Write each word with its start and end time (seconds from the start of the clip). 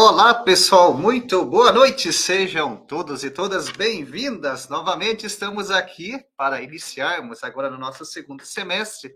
Olá, 0.00 0.32
pessoal, 0.32 0.94
muito 0.94 1.44
boa 1.44 1.72
noite. 1.72 2.12
Sejam 2.12 2.76
todos 2.76 3.24
e 3.24 3.32
todas 3.32 3.68
bem-vindas. 3.68 4.68
Novamente 4.68 5.26
estamos 5.26 5.72
aqui 5.72 6.24
para 6.36 6.62
iniciarmos 6.62 7.42
agora 7.42 7.68
no 7.68 7.76
nosso 7.76 8.04
segundo 8.04 8.44
semestre 8.44 9.12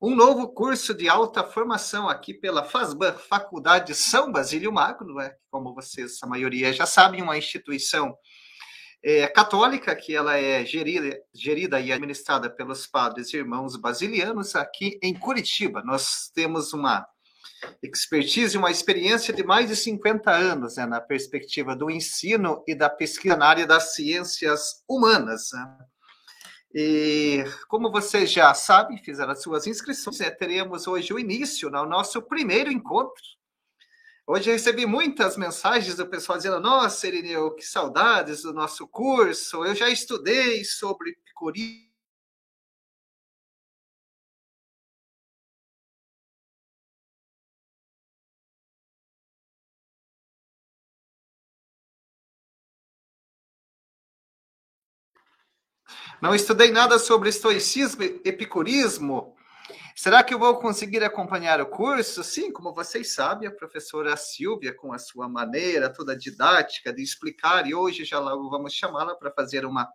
um 0.00 0.14
novo 0.14 0.54
curso 0.54 0.94
de 0.94 1.08
alta 1.08 1.42
formação 1.42 2.08
aqui 2.08 2.32
pela 2.32 2.62
FASBAN, 2.62 3.14
Faculdade 3.14 3.92
São 3.92 4.30
Basílio 4.30 4.72
Magno, 4.72 5.18
é, 5.18 5.34
como 5.50 5.74
vocês, 5.74 6.22
a 6.22 6.28
maioria 6.28 6.72
já 6.72 6.86
sabem, 6.86 7.20
uma 7.20 7.36
instituição 7.36 8.16
é, 9.02 9.26
católica 9.26 9.96
que 9.96 10.14
ela 10.14 10.36
é 10.36 10.64
gerida, 10.64 11.18
gerida 11.34 11.80
e 11.80 11.90
administrada 11.90 12.48
pelos 12.48 12.86
padres 12.86 13.34
e 13.34 13.36
irmãos 13.36 13.74
basilianos 13.74 14.54
aqui 14.54 14.96
em 15.02 15.12
Curitiba. 15.12 15.82
Nós 15.82 16.30
temos 16.32 16.72
uma 16.72 17.04
expertise 17.82 18.56
uma 18.56 18.70
experiência 18.70 19.32
de 19.32 19.42
mais 19.42 19.68
de 19.68 19.76
50 19.76 20.30
anos 20.30 20.76
né, 20.76 20.86
na 20.86 21.00
perspectiva 21.00 21.74
do 21.74 21.90
ensino 21.90 22.62
e 22.66 22.74
da 22.74 22.88
pesquisa 22.88 23.36
na 23.36 23.46
área 23.46 23.66
das 23.66 23.94
ciências 23.94 24.82
humanas. 24.88 25.50
Né? 25.52 25.78
E 26.74 27.44
como 27.68 27.90
vocês 27.90 28.30
já 28.30 28.52
sabem, 28.54 29.02
fizeram 29.02 29.32
as 29.32 29.42
suas 29.42 29.66
inscrições, 29.66 30.18
né, 30.18 30.30
teremos 30.30 30.86
hoje 30.86 31.12
o 31.12 31.18
início, 31.18 31.70
no 31.70 31.82
né, 31.82 31.88
nosso 31.88 32.22
primeiro 32.22 32.70
encontro. 32.70 33.22
Hoje 34.26 34.50
eu 34.50 34.52
recebi 34.52 34.84
muitas 34.84 35.38
mensagens 35.38 35.94
do 35.94 36.06
pessoal 36.06 36.36
dizendo: 36.36 36.60
Nossa, 36.60 37.06
Irineu, 37.06 37.54
que 37.54 37.64
saudades 37.64 38.42
do 38.42 38.52
nosso 38.52 38.86
curso. 38.86 39.64
Eu 39.64 39.74
já 39.74 39.88
estudei 39.88 40.62
sobre 40.66 41.12
epicurismo 41.12 41.87
Não 56.20 56.34
estudei 56.34 56.70
nada 56.70 56.98
sobre 56.98 57.28
estoicismo 57.28 58.02
e 58.02 58.20
epicurismo. 58.24 59.36
Será 59.94 60.22
que 60.22 60.32
eu 60.32 60.38
vou 60.38 60.56
conseguir 60.58 61.02
acompanhar 61.02 61.60
o 61.60 61.66
curso? 61.66 62.22
Sim, 62.22 62.52
como 62.52 62.72
vocês 62.72 63.14
sabem, 63.14 63.48
a 63.48 63.52
professora 63.52 64.16
Silvia, 64.16 64.72
com 64.72 64.92
a 64.92 64.98
sua 64.98 65.28
maneira 65.28 65.92
toda 65.92 66.16
didática 66.16 66.92
de 66.92 67.02
explicar, 67.02 67.66
e 67.66 67.74
hoje 67.74 68.04
já 68.04 68.20
logo 68.20 68.48
vamos 68.48 68.74
chamá-la 68.74 69.16
para 69.16 69.32
fazer 69.32 69.64
uma 69.64 69.88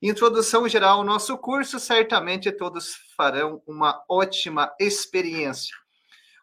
introdução 0.00 0.68
geral 0.68 0.98
ao 0.98 1.04
nosso 1.04 1.36
curso, 1.36 1.78
certamente 1.78 2.50
todos 2.52 2.94
farão 3.16 3.62
uma 3.66 4.02
ótima 4.08 4.74
experiência. 4.80 5.74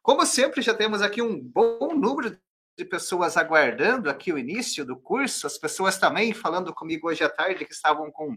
Como 0.03 0.25
sempre, 0.25 0.61
já 0.61 0.73
temos 0.73 1.01
aqui 1.01 1.21
um 1.21 1.39
bom 1.39 1.95
número 1.95 2.37
de 2.77 2.85
pessoas 2.85 3.37
aguardando 3.37 4.09
aqui 4.09 4.31
o 4.31 4.37
início 4.37 4.85
do 4.85 4.95
curso, 4.95 5.45
as 5.45 5.57
pessoas 5.57 5.97
também 5.97 6.33
falando 6.33 6.73
comigo 6.73 7.07
hoje 7.07 7.23
à 7.23 7.29
tarde 7.29 7.65
que 7.65 7.73
estavam 7.73 8.11
com 8.11 8.35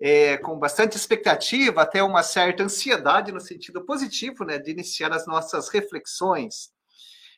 é, 0.00 0.36
com 0.38 0.58
bastante 0.58 0.96
expectativa, 0.96 1.82
até 1.82 2.02
uma 2.02 2.22
certa 2.22 2.62
ansiedade 2.62 3.32
no 3.32 3.40
sentido 3.40 3.84
positivo, 3.84 4.44
né, 4.44 4.58
de 4.58 4.70
iniciar 4.70 5.12
as 5.12 5.26
nossas 5.26 5.68
reflexões. 5.68 6.70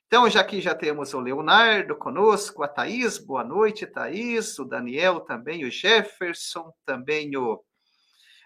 Então, 0.06 0.28
já 0.30 0.42
que 0.42 0.60
já 0.60 0.74
temos 0.74 1.12
o 1.12 1.20
Leonardo 1.20 1.94
conosco, 1.94 2.62
a 2.62 2.68
Thaís, 2.68 3.18
boa 3.18 3.44
noite, 3.44 3.86
Thaís, 3.86 4.58
o 4.58 4.64
Daniel 4.64 5.20
também, 5.20 5.64
o 5.64 5.70
Jefferson, 5.70 6.72
também 6.86 7.36
o 7.36 7.62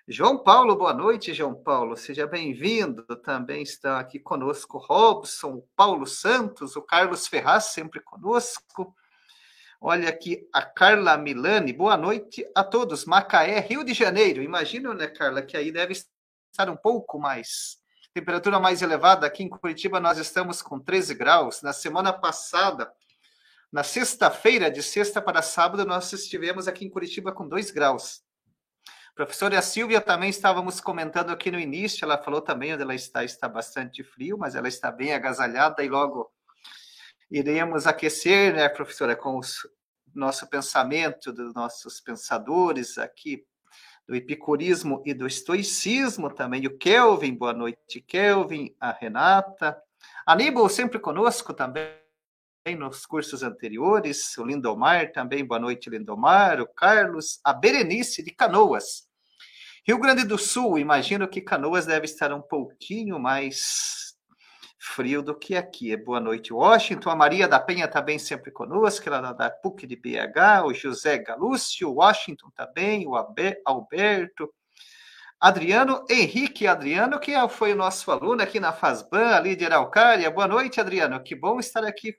João 0.09 0.37
Paulo, 0.37 0.75
boa 0.75 0.93
noite, 0.93 1.33
João 1.33 1.55
Paulo, 1.55 1.97
seja 1.97 2.27
bem-vindo. 2.27 3.05
Também 3.19 3.63
está 3.63 4.01
aqui 4.01 4.19
conosco 4.19 4.77
Robson, 4.77 5.55
o 5.55 5.69
Paulo 5.77 6.05
Santos, 6.05 6.75
o 6.75 6.83
Carlos 6.83 7.29
Ferraz, 7.29 7.67
sempre 7.67 8.01
conosco. 8.01 8.93
Olha 9.85 10.11
aqui 10.11 10.49
a 10.53 10.63
Carla 10.63 11.17
Milani. 11.19 11.73
Boa 11.73 11.97
noite 11.97 12.49
a 12.55 12.63
todos. 12.63 13.05
Macaé, 13.05 13.59
Rio 13.59 13.83
de 13.83 13.93
Janeiro. 13.93 14.41
Imagina, 14.41 14.95
né, 14.95 15.09
Carla, 15.09 15.43
que 15.43 15.57
aí 15.57 15.73
deve 15.73 15.93
estar 15.93 16.71
um 16.71 16.77
pouco 16.77 17.19
mais. 17.19 17.79
Temperatura 18.15 18.61
mais 18.61 18.81
elevada. 18.81 19.27
Aqui 19.27 19.43
em 19.43 19.49
Curitiba 19.49 19.99
nós 19.99 20.19
estamos 20.19 20.63
com 20.63 20.79
13 20.79 21.15
graus. 21.15 21.63
Na 21.63 21.73
semana 21.73 22.13
passada, 22.13 22.93
na 23.73 23.83
sexta-feira, 23.83 24.71
de 24.71 24.85
sexta 24.85 25.21
para 25.21 25.43
sábado, 25.43 25.85
nós 25.85 26.13
estivemos 26.13 26.69
aqui 26.69 26.85
em 26.85 26.89
Curitiba 26.89 27.33
com 27.33 27.49
2 27.49 27.73
graus. 27.73 28.23
Professora 29.17 29.61
Silvia 29.61 30.01
também 30.01 30.31
estávamos 30.31 30.81
comentando 30.81 31.31
aqui 31.31 31.51
no 31.51 31.59
início, 31.59 32.05
ela 32.05 32.23
falou 32.23 32.41
também 32.41 32.73
onde 32.73 32.83
ela 32.83 32.95
está, 32.95 33.25
está 33.25 33.49
bastante 33.49 34.05
frio, 34.05 34.39
mas 34.39 34.55
ela 34.55 34.69
está 34.69 34.93
bem 34.93 35.13
agasalhada 35.13 35.83
e 35.83 35.89
logo 35.89 36.33
iremos 37.33 37.87
aquecer, 37.87 38.55
né, 38.55 38.69
professora, 38.69 39.17
com 39.17 39.39
o 39.39 39.41
nosso 40.15 40.47
pensamento, 40.49 41.33
dos 41.33 41.55
nossos 41.55 41.99
pensadores 41.99 42.99
aqui, 42.99 43.43
do 44.07 44.15
epicurismo 44.15 45.03
e 45.07 45.15
do 45.15 45.27
estoicismo 45.27 46.29
também. 46.29 46.67
O 46.67 46.77
Kelvin, 46.77 47.35
boa 47.35 47.55
noite, 47.55 48.03
Kelvin, 48.07 48.77
a 48.79 48.93
Renata. 48.93 49.81
Aníbal 50.27 50.69
sempre 50.69 50.99
conosco 50.99 51.55
também 51.55 51.97
nos 52.77 53.07
cursos 53.07 53.43
anteriores, 53.43 54.37
o 54.37 54.45
Lindomar 54.45 55.11
também, 55.11 55.45
boa 55.45 55.59
noite, 55.59 55.89
Lindomar, 55.89 56.61
o 56.61 56.67
Carlos, 56.67 57.41
a 57.43 57.55
Berenice 57.55 58.23
de 58.23 58.31
Canoas. 58.31 59.09
Rio 59.87 59.99
Grande 59.99 60.25
do 60.25 60.37
Sul, 60.37 60.79
imagino 60.79 61.27
que 61.27 61.41
Canoas 61.41 61.87
deve 61.87 62.05
estar 62.05 62.33
um 62.33 62.43
pouquinho 62.43 63.19
mais 63.19 64.12
frio 64.85 65.23
do 65.23 65.33
que 65.33 65.55
aqui. 65.55 65.97
Boa 65.97 66.19
noite, 66.19 66.53
Washington. 66.53 67.09
A 67.11 67.15
Maria 67.15 67.47
da 67.47 67.61
Penha 67.61 67.87
também 67.87 68.19
tá 68.19 68.25
sempre 68.25 68.51
conosco, 68.51 69.09
ela 69.09 69.31
é 69.31 69.35
da 69.35 69.49
PUC 69.49 69.87
de 69.87 69.95
BH, 69.95 70.67
o 70.67 70.75
José 70.75 71.19
Galúcio, 71.19 71.95
Washington 71.95 72.51
também, 72.51 73.07
o 73.07 73.15
Alberto, 73.15 74.53
Adriano 75.41 76.05
Henrique 76.11 76.67
Adriano, 76.67 77.21
que 77.21 77.33
foi 77.49 77.73
o 77.73 77.77
nosso 77.77 78.11
aluno 78.11 78.43
aqui 78.43 78.59
na 78.59 78.73
FASBAN, 78.73 79.37
ali 79.37 79.55
de 79.55 79.65
Araucária. 79.65 80.29
Boa 80.33 80.49
noite, 80.49 80.81
Adriano. 80.81 81.23
Que 81.23 81.37
bom 81.37 81.61
estar 81.61 81.85
aqui, 81.85 82.17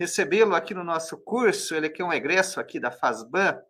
recebê-lo 0.00 0.54
aqui 0.54 0.72
no 0.72 0.82
nosso 0.82 1.18
curso. 1.18 1.74
Ele 1.74 1.90
que 1.90 2.00
é 2.00 2.04
um 2.04 2.12
egresso 2.12 2.58
aqui 2.58 2.80
da 2.80 2.90
FASBAN. 2.90 3.60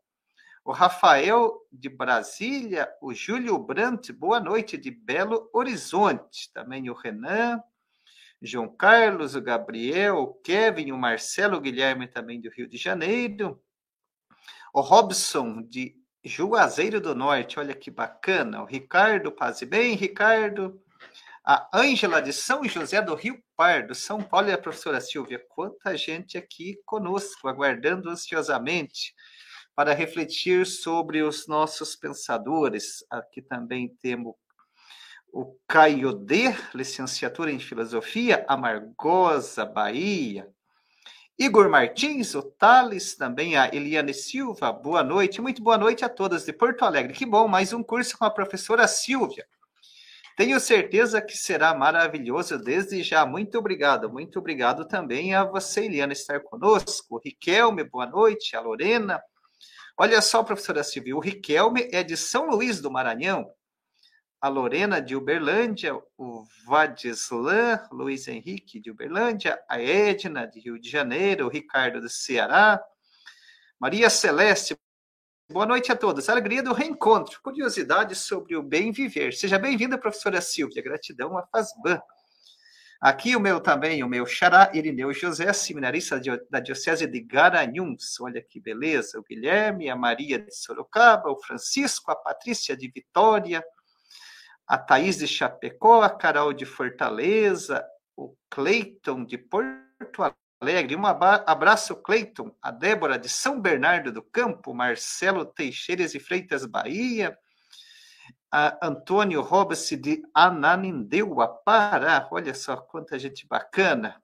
O 0.64 0.70
Rafael 0.70 1.60
de 1.72 1.88
Brasília, 1.88 2.88
o 3.02 3.12
Júlio 3.12 3.58
Brandt, 3.58 4.12
boa 4.12 4.38
noite, 4.38 4.76
de 4.76 4.92
Belo 4.92 5.50
Horizonte. 5.52 6.52
Também 6.52 6.88
o 6.88 6.94
Renan, 6.94 7.60
João 8.42 8.68
Carlos, 8.68 9.34
o 9.34 9.40
Gabriel, 9.40 10.16
o 10.16 10.34
Kevin, 10.34 10.92
o 10.92 10.98
Marcelo, 10.98 11.56
o 11.56 11.60
Guilherme 11.60 12.06
também 12.06 12.40
do 12.40 12.50
Rio 12.50 12.68
de 12.68 12.76
Janeiro, 12.76 13.62
o 14.72 14.80
Robson 14.80 15.62
de 15.62 15.96
Juazeiro 16.24 17.00
do 17.00 17.14
Norte, 17.14 17.58
olha 17.58 17.74
que 17.74 17.90
bacana, 17.90 18.62
o 18.62 18.66
Ricardo, 18.66 19.32
paz 19.32 19.62
e 19.62 19.66
bem, 19.66 19.94
Ricardo, 19.94 20.80
a 21.46 21.68
Ângela 21.72 22.20
de 22.20 22.32
São 22.32 22.64
José 22.64 23.00
do 23.00 23.14
Rio 23.14 23.40
Pardo, 23.56 23.94
São 23.94 24.20
Paulo. 24.20 24.48
E 24.48 24.52
a 24.52 24.58
professora 24.58 25.00
Silvia, 25.00 25.40
quanta 25.48 25.96
gente 25.96 26.36
aqui 26.36 26.76
conosco, 26.84 27.46
aguardando 27.46 28.10
ansiosamente 28.10 29.14
para 29.72 29.94
refletir 29.94 30.66
sobre 30.66 31.22
os 31.22 31.46
nossos 31.46 31.94
pensadores. 31.94 33.04
Aqui 33.08 33.40
também 33.40 33.96
temos 34.02 34.34
o 35.36 35.54
Caio 35.68 36.14
D, 36.14 36.56
licenciatura 36.74 37.52
em 37.52 37.58
Filosofia, 37.58 38.42
Amargosa, 38.48 39.66
Bahia. 39.66 40.48
Igor 41.38 41.68
Martins, 41.68 42.34
o 42.34 42.40
Thales, 42.42 43.14
também 43.16 43.54
a 43.54 43.66
Eliane 43.66 44.14
Silva, 44.14 44.72
boa 44.72 45.04
noite, 45.04 45.42
muito 45.42 45.62
boa 45.62 45.76
noite 45.76 46.02
a 46.02 46.08
todas 46.08 46.46
de 46.46 46.54
Porto 46.54 46.86
Alegre. 46.86 47.12
Que 47.12 47.26
bom, 47.26 47.46
mais 47.46 47.74
um 47.74 47.82
curso 47.82 48.16
com 48.16 48.24
a 48.24 48.30
professora 48.30 48.88
Silvia. 48.88 49.46
Tenho 50.38 50.58
certeza 50.58 51.20
que 51.20 51.36
será 51.36 51.74
maravilhoso 51.74 52.58
desde 52.58 53.02
já. 53.02 53.26
Muito 53.26 53.58
obrigado, 53.58 54.10
muito 54.10 54.38
obrigado 54.38 54.88
também 54.88 55.34
a 55.34 55.44
você, 55.44 55.84
Eliana, 55.84 56.14
estar 56.14 56.40
conosco. 56.40 57.16
O 57.16 57.20
Riquelme, 57.22 57.84
boa 57.84 58.06
noite, 58.06 58.56
a 58.56 58.60
Lorena. 58.60 59.20
Olha 59.98 60.22
só, 60.22 60.42
professora 60.42 60.82
Silvia, 60.82 61.14
o 61.14 61.20
Riquelme 61.20 61.90
é 61.92 62.02
de 62.02 62.16
São 62.16 62.48
Luís 62.48 62.80
do 62.80 62.90
Maranhão, 62.90 63.50
a 64.40 64.48
Lorena 64.48 65.00
de 65.00 65.16
Uberlândia, 65.16 65.94
o 66.16 66.44
Vadislan, 66.66 67.80
Luiz 67.90 68.28
Henrique 68.28 68.78
de 68.78 68.90
Uberlândia, 68.90 69.58
a 69.68 69.80
Edna 69.80 70.46
de 70.46 70.60
Rio 70.60 70.78
de 70.78 70.88
Janeiro, 70.88 71.46
o 71.46 71.50
Ricardo 71.50 72.00
do 72.00 72.08
Ceará, 72.08 72.80
Maria 73.78 74.10
Celeste. 74.10 74.76
Boa 75.50 75.66
noite 75.66 75.92
a 75.92 75.96
todos. 75.96 76.28
Alegria 76.28 76.62
do 76.62 76.72
reencontro. 76.72 77.40
Curiosidade 77.42 78.14
sobre 78.14 78.56
o 78.56 78.62
bem 78.62 78.90
viver. 78.90 79.32
Seja 79.32 79.58
bem-vinda, 79.58 79.96
professora 79.96 80.40
Silvia. 80.40 80.82
Gratidão 80.82 81.38
a 81.38 81.46
Fazban. 81.46 82.00
Aqui 83.00 83.36
o 83.36 83.40
meu 83.40 83.60
também, 83.60 84.02
o 84.02 84.08
meu 84.08 84.26
xará, 84.26 84.70
Irineu 84.74 85.12
José, 85.12 85.52
seminarista 85.52 86.20
da 86.50 86.58
Diocese 86.58 87.06
de 87.06 87.20
Garanhuns. 87.20 88.18
Olha 88.20 88.42
que 88.42 88.58
beleza. 88.58 89.18
O 89.18 89.22
Guilherme, 89.22 89.90
a 89.90 89.94
Maria 89.94 90.38
de 90.38 90.54
Sorocaba, 90.54 91.30
o 91.30 91.36
Francisco, 91.36 92.10
a 92.10 92.16
Patrícia 92.16 92.76
de 92.76 92.88
Vitória, 92.88 93.62
a 94.66 94.76
Thaís 94.76 95.18
de 95.18 95.28
Chapecó, 95.28 96.02
a 96.02 96.10
Carol 96.10 96.52
de 96.52 96.64
Fortaleza, 96.64 97.84
o 98.16 98.34
Cleiton 98.50 99.24
de 99.24 99.38
Porto 99.38 100.34
Alegre. 100.60 100.96
Um 100.96 101.06
abraço, 101.06 101.94
Cleiton, 101.96 102.54
a 102.60 102.70
Débora 102.70 103.18
de 103.18 103.28
São 103.28 103.60
Bernardo 103.60 104.10
do 104.10 104.22
Campo, 104.22 104.74
Marcelo 104.74 105.44
Teixeiras 105.44 106.14
e 106.14 106.18
Freitas, 106.18 106.66
Bahia, 106.66 107.38
a 108.50 108.86
Antônio 108.86 109.40
Robes 109.40 109.88
de 109.90 110.22
Ananindeua, 110.34 111.46
Pará. 111.64 112.26
Olha 112.32 112.54
só 112.54 112.76
quanta 112.76 113.18
gente 113.18 113.46
bacana. 113.46 114.20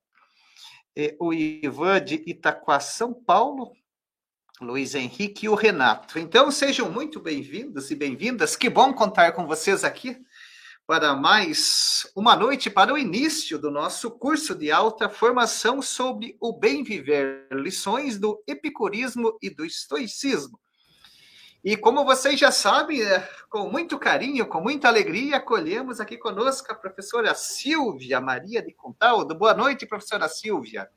O 1.21 1.33
Ivan 1.33 2.03
de 2.03 2.23
Itaquá, 2.27 2.81
São 2.81 3.15
Paulo, 3.15 3.73
Luiz 4.61 4.95
Henrique 4.95 5.47
e 5.47 5.49
o 5.49 5.55
Renato. 5.55 6.19
Então, 6.19 6.51
sejam 6.51 6.91
muito 6.91 7.21
bem-vindos 7.21 7.91
e 7.91 7.95
bem-vindas. 7.95 8.57
Que 8.57 8.71
bom 8.71 8.93
contar 8.93 9.33
com 9.33 9.47
vocês 9.47 9.85
aqui 9.85 10.21
para 10.87 11.15
mais 11.15 12.11
uma 12.15 12.35
noite 12.35 12.69
para 12.69 12.93
o 12.93 12.99
início 12.99 13.59
do 13.59 13.71
nosso 13.71 14.11
curso 14.11 14.55
de 14.55 14.71
alta 14.73 15.09
formação 15.09 15.81
sobre 15.81 16.37
o 16.41 16.53
bem 16.53 16.83
viver, 16.83 17.47
lições 17.53 18.19
do 18.19 18.43
epicurismo 18.47 19.39
e 19.41 19.49
do 19.49 19.65
estoicismo. 19.65 20.59
E 21.65 21.77
como 21.77 22.05
vocês 22.05 22.39
já 22.39 22.51
sabem, 22.51 23.01
é, 23.01 23.21
com 23.49 23.71
muito 23.71 23.97
carinho, 23.97 24.47
com 24.47 24.61
muita 24.61 24.89
alegria, 24.89 25.37
acolhemos 25.37 26.01
aqui 26.01 26.19
conosco 26.19 26.73
a 26.73 26.75
professora 26.75 27.33
Silvia 27.37 28.21
Maria 28.21 28.61
de 28.61 28.73
Contaldo. 28.75 29.37
Boa 29.37 29.55
noite, 29.55 29.87
professora 29.87 30.29
Silvia. 30.29 30.89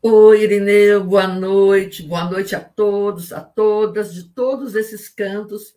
Oi, 0.00 0.44
Irineu, 0.44 1.02
boa 1.02 1.26
noite, 1.26 2.04
boa 2.04 2.30
noite 2.30 2.54
a 2.54 2.60
todos, 2.60 3.32
a 3.32 3.40
todas, 3.40 4.14
de 4.14 4.28
todos 4.28 4.76
esses 4.76 5.08
cantos. 5.08 5.74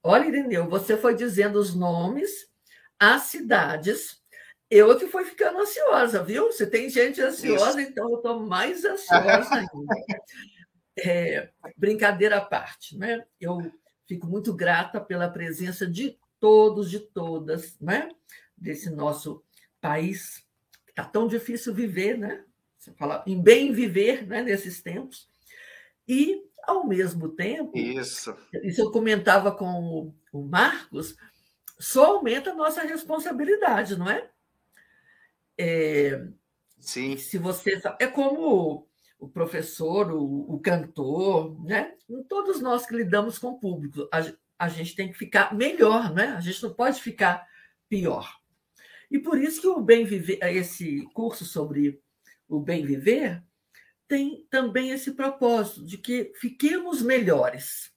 Olha, 0.00 0.28
Irineu, 0.28 0.68
você 0.68 0.96
foi 0.96 1.16
dizendo 1.16 1.58
os 1.58 1.74
nomes 1.74 2.53
as 2.98 3.22
cidades. 3.22 4.22
Eu 4.70 4.98
que 4.98 5.06
fui 5.06 5.24
ficando 5.24 5.58
ansiosa, 5.58 6.22
viu? 6.22 6.50
Se 6.52 6.66
tem 6.66 6.88
gente 6.88 7.20
ansiosa, 7.20 7.80
Isso. 7.80 7.90
então 7.90 8.10
eu 8.10 8.16
estou 8.16 8.40
mais 8.40 8.84
ansiosa 8.84 9.48
ainda. 9.54 10.22
É, 10.98 11.50
brincadeira 11.76 12.38
à 12.38 12.40
parte, 12.40 12.96
né? 12.96 13.24
Eu 13.40 13.58
fico 14.06 14.26
muito 14.26 14.54
grata 14.54 15.00
pela 15.00 15.28
presença 15.28 15.86
de 15.86 16.18
todos, 16.40 16.90
de 16.90 17.00
todas, 17.00 17.78
né? 17.80 18.08
Desse 18.56 18.90
nosso 18.90 19.42
país 19.80 20.44
que 20.84 20.90
está 20.90 21.04
tão 21.04 21.26
difícil 21.26 21.74
viver, 21.74 22.18
né? 22.18 22.44
Você 22.78 22.92
fala 22.92 23.22
em 23.26 23.40
bem 23.40 23.72
viver, 23.72 24.26
né? 24.26 24.42
Nesses 24.42 24.82
tempos. 24.82 25.28
E, 26.06 26.42
ao 26.64 26.86
mesmo 26.86 27.30
tempo, 27.30 27.76
isso, 27.76 28.36
isso 28.62 28.80
eu 28.82 28.90
comentava 28.90 29.52
com 29.52 30.14
o 30.32 30.42
Marcos, 30.42 31.16
só 31.78 32.16
aumenta 32.16 32.50
a 32.50 32.54
nossa 32.54 32.82
responsabilidade, 32.82 33.96
não 33.96 34.10
é? 34.10 34.30
é 35.58 36.26
Sim. 36.78 37.16
Se 37.16 37.38
você 37.38 37.80
é 37.98 38.06
como 38.06 38.86
o 39.18 39.28
professor, 39.28 40.12
o, 40.12 40.54
o, 40.54 40.60
cantor, 40.60 41.64
né? 41.64 41.94
Todos 42.28 42.60
nós 42.60 42.84
que 42.84 42.94
lidamos 42.94 43.38
com 43.38 43.52
o 43.52 43.58
público, 43.58 44.06
a, 44.12 44.22
a 44.58 44.68
gente 44.68 44.94
tem 44.94 45.10
que 45.10 45.16
ficar 45.16 45.54
melhor, 45.54 46.12
né? 46.12 46.28
A 46.36 46.40
gente 46.40 46.62
não 46.62 46.74
pode 46.74 47.00
ficar 47.00 47.46
pior. 47.88 48.30
E 49.10 49.18
por 49.18 49.38
isso 49.38 49.60
que 49.60 49.66
o 49.66 49.80
bem 49.80 50.04
viver, 50.04 50.38
esse 50.42 51.02
curso 51.14 51.44
sobre 51.44 52.00
o 52.48 52.60
bem 52.60 52.84
viver 52.84 53.42
tem 54.06 54.46
também 54.50 54.90
esse 54.90 55.12
propósito 55.12 55.86
de 55.86 55.96
que 55.96 56.32
fiquemos 56.34 57.00
melhores. 57.00 57.93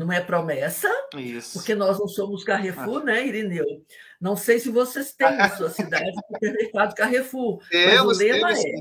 Não 0.00 0.10
é 0.10 0.18
promessa, 0.18 0.88
Isso. 1.14 1.58
porque 1.58 1.74
nós 1.74 1.98
não 1.98 2.08
somos 2.08 2.42
Carrefour, 2.42 3.02
ah. 3.02 3.04
né, 3.04 3.26
Irineu? 3.26 3.84
Não 4.18 4.34
sei 4.34 4.58
se 4.58 4.70
vocês 4.70 5.12
têm 5.12 5.36
na 5.36 5.54
sua 5.54 5.68
cidade 5.68 6.10
o 6.10 6.34
supermercado 6.34 6.94
Carrefour, 6.94 7.62
temos, 7.68 8.06
mas 8.06 8.16
o 8.16 8.18
lema 8.18 8.48
temos, 8.48 8.64
é 8.64 8.72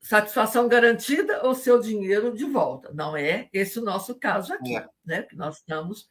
satisfação 0.00 0.68
garantida 0.68 1.44
ou 1.44 1.52
seu 1.52 1.80
dinheiro 1.80 2.32
de 2.32 2.44
volta. 2.44 2.92
Não 2.94 3.16
é 3.16 3.48
esse 3.52 3.80
o 3.80 3.82
nosso 3.82 4.14
caso 4.14 4.54
aqui, 4.54 4.76
é. 4.76 4.86
né? 5.04 5.22
Que 5.22 5.34
nós 5.34 5.56
estamos 5.56 6.08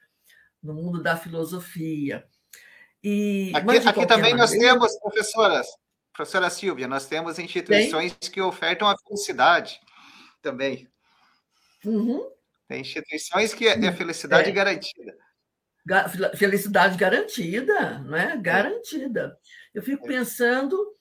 no 0.62 0.74
mundo 0.74 1.02
da 1.02 1.16
filosofia. 1.16 2.26
E, 3.02 3.54
aqui, 3.56 3.78
aqui 3.88 4.06
também 4.06 4.36
maneira, 4.36 4.38
nós 4.38 4.52
temos, 4.52 5.00
professoras, 5.00 5.68
professora 6.12 6.50
Silvia, 6.50 6.90
nós 6.90 7.06
temos 7.06 7.40
instituições 7.40 8.18
que 8.30 8.42
ofertam 8.42 8.90
a 8.90 8.98
felicidade 8.98 9.80
também. 10.42 10.90
Uhum. 11.86 12.30
Tem 12.72 12.80
instituições 12.80 13.54
que 13.54 13.68
é, 13.68 13.78
é 13.86 13.92
felicidade 13.92 14.50
é. 14.50 14.54
garantida. 14.54 15.18
Felicidade 16.38 16.98
garantida, 16.98 18.00
não 18.00 18.16
é? 18.16 18.38
Garantida. 18.38 19.38
Eu 19.74 19.84
fico 19.84 20.08
pensando 20.08 20.96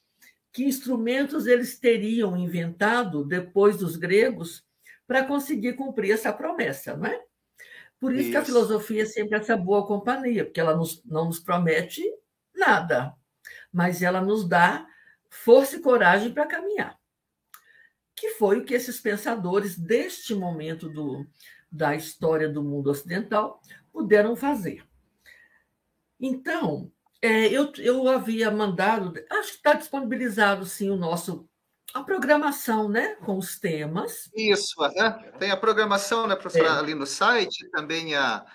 que 0.53 0.65
instrumentos 0.65 1.47
eles 1.47 1.79
teriam 1.79 2.37
inventado 2.37 3.25
depois 3.25 3.77
dos 3.77 3.95
gregos 3.95 4.65
para 5.07 5.25
conseguir 5.25 5.75
cumprir 5.75 6.11
essa 6.11 6.33
promessa, 6.33 6.97
não 6.97 7.07
é? 7.07 7.23
Por 8.01 8.13
isso, 8.15 8.23
isso, 8.23 8.31
que 8.33 8.37
a 8.37 8.45
filosofia 8.45 9.03
é 9.03 9.07
sempre 9.07 9.39
essa 9.39 9.57
boa 9.57 9.87
companhia, 9.87 10.45
porque 10.45 10.59
ela 10.59 10.75
nos, 10.75 11.01
não 11.05 11.27
nos 11.27 11.39
promete 11.39 12.03
nada, 12.53 13.15
mas 13.73 14.03
ela 14.03 14.21
nos 14.21 14.49
dá 14.49 14.85
força 15.29 15.77
e 15.77 15.81
coragem 15.81 16.35
para 16.35 16.47
caminhar. 16.47 16.99
Que 18.17 18.31
foi 18.31 18.59
o 18.59 18.65
que 18.65 18.75
esses 18.75 18.99
pensadores 19.01 19.79
deste 19.79 20.35
momento 20.35 20.89
do, 20.89 21.27
da 21.71 21.95
história 21.95 22.49
do 22.49 22.63
mundo 22.63 22.91
ocidental 22.91 23.61
puderam 23.93 24.35
fazer. 24.35 24.85
Então, 26.19 26.91
é, 27.23 27.47
eu, 27.49 27.73
eu 27.79 28.09
havia 28.09 28.51
mandado, 28.51 29.13
acho 29.31 29.53
que 29.53 29.57
está 29.57 29.75
disponibilizado 29.75 30.65
sim 30.67 30.91
o 30.91 30.97
nosso 30.97 31.49
a 31.93 32.05
programação, 32.05 32.89
né, 32.89 33.17
com 33.17 33.37
os 33.37 33.59
temas. 33.59 34.31
Isso, 34.35 34.81
né? 34.95 35.33
tem 35.39 35.51
a 35.51 35.57
programação, 35.57 36.27
né, 36.27 36.37
professora, 36.37 36.77
é. 36.77 36.79
ali 36.79 36.95
no 36.95 37.07
site, 37.07 37.69
também 37.71 38.15
a, 38.15 38.47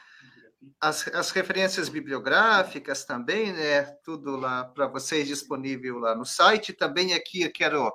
as, 0.80 1.08
as 1.10 1.32
referências 1.32 1.90
bibliográficas 1.90 3.04
também, 3.04 3.52
né, 3.52 3.84
tudo 4.04 4.38
lá 4.38 4.64
para 4.64 4.88
vocês 4.88 5.28
disponível 5.28 6.00
lá 6.00 6.16
no 6.16 6.26
site. 6.26 6.72
Também 6.74 7.14
aqui 7.14 7.50
quero 7.50 7.92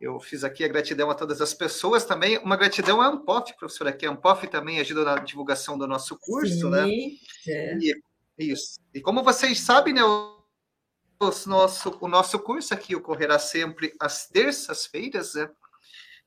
eu 0.00 0.20
fiz 0.20 0.44
aqui 0.44 0.64
a 0.64 0.68
gratidão 0.68 1.10
a 1.10 1.14
todas 1.14 1.40
as 1.40 1.54
pessoas 1.54 2.04
também. 2.04 2.38
Uma 2.38 2.56
gratidão 2.56 3.00
à 3.00 3.06
Ampof, 3.06 3.52
professora, 3.56 3.92
que 3.92 4.06
a 4.06 4.10
Ampof 4.10 4.46
também 4.46 4.78
ajuda 4.78 5.04
na 5.04 5.18
divulgação 5.18 5.78
do 5.78 5.86
nosso 5.86 6.18
curso, 6.18 6.68
né? 6.68 6.84
Sim, 6.84 7.18
né? 7.46 7.54
É. 7.54 7.78
E, 7.78 8.02
isso. 8.38 8.78
E 8.92 9.00
como 9.00 9.22
vocês 9.22 9.60
sabem, 9.60 9.94
né, 9.94 10.04
o, 10.04 10.36
nosso, 11.46 11.98
o 12.00 12.08
nosso 12.08 12.38
curso 12.38 12.74
aqui 12.74 12.94
ocorrerá 12.94 13.38
sempre 13.38 13.94
às 13.98 14.28
terças-feiras, 14.28 15.34
né? 15.34 15.50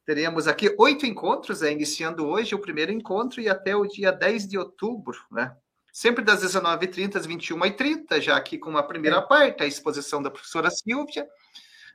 Teremos 0.05 0.47
aqui 0.47 0.73
oito 0.79 1.05
encontros, 1.05 1.61
né, 1.61 1.71
iniciando 1.71 2.25
hoje 2.25 2.55
o 2.55 2.59
primeiro 2.59 2.91
encontro 2.91 3.39
e 3.39 3.47
até 3.47 3.75
o 3.75 3.85
dia 3.85 4.11
10 4.11 4.47
de 4.47 4.57
outubro, 4.57 5.15
né? 5.31 5.55
Sempre 5.93 6.23
das 6.23 6.41
19h30 6.41 7.15
às 7.17 7.27
21h30, 7.27 8.19
já 8.19 8.35
aqui 8.35 8.57
com 8.57 8.75
a 8.75 8.81
primeira 8.81 9.17
é. 9.17 9.21
parte, 9.21 9.61
a 9.61 9.67
exposição 9.67 10.21
da 10.21 10.31
professora 10.31 10.71
Silvia, 10.71 11.27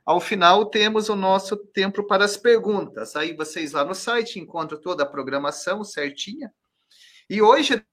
ao 0.05 0.21
final, 0.21 0.67
temos 0.67 1.09
o 1.09 1.15
nosso 1.15 1.57
tempo 1.57 2.05
para 2.05 2.23
as 2.23 2.37
perguntas. 2.37 3.15
Aí 3.15 3.35
vocês 3.35 3.71
lá 3.71 3.83
no 3.83 3.95
site 3.95 4.39
encontram 4.39 4.79
toda 4.79 5.01
a 5.01 5.07
programação 5.07 5.83
certinha. 5.83 6.53
E 7.27 7.41
hoje, 7.41 7.83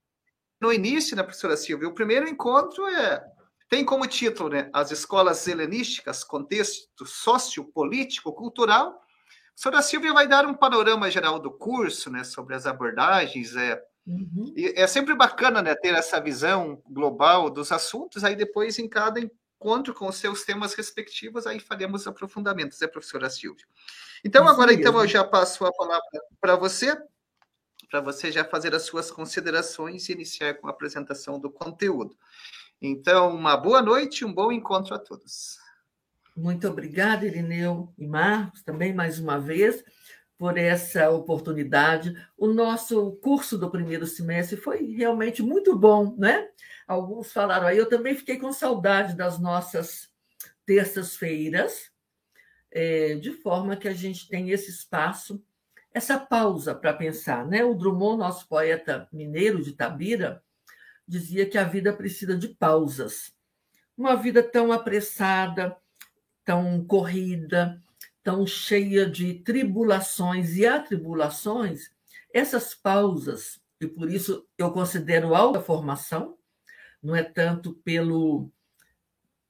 no 0.60 0.70
início, 0.70 1.16
né, 1.16 1.22
professora 1.22 1.56
Silvia, 1.56 1.88
o 1.88 1.94
primeiro 1.94 2.28
encontro 2.28 2.86
é 2.86 3.24
tem 3.72 3.86
como 3.86 4.06
título 4.06 4.50
né, 4.50 4.68
as 4.70 4.90
escolas 4.90 5.48
helenísticas, 5.48 6.22
contexto 6.22 7.06
sociopolítico, 7.06 8.30
cultural. 8.30 8.88
A 8.88 9.50
professora 9.54 9.80
Silvia 9.80 10.12
vai 10.12 10.28
dar 10.28 10.44
um 10.44 10.52
panorama 10.52 11.10
geral 11.10 11.38
do 11.38 11.50
curso, 11.50 12.10
né, 12.10 12.22
sobre 12.22 12.54
as 12.54 12.66
abordagens. 12.66 13.56
É, 13.56 13.82
uhum. 14.06 14.52
é 14.54 14.86
sempre 14.86 15.14
bacana 15.14 15.62
né, 15.62 15.74
ter 15.74 15.94
essa 15.94 16.20
visão 16.20 16.82
global 16.86 17.48
dos 17.48 17.72
assuntos, 17.72 18.22
aí 18.22 18.36
depois 18.36 18.78
em 18.78 18.86
cada 18.86 19.18
encontro 19.62 19.94
com 19.94 20.08
os 20.08 20.16
seus 20.16 20.42
temas 20.42 20.74
respectivos, 20.74 21.46
aí 21.46 21.60
faremos 21.60 22.06
aprofundamentos, 22.06 22.80
né, 22.80 22.88
professora 22.88 23.30
Silvia? 23.30 23.64
Então, 24.24 24.42
Isso 24.42 24.52
agora, 24.52 24.72
mesmo. 24.72 24.80
então, 24.82 25.00
eu 25.00 25.06
já 25.06 25.22
passo 25.22 25.64
a 25.64 25.72
palavra 25.72 26.02
para 26.40 26.56
você, 26.56 27.00
para 27.88 28.00
você 28.00 28.32
já 28.32 28.44
fazer 28.44 28.74
as 28.74 28.82
suas 28.82 29.10
considerações 29.10 30.08
e 30.08 30.12
iniciar 30.12 30.54
com 30.54 30.66
a 30.66 30.70
apresentação 30.70 31.38
do 31.38 31.48
conteúdo. 31.48 32.16
Então, 32.80 33.34
uma 33.34 33.56
boa 33.56 33.80
noite 33.80 34.20
e 34.20 34.24
um 34.24 34.34
bom 34.34 34.50
encontro 34.50 34.94
a 34.94 34.98
todos. 34.98 35.58
Muito 36.36 36.66
obrigada, 36.66 37.24
Irineu 37.24 37.92
e 37.96 38.06
Marcos, 38.06 38.62
também 38.62 38.92
mais 38.92 39.20
uma 39.20 39.38
vez, 39.38 39.84
por 40.36 40.58
essa 40.58 41.10
oportunidade. 41.10 42.14
O 42.36 42.48
nosso 42.48 43.12
curso 43.22 43.56
do 43.56 43.70
primeiro 43.70 44.06
semestre 44.06 44.56
foi 44.56 44.92
realmente 44.92 45.42
muito 45.42 45.76
bom, 45.78 46.16
né? 46.18 46.48
Alguns 46.86 47.32
falaram 47.32 47.66
aí, 47.66 47.78
eu 47.78 47.88
também 47.88 48.14
fiquei 48.14 48.38
com 48.38 48.52
saudade 48.52 49.16
das 49.16 49.38
nossas 49.38 50.10
terças-feiras, 50.66 51.90
é, 52.70 53.14
de 53.16 53.32
forma 53.32 53.76
que 53.76 53.88
a 53.88 53.94
gente 53.94 54.28
tem 54.28 54.50
esse 54.50 54.70
espaço, 54.70 55.42
essa 55.92 56.18
pausa 56.18 56.74
para 56.74 56.94
pensar. 56.94 57.46
Né? 57.46 57.64
O 57.64 57.74
Drummond, 57.74 58.18
nosso 58.18 58.48
poeta 58.48 59.08
mineiro 59.12 59.62
de 59.62 59.72
Tabira, 59.72 60.42
dizia 61.06 61.48
que 61.48 61.58
a 61.58 61.64
vida 61.64 61.92
precisa 61.92 62.36
de 62.36 62.48
pausas. 62.48 63.32
Uma 63.96 64.16
vida 64.16 64.42
tão 64.42 64.72
apressada, 64.72 65.76
tão 66.44 66.84
corrida, 66.84 67.82
tão 68.22 68.46
cheia 68.46 69.08
de 69.08 69.34
tribulações 69.34 70.56
e 70.56 70.66
atribulações, 70.66 71.90
essas 72.32 72.74
pausas, 72.74 73.60
e 73.80 73.86
por 73.86 74.08
isso 74.08 74.46
eu 74.56 74.70
considero 74.70 75.34
alta 75.34 75.60
formação, 75.60 76.38
não 77.02 77.16
é 77.16 77.22
tanto 77.22 77.74
pelo, 77.76 78.50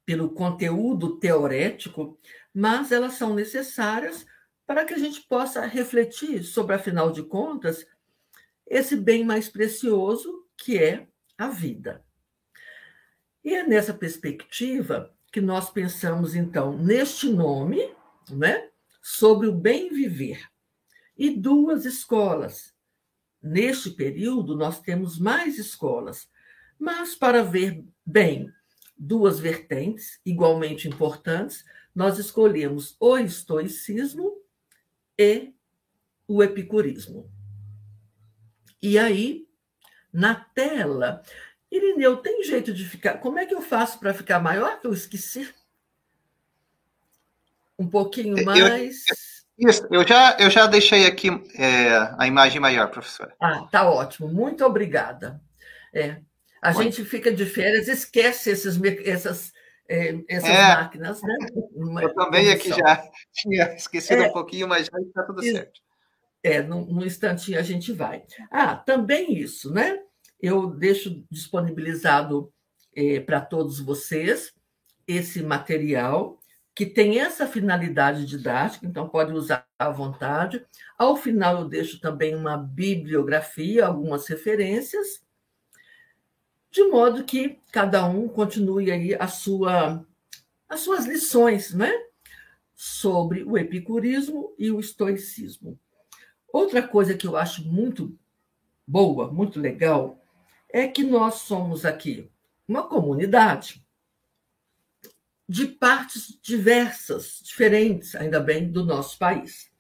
pelo 0.07 0.31
conteúdo 0.31 1.19
teorético, 1.19 2.19
mas 2.55 2.91
elas 2.91 3.15
são 3.15 3.35
necessárias 3.35 4.27
para 4.67 4.85
que 4.85 4.95
a 4.95 4.99
gente 4.99 5.23
possa 5.23 5.67
refletir 5.67 6.43
sobre, 6.45 6.75
afinal 6.75 7.13
de 7.13 7.23
contas, 7.23 7.87
esse 8.67 8.97
bem 8.97 9.25
mais 9.25 9.49
precioso 9.49 10.47
que 10.57 10.79
é 10.79 11.07
a 11.37 11.49
vida. 11.49 12.05
E 13.45 13.55
é 13.55 13.67
nessa 13.67 13.93
perspectiva 13.93 15.15
que 15.33 15.41
nós 15.41 15.71
pensamos, 15.71 16.35
então, 16.35 16.77
neste 16.77 17.29
nome, 17.29 17.93
né, 18.31 18.71
sobre 19.01 19.49
o 19.49 19.53
bem 19.53 19.93
viver, 19.93 20.49
e 21.17 21.31
duas 21.31 21.85
escolas. 21.85 22.73
Neste 23.43 23.91
período, 23.91 24.57
nós 24.57 24.81
temos 24.81 25.19
mais 25.19 25.59
escolas, 25.59 26.29
mas 26.83 27.15
para 27.15 27.45
ver 27.45 27.85
bem 28.05 28.53
duas 28.99 29.39
vertentes 29.39 30.21
igualmente 30.27 30.89
importantes, 30.89 31.65
nós 31.95 32.19
escolhemos 32.19 32.97
o 32.99 33.17
estoicismo 33.17 34.43
e 35.17 35.55
o 36.27 36.43
epicurismo. 36.43 37.31
E 38.83 38.99
aí, 38.99 39.47
na 40.13 40.35
tela, 40.35 41.23
Irineu, 41.71 42.17
tem 42.17 42.43
jeito 42.43 42.75
de 42.75 42.85
ficar. 42.85 43.19
Como 43.19 43.39
é 43.39 43.47
que 43.47 43.55
eu 43.55 43.63
faço 43.63 44.01
para 44.01 44.13
ficar 44.13 44.41
maior? 44.41 44.81
Que 44.81 44.89
eu 44.89 44.93
esqueci. 44.93 45.55
Um 47.79 47.89
pouquinho 47.89 48.45
mais. 48.45 49.05
Eu, 49.57 49.71
isso, 49.71 49.87
eu 49.89 50.05
já, 50.05 50.37
eu 50.41 50.51
já 50.51 50.67
deixei 50.67 51.07
aqui 51.07 51.29
é, 51.55 52.13
a 52.19 52.27
imagem 52.27 52.61
maior, 52.61 52.91
professora. 52.91 53.37
Ah, 53.39 53.69
tá 53.71 53.89
ótimo. 53.89 54.27
Muito 54.27 54.65
obrigada. 54.65 55.41
É, 55.95 56.21
a 56.63 56.73
gente 56.73 57.05
fica 57.05 57.33
de 57.33 57.45
férias, 57.45 57.89
esquece 57.89 58.51
esses, 58.51 58.81
essas, 59.05 59.53
é, 59.89 60.17
essas 60.29 60.49
é, 60.49 60.63
máquinas, 60.75 61.21
né? 61.21 61.35
Uma 61.75 62.05
eu 62.05 62.15
também 62.15 62.53
aqui 62.53 62.69
já 62.69 63.03
tinha 63.35 63.75
esquecido 63.75 64.23
é, 64.23 64.29
um 64.29 64.33
pouquinho, 64.33 64.69
mas 64.69 64.87
já 64.87 65.01
está 65.01 65.25
tudo 65.25 65.43
certo. 65.43 65.81
É, 66.41 66.63
num, 66.63 66.87
num 66.87 67.05
instantinho 67.05 67.59
a 67.59 67.63
gente 67.63 67.93
vai. 67.93 68.23
Ah, 68.49 68.77
também 68.77 69.35
isso, 69.37 69.73
né? 69.73 69.99
Eu 70.41 70.69
deixo 70.69 71.25
disponibilizado 71.29 72.53
é, 72.95 73.19
para 73.19 73.41
todos 73.41 73.81
vocês 73.81 74.53
esse 75.07 75.43
material 75.43 76.39
que 76.75 76.87
tem 76.87 77.21
essa 77.21 77.47
finalidade 77.47 78.25
didática, 78.25 78.87
então 78.87 79.09
pode 79.09 79.33
usar 79.33 79.67
à 79.79 79.91
vontade. 79.91 80.65
Ao 80.97 81.17
final 81.17 81.59
eu 81.59 81.69
deixo 81.69 82.01
também 82.01 82.35
uma 82.35 82.57
bibliografia, 82.57 83.85
algumas 83.85 84.27
referências, 84.29 85.23
de 86.73 86.83
modo 86.85 87.23
que 87.23 87.61
cada 87.71 88.05
um 88.07 88.27
continue 88.27 88.91
aí 88.91 89.15
a 89.15 89.29
sua 89.29 90.05
as 90.69 90.81
suas 90.81 91.05
lições, 91.05 91.75
né? 91.75 91.93
Sobre 92.75 93.45
o 93.45 93.59
epicurismo 93.59 94.55
e 94.59 94.71
o 94.71 94.81
estoicismo. 94.81 95.79
Outra 96.51 96.83
coisa 96.83 97.15
que 97.15 97.27
eu 97.27 97.37
acho 97.37 97.63
muito 97.63 98.19
boa, 98.87 99.31
muito 99.31 99.61
legal, 99.61 100.19
é 100.71 100.89
que 100.89 101.05
nós 101.05 101.35
somos 101.35 101.85
aqui 101.85 102.31
uma 102.67 102.89
comunidade 102.89 103.87
de 105.47 105.67
partes 105.67 106.39
diversas, 106.41 107.41
diferentes, 107.43 108.15
ainda 108.15 108.41
bem, 108.41 108.73
do 108.73 108.83
nosso 108.83 109.19
país. 109.19 109.71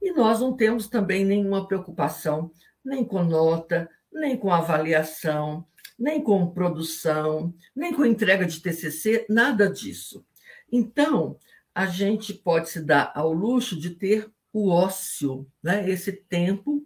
E 0.00 0.10
nós 0.12 0.40
não 0.40 0.56
temos 0.56 0.88
também 0.88 1.22
nenhuma 1.22 1.68
preocupação 1.68 2.50
nem 2.82 3.04
com 3.04 3.22
nota, 3.22 3.90
nem 4.10 4.38
com 4.38 4.50
avaliação, 4.50 5.66
nem 5.98 6.22
com 6.22 6.50
produção, 6.50 7.52
nem 7.74 7.92
com 7.92 8.04
entrega 8.04 8.46
de 8.46 8.60
TCC, 8.60 9.26
nada 9.28 9.68
disso. 9.68 10.24
Então, 10.70 11.38
a 11.74 11.86
gente 11.86 12.32
pode 12.32 12.68
se 12.68 12.80
dar 12.80 13.12
ao 13.14 13.32
luxo 13.32 13.78
de 13.78 13.90
ter 13.90 14.30
o 14.52 14.68
ócio, 14.68 15.46
né? 15.62 15.88
esse 15.88 16.12
tempo 16.12 16.84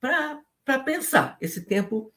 para 0.00 0.78
pensar, 0.84 1.36
esse 1.40 1.62
tempo 1.62 2.12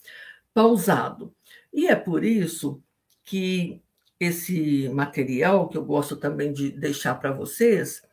pausado. 0.54 1.34
E 1.74 1.88
é 1.88 1.96
por 1.96 2.24
isso 2.24 2.82
que 3.24 3.82
esse 4.20 4.90
material, 4.90 5.70
que 5.70 5.78
eu 5.78 5.86
gosto 5.86 6.16
também 6.16 6.52
de 6.52 6.72
deixar 6.72 7.16
para 7.16 7.32
vocês, 7.32 8.04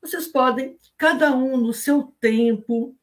vocês 0.00 0.26
podem, 0.26 0.78
cada 0.96 1.34
um 1.34 1.56
no 1.56 1.72
seu 1.72 2.14
tempo, 2.20 2.94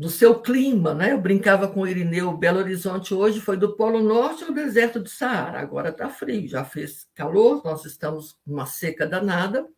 no 0.00 0.08
seu 0.08 0.40
clima, 0.40 0.94
né? 0.94 1.12
Eu 1.12 1.20
brincava 1.20 1.68
com 1.68 1.82
o 1.82 1.86
Irineu, 1.86 2.34
Belo 2.34 2.60
Horizonte 2.60 3.12
hoje 3.12 3.38
foi 3.38 3.58
do 3.58 3.76
Polo 3.76 4.02
Norte 4.02 4.44
ao 4.44 4.50
deserto 4.50 4.98
do 4.98 5.10
Saara, 5.10 5.60
agora 5.60 5.90
está 5.90 6.08
frio, 6.08 6.48
já 6.48 6.64
fez 6.64 7.06
calor, 7.14 7.62
nós 7.62 7.84
estamos 7.84 8.34
numa 8.46 8.64
seca 8.64 9.06
danada, 9.06 9.68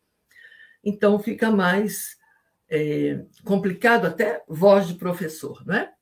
então 0.81 1.19
fica 1.19 1.51
mais 1.51 2.15
é, 2.69 3.25
complicado 3.43 4.05
até 4.05 4.41
voz 4.47 4.87
de 4.87 4.93
professor, 4.93 5.61
não 5.65 5.75
é? 5.75 5.93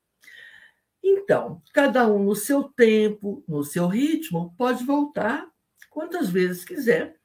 Então, 1.04 1.60
cada 1.74 2.08
um 2.08 2.24
no 2.24 2.36
seu 2.36 2.66
tempo, 2.66 3.44
no 3.48 3.64
seu 3.64 3.88
ritmo, 3.88 4.54
pode 4.56 4.84
voltar 4.84 5.48
quantas 5.90 6.30
vezes 6.30 6.64
quiser 6.64 7.16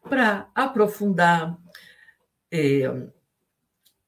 para 0.00 0.48
aprofundar, 0.54 1.58
é, 2.50 2.84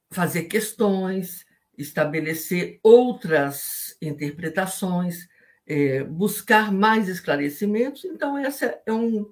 fazer 0.09 0.45
questões, 0.45 1.45
estabelecer 1.81 2.79
outras 2.83 3.97
interpretações, 4.01 5.27
é, 5.65 6.03
buscar 6.03 6.71
mais 6.71 7.07
esclarecimentos. 7.07 8.05
Então, 8.05 8.37
esse 8.37 8.65
é 8.85 8.91
um, 8.91 9.31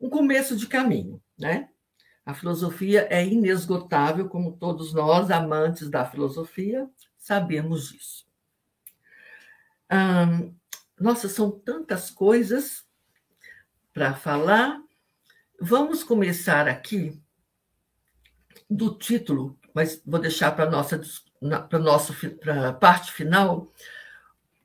um 0.00 0.08
começo 0.08 0.56
de 0.56 0.66
caminho, 0.66 1.22
né? 1.38 1.68
A 2.24 2.34
filosofia 2.34 3.06
é 3.10 3.26
inesgotável, 3.26 4.28
como 4.28 4.56
todos 4.56 4.92
nós, 4.92 5.30
amantes 5.30 5.88
da 5.88 6.04
filosofia, 6.04 6.88
sabemos 7.16 7.88
disso. 7.88 8.26
Hum, 9.90 10.54
nossa, 10.98 11.28
são 11.28 11.50
tantas 11.50 12.10
coisas 12.10 12.86
para 13.92 14.14
falar. 14.14 14.80
Vamos 15.60 16.04
começar 16.04 16.68
aqui 16.68 17.20
do 18.68 18.94
título, 18.96 19.58
mas 19.74 20.00
vou 20.06 20.20
deixar 20.20 20.52
para 20.52 20.70
nossa 20.70 21.00
para 21.68 21.78
nossa 21.78 22.12
para 22.38 22.72
parte 22.74 23.12
final 23.12 23.72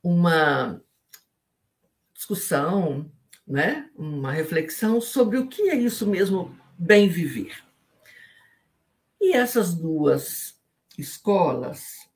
uma 0.02 0.80
discussão, 2.14 3.10
né? 3.46 3.90
Uma 3.94 4.30
reflexão 4.30 5.00
sobre 5.00 5.38
o 5.38 5.48
que 5.48 5.70
é 5.70 5.74
isso 5.74 6.06
mesmo 6.06 6.56
bem 6.78 7.08
viver. 7.08 7.64
E 9.20 9.32
essas 9.32 9.74
duas 9.74 10.60
escolas, 10.98 12.08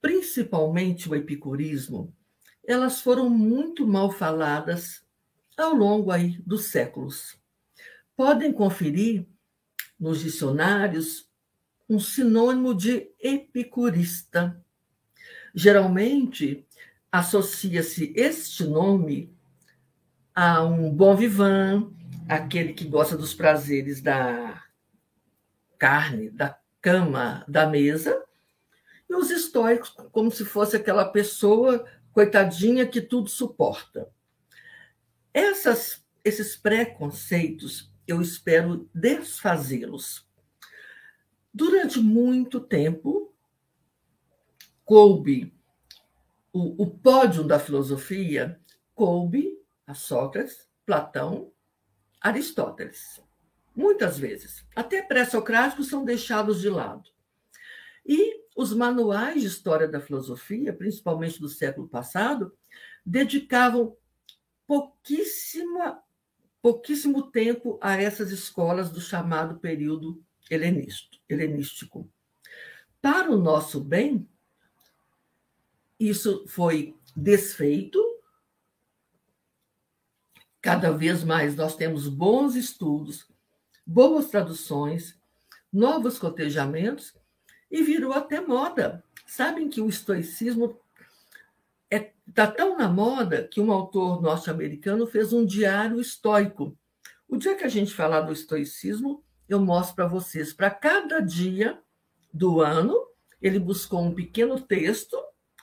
principalmente 0.00 1.08
o 1.08 1.14
epicurismo, 1.14 2.12
elas 2.66 3.00
foram 3.00 3.30
muito 3.30 3.86
mal 3.86 4.10
faladas 4.10 5.04
ao 5.56 5.72
longo 5.72 6.10
aí 6.10 6.38
dos 6.44 6.64
séculos. 6.64 7.38
Podem 8.16 8.52
conferir 8.52 9.26
nos 9.98 10.20
dicionários 10.20 11.25
um 11.88 11.98
sinônimo 11.98 12.74
de 12.74 13.10
epicurista. 13.20 14.60
Geralmente 15.54 16.66
associa-se 17.10 18.12
este 18.16 18.64
nome 18.64 19.34
a 20.34 20.62
um 20.64 20.90
bom 20.90 21.16
vivant, 21.16 21.90
aquele 22.28 22.72
que 22.74 22.84
gosta 22.84 23.16
dos 23.16 23.32
prazeres 23.32 24.02
da 24.02 24.62
carne, 25.78 26.28
da 26.30 26.58
cama, 26.80 27.44
da 27.48 27.66
mesa, 27.66 28.22
e 29.08 29.14
os 29.14 29.30
estoicos, 29.30 29.90
como 30.10 30.30
se 30.30 30.44
fosse 30.44 30.76
aquela 30.76 31.04
pessoa 31.04 31.86
coitadinha 32.12 32.86
que 32.86 33.00
tudo 33.00 33.28
suporta. 33.28 34.08
Essas, 35.32 36.04
esses 36.24 36.56
preconceitos, 36.56 37.92
eu 38.06 38.20
espero 38.20 38.88
desfazê-los. 38.94 40.25
Durante 41.56 41.98
muito 41.98 42.60
tempo, 42.60 43.34
coube 44.84 45.58
o, 46.52 46.82
o 46.82 46.90
pódio 46.90 47.42
da 47.42 47.58
filosofia, 47.58 48.60
coube 48.94 49.58
a 49.86 49.94
Sócrates, 49.94 50.68
Platão 50.84 51.50
Aristóteles. 52.20 53.22
Muitas 53.74 54.18
vezes. 54.18 54.66
Até 54.76 55.00
pré-socráticos 55.00 55.88
são 55.88 56.04
deixados 56.04 56.60
de 56.60 56.68
lado. 56.68 57.08
E 58.04 58.44
os 58.54 58.74
manuais 58.74 59.40
de 59.40 59.46
história 59.46 59.88
da 59.88 59.98
filosofia, 59.98 60.74
principalmente 60.74 61.40
do 61.40 61.48
século 61.48 61.88
passado, 61.88 62.54
dedicavam 63.02 63.96
pouquíssima, 64.66 66.02
pouquíssimo 66.60 67.30
tempo 67.30 67.78
a 67.80 67.96
essas 67.96 68.30
escolas 68.30 68.90
do 68.90 69.00
chamado 69.00 69.58
período 69.58 70.22
helenístico. 70.50 72.10
Para 73.00 73.30
o 73.30 73.36
nosso 73.36 73.80
bem, 73.80 74.28
isso 75.98 76.44
foi 76.46 76.96
desfeito. 77.14 78.02
Cada 80.60 80.90
vez 80.90 81.22
mais 81.22 81.54
nós 81.54 81.76
temos 81.76 82.08
bons 82.08 82.54
estudos, 82.54 83.28
boas 83.86 84.28
traduções, 84.28 85.18
novos 85.72 86.18
cotejamentos 86.18 87.14
e 87.70 87.82
virou 87.82 88.12
até 88.12 88.40
moda. 88.40 89.04
Sabem 89.26 89.68
que 89.68 89.80
o 89.80 89.88
estoicismo 89.88 90.80
está 91.90 92.04
é, 92.06 92.12
tá 92.34 92.46
tão 92.50 92.76
na 92.76 92.88
moda 92.88 93.46
que 93.46 93.60
um 93.60 93.70
autor 93.72 94.20
norte-americano 94.20 95.06
fez 95.06 95.32
um 95.32 95.44
diário 95.44 96.00
estoico. 96.00 96.76
O 97.28 97.36
dia 97.36 97.56
que 97.56 97.64
a 97.64 97.68
gente 97.68 97.92
falar 97.92 98.22
do 98.22 98.32
estoicismo, 98.32 99.24
eu 99.48 99.60
mostro 99.60 99.96
para 99.96 100.06
vocês. 100.06 100.52
Para 100.52 100.70
cada 100.70 101.20
dia 101.20 101.80
do 102.32 102.60
ano, 102.60 102.94
ele 103.40 103.58
buscou 103.58 104.02
um 104.02 104.14
pequeno 104.14 104.60
texto 104.60 105.16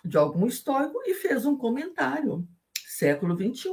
de 0.04 0.18
algum 0.18 0.48
estoico 0.48 1.02
e 1.06 1.13
fez 1.13 1.46
um 1.46 1.58
comentário, 1.58 2.48
século 2.86 3.36
XXI. 3.36 3.70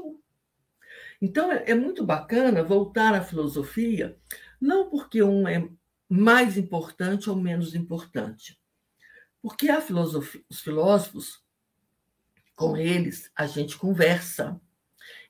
Então, 1.20 1.52
é, 1.52 1.70
é 1.70 1.74
muito 1.74 2.04
bacana 2.04 2.62
voltar 2.62 3.14
à 3.14 3.22
filosofia, 3.22 4.16
não 4.60 4.88
porque 4.88 5.22
um 5.22 5.46
é 5.46 5.68
mais 6.08 6.56
importante 6.56 7.28
ou 7.28 7.36
menos 7.36 7.74
importante, 7.74 8.60
porque 9.42 9.68
a 9.68 9.80
filosofia, 9.80 10.42
os 10.48 10.60
filósofos 10.60 11.42
com 12.54 12.76
eles, 12.76 13.30
a 13.34 13.46
gente 13.46 13.76
conversa 13.76 14.60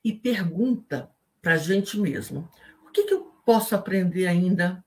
e 0.02 0.12
pergunta 0.12 1.10
para 1.40 1.54
a 1.54 1.58
gente 1.58 1.98
mesmo: 1.98 2.48
o 2.86 2.90
que, 2.90 3.04
que 3.04 3.14
eu 3.14 3.29
posso 3.44 3.74
aprender 3.74 4.26
ainda 4.26 4.84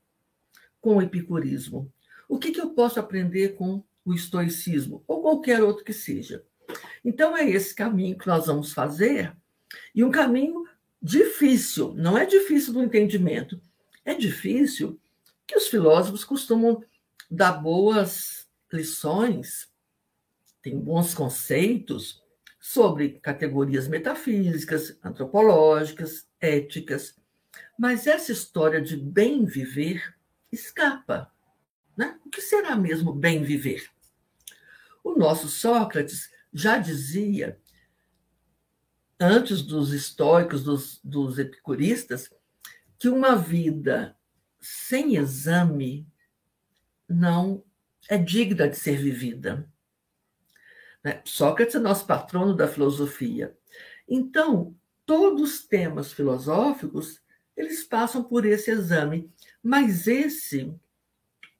com 0.80 0.96
o 0.96 1.02
epicurismo? 1.02 1.92
O 2.28 2.38
que, 2.38 2.50
que 2.50 2.60
eu 2.60 2.70
posso 2.70 2.98
aprender 2.98 3.54
com 3.56 3.82
o 4.04 4.14
estoicismo? 4.14 5.02
Ou 5.06 5.22
qualquer 5.22 5.62
outro 5.62 5.84
que 5.84 5.92
seja. 5.92 6.44
Então, 7.04 7.36
é 7.36 7.48
esse 7.48 7.74
caminho 7.74 8.16
que 8.18 8.26
nós 8.26 8.46
vamos 8.46 8.72
fazer, 8.72 9.36
e 9.94 10.02
um 10.02 10.10
caminho 10.10 10.64
difícil, 11.00 11.94
não 11.94 12.16
é 12.16 12.24
difícil 12.24 12.72
do 12.72 12.82
entendimento, 12.82 13.60
é 14.04 14.14
difícil 14.14 14.98
que 15.46 15.56
os 15.56 15.68
filósofos 15.68 16.24
costumam 16.24 16.82
dar 17.30 17.52
boas 17.52 18.48
lições, 18.72 19.68
têm 20.62 20.78
bons 20.78 21.14
conceitos, 21.14 22.24
sobre 22.66 23.20
categorias 23.20 23.86
metafísicas, 23.86 24.98
antropológicas, 25.04 26.26
éticas. 26.40 27.14
Mas 27.78 28.06
essa 28.06 28.32
história 28.32 28.80
de 28.80 28.96
bem 28.96 29.44
viver 29.44 30.14
escapa. 30.50 31.30
Né? 31.96 32.18
O 32.24 32.30
que 32.30 32.40
será 32.40 32.76
mesmo 32.76 33.12
bem 33.12 33.42
viver? 33.42 33.90
O 35.02 35.16
nosso 35.16 35.48
Sócrates 35.48 36.30
já 36.52 36.78
dizia, 36.78 37.60
antes 39.18 39.62
dos 39.62 39.92
estoicos, 39.92 40.62
dos, 40.64 41.00
dos 41.02 41.38
epicuristas, 41.38 42.30
que 42.98 43.08
uma 43.08 43.36
vida 43.36 44.16
sem 44.60 45.16
exame 45.16 46.06
não 47.08 47.62
é 48.08 48.16
digna 48.16 48.68
de 48.68 48.76
ser 48.76 48.96
vivida. 48.96 49.68
Né? 51.02 51.20
Sócrates 51.24 51.74
é 51.74 51.78
nosso 51.78 52.06
patrono 52.06 52.54
da 52.54 52.66
filosofia. 52.66 53.56
Então, 54.08 54.74
todos 55.04 55.42
os 55.42 55.66
temas 55.66 56.12
filosóficos, 56.12 57.20
eles 57.56 57.84
passam 57.84 58.22
por 58.22 58.44
esse 58.44 58.70
exame. 58.70 59.30
Mas 59.62 60.06
esse, 60.06 60.72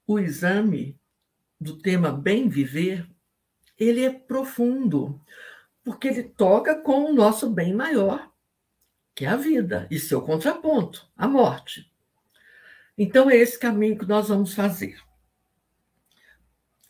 o 0.07 0.18
exame 0.18 0.98
do 1.61 1.78
tema 1.78 2.12
bem 2.12 2.48
viver, 2.48 3.09
ele 3.78 4.04
é 4.04 4.11
profundo, 4.11 5.20
porque 5.83 6.09
ele 6.09 6.22
toca 6.22 6.74
com 6.74 7.11
o 7.11 7.14
nosso 7.14 7.50
bem 7.50 7.72
maior, 7.72 8.30
que 9.14 9.24
é 9.24 9.28
a 9.28 9.37
vida, 9.37 9.87
e 9.90 9.98
seu 9.98 10.20
contraponto, 10.20 11.09
a 11.16 11.26
morte. 11.28 11.90
Então, 12.96 13.30
é 13.30 13.37
esse 13.37 13.59
caminho 13.59 13.98
que 13.98 14.07
nós 14.07 14.28
vamos 14.28 14.54
fazer. 14.54 15.00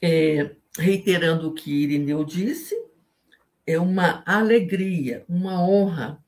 É, 0.03 0.55
reiterando 0.79 1.49
o 1.49 1.55
que 1.55 1.71
Irineu 1.71 2.25
disse, 2.25 2.75
é 3.67 3.79
uma 3.79 4.23
alegria, 4.27 5.25
uma 5.29 5.63
honra 5.63 6.23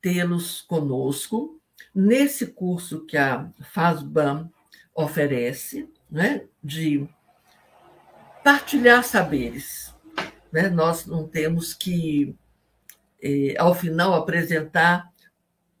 tê-los 0.00 0.60
conosco 0.60 1.55
nesse 1.94 2.46
curso 2.46 3.04
que 3.06 3.16
a 3.16 3.50
FASBAM 3.72 4.50
oferece, 4.94 5.88
né, 6.10 6.44
de 6.62 7.06
partilhar 8.42 9.02
saberes. 9.04 9.94
Né? 10.52 10.68
Nós 10.68 11.06
não 11.06 11.26
temos 11.26 11.74
que, 11.74 12.36
eh, 13.22 13.54
ao 13.58 13.74
final, 13.74 14.14
apresentar 14.14 15.12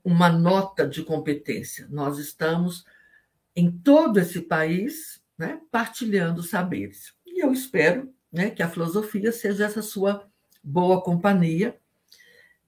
uma 0.04 0.28
nota 0.28 0.86
de 0.86 1.02
competência. 1.02 1.86
Nós 1.90 2.18
estamos 2.18 2.84
em 3.54 3.70
todo 3.70 4.18
esse 4.18 4.40
país 4.42 5.20
né, 5.38 5.60
partilhando 5.70 6.42
saberes. 6.42 7.14
E 7.26 7.42
eu 7.44 7.52
espero 7.52 8.12
né, 8.32 8.50
que 8.50 8.62
a 8.62 8.68
filosofia 8.68 9.32
seja 9.32 9.64
essa 9.64 9.82
sua 9.82 10.28
boa 10.62 11.02
companhia 11.02 11.76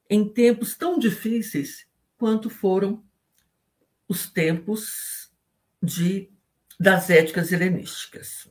em 0.09 0.29
tempos 0.29 0.77
tão 0.77 0.99
difíceis 0.99 1.87
quanto 2.17 2.49
foram 2.49 3.03
os 4.09 4.27
tempos 4.27 5.31
de, 5.83 6.31
das 6.81 7.11
éticas 7.11 7.53
helenísticas. 7.53 8.49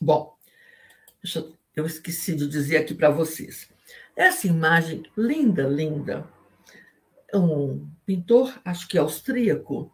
Bom, 0.00 0.34
eu, 1.22 1.56
eu 1.76 1.86
esqueci 1.86 2.34
de 2.34 2.48
dizer 2.48 2.78
aqui 2.78 2.94
para 2.94 3.10
vocês. 3.10 3.68
Essa 4.16 4.46
imagem 4.46 5.02
linda, 5.16 5.68
linda, 5.68 6.28
um 7.34 7.88
pintor, 8.04 8.60
acho 8.64 8.88
que 8.88 8.98
austríaco, 8.98 9.92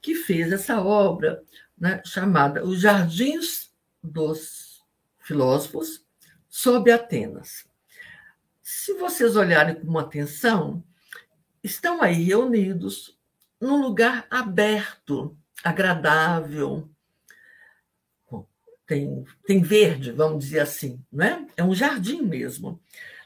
que 0.00 0.14
fez 0.14 0.52
essa 0.52 0.80
obra 0.82 1.42
né, 1.78 2.02
chamada 2.04 2.64
Os 2.64 2.80
Jardins 2.80 3.72
dos 4.02 4.82
filósofos 5.20 6.04
sobre 6.48 6.92
Atenas. 6.92 7.66
Se 8.62 8.94
vocês 8.94 9.36
olharem 9.36 9.80
com 9.80 9.98
atenção, 9.98 10.82
estão 11.62 12.02
aí 12.02 12.24
reunidos 12.24 13.13
num 13.64 13.80
lugar 13.80 14.26
aberto, 14.30 15.34
agradável. 15.64 16.90
Tem, 18.86 19.24
tem 19.46 19.62
verde, 19.62 20.12
vamos 20.12 20.44
dizer 20.44 20.60
assim, 20.60 21.02
né? 21.10 21.48
É 21.56 21.64
um 21.64 21.74
jardim 21.74 22.20
mesmo. 22.20 22.78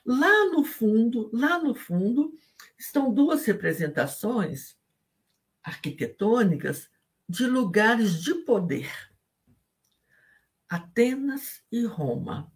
Lá 0.07 0.44
no 0.53 0.62
fundo, 0.62 1.29
lá 1.33 1.59
no 1.59 1.74
fundo, 1.74 2.33
estão 2.79 3.12
duas 3.12 3.44
representações 3.46 4.77
arquitetônicas 5.61 6.88
de 7.29 7.44
lugares 7.44 8.22
de 8.22 8.33
poder. 8.35 8.88
Atenas 10.68 11.64
e 11.72 11.85
Roma. 11.85 12.53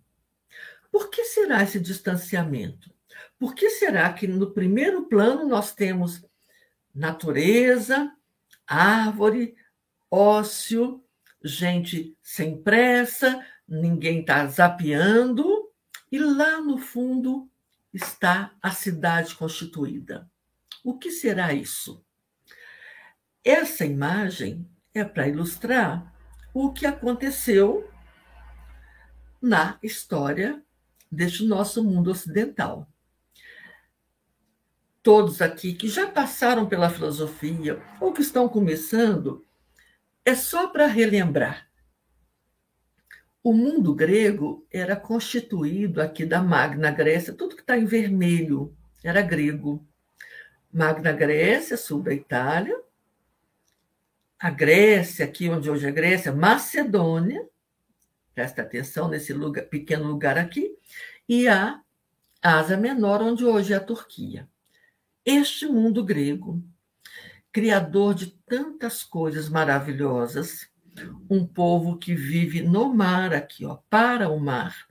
Por 0.93 1.11
que 1.11 1.25
será 1.25 1.65
esse 1.65 1.81
distanciamento? 1.81 2.95
Por 3.41 3.57
que 3.57 3.71
será 3.71 4.13
que 4.13 4.29
no 4.29 4.53
primeiro 4.53 5.07
plano 5.07 5.49
nós 5.49 5.75
temos 5.75 6.25
natureza, 6.95 8.13
árvore, 8.67 9.55
ócio, 10.11 11.03
gente 11.43 12.17
sem 12.23 12.63
pressa, 12.63 13.45
ninguém 13.67 14.21
está 14.21 14.47
zapeando, 14.47 15.71
e 16.11 16.19
lá 16.19 16.61
no 16.61 16.77
fundo 16.77 17.51
está 17.93 18.55
a 18.63 18.71
cidade 18.71 19.35
constituída. 19.35 20.31
O 20.85 20.99
que 20.99 21.11
será 21.11 21.53
isso? 21.53 22.05
Essa 23.45 23.85
imagem 23.85 24.69
é 24.95 25.05
para 25.05 25.29
ilustrar 25.29 26.13
o 26.53 26.73
que 26.73 26.87
aconteceu 26.87 27.91
na 29.41 29.79
história 29.83 30.63
deste 31.11 31.45
nosso 31.45 31.83
mundo 31.83 32.11
ocidental. 32.11 32.89
Todos 35.03 35.43
aqui 35.43 35.75
que 35.75 35.89
já 35.89 36.07
passaram 36.07 36.67
pela 36.67 36.89
filosofia 36.89 37.83
ou 38.01 38.13
que 38.13 38.23
estão 38.23 38.49
começando, 38.49 39.45
é 40.25 40.35
só 40.35 40.69
para 40.69 40.87
relembrar. 40.87 41.69
O 43.43 43.53
mundo 43.53 43.93
grego 43.93 44.65
era 44.71 44.95
constituído 44.95 46.01
aqui 46.01 46.25
da 46.25 46.41
Magna 46.41 46.93
Grécia, 46.93 47.33
tudo 47.33 47.57
que 47.57 47.63
está 47.63 47.77
em 47.77 47.85
vermelho 47.85 48.77
era 49.03 49.21
grego. 49.21 49.85
Magna 50.73 51.13
Grécia, 51.13 51.77
sul 51.77 52.03
da 52.03 52.15
Itália, 52.15 52.81
a 54.39 54.51
Grécia, 54.51 55.25
aqui 55.25 55.49
onde 55.49 55.69
hoje 55.69 55.87
é 55.87 55.91
Grécia, 55.91 56.33
Macedônia, 56.33 57.47
presta 58.35 58.63
atenção 58.63 59.09
nesse 59.09 59.33
lugar, 59.33 59.65
pequeno 59.67 60.05
lugar 60.05 60.39
aqui, 60.39 60.77
e 61.29 61.49
a 61.49 61.81
Ásia 62.41 62.77
Menor, 62.77 63.23
onde 63.23 63.45
hoje 63.45 63.73
é 63.73 63.77
a 63.77 63.81
Turquia. 63.81 64.49
Este 65.25 65.67
mundo 65.67 66.05
grego, 66.05 66.63
criador 67.53 68.15
de 68.15 68.29
tantas 68.47 69.05
coisas 69.05 69.49
maravilhosas, 69.49 70.69
um 71.29 71.47
povo 71.47 71.97
que 71.97 72.15
vive 72.15 72.63
no 72.63 72.95
mar 72.95 73.33
aqui, 73.33 73.65
ó, 73.65 73.79
para 73.89 74.29
o 74.29 74.39
mar. 74.39 74.87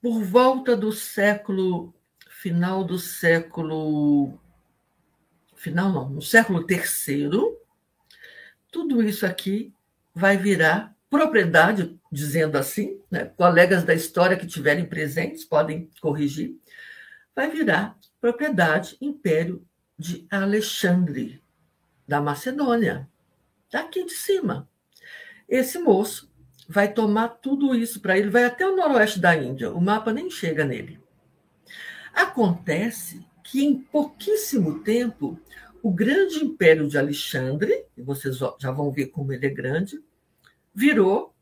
Por 0.00 0.22
volta 0.22 0.76
do 0.76 0.92
século 0.92 1.94
final 2.28 2.82
do 2.84 2.98
século 2.98 4.38
final 5.54 5.92
não, 5.92 6.08
no 6.08 6.22
século 6.22 6.64
terceiro, 6.64 7.58
tudo 8.72 9.02
isso 9.02 9.26
aqui 9.26 9.74
vai 10.14 10.38
virar 10.38 10.96
propriedade, 11.10 11.98
dizendo 12.10 12.56
assim, 12.56 12.98
né? 13.10 13.26
colegas 13.36 13.84
da 13.84 13.92
história 13.92 14.36
que 14.36 14.46
tiverem 14.46 14.86
presentes 14.86 15.44
podem 15.44 15.90
corrigir, 16.00 16.56
vai 17.40 17.48
virar 17.48 17.98
propriedade 18.20 18.98
Império 19.00 19.66
de 19.98 20.26
Alexandre, 20.30 21.42
da 22.06 22.20
Macedônia, 22.20 23.08
daqui 23.72 24.04
de 24.04 24.12
cima. 24.12 24.68
Esse 25.48 25.78
moço 25.78 26.30
vai 26.68 26.92
tomar 26.92 27.28
tudo 27.28 27.74
isso 27.74 27.98
para 27.98 28.18
ele, 28.18 28.28
vai 28.28 28.44
até 28.44 28.68
o 28.68 28.76
noroeste 28.76 29.18
da 29.18 29.34
Índia, 29.34 29.72
o 29.72 29.80
mapa 29.80 30.12
nem 30.12 30.28
chega 30.28 30.66
nele. 30.66 31.00
Acontece 32.12 33.26
que 33.42 33.64
em 33.64 33.80
pouquíssimo 33.80 34.80
tempo 34.80 35.40
o 35.82 35.90
grande 35.90 36.44
império 36.44 36.86
de 36.86 36.98
Alexandre, 36.98 37.86
e 37.96 38.02
vocês 38.02 38.36
já 38.58 38.70
vão 38.70 38.92
ver 38.92 39.06
como 39.06 39.32
ele 39.32 39.46
é 39.46 39.50
grande, 39.50 39.98
virou, 40.74 41.34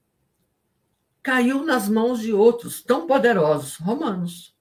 caiu 1.24 1.64
nas 1.64 1.88
mãos 1.88 2.20
de 2.20 2.32
outros 2.32 2.84
tão 2.84 3.04
poderosos, 3.04 3.74
romanos. 3.78 4.56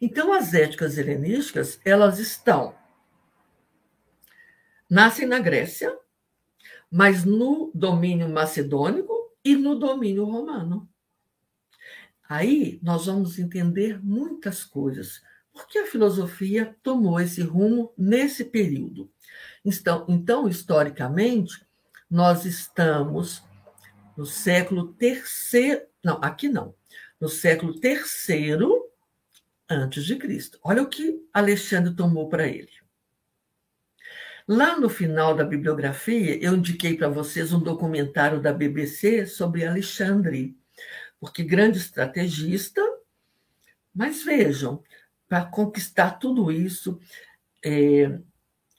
Então, 0.00 0.32
as 0.32 0.54
éticas 0.54 0.98
helenísticas, 0.98 1.80
elas 1.84 2.18
estão, 2.18 2.74
nascem 4.88 5.26
na 5.26 5.38
Grécia, 5.38 5.96
mas 6.90 7.24
no 7.24 7.70
domínio 7.74 8.28
macedônico 8.28 9.12
e 9.44 9.56
no 9.56 9.78
domínio 9.78 10.24
romano. 10.24 10.88
Aí 12.28 12.78
nós 12.82 13.06
vamos 13.06 13.38
entender 13.38 14.02
muitas 14.02 14.64
coisas. 14.64 15.22
Por 15.52 15.68
que 15.68 15.78
a 15.78 15.86
filosofia 15.86 16.76
tomou 16.82 17.20
esse 17.20 17.42
rumo 17.42 17.92
nesse 17.96 18.44
período? 18.44 19.10
Então, 19.64 20.06
então 20.08 20.48
historicamente, 20.48 21.64
nós 22.10 22.44
estamos 22.44 23.42
no 24.16 24.24
século 24.24 24.92
terceiro, 24.94 25.82
não, 26.02 26.18
aqui 26.22 26.48
não, 26.48 26.74
no 27.20 27.28
século 27.28 27.78
terceiro 27.78 28.83
antes 29.68 30.04
de 30.04 30.16
Cristo. 30.16 30.58
Olha 30.62 30.82
o 30.82 30.88
que 30.88 31.22
Alexandre 31.32 31.94
tomou 31.94 32.28
para 32.28 32.46
ele. 32.46 32.70
Lá 34.46 34.78
no 34.78 34.90
final 34.90 35.34
da 35.34 35.44
bibliografia, 35.44 36.38
eu 36.42 36.54
indiquei 36.54 36.96
para 36.96 37.08
vocês 37.08 37.52
um 37.52 37.60
documentário 37.60 38.40
da 38.40 38.52
BBC 38.52 39.26
sobre 39.26 39.64
Alexandre, 39.64 40.54
porque 41.18 41.42
grande 41.42 41.78
estrategista, 41.78 42.82
mas 43.94 44.22
vejam, 44.22 44.82
para 45.26 45.46
conquistar 45.46 46.18
tudo 46.18 46.52
isso, 46.52 47.00
é, 47.64 48.18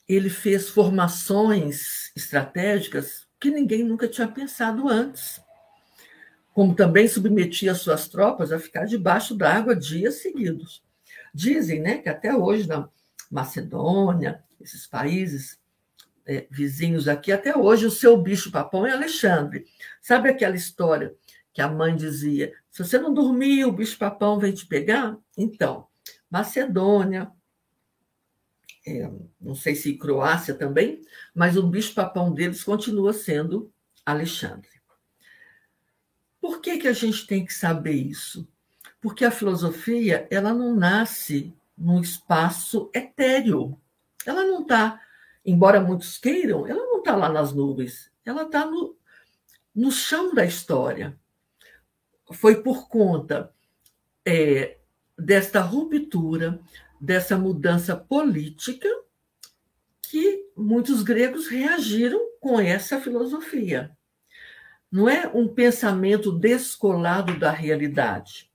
ele 0.08 0.30
fez 0.30 0.70
formações 0.70 2.12
estratégicas 2.16 3.28
que 3.40 3.50
ninguém 3.50 3.84
nunca 3.84 4.08
tinha 4.08 4.28
pensado 4.28 4.88
antes. 4.88 5.42
Como 6.56 6.74
também 6.74 7.06
submetia 7.06 7.76
suas 7.76 8.08
tropas 8.08 8.50
a 8.54 8.58
ficar 8.58 8.86
debaixo 8.86 9.36
d'água 9.36 9.76
dias 9.76 10.22
seguidos. 10.22 10.82
Dizem 11.34 11.82
né, 11.82 11.98
que 11.98 12.08
até 12.08 12.34
hoje, 12.34 12.66
na 12.66 12.88
Macedônia, 13.30 14.42
esses 14.62 14.88
países 14.88 15.60
é, 16.26 16.48
vizinhos 16.50 17.10
aqui, 17.10 17.34
até 17.34 17.58
hoje 17.58 17.86
o 17.86 17.92
seu 17.92 18.16
bicho-papão 18.16 18.88
é 18.88 18.94
Alexandre. 18.94 19.66
Sabe 20.02 20.30
aquela 20.30 20.56
história 20.56 21.14
que 21.54 21.62
a 21.62 21.68
mãe 21.68 21.94
dizia: 21.94 22.54
se 22.72 22.86
você 22.86 22.98
não 22.98 23.14
dormir, 23.14 23.66
o 23.66 23.74
bicho-papão 23.74 24.40
vem 24.40 24.54
te 24.54 24.66
pegar? 24.66 25.18
Então, 25.38 25.88
Macedônia, 26.32 27.30
é, 28.88 29.12
não 29.42 29.56
sei 29.56 29.76
se 29.76 29.98
Croácia 29.98 30.54
também, 30.54 31.02
mas 31.34 31.58
o 31.58 31.68
bicho-papão 31.68 32.34
deles 32.34 32.64
continua 32.64 33.12
sendo 33.12 33.70
Alexandre. 34.06 34.75
Por 36.46 36.62
que, 36.62 36.78
que 36.78 36.88
a 36.88 36.94
gente 36.94 37.26
tem 37.26 37.44
que 37.44 37.52
saber 37.52 37.94
isso? 37.94 38.48
Porque 39.02 39.26
a 39.26 39.32
filosofia 39.32 40.28
ela 40.30 40.54
não 40.54 40.76
nasce 40.76 41.52
num 41.76 42.00
espaço 42.00 42.92
etéreo. 42.94 43.82
Ela 44.28 44.44
não 44.44 44.62
está, 44.62 45.02
embora 45.44 45.82
muitos 45.82 46.20
queiram, 46.20 46.68
ela 46.68 46.86
não 46.86 47.00
está 47.00 47.16
lá 47.16 47.30
nas 47.30 47.52
nuvens. 47.52 48.12
Ela 48.24 48.44
está 48.44 48.64
no, 48.64 48.96
no 49.74 49.92
chão 49.92 50.36
da 50.36 50.46
história. 50.46 51.20
Foi 52.32 52.62
por 52.62 52.88
conta 52.88 53.52
é, 54.24 54.78
desta 55.18 55.62
ruptura, 55.62 56.62
dessa 57.02 57.36
mudança 57.36 57.96
política, 57.96 58.88
que 60.00 60.48
muitos 60.56 61.02
gregos 61.02 61.48
reagiram 61.48 62.20
com 62.40 62.60
essa 62.60 63.02
filosofia. 63.02 63.98
Não 64.96 65.10
é 65.10 65.28
um 65.28 65.46
pensamento 65.46 66.32
descolado 66.32 67.38
da 67.38 67.52
realidade. 67.52 68.50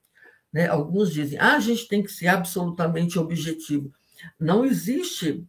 Né? 0.51 0.69
Alguns 0.69 1.13
dizem, 1.13 1.39
ah, 1.39 1.55
a 1.55 1.61
gente 1.61 1.87
tem 1.87 2.03
que 2.03 2.11
ser 2.11 2.29
absolutamente 2.29 3.19
objetivo. 3.19 3.93
Não 4.39 4.65
existe 4.65 5.47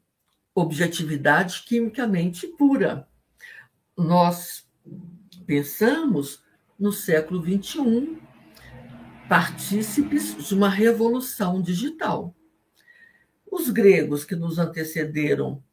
objetividade 0.54 1.64
quimicamente 1.66 2.46
pura. 2.46 3.08
Nós 3.96 4.68
pensamos 5.46 6.44
no 6.78 6.92
século 6.92 7.42
XXI, 7.42 8.18
partícipes 9.30 10.46
de 10.46 10.54
uma 10.54 10.68
revolução 10.68 11.62
digital. 11.62 12.36
Os 13.50 13.70
gregos 13.70 14.26
que 14.26 14.36
nos 14.36 14.60
antecederam 14.60 15.64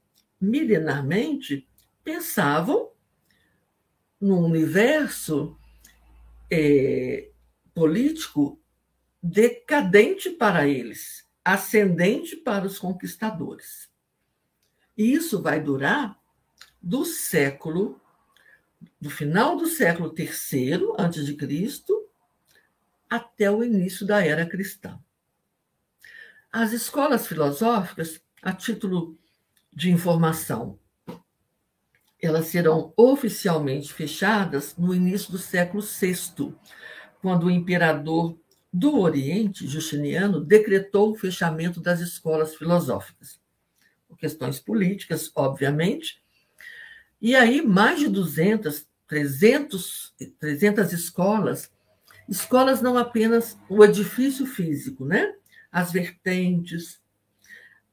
milenarmente 0.41 1.67
pensavam 2.05 2.88
num 4.21 4.45
universo 4.45 5.57
é, 6.51 7.31
político 7.75 8.61
decadente 9.23 10.31
para 10.31 10.67
eles, 10.67 11.25
ascendente 11.45 12.37
para 12.37 12.67
os 12.67 12.79
conquistadores. 12.79 13.89
E 14.97 15.13
isso 15.13 15.41
vai 15.41 15.61
durar 15.61 16.19
do 16.83 17.05
século, 17.05 18.01
do 19.01 19.11
final 19.11 19.57
do 19.57 19.67
século 19.67 20.15
III 20.17 20.95
antes 20.99 21.25
de 21.25 21.35
Cristo 21.35 22.09
até 23.09 23.51
o 23.51 23.65
início 23.65 24.07
da 24.07 24.25
era 24.25 24.45
cristã. 24.47 24.99
As 26.51 26.73
escolas 26.73 27.27
filosóficas, 27.27 28.21
a 28.43 28.53
título 28.53 29.19
de 29.73 29.91
informação, 29.91 30.79
elas 32.21 32.47
serão 32.47 32.93
oficialmente 32.97 33.93
fechadas 33.93 34.77
no 34.77 34.95
início 34.95 35.31
do 35.31 35.39
século 35.39 35.83
VI, 35.83 36.55
quando 37.21 37.47
o 37.47 37.51
imperador 37.51 38.39
do 38.73 38.99
Oriente, 38.99 39.67
Justiniano, 39.67 40.41
decretou 40.41 41.13
o 41.13 41.15
fechamento 41.17 41.81
das 41.81 42.01
escolas 42.01 42.55
filosóficas. 42.55 43.41
Por 44.07 44.19
questões 44.19 44.59
políticas, 44.61 45.31
obviamente. 45.35 46.23
E 47.21 47.35
aí, 47.35 47.63
mais 47.63 48.01
de 48.01 48.09
200, 48.09 48.87
300, 49.07 50.15
300 50.39 50.93
escolas, 50.93 51.71
escolas 52.29 52.83
não 52.83 52.99
apenas 52.99 53.59
o 53.69 53.85
edifício 53.85 54.47
físico, 54.47 55.05
né? 55.05 55.35
as 55.71 55.93
vertentes, 55.93 57.01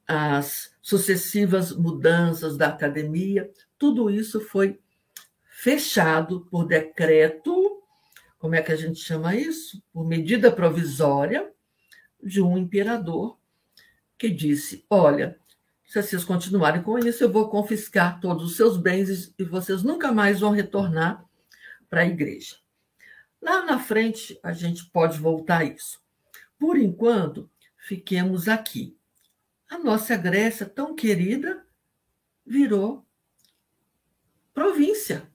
as 0.06 0.72
sucessivas 0.80 1.72
mudanças 1.72 2.56
da 2.56 2.68
academia, 2.68 3.50
tudo 3.78 4.10
isso 4.10 4.40
foi 4.40 4.78
fechado 5.48 6.46
por 6.50 6.66
decreto, 6.66 7.82
como 8.38 8.54
é 8.54 8.62
que 8.62 8.72
a 8.72 8.76
gente 8.76 9.00
chama 9.00 9.34
isso? 9.34 9.82
Por 9.92 10.06
medida 10.06 10.52
provisória 10.52 11.50
de 12.22 12.42
um 12.42 12.58
imperador 12.58 13.38
que 14.18 14.28
disse: 14.28 14.84
Olha, 14.90 15.38
se 15.86 16.02
vocês 16.02 16.24
continuarem 16.24 16.82
com 16.82 16.98
isso, 16.98 17.24
eu 17.24 17.32
vou 17.32 17.48
confiscar 17.48 18.20
todos 18.20 18.44
os 18.44 18.56
seus 18.56 18.76
bens 18.76 19.32
e 19.38 19.44
vocês 19.44 19.82
nunca 19.82 20.12
mais 20.12 20.40
vão 20.40 20.50
retornar 20.50 21.24
para 21.88 22.02
a 22.02 22.06
igreja. 22.06 22.56
Lá 23.40 23.64
na 23.64 23.78
frente, 23.78 24.38
a 24.42 24.52
gente 24.52 24.90
pode 24.90 25.18
voltar 25.18 25.60
a 25.60 25.64
isso. 25.64 26.00
Por 26.58 26.76
enquanto, 26.76 27.48
fiquemos 27.78 28.48
aqui. 28.48 28.96
A 29.70 29.78
nossa 29.78 30.16
Grécia, 30.16 30.66
tão 30.66 30.94
querida, 30.94 31.64
virou 32.44 33.05
província. 34.56 35.30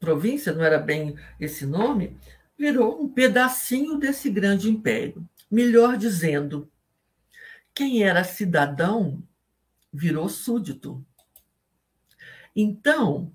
Província 0.00 0.52
não 0.52 0.64
era 0.64 0.76
bem 0.76 1.14
esse 1.38 1.64
nome, 1.64 2.18
virou 2.58 3.00
um 3.00 3.08
pedacinho 3.08 3.96
desse 3.96 4.28
grande 4.28 4.68
império. 4.68 5.24
Melhor 5.48 5.96
dizendo, 5.96 6.68
quem 7.72 8.02
era 8.02 8.24
cidadão 8.24 9.22
virou 9.92 10.28
súdito. 10.28 11.06
Então, 12.54 13.32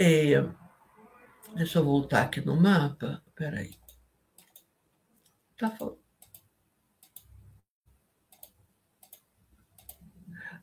é, 0.00 0.44
deixa 1.54 1.78
eu 1.78 1.84
voltar 1.84 2.22
aqui 2.22 2.40
no 2.40 2.60
mapa. 2.60 3.22
Peraí. 3.36 3.78
Tá 5.56 5.70
falando. 5.70 6.07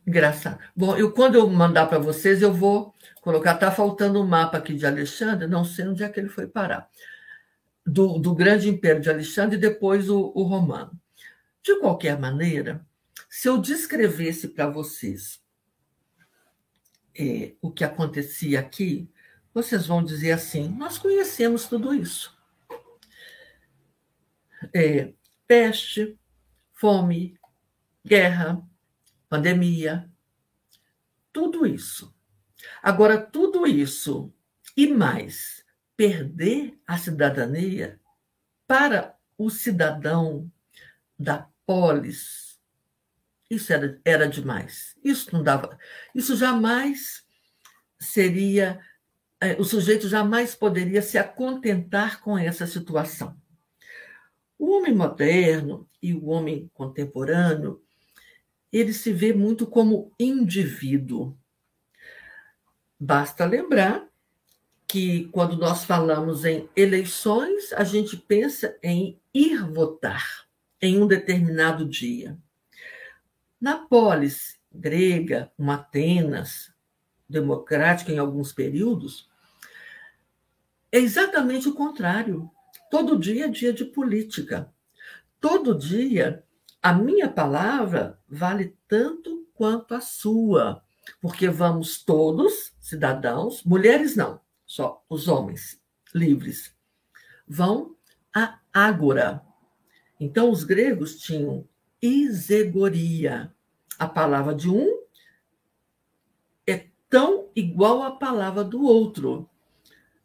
Engraçado. 0.06 0.60
Bom, 0.76 0.96
eu, 0.96 1.12
quando 1.12 1.36
eu 1.36 1.50
mandar 1.50 1.88
para 1.88 1.98
vocês, 1.98 2.42
eu 2.42 2.54
vou 2.54 2.94
colocar. 3.22 3.56
Está 3.56 3.72
faltando 3.72 4.22
um 4.22 4.28
mapa 4.28 4.58
aqui 4.58 4.76
de 4.76 4.86
Alexandre, 4.86 5.48
não 5.48 5.66
sei 5.66 5.88
onde 5.88 6.04
é 6.04 6.10
que 6.10 6.20
ele 6.20 6.30
foi 6.30 6.48
parar. 6.48 6.90
Do, 7.86 8.20
do 8.20 8.34
grande 8.34 8.70
império 8.70 9.02
de 9.02 9.10
Alexandre 9.10 9.58
e 9.58 9.60
depois 9.62 10.10
o, 10.10 10.32
o 10.36 10.44
romano. 10.44 10.92
De 11.64 11.80
qualquer 11.80 12.20
maneira, 12.20 12.86
se 13.28 13.48
eu 13.48 13.58
descrevesse 13.58 14.50
para 14.50 14.68
vocês 14.68 15.42
é, 17.18 17.54
o 17.62 17.72
que 17.72 17.84
acontecia 17.84 18.60
aqui, 18.60 19.10
vocês 19.54 19.88
vão 19.88 20.04
dizer 20.04 20.34
assim: 20.34 20.70
nós 20.70 20.98
conhecemos 21.00 21.66
tudo 21.66 21.94
isso. 21.94 22.36
É, 24.74 25.14
peste, 25.48 26.18
fome, 26.74 27.40
guerra, 28.06 28.62
pandemia, 29.36 30.10
tudo 31.34 31.66
isso. 31.66 32.16
Agora, 32.82 33.20
tudo 33.20 33.68
isso 33.68 34.34
e 34.78 34.88
mais, 34.88 35.64
perder 35.98 36.80
a 36.88 36.98
cidadania 36.98 38.00
para 38.66 39.16
o 39.38 39.50
cidadão 39.50 40.50
da 41.20 41.50
polis, 41.66 42.60
isso 43.50 43.72
era, 43.74 44.00
era 44.06 44.28
demais. 44.28 44.96
Isso 45.04 45.30
não 45.34 45.44
dava. 45.44 45.78
Isso 46.14 46.36
jamais 46.36 47.26
seria. 48.00 48.80
É, 49.40 49.54
o 49.60 49.66
sujeito 49.66 50.08
jamais 50.08 50.56
poderia 50.56 51.02
se 51.02 51.18
acontentar 51.18 52.22
com 52.22 52.38
essa 52.38 52.66
situação. 52.66 53.38
O 54.58 54.78
homem 54.78 54.96
moderno 54.96 55.88
e 56.02 56.14
o 56.14 56.28
homem 56.28 56.72
contemporâneo 56.74 57.85
ele 58.78 58.94
se 58.94 59.14
vê 59.14 59.34
muito 59.34 59.66
como 59.66 60.12
indivíduo. 60.20 61.38
Basta 63.00 63.46
lembrar 63.46 64.08
que 64.88 65.30
quando 65.30 65.58
nós 65.58 65.86
falamos 65.86 66.46
em 66.46 66.70
eleições, 66.76 67.74
a 67.74 67.84
gente 67.84 68.18
pensa 68.18 68.78
em 68.84 69.20
ir 69.34 69.64
votar 69.72 70.46
em 70.82 71.02
um 71.02 71.08
determinado 71.08 71.88
dia. 71.88 72.38
Na 73.60 73.78
polis 73.78 74.60
grega, 74.72 75.52
uma 75.58 75.76
Atenas 75.76 76.74
democrática 77.28 78.12
em 78.12 78.20
alguns 78.20 78.54
períodos, 78.54 79.30
é 80.92 81.00
exatamente 81.00 81.68
o 81.68 81.74
contrário. 81.74 82.50
Todo 82.92 83.18
dia 83.18 83.46
é 83.46 83.50
dia 83.50 83.74
de 83.74 83.86
política. 83.86 84.72
Todo 85.40 85.78
dia 85.78 86.45
a 86.86 86.94
minha 86.94 87.28
palavra 87.28 88.22
vale 88.30 88.78
tanto 88.88 89.50
quanto 89.56 89.96
a 89.96 90.00
sua, 90.00 90.84
porque 91.20 91.50
vamos 91.50 92.04
todos, 92.04 92.76
cidadãos, 92.80 93.64
mulheres 93.64 94.16
não, 94.16 94.40
só 94.68 95.04
os 95.10 95.28
homens 95.28 95.82
livres, 96.14 96.78
vão 97.48 97.96
à 98.32 98.60
ágora. 98.72 99.42
Então, 100.20 100.52
os 100.52 100.64
gregos 100.64 101.18
tinham 101.18 101.68
isegoria. 102.00 103.52
A 103.98 104.08
palavra 104.08 104.54
de 104.54 104.70
um 104.70 104.88
é 106.68 106.86
tão 107.10 107.50
igual 107.56 108.04
à 108.04 108.12
palavra 108.12 108.64
do 108.64 108.84
outro. 108.84 109.50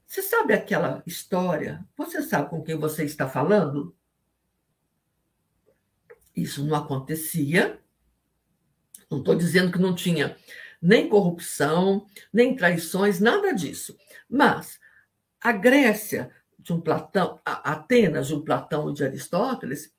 Você 0.07 0.21
sabe 0.21 0.53
aquela 0.53 1.03
história? 1.07 1.83
Você 1.97 2.21
sabe 2.21 2.51
com 2.51 2.63
quem 2.63 2.77
você 2.77 3.03
está 3.05 3.27
falando? 3.27 3.97
Isso 6.35 6.65
não 6.65 6.77
acontecia. 6.77 7.81
Não 9.11 9.19
estou 9.19 9.35
dizendo 9.35 9.73
que 9.73 9.79
não 9.79 9.95
tinha 9.95 10.37
nem 10.81 11.09
corrupção, 11.09 12.07
nem 12.33 12.57
traições, 12.57 13.21
nada 13.21 13.53
disso. 13.53 13.97
Mas 14.29 14.81
a 15.41 15.53
Grécia 15.53 16.31
de 16.59 16.73
um 16.73 16.81
Platão, 16.81 17.41
Atenas 17.45 18.29
de 18.29 18.35
um 18.35 18.43
Platão 18.43 18.91
e 18.91 18.95
de 18.95 19.05
Aristóteles, 19.05 19.93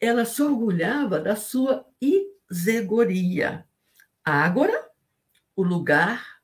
ela 0.00 0.24
se 0.24 0.42
orgulhava 0.42 1.20
da 1.20 1.36
sua 1.36 1.86
isegoria. 2.00 3.66
Ágora, 4.24 4.90
o 5.54 5.62
lugar 5.62 6.40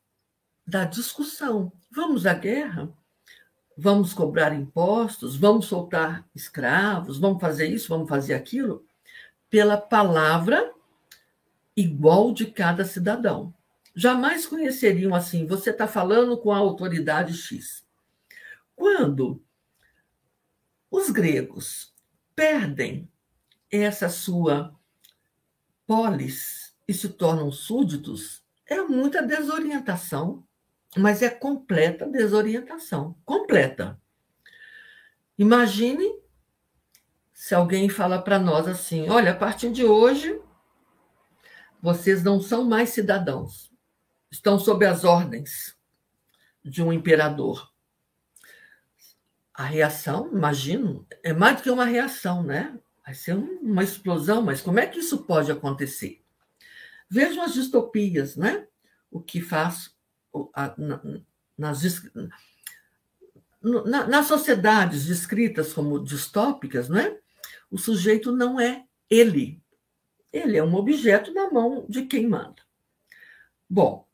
da 0.65 0.85
discussão. 0.85 1.71
Vamos 1.91 2.25
à 2.25 2.33
guerra? 2.33 2.91
Vamos 3.77 4.13
cobrar 4.13 4.53
impostos? 4.53 5.35
Vamos 5.35 5.65
soltar 5.65 6.27
escravos? 6.35 7.19
Vamos 7.19 7.41
fazer 7.41 7.67
isso? 7.67 7.89
Vamos 7.89 8.09
fazer 8.09 8.33
aquilo? 8.33 8.85
pela 9.53 9.77
palavra 9.77 10.73
igual 11.77 12.33
de 12.33 12.47
cada 12.47 12.83
cidadão. 12.83 13.53
Jamais 13.95 14.47
conheceriam 14.47 15.13
assim, 15.13 15.45
você 15.45 15.69
está 15.69 15.87
falando 15.87 16.35
com 16.39 16.51
a 16.51 16.57
autoridade 16.57 17.35
X. 17.35 17.85
Quando 18.75 19.43
os 20.89 21.11
gregos 21.11 21.93
perdem 22.35 23.07
essa 23.69 24.09
sua 24.09 24.73
polis 25.85 26.75
e 26.87 26.93
se 26.95 27.09
tornam 27.09 27.51
súditos, 27.51 28.43
é 28.65 28.81
muita 28.81 29.21
desorientação, 29.21 30.43
mas 30.95 31.21
é 31.21 31.29
completa 31.29 32.07
desorientação 32.07 33.15
completa. 33.25 33.99
Imagine 35.37 36.07
se 37.33 37.55
alguém 37.55 37.89
fala 37.89 38.21
para 38.21 38.39
nós 38.39 38.67
assim: 38.67 39.09
olha, 39.09 39.31
a 39.31 39.35
partir 39.35 39.71
de 39.71 39.83
hoje, 39.83 40.39
vocês 41.81 42.23
não 42.23 42.39
são 42.39 42.63
mais 42.63 42.89
cidadãos, 42.89 43.71
estão 44.31 44.57
sob 44.59 44.85
as 44.85 45.03
ordens 45.03 45.75
de 46.63 46.81
um 46.81 46.93
imperador. 46.93 47.71
A 49.53 49.65
reação, 49.65 50.31
imagino, 50.31 51.05
é 51.21 51.33
mais 51.33 51.57
do 51.57 51.63
que 51.63 51.69
uma 51.69 51.85
reação, 51.85 52.41
né? 52.41 52.79
Vai 53.05 53.13
ser 53.13 53.35
uma 53.35 53.83
explosão, 53.83 54.41
mas 54.41 54.61
como 54.61 54.79
é 54.79 54.87
que 54.87 54.99
isso 54.99 55.25
pode 55.25 55.51
acontecer? 55.51 56.23
Vejam 57.09 57.43
as 57.43 57.53
distopias, 57.53 58.35
né? 58.35 58.65
O 59.11 59.21
que 59.21 59.41
faz 59.41 59.92
nas, 63.61 64.07
nas 64.07 64.25
sociedades 64.25 65.05
descritas 65.05 65.73
como 65.73 66.03
distópicas, 66.03 66.89
né? 66.89 67.17
O 67.71 67.77
sujeito 67.77 68.31
não 68.31 68.59
é 68.59 68.85
ele. 69.09 69.61
Ele 70.31 70.57
é 70.57 70.63
um 70.63 70.75
objeto 70.75 71.33
na 71.33 71.49
mão 71.51 71.85
de 71.87 72.05
quem 72.05 72.27
manda. 72.27 72.61
Bom, 73.69 74.07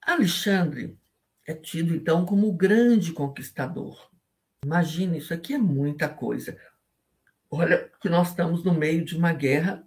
Alexandre 0.00 0.98
é 1.46 1.54
tido 1.54 1.94
então 1.94 2.24
como 2.24 2.48
o 2.48 2.52
grande 2.52 3.12
conquistador. 3.12 4.10
Imagina, 4.64 5.16
isso 5.16 5.32
aqui 5.32 5.54
é 5.54 5.58
muita 5.58 6.08
coisa. 6.08 6.58
Olha 7.50 7.90
que 8.00 8.08
nós 8.08 8.28
estamos 8.28 8.62
no 8.62 8.72
meio 8.72 9.04
de 9.04 9.16
uma 9.16 9.32
guerra, 9.32 9.84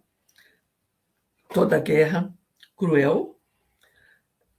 toda 1.53 1.79
guerra 1.79 2.33
cruel. 2.75 3.32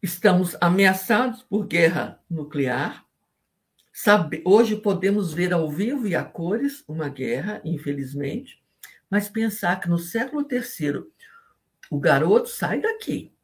Estamos 0.05 0.55
ameaçados 0.61 1.43
por 1.45 1.67
guerra 1.67 2.23
nuclear. 2.29 3.07
Sabe, 3.91 4.43
hoje 4.45 4.77
podemos 4.77 5.33
ver 5.33 5.51
ao 5.55 5.71
vivo 5.71 6.07
e 6.07 6.15
a 6.15 6.23
cores 6.23 6.85
uma 6.87 7.09
guerra, 7.09 7.63
infelizmente, 7.65 8.63
mas 9.09 9.31
pensar 9.31 9.81
que 9.81 9.89
no 9.89 9.97
século 9.97 10.47
III 10.47 11.07
o 11.91 11.99
garoto 11.99 12.51
sai 12.51 12.83
daqui. 12.83 13.35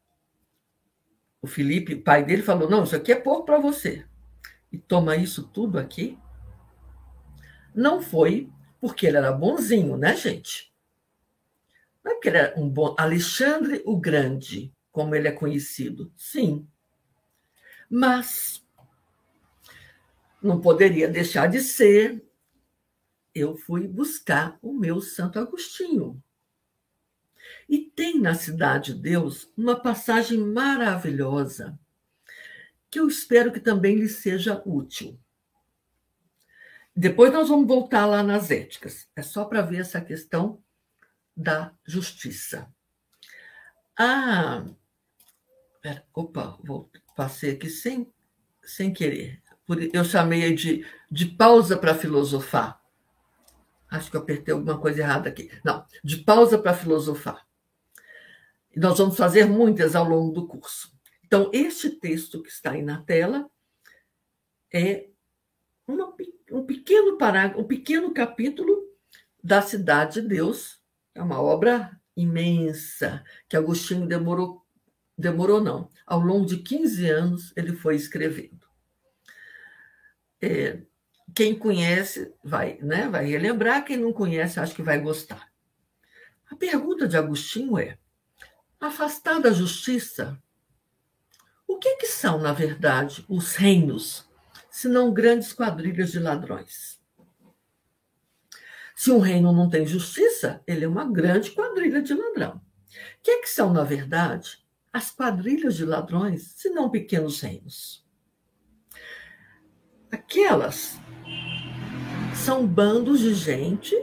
O 1.40 1.46
Felipe, 1.46 1.96
pai 1.96 2.22
dele, 2.26 2.42
falou: 2.42 2.68
Não, 2.68 2.84
isso 2.84 2.94
aqui 2.94 3.10
é 3.10 3.16
pouco 3.16 3.46
para 3.46 3.58
você. 3.58 4.04
E 4.70 4.76
toma 4.76 5.16
isso 5.16 5.48
tudo 5.48 5.78
aqui. 5.78 6.18
Não 7.74 8.02
foi 8.02 8.52
porque 8.78 9.06
ele 9.06 9.16
era 9.16 9.32
bonzinho, 9.32 9.96
né, 9.96 10.14
gente? 10.14 10.70
Não 12.04 12.12
é 12.12 12.14
porque 12.16 12.28
ele 12.28 12.36
era 12.36 12.60
um 12.60 12.68
bom. 12.68 12.94
Alexandre 12.98 13.82
o 13.86 13.98
Grande, 13.98 14.74
como 14.90 15.14
ele 15.14 15.28
é 15.28 15.32
conhecido. 15.32 16.12
Sim. 16.16 16.68
Mas 17.88 18.64
não 20.42 20.60
poderia 20.60 21.08
deixar 21.08 21.46
de 21.46 21.60
ser, 21.60 22.24
eu 23.34 23.56
fui 23.56 23.86
buscar 23.86 24.58
o 24.62 24.72
meu 24.72 25.00
Santo 25.00 25.38
Agostinho. 25.38 26.22
E 27.68 27.78
tem 27.78 28.20
na 28.20 28.34
Cidade 28.34 28.94
de 28.94 29.00
Deus 29.00 29.50
uma 29.56 29.80
passagem 29.80 30.38
maravilhosa 30.38 31.78
que 32.90 32.98
eu 32.98 33.06
espero 33.06 33.52
que 33.52 33.60
também 33.60 33.94
lhe 33.96 34.08
seja 34.08 34.60
útil. 34.66 35.18
Depois 36.94 37.32
nós 37.32 37.48
vamos 37.48 37.68
voltar 37.68 38.04
lá 38.06 38.22
nas 38.22 38.50
éticas. 38.50 39.08
É 39.14 39.22
só 39.22 39.44
para 39.44 39.62
ver 39.62 39.80
essa 39.80 40.00
questão 40.00 40.62
da 41.36 41.72
justiça. 41.86 42.68
Ah, 43.96 44.66
pera, 45.80 46.04
opa, 46.14 46.58
vou, 46.62 46.90
passei 47.16 47.52
aqui 47.52 47.68
sem, 47.68 48.12
sem 48.62 48.92
querer. 48.92 49.42
Eu 49.92 50.04
chamei 50.04 50.52
de, 50.54 50.84
de 51.10 51.26
pausa 51.26 51.76
para 51.76 51.94
filosofar. 51.94 52.80
Acho 53.88 54.10
que 54.10 54.16
eu 54.16 54.20
apertei 54.20 54.54
alguma 54.54 54.78
coisa 54.78 55.00
errada 55.00 55.28
aqui. 55.28 55.50
Não, 55.64 55.84
de 56.02 56.18
pausa 56.18 56.58
para 56.58 56.74
filosofar. 56.74 57.46
Nós 58.76 58.98
vamos 58.98 59.16
fazer 59.16 59.46
muitas 59.46 59.96
ao 59.96 60.04
longo 60.04 60.32
do 60.32 60.46
curso. 60.46 60.92
Então, 61.24 61.50
este 61.52 61.90
texto 61.90 62.42
que 62.42 62.48
está 62.48 62.72
aí 62.72 62.82
na 62.82 63.02
tela 63.02 63.48
é 64.72 65.08
uma, 65.86 66.14
um 66.52 66.64
pequeno 66.64 67.16
parágrafo, 67.18 67.60
um 67.60 67.66
pequeno 67.66 68.12
capítulo 68.12 68.88
da 69.42 69.60
Cidade 69.60 70.20
de 70.20 70.28
Deus. 70.28 70.80
É 71.14 71.22
uma 71.22 71.40
obra 71.40 72.00
imensa 72.16 73.24
que 73.48 73.56
Agostinho 73.56 74.06
demorou, 74.06 74.59
demorou 75.20 75.60
não. 75.60 75.88
Ao 76.06 76.18
longo 76.18 76.46
de 76.46 76.58
15 76.58 77.08
anos 77.08 77.52
ele 77.56 77.74
foi 77.74 77.94
escrevendo. 77.96 78.66
É, 80.42 80.80
quem 81.34 81.54
conhece 81.54 82.32
vai, 82.42 82.78
né, 82.80 83.08
vai 83.08 83.26
relembrar, 83.26 83.84
quem 83.84 83.96
não 83.96 84.12
conhece 84.12 84.58
acho 84.58 84.74
que 84.74 84.82
vai 84.82 84.98
gostar. 84.98 85.50
A 86.50 86.56
pergunta 86.56 87.06
de 87.06 87.16
Agostinho 87.16 87.78
é: 87.78 87.98
afastar 88.80 89.40
da 89.40 89.52
justiça, 89.52 90.40
o 91.66 91.78
que, 91.78 91.96
que 91.96 92.06
são, 92.06 92.38
na 92.38 92.52
verdade, 92.52 93.24
os 93.28 93.54
reinos, 93.54 94.28
se 94.68 94.88
não 94.88 95.12
grandes 95.12 95.52
quadrilhas 95.52 96.10
de 96.10 96.18
ladrões? 96.18 97.00
Se 98.96 99.10
um 99.10 99.18
reino 99.18 99.52
não 99.52 99.70
tem 99.70 99.86
justiça, 99.86 100.62
ele 100.66 100.84
é 100.84 100.88
uma 100.88 101.10
grande 101.10 101.52
quadrilha 101.52 102.02
de 102.02 102.12
ladrão. 102.12 102.56
O 102.56 103.22
que, 103.22 103.38
que 103.38 103.48
são, 103.48 103.72
na 103.72 103.84
verdade, 103.84 104.58
as 104.92 105.10
quadrilhas 105.10 105.76
de 105.76 105.84
ladrões, 105.84 106.54
se 106.56 106.70
não 106.70 106.90
pequenos 106.90 107.40
reinos? 107.40 108.06
Aquelas 110.10 110.98
são 112.34 112.66
bandos 112.66 113.20
de 113.20 113.34
gente 113.34 113.94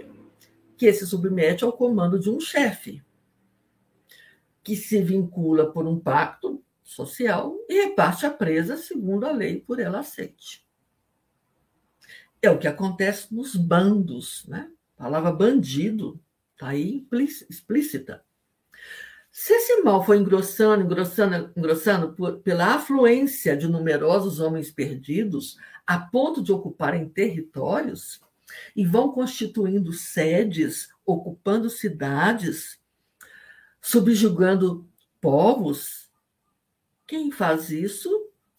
que 0.78 0.94
se 0.94 1.06
submete 1.06 1.64
ao 1.64 1.74
comando 1.74 2.20
de 2.20 2.30
um 2.30 2.40
chefe, 2.40 3.04
que 4.64 4.76
se 4.76 5.02
vincula 5.02 5.72
por 5.72 5.88
um 5.88 6.00
pacto 6.00 6.64
social 6.84 7.58
e 7.68 7.86
reparte 7.86 8.26
a 8.26 8.32
presa 8.32 8.78
segundo 8.78 9.26
a 9.26 9.32
lei 9.32 9.60
por 9.60 9.80
ela 9.80 10.00
aceite. 10.00 10.66
É 12.42 12.50
o 12.50 12.60
que 12.60 12.68
acontece 12.68 13.34
nos 13.34 13.56
bandos, 13.56 14.46
né? 14.48 14.72
A 14.98 15.04
palavra 15.04 15.32
bandido 15.32 16.22
está 16.54 16.70
aí 16.70 17.06
explícita. 17.50 18.24
Se 19.40 19.54
esse 19.54 19.84
mal 19.84 20.04
foi 20.04 20.18
engrossando, 20.18 20.84
engrossando, 20.84 21.54
engrossando 21.56 22.14
por, 22.14 22.40
pela 22.40 22.74
afluência 22.74 23.56
de 23.56 23.68
numerosos 23.68 24.40
homens 24.40 24.72
perdidos, 24.72 25.58
a 25.86 26.00
ponto 26.00 26.42
de 26.42 26.52
ocuparem 26.52 27.08
territórios, 27.08 28.20
e 28.76 28.84
vão 28.84 29.12
constituindo 29.12 29.94
sedes, 29.94 30.90
ocupando 31.06 31.70
cidades, 31.70 32.80
subjugando 33.80 34.90
povos, 35.22 36.10
quem 37.06 37.30
faz 37.32 37.70
isso, 37.70 38.10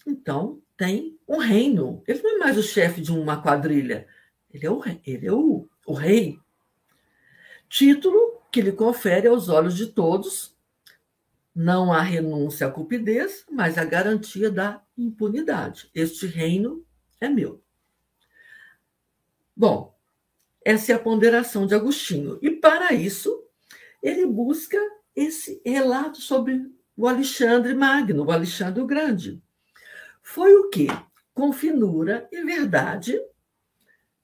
então, 0.06 0.62
tem 0.76 1.18
um 1.26 1.38
reino. 1.38 2.04
Ele 2.06 2.22
não 2.22 2.36
é 2.36 2.38
mais 2.38 2.56
o 2.56 2.62
chefe 2.62 3.00
de 3.00 3.10
uma 3.10 3.42
quadrilha, 3.42 4.06
ele 4.54 4.64
é 4.64 4.70
o, 4.70 4.80
ele 5.04 5.26
é 5.26 5.32
o, 5.32 5.68
o 5.84 5.92
rei. 5.92 6.38
Título 7.68 8.40
que 8.52 8.62
lhe 8.62 8.70
confere 8.70 9.26
aos 9.26 9.48
olhos 9.48 9.76
de 9.76 9.88
todos 9.88 10.56
não 11.58 11.92
há 11.92 12.02
renúncia 12.02 12.68
à 12.68 12.70
cupidez, 12.70 13.44
mas 13.50 13.76
a 13.76 13.84
garantia 13.84 14.48
da 14.48 14.80
impunidade. 14.96 15.90
Este 15.92 16.24
reino 16.24 16.86
é 17.20 17.28
meu. 17.28 17.60
Bom, 19.56 19.98
essa 20.64 20.92
é 20.92 20.94
a 20.94 21.00
ponderação 21.00 21.66
de 21.66 21.74
Agostinho. 21.74 22.38
E 22.40 22.48
para 22.48 22.92
isso, 22.92 23.44
ele 24.00 24.24
busca 24.24 24.78
esse 25.16 25.60
relato 25.66 26.20
sobre 26.20 26.64
o 26.96 27.08
Alexandre 27.08 27.74
Magno, 27.74 28.24
o 28.24 28.30
Alexandre 28.30 28.80
o 28.80 28.86
Grande. 28.86 29.42
Foi 30.22 30.54
o 30.54 30.70
que, 30.70 30.86
com 31.34 31.52
finura 31.52 32.28
e 32.30 32.40
verdade, 32.44 33.20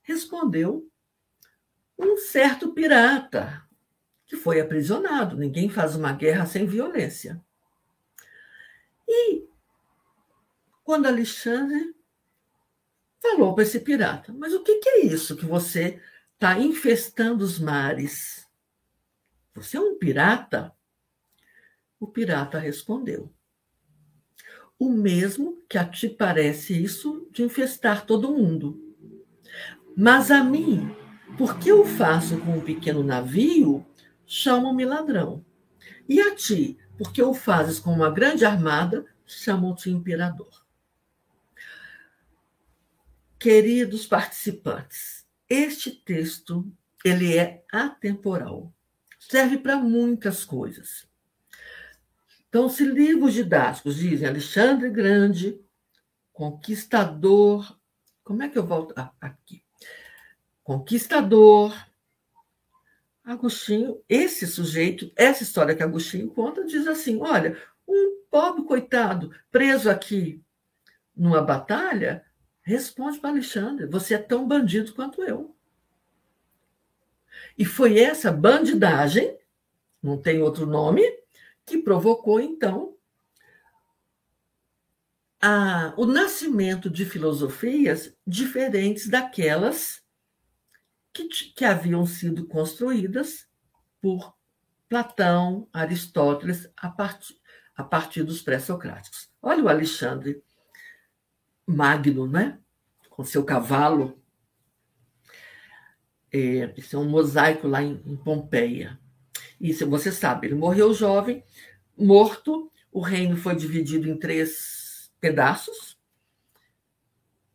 respondeu 0.03 0.89
um 1.99 2.15
certo 2.15 2.71
pirata, 2.71 3.64
que 4.25 4.35
foi 4.35 4.59
aprisionado. 4.59 5.37
Ninguém 5.37 5.69
faz 5.69 5.95
uma 5.95 6.11
guerra 6.11 6.45
sem 6.45 6.65
violência. 6.65 7.43
E 9.07 9.47
quando 10.83 11.05
Alexandre 11.05 11.95
falou 13.21 13.53
para 13.53 13.63
esse 13.63 13.79
pirata: 13.79 14.33
Mas 14.33 14.53
o 14.53 14.63
que, 14.63 14.79
é 14.83 15.05
isso 15.05 15.35
que 15.35 15.45
você 15.45 15.99
está 16.33 16.59
infestando 16.59 17.43
os 17.43 17.59
mares? 17.59 18.47
Você 19.53 19.77
é 19.77 19.81
um 19.81 19.97
pirata? 19.97 20.73
O 21.99 22.07
pirata 22.07 22.59
respondeu: 22.59 23.31
O 24.77 24.89
mesmo 24.89 25.63
que 25.69 25.77
a 25.77 25.85
ti 25.85 26.09
parece 26.09 26.73
isso 26.81 27.27
de 27.31 27.43
infestar 27.43 28.05
todo 28.05 28.33
mundo. 28.33 28.81
Mas 29.97 30.29
a 30.29 30.43
mim, 30.43 30.93
porque 31.37 31.71
eu 31.71 31.85
faço 31.85 32.37
com 32.41 32.57
um 32.57 32.61
pequeno 32.61 33.01
navio, 33.01 33.85
chamam-me 34.25 34.85
ladrão. 34.85 35.45
E 36.07 36.19
a 36.21 36.35
ti, 36.35 36.77
porque 36.97 37.21
o 37.21 37.33
fazes 37.33 37.79
com 37.79 37.91
uma 37.91 38.09
grande 38.09 38.45
armada, 38.45 39.05
chamam-te 39.25 39.89
imperador. 39.89 40.65
Queridos 43.39 44.05
participantes, 44.05 45.25
este 45.49 45.91
texto 45.91 46.71
ele 47.03 47.37
é 47.37 47.63
atemporal. 47.71 48.73
Serve 49.19 49.57
para 49.57 49.77
muitas 49.77 50.43
coisas. 50.43 51.07
Então, 52.47 52.69
se 52.69 52.85
livros 52.85 53.33
didáticos 53.33 53.97
dizem 53.97 54.27
Alexandre 54.27 54.89
Grande, 54.89 55.59
conquistador, 56.31 57.77
como 58.23 58.41
é 58.41 58.49
que 58.49 58.57
eu 58.57 58.65
volto 58.65 58.93
ah, 58.97 59.11
aqui? 59.19 59.63
Conquistador, 60.63 61.75
Agostinho, 63.25 63.99
esse 64.07 64.45
sujeito, 64.45 65.11
essa 65.15 65.41
história 65.41 65.73
que 65.75 65.81
Agostinho 65.81 66.29
conta, 66.29 66.63
diz 66.63 66.85
assim: 66.85 67.19
olha, 67.19 67.57
um 67.87 68.21
pobre 68.29 68.63
coitado 68.63 69.31
preso 69.51 69.89
aqui 69.89 70.43
numa 71.15 71.41
batalha, 71.41 72.23
responde 72.61 73.19
para 73.19 73.31
Alexandre: 73.31 73.87
você 73.87 74.13
é 74.13 74.19
tão 74.19 74.47
bandido 74.47 74.93
quanto 74.93 75.23
eu. 75.23 75.55
E 77.57 77.65
foi 77.65 77.99
essa 77.99 78.31
bandidagem, 78.31 79.35
não 80.03 80.21
tem 80.21 80.41
outro 80.41 80.67
nome, 80.67 81.01
que 81.65 81.79
provocou, 81.79 82.39
então, 82.39 82.95
a, 85.41 85.95
o 85.97 86.05
nascimento 86.05 86.91
de 86.91 87.05
filosofias 87.05 88.15
diferentes 88.25 89.09
daquelas 89.09 90.04
que, 91.23 91.53
que 91.53 91.63
haviam 91.63 92.05
sido 92.05 92.45
construídas 92.45 93.47
por 94.01 94.35
Platão, 94.89 95.69
Aristóteles, 95.71 96.69
a 96.75 96.89
partir, 96.89 97.35
a 97.75 97.83
partir 97.83 98.23
dos 98.23 98.41
pré-socráticos. 98.41 99.29
Olha 99.41 99.63
o 99.63 99.69
Alexandre 99.69 100.43
Magno, 101.65 102.27
né? 102.27 102.59
com 103.15 103.23
seu 103.23 103.45
cavalo. 103.45 104.21
É, 106.31 106.73
isso 106.75 106.97
é 106.97 106.99
um 106.99 107.09
mosaico 107.09 107.65
lá 107.65 107.81
em, 107.81 108.01
em 108.05 108.17
Pompeia. 108.17 108.99
Isso 109.59 109.89
você 109.89 110.11
sabe, 110.11 110.47
ele 110.47 110.55
morreu 110.55 110.93
jovem, 110.93 111.41
morto, 111.97 112.69
o 112.91 112.99
reino 112.99 113.37
foi 113.37 113.55
dividido 113.55 114.09
em 114.09 114.17
três 114.17 115.09
pedaços, 115.21 115.94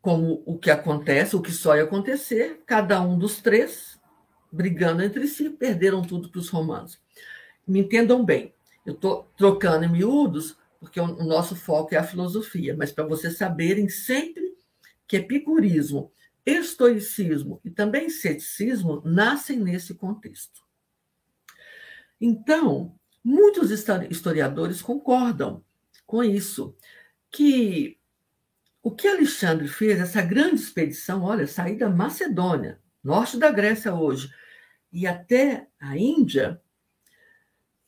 como 0.00 0.42
o 0.46 0.58
que 0.58 0.70
acontece, 0.70 1.36
o 1.36 1.42
que 1.42 1.52
só 1.52 1.76
ia 1.76 1.84
acontecer, 1.84 2.62
cada 2.66 3.00
um 3.02 3.18
dos 3.18 3.40
três, 3.40 4.00
brigando 4.50 5.02
entre 5.02 5.26
si, 5.28 5.50
perderam 5.50 6.02
tudo 6.02 6.28
para 6.28 6.38
os 6.38 6.48
romanos. 6.48 6.98
Me 7.66 7.80
entendam 7.80 8.24
bem, 8.24 8.54
eu 8.84 8.94
estou 8.94 9.30
trocando 9.36 9.84
em 9.84 9.92
miúdos, 9.92 10.56
porque 10.78 10.98
o 10.98 11.24
nosso 11.24 11.54
foco 11.54 11.94
é 11.94 11.98
a 11.98 12.04
filosofia, 12.04 12.74
mas 12.74 12.90
para 12.90 13.04
vocês 13.04 13.36
saberem 13.36 13.88
sempre 13.88 14.56
que 15.06 15.18
epicurismo, 15.18 16.10
estoicismo 16.46 17.60
e 17.62 17.70
também 17.70 18.08
ceticismo 18.08 19.02
nascem 19.04 19.58
nesse 19.58 19.94
contexto. 19.94 20.62
Então, 22.18 22.94
muitos 23.22 23.70
historiadores 23.70 24.80
concordam 24.80 25.62
com 26.06 26.24
isso, 26.24 26.74
que 27.30 27.99
o 28.82 28.90
que 28.90 29.06
Alexandre 29.06 29.68
fez, 29.68 30.00
essa 30.00 30.22
grande 30.22 30.56
expedição, 30.62 31.22
olha, 31.22 31.46
sair 31.46 31.76
da 31.76 31.90
Macedônia, 31.90 32.80
norte 33.02 33.38
da 33.38 33.50
Grécia 33.50 33.94
hoje, 33.94 34.32
e 34.92 35.06
até 35.06 35.68
a 35.78 35.96
Índia, 35.96 36.60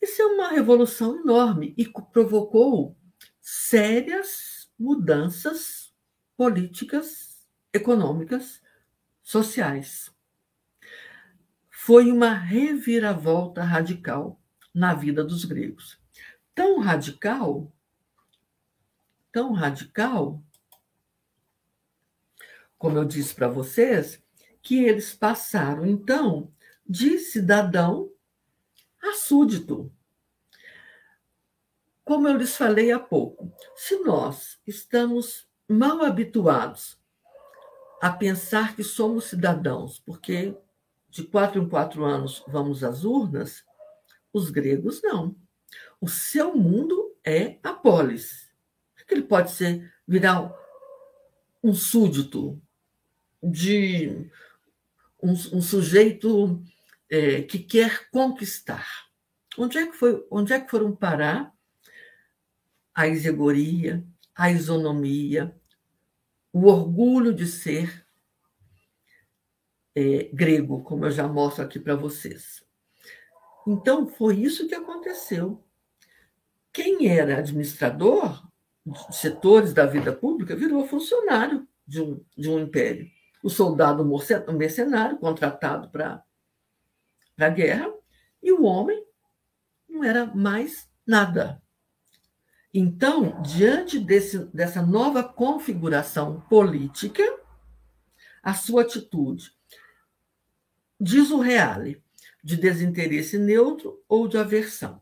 Isso 0.03 0.20
é 0.20 0.26
uma 0.26 0.49
revolução 0.49 1.20
enorme 1.20 1.74
e 1.78 1.88
provocou 2.12 2.97
sérias 3.40 4.68
mudanças 4.76 5.95
políticas, 6.36 7.47
econômicas, 7.72 8.61
sociais. 9.22 10.12
Foi 11.70 12.11
uma 12.11 12.34
reviravolta 12.34 13.62
radical 13.62 14.40
na 14.74 14.93
vida 14.93 15.22
dos 15.22 15.45
gregos. 15.45 16.01
Tão 16.53 16.80
radical, 16.80 17.72
tão 19.30 19.53
radical, 19.53 20.43
como 22.83 22.99
eu 22.99 23.05
disse 23.05 23.33
para 23.33 23.47
vocês, 23.47 24.20
que 24.61 24.83
eles 24.87 25.14
passaram 25.14 25.87
então 25.87 26.53
de 26.85 27.16
cidadão 27.16 28.11
a 29.01 29.14
súdito. 29.14 29.89
Como 32.05 32.26
eu 32.26 32.37
lhes 32.37 32.57
falei 32.57 32.91
há 32.91 32.99
pouco, 32.99 33.55
se 33.76 34.01
nós 34.01 34.59
estamos 34.66 35.49
mal 35.68 36.03
habituados 36.05 36.99
a 38.01 38.11
pensar 38.11 38.74
que 38.74 38.83
somos 38.83 39.26
cidadãos, 39.26 40.01
porque 40.01 40.53
de 41.09 41.22
quatro 41.22 41.62
em 41.62 41.68
quatro 41.68 42.05
anos 42.05 42.43
vamos 42.49 42.83
às 42.83 43.05
urnas, 43.05 43.64
os 44.33 44.51
gregos 44.51 45.01
não. 45.01 45.37
O 46.01 46.09
seu 46.09 46.57
mundo 46.57 47.16
é 47.24 47.61
a 47.62 47.72
polis. 47.72 48.53
Ele 49.09 49.22
pode 49.22 49.53
ser 49.53 49.95
virar 50.05 50.53
um 51.62 51.72
súdito 51.72 52.61
de 53.43 54.30
um, 55.22 55.32
um 55.32 55.61
sujeito 55.61 56.62
é, 57.11 57.43
que 57.43 57.59
quer 57.59 58.09
conquistar. 58.11 58.86
Onde 59.59 59.78
é 59.78 59.86
que 59.86 59.93
foi? 59.93 60.26
Onde 60.30 60.53
é 60.53 60.61
que 60.61 60.70
foram 60.70 60.95
parar 60.95 61.53
a 62.95 63.07
isegoria, 63.07 64.05
a 64.34 64.51
isonomia, 64.51 65.55
o 66.53 66.66
orgulho 66.66 67.34
de 67.34 67.47
ser 67.47 68.07
é, 69.95 70.24
grego, 70.32 70.82
como 70.82 71.07
eu 71.07 71.11
já 71.11 71.26
mostro 71.26 71.64
aqui 71.64 71.78
para 71.78 71.95
vocês. 71.95 72.62
Então, 73.66 74.07
foi 74.09 74.36
isso 74.36 74.66
que 74.66 74.74
aconteceu. 74.74 75.62
Quem 76.72 77.09
era 77.09 77.38
administrador 77.38 78.47
de 78.84 79.16
setores 79.16 79.72
da 79.72 79.86
vida 79.86 80.12
pública 80.12 80.57
virou 80.57 80.88
funcionário 80.88 81.68
de 81.86 82.01
um, 82.01 82.24
de 82.36 82.49
um 82.51 82.59
império. 82.59 83.09
O 83.43 83.51
soldado 83.51 84.05
mercenário, 84.53 85.18
contratado 85.18 85.90
para 85.90 86.24
a 87.38 87.49
guerra, 87.49 87.93
e 88.43 88.53
o 88.53 88.62
homem 88.64 89.05
não 89.88 90.05
era 90.05 90.26
mais 90.26 90.88
nada. 91.07 91.61
Então, 92.72 93.43
diante 93.43 93.99
desse, 93.99 94.38
dessa 94.47 94.80
nova 94.80 95.22
configuração 95.22 96.40
política, 96.49 97.22
a 98.43 98.55
sua 98.55 98.82
atitude, 98.82 99.53
diz 100.99 101.30
o 101.30 101.40
Reale, 101.40 102.03
de 102.43 102.57
desinteresse 102.57 103.38
neutro 103.38 104.03
ou 104.09 104.26
de 104.26 104.38
aversão. 104.38 105.01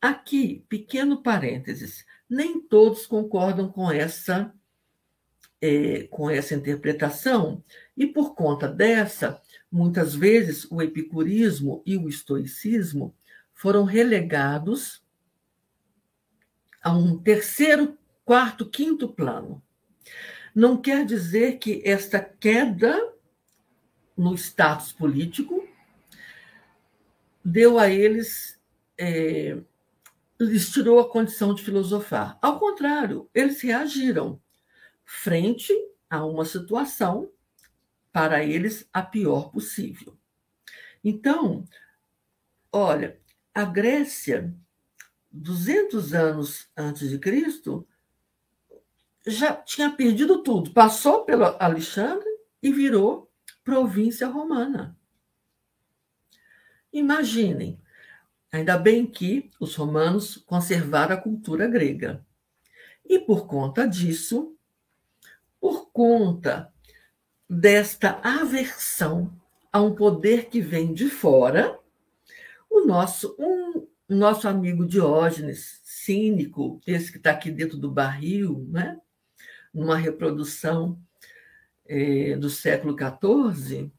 Aqui, 0.00 0.64
pequeno 0.68 1.22
parênteses, 1.22 2.06
nem 2.28 2.60
todos 2.60 3.06
concordam 3.06 3.70
com 3.70 3.90
essa 3.90 4.54
é, 5.66 6.06
com 6.10 6.28
essa 6.28 6.54
interpretação, 6.54 7.64
e 7.96 8.06
por 8.06 8.34
conta 8.34 8.68
dessa, 8.68 9.40
muitas 9.72 10.14
vezes 10.14 10.70
o 10.70 10.82
epicurismo 10.82 11.82
e 11.86 11.96
o 11.96 12.06
estoicismo 12.06 13.16
foram 13.54 13.84
relegados 13.84 15.02
a 16.82 16.94
um 16.94 17.16
terceiro, 17.16 17.96
quarto, 18.26 18.68
quinto 18.68 19.08
plano. 19.08 19.62
Não 20.54 20.76
quer 20.76 21.06
dizer 21.06 21.56
que 21.56 21.80
esta 21.82 22.20
queda 22.20 23.14
no 24.14 24.34
status 24.34 24.92
político 24.92 25.66
deu 27.42 27.78
a 27.78 27.88
eles, 27.88 28.60
é, 28.98 29.56
lhes 30.38 30.70
tirou 30.70 31.00
a 31.00 31.08
condição 31.08 31.54
de 31.54 31.62
filosofar. 31.62 32.38
Ao 32.42 32.58
contrário, 32.58 33.30
eles 33.34 33.62
reagiram 33.62 34.43
frente 35.04 35.72
a 36.08 36.24
uma 36.24 36.44
situação, 36.44 37.30
para 38.12 38.44
eles, 38.44 38.88
a 38.92 39.02
pior 39.02 39.50
possível. 39.50 40.16
Então, 41.02 41.64
olha, 42.72 43.20
a 43.52 43.64
Grécia 43.64 44.54
200 45.34 46.14
anos 46.14 46.68
antes 46.76 47.10
de 47.10 47.18
Cristo, 47.18 47.86
já 49.26 49.52
tinha 49.52 49.90
perdido 49.90 50.42
tudo. 50.44 50.70
Passou 50.72 51.24
pelo 51.24 51.44
Alexandre 51.58 52.28
e 52.62 52.72
virou 52.72 53.30
província 53.64 54.28
romana. 54.28 54.96
Imaginem, 56.92 57.80
ainda 58.52 58.78
bem 58.78 59.04
que 59.04 59.50
os 59.58 59.74
romanos 59.74 60.36
conservaram 60.36 61.16
a 61.16 61.20
cultura 61.20 61.66
grega. 61.66 62.24
E 63.04 63.18
por 63.18 63.48
conta 63.48 63.88
disso, 63.88 64.53
por 65.64 65.90
conta 65.92 66.70
desta 67.48 68.20
aversão 68.22 69.34
a 69.72 69.80
um 69.80 69.94
poder 69.94 70.50
que 70.50 70.60
vem 70.60 70.92
de 70.92 71.08
fora, 71.08 71.80
o 72.68 72.84
nosso 72.84 73.34
um 73.38 73.88
nosso 74.06 74.46
amigo 74.46 74.84
Diógenes, 74.84 75.80
cínico, 75.82 76.82
esse 76.86 77.10
que 77.10 77.16
está 77.16 77.30
aqui 77.30 77.50
dentro 77.50 77.78
do 77.78 77.90
barril, 77.90 78.68
né? 78.68 79.00
numa 79.72 79.96
reprodução 79.96 81.00
é, 81.86 82.36
do 82.36 82.50
século 82.50 82.94
XIV, 82.94 83.90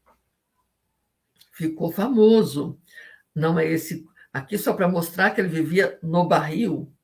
ficou 1.50 1.90
famoso. 1.90 2.80
Não 3.34 3.58
é 3.58 3.66
esse 3.66 4.06
aqui 4.32 4.56
só 4.56 4.72
para 4.72 4.86
mostrar 4.86 5.32
que 5.32 5.40
ele 5.40 5.48
vivia 5.48 5.98
no 6.00 6.28
barril, 6.28 6.95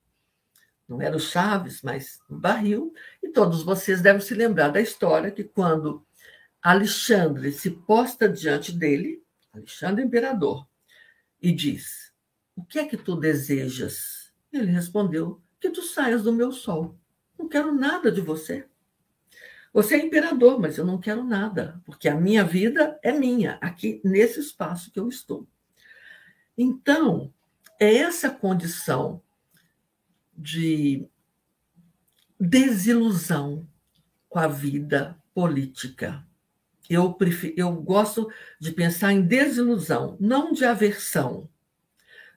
não 0.93 1.01
era 1.01 1.17
o 1.17 1.21
Chaves, 1.21 1.81
mas 1.83 2.21
no 2.29 2.39
barril. 2.39 2.93
E 3.23 3.29
todos 3.29 3.63
vocês 3.63 4.03
devem 4.03 4.21
se 4.21 4.35
lembrar 4.35 4.69
da 4.69 4.81
história 4.81 5.31
que 5.31 5.43
quando 5.43 6.05
Alexandre 6.63 7.51
se 7.51 7.71
posta 7.71 8.29
diante 8.29 8.73
dele, 8.73 9.23
Alexandre 9.53 10.05
imperador, 10.05 10.67
e 11.41 11.51
diz: 11.51 12.13
o 12.55 12.63
que 12.63 12.79
é 12.79 12.87
que 12.87 12.97
tu 12.97 13.17
desejas? 13.17 14.33
Ele 14.53 14.71
respondeu: 14.71 15.41
Que 15.59 15.71
tu 15.71 15.83
saias 15.83 16.23
do 16.23 16.33
meu 16.33 16.53
sol. 16.53 16.99
Não 17.39 17.49
quero 17.49 17.75
nada 17.75 18.13
de 18.13 18.21
você. 18.21 18.67
Você 19.73 19.95
é 19.95 20.05
imperador, 20.05 20.61
mas 20.61 20.77
eu 20.77 20.85
não 20.85 21.01
quero 21.01 21.25
nada, 21.25 21.81
porque 21.87 22.07
a 22.07 22.15
minha 22.15 22.45
vida 22.45 22.99
é 23.03 23.11
minha, 23.11 23.57
aqui 23.63 24.03
nesse 24.05 24.39
espaço 24.39 24.91
que 24.91 25.01
eu 25.01 25.09
estou. 25.09 25.49
Então, 26.59 27.33
é 27.81 27.97
essa 27.97 28.29
condição 28.29 29.23
de 30.37 31.07
desilusão 32.39 33.67
com 34.29 34.39
a 34.39 34.49
vida 34.49 35.17
política. 35.35 36.27
Eu, 36.89 37.13
prefiro, 37.15 37.55
eu 37.57 37.73
gosto 37.73 38.31
de 38.61 38.73
pensar 38.73 39.13
em 39.13 39.23
desilusão, 39.23 40.17
não 40.21 40.53
de 40.53 40.65
aversão 40.65 41.49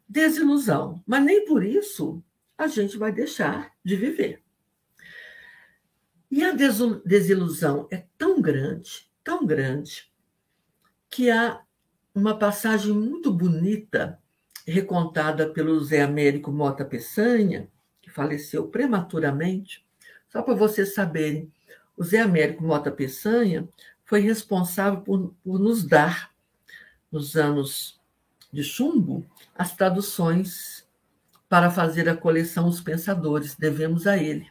desilusão. 0.08 1.04
Mas 1.06 1.24
nem 1.24 1.46
por 1.46 1.64
isso 1.64 2.24
a 2.58 2.68
gente 2.68 2.98
vai 2.98 3.12
deixar 3.12 3.72
de 3.84 3.96
viver. 3.96 4.42
E 6.30 6.44
a 6.44 6.52
desilusão 6.52 7.88
é 7.92 8.06
tão 8.18 8.42
grande, 8.42 9.10
tão 9.24 9.46
grande, 9.46 10.12
que 11.10 11.30
há 11.30 11.62
uma 12.14 12.38
passagem 12.38 12.94
muito 12.94 13.32
bonita 13.32 14.20
recontada 14.66 15.50
pelo 15.50 15.80
Zé 15.84 16.02
Américo 16.02 16.52
Mota 16.52 16.84
Peçanha, 16.84 17.70
faleceu 18.16 18.70
prematuramente. 18.70 19.86
Só 20.30 20.42
para 20.42 20.54
vocês 20.56 20.94
saberem, 20.94 21.52
o 21.98 22.04
Zé 22.04 22.22
Américo 22.22 22.64
Mota 22.64 22.90
Peçanha 22.90 23.68
foi 24.06 24.22
responsável 24.22 25.02
por, 25.02 25.36
por 25.44 25.60
nos 25.60 25.86
dar, 25.86 26.34
nos 27.12 27.36
anos 27.36 28.00
de 28.54 28.64
chumbo, 28.64 29.26
as 29.54 29.76
traduções 29.76 30.88
para 31.50 31.70
fazer 31.70 32.08
a 32.08 32.16
coleção 32.16 32.70
Os 32.70 32.80
Pensadores. 32.80 33.56
Devemos 33.56 34.08
a 34.08 34.18
ele 34.18 34.50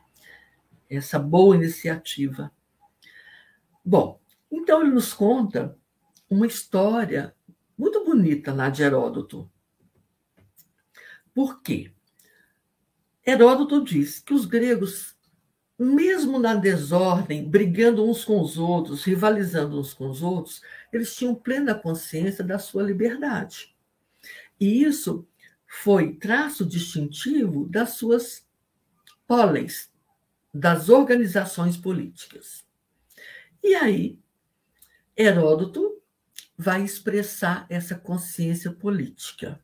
essa 0.90 1.18
boa 1.18 1.56
iniciativa. 1.56 2.52
Bom, 3.82 4.20
então 4.52 4.82
ele 4.82 4.90
nos 4.90 5.14
conta 5.14 5.76
uma 6.28 6.46
história 6.46 7.34
muito 7.78 8.04
bonita 8.04 8.52
lá 8.52 8.68
de 8.68 8.82
Heródoto. 8.82 9.50
Por 11.34 11.62
quê? 11.62 11.94
Heródoto 13.26 13.82
diz 13.82 14.20
que 14.20 14.34
os 14.34 14.44
gregos, 14.44 15.16
mesmo 15.78 16.38
na 16.38 16.54
desordem, 16.54 17.48
brigando 17.48 18.08
uns 18.08 18.24
com 18.24 18.40
os 18.40 18.58
outros, 18.58 19.02
rivalizando 19.04 19.80
uns 19.80 19.94
com 19.94 20.08
os 20.08 20.22
outros, 20.22 20.60
eles 20.92 21.14
tinham 21.16 21.34
plena 21.34 21.74
consciência 21.74 22.44
da 22.44 22.58
sua 22.58 22.82
liberdade. 22.82 23.74
E 24.60 24.82
isso 24.82 25.26
foi 25.66 26.14
traço 26.14 26.64
distintivo 26.64 27.66
das 27.68 27.90
suas 27.90 28.46
póleis, 29.26 29.90
das 30.52 30.88
organizações 30.88 31.76
políticas. 31.76 32.64
E 33.62 33.74
aí, 33.74 34.18
Heródoto 35.16 36.02
vai 36.56 36.82
expressar 36.84 37.66
essa 37.68 37.94
consciência 37.94 38.70
política. 38.70 39.63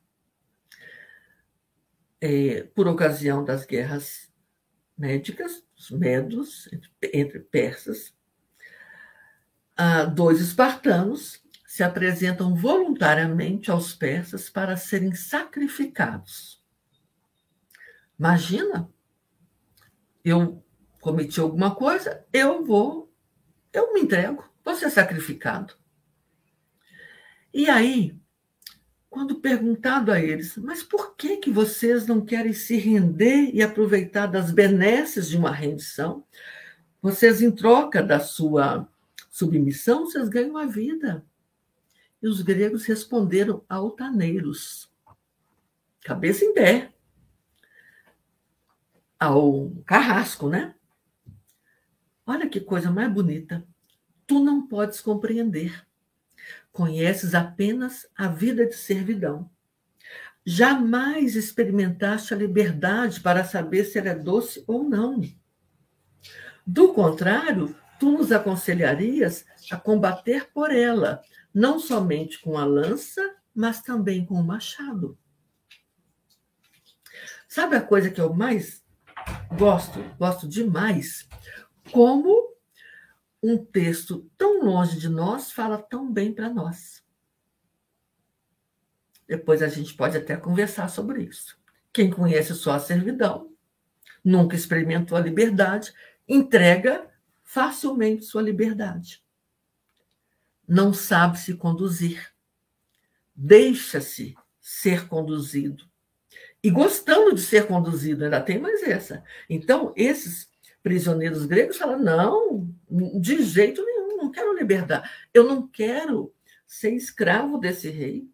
É, 2.20 2.64
por 2.74 2.86
ocasião 2.86 3.42
das 3.44 3.64
guerras 3.64 4.30
médicas, 4.96 5.64
os 5.76 5.90
medos, 5.90 6.68
entre, 7.02 7.40
persas, 7.40 8.14
ah, 9.74 10.04
dois 10.04 10.40
espartanos 10.40 11.42
se 11.66 11.82
apresentam 11.82 12.54
voluntariamente 12.54 13.70
aos 13.70 13.94
persas 13.94 14.50
para 14.50 14.76
serem 14.76 15.14
sacrificados. 15.14 16.62
Imagina, 18.18 18.92
eu 20.22 20.62
cometi 21.00 21.40
alguma 21.40 21.74
coisa, 21.74 22.26
eu 22.30 22.62
vou, 22.62 23.10
eu 23.72 23.94
me 23.94 24.00
entrego, 24.00 24.44
vou 24.62 24.74
ser 24.74 24.90
sacrificado. 24.90 25.74
E 27.54 27.70
aí, 27.70 28.19
quando 29.10 29.40
perguntado 29.40 30.12
a 30.12 30.20
eles, 30.20 30.56
mas 30.56 30.84
por 30.84 31.16
que 31.16 31.38
que 31.38 31.50
vocês 31.50 32.06
não 32.06 32.24
querem 32.24 32.52
se 32.52 32.76
render 32.76 33.50
e 33.52 33.60
aproveitar 33.60 34.28
das 34.28 34.52
benesses 34.52 35.28
de 35.28 35.36
uma 35.36 35.50
rendição? 35.50 36.24
Vocês, 37.02 37.42
em 37.42 37.50
troca 37.50 38.00
da 38.04 38.20
sua 38.20 38.88
submissão, 39.28 40.06
vocês 40.06 40.28
ganham 40.28 40.56
a 40.56 40.64
vida. 40.64 41.26
E 42.22 42.28
os 42.28 42.40
gregos 42.40 42.84
responderam 42.84 43.64
altaneiros, 43.68 44.88
cabeça 46.02 46.44
em 46.44 46.54
pé, 46.54 46.92
ao 49.18 49.70
carrasco, 49.84 50.48
né? 50.48 50.74
Olha 52.24 52.48
que 52.48 52.60
coisa 52.60 52.92
mais 52.92 53.12
bonita. 53.12 53.66
Tu 54.24 54.38
não 54.38 54.68
podes 54.68 55.00
compreender 55.00 55.84
Conheces 56.72 57.34
apenas 57.34 58.06
a 58.16 58.28
vida 58.28 58.66
de 58.66 58.74
servidão. 58.74 59.50
Jamais 60.44 61.36
experimentaste 61.36 62.32
a 62.32 62.36
liberdade 62.36 63.20
para 63.20 63.44
saber 63.44 63.84
se 63.84 63.98
ela 63.98 64.10
é 64.10 64.14
doce 64.14 64.64
ou 64.66 64.84
não. 64.84 65.20
Do 66.66 66.92
contrário, 66.94 67.76
tu 67.98 68.12
nos 68.12 68.32
aconselharias 68.32 69.44
a 69.70 69.76
combater 69.76 70.50
por 70.52 70.70
ela, 70.70 71.20
não 71.52 71.78
somente 71.78 72.40
com 72.40 72.56
a 72.56 72.64
lança, 72.64 73.36
mas 73.54 73.82
também 73.82 74.24
com 74.24 74.34
o 74.34 74.44
machado. 74.44 75.18
Sabe 77.48 77.76
a 77.76 77.82
coisa 77.82 78.10
que 78.10 78.20
eu 78.20 78.32
mais 78.32 78.82
gosto, 79.58 79.98
gosto 80.16 80.48
demais? 80.48 81.28
Como 81.90 82.49
um 83.42 83.56
texto 83.56 84.30
tão 84.36 84.62
longe 84.64 84.98
de 84.98 85.08
nós 85.08 85.50
fala 85.50 85.78
tão 85.78 86.12
bem 86.12 86.32
para 86.32 86.50
nós. 86.50 87.02
Depois 89.26 89.62
a 89.62 89.68
gente 89.68 89.94
pode 89.94 90.16
até 90.16 90.36
conversar 90.36 90.88
sobre 90.88 91.22
isso. 91.22 91.58
Quem 91.92 92.10
conhece 92.10 92.54
só 92.54 92.72
a 92.72 92.80
servidão, 92.80 93.52
nunca 94.24 94.56
experimentou 94.56 95.16
a 95.16 95.20
liberdade, 95.20 95.92
entrega 96.28 97.08
facilmente 97.42 98.24
sua 98.24 98.42
liberdade. 98.42 99.22
Não 100.66 100.92
sabe 100.92 101.38
se 101.38 101.54
conduzir. 101.54 102.32
Deixa-se 103.34 104.36
ser 104.60 105.08
conduzido. 105.08 105.88
E 106.62 106.70
gostando 106.70 107.34
de 107.34 107.40
ser 107.40 107.66
conduzido, 107.66 108.24
ainda 108.24 108.40
tem 108.40 108.58
mais 108.58 108.82
essa. 108.82 109.24
Então, 109.48 109.92
esses 109.96 110.48
prisioneiros 110.82 111.46
gregos 111.46 111.76
falam: 111.76 111.98
não, 111.98 112.69
de 113.20 113.42
jeito 113.42 113.84
nenhum, 113.84 114.16
não 114.16 114.30
quero 114.30 114.56
liberdade. 114.56 115.08
Eu 115.32 115.44
não 115.44 115.66
quero 115.66 116.34
ser 116.66 116.94
escravo 116.94 117.58
desse 117.58 117.88
rei. 117.88 118.28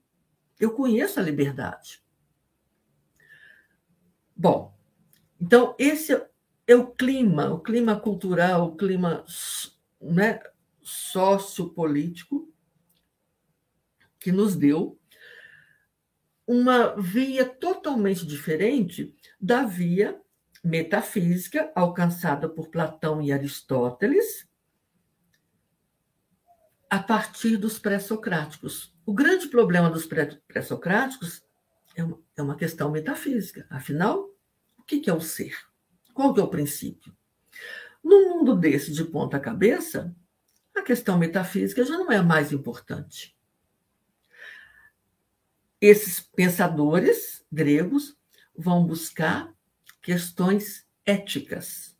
Eu 0.59 0.73
conheço 0.73 1.21
a 1.21 1.23
liberdade. 1.23 2.03
Bom, 4.35 4.75
então 5.41 5.75
esse 5.79 6.13
é 6.67 6.75
o 6.75 6.87
clima, 6.87 7.53
o 7.53 7.61
clima 7.61 7.99
cultural, 7.99 8.69
o 8.69 8.77
clima 8.77 9.25
né, 10.01 10.41
sociopolítico 10.83 12.53
que 14.19 14.33
nos 14.33 14.57
deu 14.57 14.99
uma 16.47 16.95
via 16.97 17.45
totalmente 17.45 18.27
diferente 18.27 19.15
da 19.41 19.65
via 19.65 20.21
metafísica 20.67 21.71
alcançada 21.77 22.49
por 22.49 22.69
Platão 22.69 23.23
e 23.23 23.33
Aristóteles 23.33 24.49
a 26.91 26.99
partir 26.99 27.57
dos 27.57 27.79
pré-socráticos. 27.79 28.93
O 29.07 29.15
grande 29.15 29.47
problema 29.47 29.89
dos 29.89 30.07
pré-socráticos 30.07 31.45
é, 31.97 32.03
é 32.37 32.43
uma 32.43 32.57
questão 32.57 32.91
metafísica. 32.91 33.65
Afinal, 33.71 34.29
o 34.77 34.83
que 34.83 35.09
é 35.09 35.15
o 35.15 35.21
ser? 35.21 35.57
Qual 36.13 36.37
é 36.37 36.43
o 36.43 36.49
princípio? 36.49 37.17
Num 38.03 38.31
mundo 38.31 38.57
desse 38.57 38.93
de 38.93 39.05
ponta 39.05 39.39
cabeça, 39.39 40.15
a 40.75 40.83
questão 40.83 41.17
metafísica 41.17 41.85
já 41.85 41.97
não 41.97 42.11
é 42.11 42.17
a 42.17 42.25
mais 42.25 42.51
importante. 42.51 43.37
Esses 45.81 46.19
pensadores 46.19 47.45
gregos 47.53 48.17
vão 48.57 48.85
buscar 48.85 49.56
questões 50.07 50.87
éticas. 51.05 51.97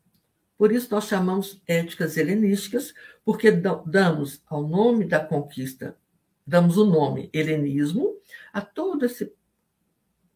Por 0.57 0.71
isso 0.71 0.87
nós 0.89 1.09
chamamos 1.09 1.61
éticas 1.67 2.15
helenísticas, 2.15 2.93
porque 3.25 3.51
damos 3.51 4.41
ao 4.47 4.65
nome 4.65 5.03
da 5.03 5.19
conquista, 5.19 5.97
damos 6.45 6.77
o 6.77 6.85
nome 6.85 7.29
helenismo 7.33 8.15
a 8.53 8.61
todo 8.61 9.05
esse 9.05 9.33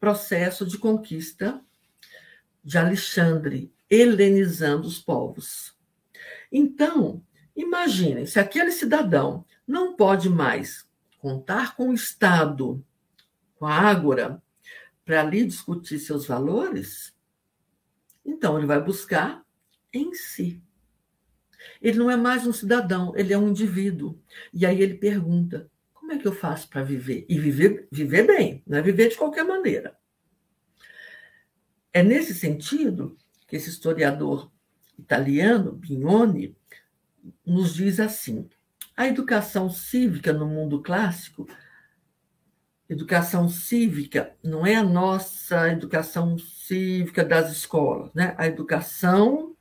processo 0.01 0.65
de 0.65 0.77
conquista 0.77 1.63
de 2.61 2.77
Alexandre, 2.77 3.73
helenizando 3.89 4.85
os 4.85 4.99
povos. 4.99 5.73
Então, 6.51 7.23
imaginem, 7.55 8.25
se 8.25 8.37
aquele 8.37 8.71
cidadão 8.71 9.45
não 9.65 9.95
pode 9.95 10.27
mais 10.29 10.85
contar 11.19 11.77
com 11.77 11.87
o 11.87 11.93
Estado, 11.93 12.83
com 13.55 13.65
a 13.65 13.73
Ágora, 13.73 14.43
para 15.05 15.21
ali 15.21 15.45
discutir 15.45 15.99
seus 15.99 16.25
valores, 16.25 17.15
então, 18.25 18.57
ele 18.57 18.67
vai 18.67 18.81
buscar 18.81 19.43
em 19.93 20.13
si. 20.13 20.61
Ele 21.81 21.97
não 21.97 22.09
é 22.09 22.17
mais 22.17 22.45
um 22.45 22.53
cidadão, 22.53 23.13
ele 23.15 23.33
é 23.33 23.37
um 23.37 23.49
indivíduo. 23.49 24.19
E 24.53 24.65
aí 24.65 24.81
ele 24.81 24.95
pergunta: 24.95 25.69
como 25.93 26.11
é 26.11 26.17
que 26.17 26.27
eu 26.27 26.33
faço 26.33 26.67
para 26.69 26.83
viver? 26.83 27.25
E 27.29 27.39
viver, 27.39 27.87
viver 27.91 28.25
bem, 28.25 28.63
não 28.65 28.77
é 28.77 28.81
viver 28.81 29.09
de 29.09 29.17
qualquer 29.17 29.43
maneira. 29.43 29.95
É 31.93 32.01
nesse 32.01 32.33
sentido 32.33 33.17
que 33.47 33.55
esse 33.55 33.69
historiador 33.69 34.51
italiano, 34.97 35.73
Bignoni, 35.73 36.55
nos 37.45 37.75
diz 37.75 37.99
assim: 37.99 38.49
a 38.95 39.07
educação 39.07 39.69
cívica 39.69 40.33
no 40.33 40.47
mundo 40.47 40.81
clássico 40.81 41.47
educação 42.91 43.47
cívica 43.47 44.35
não 44.43 44.65
é 44.65 44.75
a 44.75 44.83
nossa 44.83 45.69
educação 45.69 46.37
cívica 46.37 46.60
das 47.27 47.51
escolas, 47.51 48.13
né? 48.13 48.33
A 48.37 48.47
educação 48.47 49.55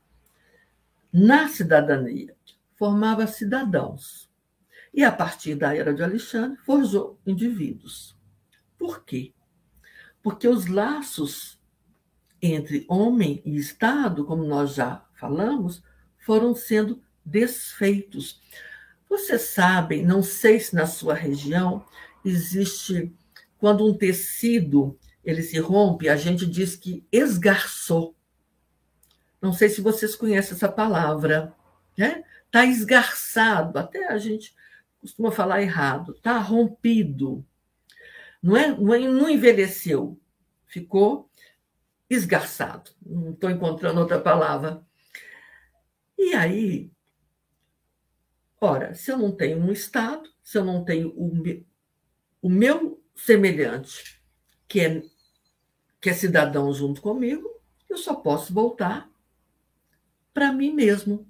na 1.13 1.49
cidadania 1.49 2.37
formava 2.77 3.27
cidadãos. 3.27 4.31
E 4.93 5.05
a 5.05 5.13
partir 5.13 5.55
da 5.55 5.77
era 5.77 5.95
de 5.95 6.03
Alexandre 6.03 6.59
forjou 6.65 7.19
indivíduos. 7.27 8.17
Por 8.79 9.05
quê? 9.05 9.33
Porque 10.23 10.49
os 10.49 10.67
laços 10.67 11.61
entre 12.43 12.87
homem 12.89 13.43
e 13.45 13.57
Estado, 13.57 14.25
como 14.25 14.45
nós 14.45 14.75
já 14.75 15.05
falamos, 15.15 15.83
foram 16.19 16.55
sendo 16.55 17.03
desfeitos. 17.25 18.41
Vocês 19.09 19.43
sabem, 19.43 20.05
não 20.05 20.23
sei 20.23 20.59
se 20.61 20.75
na 20.75 20.87
sua 20.87 21.15
região 21.15 21.85
existe 22.25 23.13
quando 23.59 23.87
um 23.87 23.97
tecido 23.97 24.99
ele 25.25 25.43
se 25.43 25.59
rompe, 25.59 26.09
a 26.09 26.17
gente 26.17 26.47
diz 26.47 26.77
que 26.77 27.07
esgarçou. 27.13 28.15
Não 29.41 29.53
sei 29.53 29.69
se 29.69 29.81
vocês 29.81 30.15
conhecem 30.15 30.55
essa 30.55 30.69
palavra, 30.69 31.55
né? 31.97 32.25
Está 32.47 32.65
esgarçado, 32.65 33.79
até 33.79 34.09
a 34.09 34.19
gente 34.19 34.55
costuma 35.01 35.31
falar 35.31 35.63
errado, 35.63 36.13
está 36.13 36.39
rompido. 36.39 37.45
Não, 38.43 38.57
é, 38.57 38.69
não, 38.69 39.29
é, 39.29 39.33
envelheceu, 39.33 40.19
ficou 40.67 41.31
esgarçado. 42.09 42.91
Não 43.05 43.31
estou 43.33 43.51
encontrando 43.51 44.01
outra 44.01 44.21
palavra. 44.21 44.85
E 46.19 46.35
aí, 46.35 46.91
ora, 48.61 48.95
se 48.95 49.11
eu 49.11 49.17
não 49.17 49.31
tenho 49.33 49.59
um 49.59 49.73
Estado, 49.73 50.29
se 50.43 50.59
eu 50.59 50.65
não 50.65 50.85
tenho 50.85 51.09
o, 51.17 51.33
o 52.43 52.49
meu 52.49 53.03
semelhante, 53.15 54.21
que 54.67 54.81
é 54.81 55.03
que 56.01 56.11
é 56.11 56.13
cidadão 56.13 56.73
junto 56.73 57.03
comigo, 57.03 57.49
eu 57.89 57.97
só 57.97 58.15
posso 58.15 58.53
voltar 58.55 59.11
para 60.33 60.53
mim 60.53 60.73
mesmo, 60.73 61.27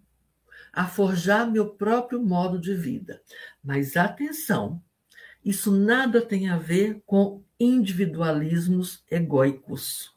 a 0.73 0.87
forjar 0.87 1.51
meu 1.51 1.71
próprio 1.71 2.23
modo 2.23 2.61
de 2.61 2.75
vida. 2.75 3.21
Mas 3.63 3.97
atenção, 3.97 4.81
isso 5.45 5.73
nada 5.73 6.21
tem 6.21 6.49
a 6.49 6.59
ver 6.59 7.03
com 7.07 7.43
individualismos 7.59 9.03
egóicos. 9.11 10.15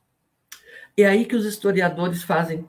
É 0.96 1.06
aí 1.06 1.26
que 1.26 1.36
os 1.36 1.46
historiadores 1.46 2.24
fazem 2.24 2.68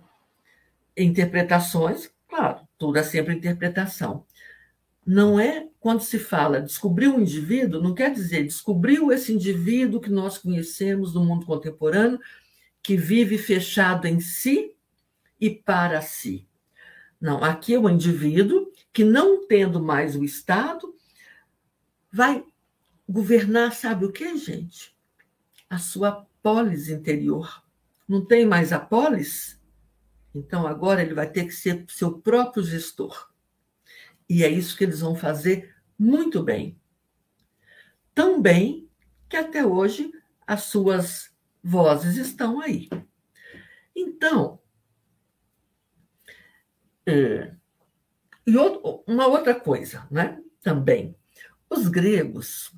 interpretações, 0.97 2.11
claro, 2.29 2.67
tudo 2.79 2.99
é 2.99 3.03
sempre 3.03 3.35
interpretação. 3.35 4.25
Não 5.05 5.39
é 5.39 5.69
quando 5.85 6.01
se 6.01 6.19
fala 6.19 6.63
descobrir 6.63 7.09
um 7.09 7.21
indivíduo, 7.21 7.79
não 7.79 7.95
quer 7.95 8.11
dizer 8.11 8.43
descobriu 8.45 9.13
esse 9.13 9.35
indivíduo 9.35 10.01
que 10.01 10.09
nós 10.09 10.39
conhecemos 10.39 11.13
no 11.13 11.23
mundo 11.23 11.45
contemporâneo, 11.45 12.19
que 12.83 12.97
vive 12.97 13.37
fechado 13.37 14.07
em 14.07 14.19
si 14.19 14.75
e 15.39 15.51
para 15.51 16.01
si. 16.01 16.49
Não, 17.21 17.45
aqui 17.45 17.75
é 17.75 17.79
um 17.79 17.91
indivíduo 17.91 18.73
que, 18.95 19.05
não 19.05 19.47
tendo 19.47 19.79
mais 19.79 20.17
o 20.17 20.25
Estado, 20.25 20.97
vai 22.11 22.43
governar, 23.07 23.75
sabe 23.75 24.07
o 24.07 24.13
que, 24.13 24.39
gente? 24.39 24.97
A 25.69 25.77
sua 25.77 26.27
polis 26.43 26.89
interior. 26.89 27.63
Não 28.09 28.25
tem 28.25 28.47
mais 28.47 28.73
a 28.73 28.81
polis? 28.81 29.61
Então 30.35 30.67
agora 30.67 31.03
ele 31.03 31.13
vai 31.13 31.31
ter 31.31 31.45
que 31.45 31.53
ser 31.53 31.85
seu 31.89 32.21
próprio 32.21 32.65
gestor. 32.65 33.29
E 34.27 34.43
é 34.43 34.49
isso 34.49 34.75
que 34.79 34.85
eles 34.85 35.01
vão 35.01 35.15
fazer 35.15 35.74
muito 35.99 36.43
bem. 36.43 36.79
Tão 38.15 38.41
bem 38.41 38.89
que 39.29 39.37
até 39.37 39.65
hoje 39.65 40.13
as 40.47 40.65
suas 40.65 41.35
vozes 41.63 42.17
estão 42.17 42.61
aí. 42.61 42.89
Então, 43.97 44.61
é, 47.07 47.55
e 48.47 48.57
outro, 48.57 49.03
uma 49.07 49.27
outra 49.27 49.55
coisa, 49.55 50.07
né? 50.11 50.41
Também, 50.63 51.17
os 51.69 51.89
gregos, 51.89 52.75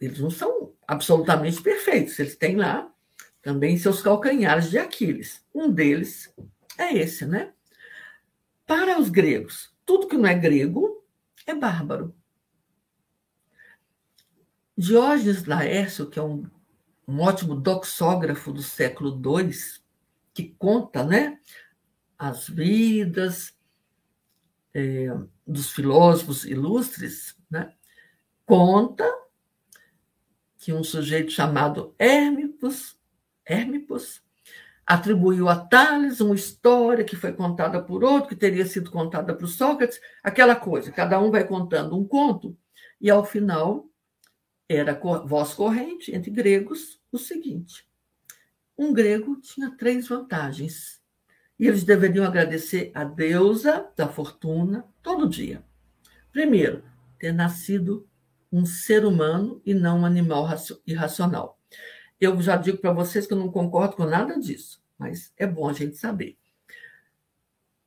eles 0.00 0.18
não 0.18 0.30
são 0.30 0.72
absolutamente 0.86 1.60
perfeitos, 1.60 2.18
eles 2.18 2.36
têm 2.36 2.56
lá 2.56 2.92
também 3.40 3.76
seus 3.76 4.00
calcanhares 4.00 4.70
de 4.70 4.78
Aquiles. 4.78 5.44
Um 5.54 5.70
deles 5.70 6.32
é 6.78 6.96
esse, 6.96 7.26
né? 7.26 7.52
Para 8.66 8.98
os 8.98 9.08
gregos, 9.08 9.74
tudo 9.84 10.06
que 10.06 10.16
não 10.16 10.26
é 10.26 10.34
grego 10.34 11.01
é 11.46 11.54
bárbaro. 11.54 12.14
Diógenes 14.76 15.44
Laércio, 15.44 16.08
que 16.08 16.18
é 16.18 16.22
um, 16.22 16.48
um 17.06 17.20
ótimo 17.20 17.54
doxógrafo 17.54 18.52
do 18.52 18.62
século 18.62 19.10
II, 19.10 19.50
que 20.32 20.54
conta 20.58 21.04
né, 21.04 21.38
as 22.18 22.48
vidas 22.48 23.54
é, 24.72 25.08
dos 25.46 25.70
filósofos 25.72 26.44
ilustres, 26.44 27.36
né, 27.50 27.74
conta 28.46 29.04
que 30.56 30.72
um 30.72 30.84
sujeito 30.84 31.32
chamado 31.32 31.94
Hermipus, 31.98 32.96
Hermipus 33.44 34.21
atribuiu 34.92 35.48
a 35.48 35.56
Tales 35.56 36.20
uma 36.20 36.34
história 36.34 37.02
que 37.02 37.16
foi 37.16 37.32
contada 37.32 37.82
por 37.82 38.04
outro, 38.04 38.28
que 38.28 38.36
teria 38.36 38.66
sido 38.66 38.90
contada 38.90 39.34
por 39.34 39.48
Sócrates, 39.48 39.98
aquela 40.22 40.54
coisa, 40.54 40.92
cada 40.92 41.18
um 41.18 41.30
vai 41.30 41.44
contando 41.44 41.98
um 41.98 42.06
conto, 42.06 42.54
e 43.00 43.08
ao 43.08 43.24
final 43.24 43.86
era 44.68 44.92
voz 45.24 45.54
corrente 45.54 46.14
entre 46.14 46.30
gregos 46.30 47.00
o 47.10 47.16
seguinte: 47.16 47.88
um 48.76 48.92
grego 48.92 49.40
tinha 49.40 49.74
três 49.74 50.08
vantagens, 50.08 51.00
e 51.58 51.66
eles 51.66 51.84
deveriam 51.84 52.26
agradecer 52.26 52.92
a 52.94 53.02
deusa 53.02 53.90
da 53.96 54.06
fortuna 54.06 54.84
todo 55.02 55.26
dia. 55.26 55.64
Primeiro, 56.30 56.84
ter 57.18 57.32
nascido 57.32 58.06
um 58.52 58.66
ser 58.66 59.06
humano 59.06 59.62
e 59.64 59.72
não 59.72 60.00
um 60.00 60.04
animal 60.04 60.46
irracional. 60.86 61.58
Eu 62.20 62.38
já 62.42 62.56
digo 62.56 62.76
para 62.76 62.92
vocês 62.92 63.26
que 63.26 63.32
eu 63.32 63.38
não 63.38 63.50
concordo 63.50 63.96
com 63.96 64.04
nada 64.04 64.38
disso, 64.38 64.81
mas 65.02 65.32
é 65.36 65.46
bom 65.46 65.68
a 65.68 65.72
gente 65.72 65.96
saber. 65.96 66.38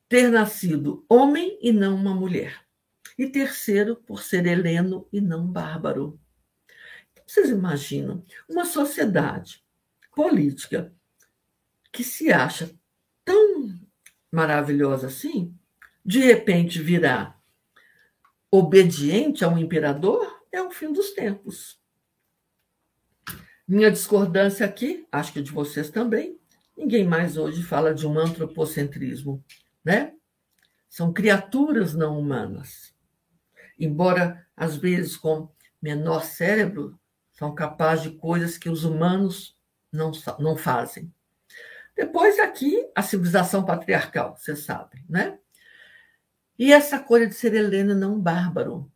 Ter 0.06 0.30
nascido 0.30 1.04
homem 1.08 1.58
e 1.62 1.72
não 1.72 1.94
uma 1.94 2.14
mulher. 2.14 2.62
E 3.16 3.26
terceiro, 3.26 3.96
por 3.96 4.22
ser 4.22 4.44
heleno 4.44 5.08
e 5.10 5.20
não 5.20 5.46
bárbaro. 5.46 6.20
Então, 7.12 7.24
vocês 7.26 7.48
imaginam 7.48 8.22
uma 8.46 8.66
sociedade 8.66 9.64
política 10.14 10.94
que 11.90 12.04
se 12.04 12.30
acha 12.30 12.70
tão 13.24 13.74
maravilhosa 14.30 15.06
assim, 15.06 15.56
de 16.04 16.20
repente 16.20 16.82
virar 16.82 17.40
obediente 18.50 19.42
a 19.42 19.48
um 19.48 19.58
imperador, 19.58 20.44
é 20.52 20.62
o 20.62 20.70
fim 20.70 20.92
dos 20.92 21.12
tempos. 21.12 21.80
Minha 23.66 23.90
discordância 23.90 24.64
aqui, 24.66 25.06
acho 25.10 25.32
que 25.32 25.42
de 25.42 25.50
vocês 25.50 25.90
também, 25.90 26.35
ninguém 26.76 27.06
mais 27.06 27.36
hoje 27.36 27.62
fala 27.62 27.94
de 27.94 28.06
um 28.06 28.18
antropocentrismo, 28.18 29.42
né? 29.84 30.14
São 30.88 31.12
criaturas 31.12 31.94
não 31.94 32.18
humanas. 32.18 32.94
Embora, 33.78 34.46
às 34.56 34.76
vezes, 34.76 35.16
com 35.16 35.48
menor 35.80 36.24
cérebro, 36.24 36.98
são 37.32 37.54
capazes 37.54 38.04
de 38.04 38.18
coisas 38.18 38.56
que 38.56 38.70
os 38.70 38.84
humanos 38.84 39.56
não, 39.92 40.12
não 40.38 40.56
fazem. 40.56 41.12
Depois, 41.94 42.38
aqui, 42.38 42.88
a 42.94 43.02
civilização 43.02 43.64
patriarcal, 43.64 44.36
você 44.36 44.54
sabe, 44.54 45.04
né? 45.08 45.38
E 46.58 46.72
essa 46.72 46.98
coisa 46.98 47.26
de 47.26 47.34
ser 47.34 47.54
Helena 47.54 47.94
não 47.94 48.18
bárbaro, 48.18 48.90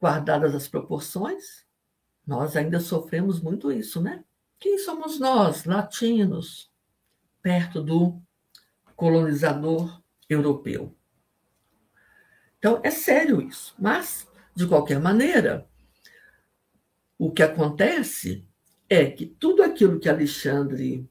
guardadas 0.00 0.54
as 0.54 0.68
proporções, 0.68 1.64
nós 2.26 2.56
ainda 2.56 2.78
sofremos 2.80 3.40
muito 3.40 3.72
isso, 3.72 4.00
né? 4.00 4.24
Quem 4.58 4.78
somos 4.78 5.18
nós, 5.18 5.64
latinos, 5.64 6.72
perto 7.44 7.82
do 7.82 8.22
colonizador 8.96 10.02
europeu? 10.30 10.96
Então, 12.58 12.80
é 12.82 12.90
sério 12.90 13.42
isso. 13.42 13.74
Mas, 13.78 14.26
de 14.56 14.66
qualquer 14.66 14.98
maneira, 14.98 15.68
o 17.18 17.30
que 17.30 17.42
acontece 17.42 18.48
é 18.88 19.04
que 19.04 19.26
tudo 19.26 19.62
aquilo 19.62 20.00
que 20.00 20.08
Alexandre 20.08 21.06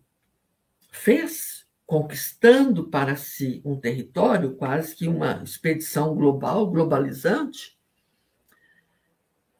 fez, 0.91 1.67
conquistando 1.85 2.89
para 2.89 3.15
si 3.15 3.61
um 3.63 3.79
território, 3.79 4.55
quase 4.55 4.95
que 4.95 5.07
uma 5.07 5.43
expedição 5.43 6.15
global, 6.15 6.65
globalizante, 6.71 7.77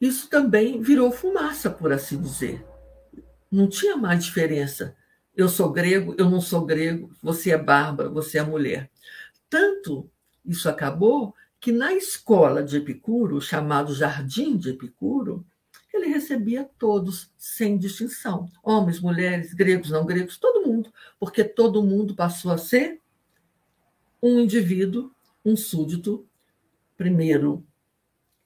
isso 0.02 0.28
também 0.28 0.82
virou 0.82 1.12
fumaça, 1.12 1.70
por 1.70 1.94
assim 1.94 2.20
dizer. 2.20 2.66
Não 3.52 3.70
tinha 3.70 3.96
mais 3.96 4.26
diferença. 4.26 4.98
Eu 5.36 5.50
sou 5.50 5.72
grego, 5.72 6.16
eu 6.18 6.30
não 6.30 6.40
sou 6.40 6.66
grego, 6.66 7.12
você 7.22 7.52
é 7.52 7.58
bárbara, 7.58 8.10
você 8.10 8.38
é 8.38 8.44
mulher. 8.44 8.90
Tanto 9.50 10.10
isso 10.46 10.70
acabou 10.70 11.36
que 11.60 11.72
na 11.72 11.94
escola 11.94 12.64
de 12.64 12.78
Epicuro, 12.78 13.40
chamado 13.42 13.96
Jardim 13.96 14.58
de 14.58 14.72
Epicuro, 14.72 15.46
ele 15.94 16.08
recebia 16.08 16.70
todos, 16.78 17.32
sem 17.38 17.78
distinção: 17.78 18.50
homens, 18.64 19.00
mulheres, 19.00 19.54
gregos, 19.54 19.90
não 19.90 20.06
gregos, 20.06 20.38
todo 20.38 20.68
mundo, 20.68 20.92
porque 21.20 21.44
todo 21.44 21.84
mundo 21.84 22.16
passou 22.16 22.52
a 22.52 22.58
ser 22.58 23.00
um 24.22 24.40
indivíduo, 24.40 25.12
um 25.46 25.56
súdito, 25.56 26.28
primeiro 26.98 27.66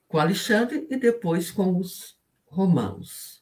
com 0.08 0.18
Alexandre 0.18 0.86
e 0.90 0.96
depois 0.96 1.50
com 1.50 1.76
os 1.78 2.18
romanos. 2.46 3.37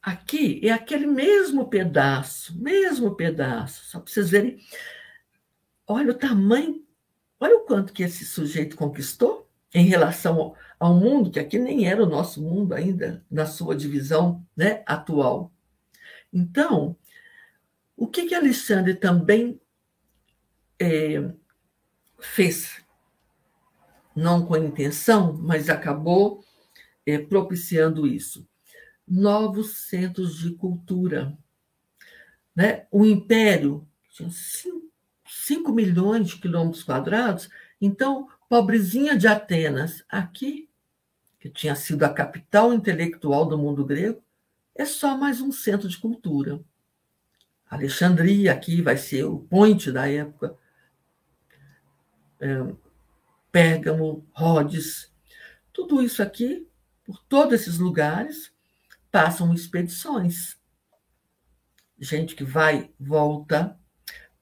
Aqui 0.00 0.60
é 0.66 0.70
aquele 0.70 1.06
mesmo 1.06 1.68
pedaço, 1.68 2.56
mesmo 2.60 3.14
pedaço, 3.16 3.84
só 3.86 4.00
para 4.00 4.12
vocês 4.12 4.30
verem. 4.30 4.58
Olha 5.86 6.12
o 6.12 6.18
tamanho, 6.18 6.84
olha 7.40 7.56
o 7.56 7.64
quanto 7.64 7.92
que 7.92 8.02
esse 8.02 8.24
sujeito 8.24 8.76
conquistou 8.76 9.48
em 9.74 9.84
relação 9.86 10.54
ao, 10.78 10.94
mundo, 10.94 11.30
que 11.30 11.40
aqui 11.40 11.58
nem 11.58 11.88
era 11.88 12.02
o 12.02 12.08
nosso 12.08 12.42
mundo 12.42 12.74
ainda, 12.74 13.24
na 13.30 13.44
sua 13.44 13.74
divisão 13.76 14.46
né, 14.56 14.82
atual. 14.86 15.52
Então, 16.32 16.96
o 17.96 18.06
que, 18.06 18.26
que 18.26 18.34
Alexandre 18.34 18.94
também 18.94 19.60
é, 20.78 21.30
fez, 22.18 22.82
não 24.14 24.46
com 24.46 24.56
intenção, 24.56 25.32
mas 25.34 25.68
acabou 25.68 26.44
é, 27.04 27.18
propiciando 27.18 28.06
isso. 28.06 28.47
Novos 29.08 29.88
centros 29.88 30.38
de 30.38 30.54
cultura. 30.54 31.36
Né? 32.54 32.86
O 32.90 33.04
império 33.04 33.86
tinha 34.10 34.28
5 34.30 35.72
milhões 35.72 36.28
de 36.28 36.40
quilômetros 36.40 36.82
quadrados, 36.82 37.48
então, 37.80 38.28
pobrezinha 38.48 39.16
de 39.16 39.28
Atenas, 39.28 40.04
aqui 40.08 40.68
que 41.38 41.48
tinha 41.48 41.74
sido 41.74 42.02
a 42.02 42.12
capital 42.12 42.72
intelectual 42.72 43.46
do 43.46 43.56
mundo 43.56 43.84
grego, 43.84 44.22
é 44.74 44.84
só 44.84 45.16
mais 45.16 45.40
um 45.40 45.52
centro 45.52 45.88
de 45.88 45.96
cultura. 45.96 46.60
Alexandria 47.70 48.52
aqui 48.52 48.82
vai 48.82 48.96
ser 48.96 49.24
o 49.24 49.38
ponte 49.38 49.92
da 49.92 50.08
época. 50.08 50.56
É, 52.40 52.74
Pérgamo, 53.52 54.26
Rhodes, 54.32 55.12
tudo 55.72 56.02
isso 56.02 56.22
aqui, 56.22 56.66
por 57.04 57.18
todos 57.24 57.54
esses 57.54 57.78
lugares, 57.78 58.52
passam 59.10 59.52
expedições. 59.54 60.56
Gente 61.98 62.34
que 62.34 62.44
vai, 62.44 62.90
volta. 62.98 63.78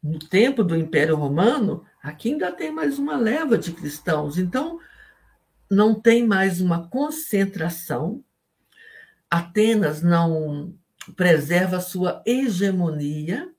No 0.02 0.18
tempo 0.18 0.62
do 0.62 0.76
Império 0.76 1.16
Romano, 1.16 1.84
aqui 2.02 2.32
ainda 2.32 2.52
tem 2.52 2.70
mais 2.70 2.98
uma 2.98 3.16
leva 3.16 3.56
de 3.56 3.72
cristãos. 3.72 4.38
Então, 4.38 4.78
não 5.70 5.98
tem 5.98 6.26
mais 6.26 6.60
uma 6.60 6.86
concentração. 6.88 8.22
Atenas 9.30 10.02
não 10.02 10.74
preserva 11.16 11.80
sua 11.80 12.22
hegemonia 12.26 13.52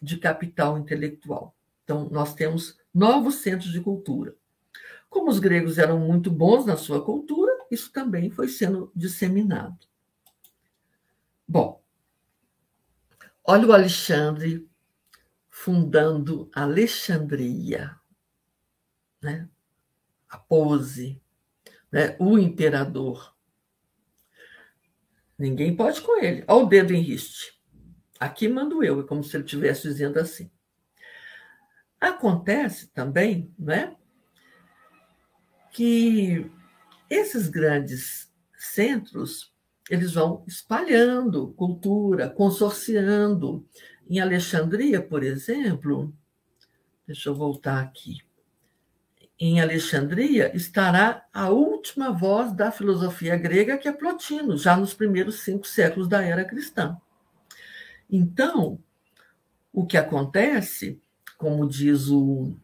de 0.00 0.16
capital 0.16 0.78
intelectual. 0.78 1.54
Então, 1.84 2.08
nós 2.10 2.34
temos 2.34 2.78
novos 2.92 3.36
centros 3.36 3.70
de 3.70 3.80
cultura. 3.80 4.34
Como 5.08 5.30
os 5.30 5.38
gregos 5.38 5.78
eram 5.78 5.98
muito 5.98 6.30
bons 6.30 6.64
na 6.64 6.76
sua 6.76 7.04
cultura, 7.04 7.52
isso 7.70 7.92
também 7.92 8.30
foi 8.30 8.48
sendo 8.48 8.90
disseminado. 8.94 9.91
Bom, 11.52 11.84
olha 13.44 13.66
o 13.66 13.72
Alexandre 13.74 14.66
fundando 15.50 16.50
Alexandria, 16.54 17.94
né? 19.20 19.50
a 20.30 20.38
pose, 20.38 21.20
né? 21.92 22.16
o 22.18 22.38
imperador. 22.38 23.36
Ninguém 25.38 25.76
pode 25.76 26.00
com 26.00 26.18
ele. 26.24 26.42
Olha 26.48 26.64
o 26.64 26.66
dedo 26.66 26.94
em 26.94 27.02
riste. 27.02 27.62
Aqui 28.18 28.48
mando 28.48 28.82
eu, 28.82 29.00
é 29.00 29.06
como 29.06 29.22
se 29.22 29.36
ele 29.36 29.44
estivesse 29.44 29.82
dizendo 29.82 30.18
assim. 30.18 30.50
Acontece 32.00 32.86
também, 32.94 33.54
né? 33.58 33.94
que 35.70 36.50
esses 37.10 37.46
grandes 37.46 38.32
centros 38.56 39.51
eles 39.90 40.12
vão 40.12 40.44
espalhando 40.46 41.52
cultura, 41.54 42.28
consorciando. 42.28 43.66
Em 44.08 44.20
Alexandria, 44.20 45.00
por 45.00 45.22
exemplo, 45.22 46.12
deixa 47.06 47.28
eu 47.28 47.34
voltar 47.34 47.80
aqui. 47.80 48.18
Em 49.38 49.60
Alexandria 49.60 50.54
estará 50.56 51.26
a 51.32 51.50
última 51.50 52.12
voz 52.12 52.52
da 52.52 52.70
filosofia 52.70 53.36
grega, 53.36 53.76
que 53.76 53.88
é 53.88 53.92
Plotino, 53.92 54.56
já 54.56 54.76
nos 54.76 54.94
primeiros 54.94 55.40
cinco 55.40 55.66
séculos 55.66 56.08
da 56.08 56.22
era 56.22 56.44
cristã. 56.44 56.96
Então, 58.08 58.78
o 59.72 59.86
que 59.86 59.96
acontece, 59.96 61.00
como 61.36 61.66
diz 61.66 62.08
o, 62.08 62.56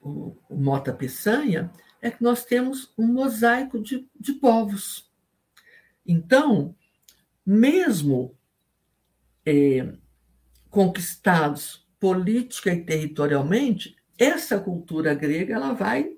o, 0.00 0.36
o 0.48 0.56
Mota 0.56 0.92
Peçanha, 0.92 1.70
é 2.00 2.10
que 2.10 2.22
nós 2.22 2.44
temos 2.44 2.92
um 2.96 3.06
mosaico 3.06 3.80
de, 3.80 4.08
de 4.18 4.32
povos. 4.34 5.10
Então, 6.06 6.74
mesmo 7.44 8.36
é, 9.44 9.92
conquistados 10.70 11.86
política 11.98 12.72
e 12.72 12.84
territorialmente, 12.84 13.96
essa 14.18 14.58
cultura 14.58 15.14
grega 15.14 15.54
ela 15.54 15.72
vai, 15.72 16.16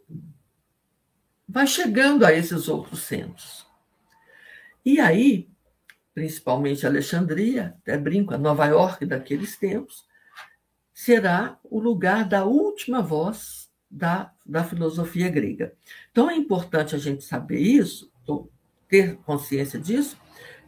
vai 1.48 1.66
chegando 1.66 2.24
a 2.24 2.32
esses 2.32 2.68
outros 2.68 3.02
centros. 3.02 3.66
E 4.84 5.00
aí, 5.00 5.48
principalmente 6.14 6.86
Alexandria, 6.86 7.76
até 7.80 7.96
brinco, 7.96 8.34
a 8.34 8.38
Nova 8.38 8.66
York 8.66 9.06
daqueles 9.06 9.56
tempos, 9.56 10.06
será 10.92 11.58
o 11.62 11.78
lugar 11.78 12.28
da 12.28 12.44
última 12.44 13.00
voz 13.00 13.70
da, 13.90 14.32
da 14.44 14.64
filosofia 14.64 15.28
grega. 15.28 15.72
Então 16.10 16.28
é 16.28 16.34
importante 16.34 16.94
a 16.94 16.98
gente 16.98 17.22
saber 17.22 17.60
isso, 17.60 18.10
ter 18.88 19.16
consciência 19.18 19.78
disso, 19.78 20.18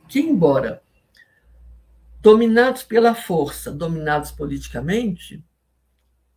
que 0.08 0.20
embora 0.20 0.82
dominados 2.20 2.82
pela 2.82 3.14
força, 3.14 3.72
dominados 3.72 4.30
politicamente, 4.30 5.42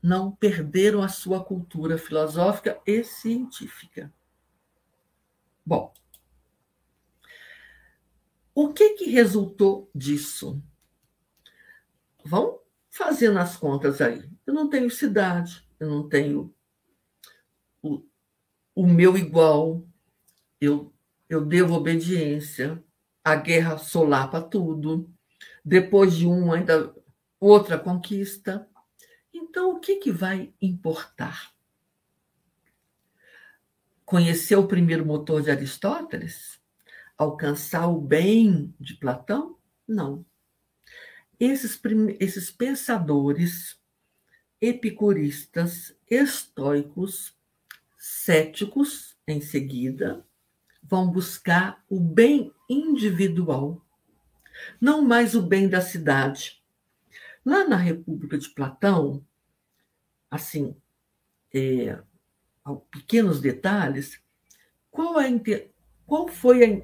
não 0.01 0.31
perderam 0.31 1.01
a 1.01 1.07
sua 1.07 1.43
cultura 1.43 1.97
filosófica 1.97 2.79
e 2.85 3.03
científica. 3.03 4.13
Bom, 5.65 5.93
o 8.53 8.73
que, 8.73 8.91
que 8.91 9.09
resultou 9.09 9.89
disso? 9.95 10.61
Vão 12.23 12.59
fazendo 12.89 13.39
as 13.39 13.57
contas 13.57 13.99
aí. 14.01 14.29
Eu 14.45 14.53
não 14.53 14.69
tenho 14.69 14.89
cidade, 14.91 15.67
eu 15.79 15.89
não 15.89 16.07
tenho 16.07 16.53
o, 17.81 18.05
o 18.75 18.85
meu 18.85 19.17
igual, 19.17 19.85
eu, 20.59 20.92
eu 21.33 21.43
devo 21.43 21.73
obediência, 21.73 22.83
a 23.23 23.35
guerra 23.35 23.77
solapa 23.77 24.41
tudo, 24.41 25.11
depois 25.65 26.15
de 26.15 26.27
um, 26.27 26.51
ainda 26.51 26.93
outra 27.39 27.77
conquista. 27.79 28.67
Então, 29.33 29.71
o 29.71 29.79
que, 29.79 29.95
que 29.95 30.11
vai 30.11 30.53
importar? 30.61 31.51
Conhecer 34.05 34.55
o 34.55 34.67
primeiro 34.67 35.05
motor 35.05 35.41
de 35.41 35.49
Aristóteles? 35.49 36.61
Alcançar 37.17 37.87
o 37.87 37.99
bem 37.99 38.73
de 38.79 38.95
Platão? 38.95 39.57
Não. 39.87 40.25
Esses, 41.39 41.79
esses 42.19 42.51
pensadores 42.51 43.77
epicuristas, 44.61 45.95
estoicos, 46.09 47.35
céticos, 47.97 49.17
em 49.27 49.41
seguida, 49.41 50.25
vão 50.83 51.09
buscar 51.09 51.83
o 51.89 51.99
bem 51.99 52.53
individual, 52.69 53.81
não 54.79 55.01
mais 55.01 55.35
o 55.35 55.41
bem 55.41 55.67
da 55.67 55.81
cidade. 55.81 56.61
Lá 57.45 57.67
na 57.67 57.75
República 57.75 58.37
de 58.37 58.49
Platão, 58.49 59.25
assim, 60.29 60.75
é, 61.53 61.99
pequenos 62.91 63.39
detalhes, 63.39 64.21
qual, 64.91 65.17
a, 65.17 65.23
qual 66.05 66.27
foi 66.27 66.63
a, 66.63 66.81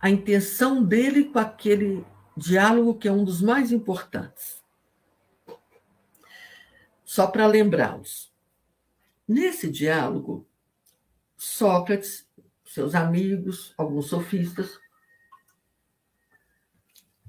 a 0.00 0.10
intenção 0.10 0.82
dele 0.82 1.24
com 1.24 1.38
aquele 1.38 2.04
diálogo 2.36 2.98
que 2.98 3.08
é 3.08 3.12
um 3.12 3.24
dos 3.24 3.40
mais 3.40 3.72
importantes? 3.72 4.62
Só 7.04 7.26
para 7.26 7.46
lembrá-los. 7.46 8.32
Nesse 9.26 9.70
diálogo, 9.70 10.46
Sócrates, 11.36 12.23
seus 12.74 12.96
amigos, 12.96 13.72
alguns 13.78 14.06
sofistas, 14.06 14.80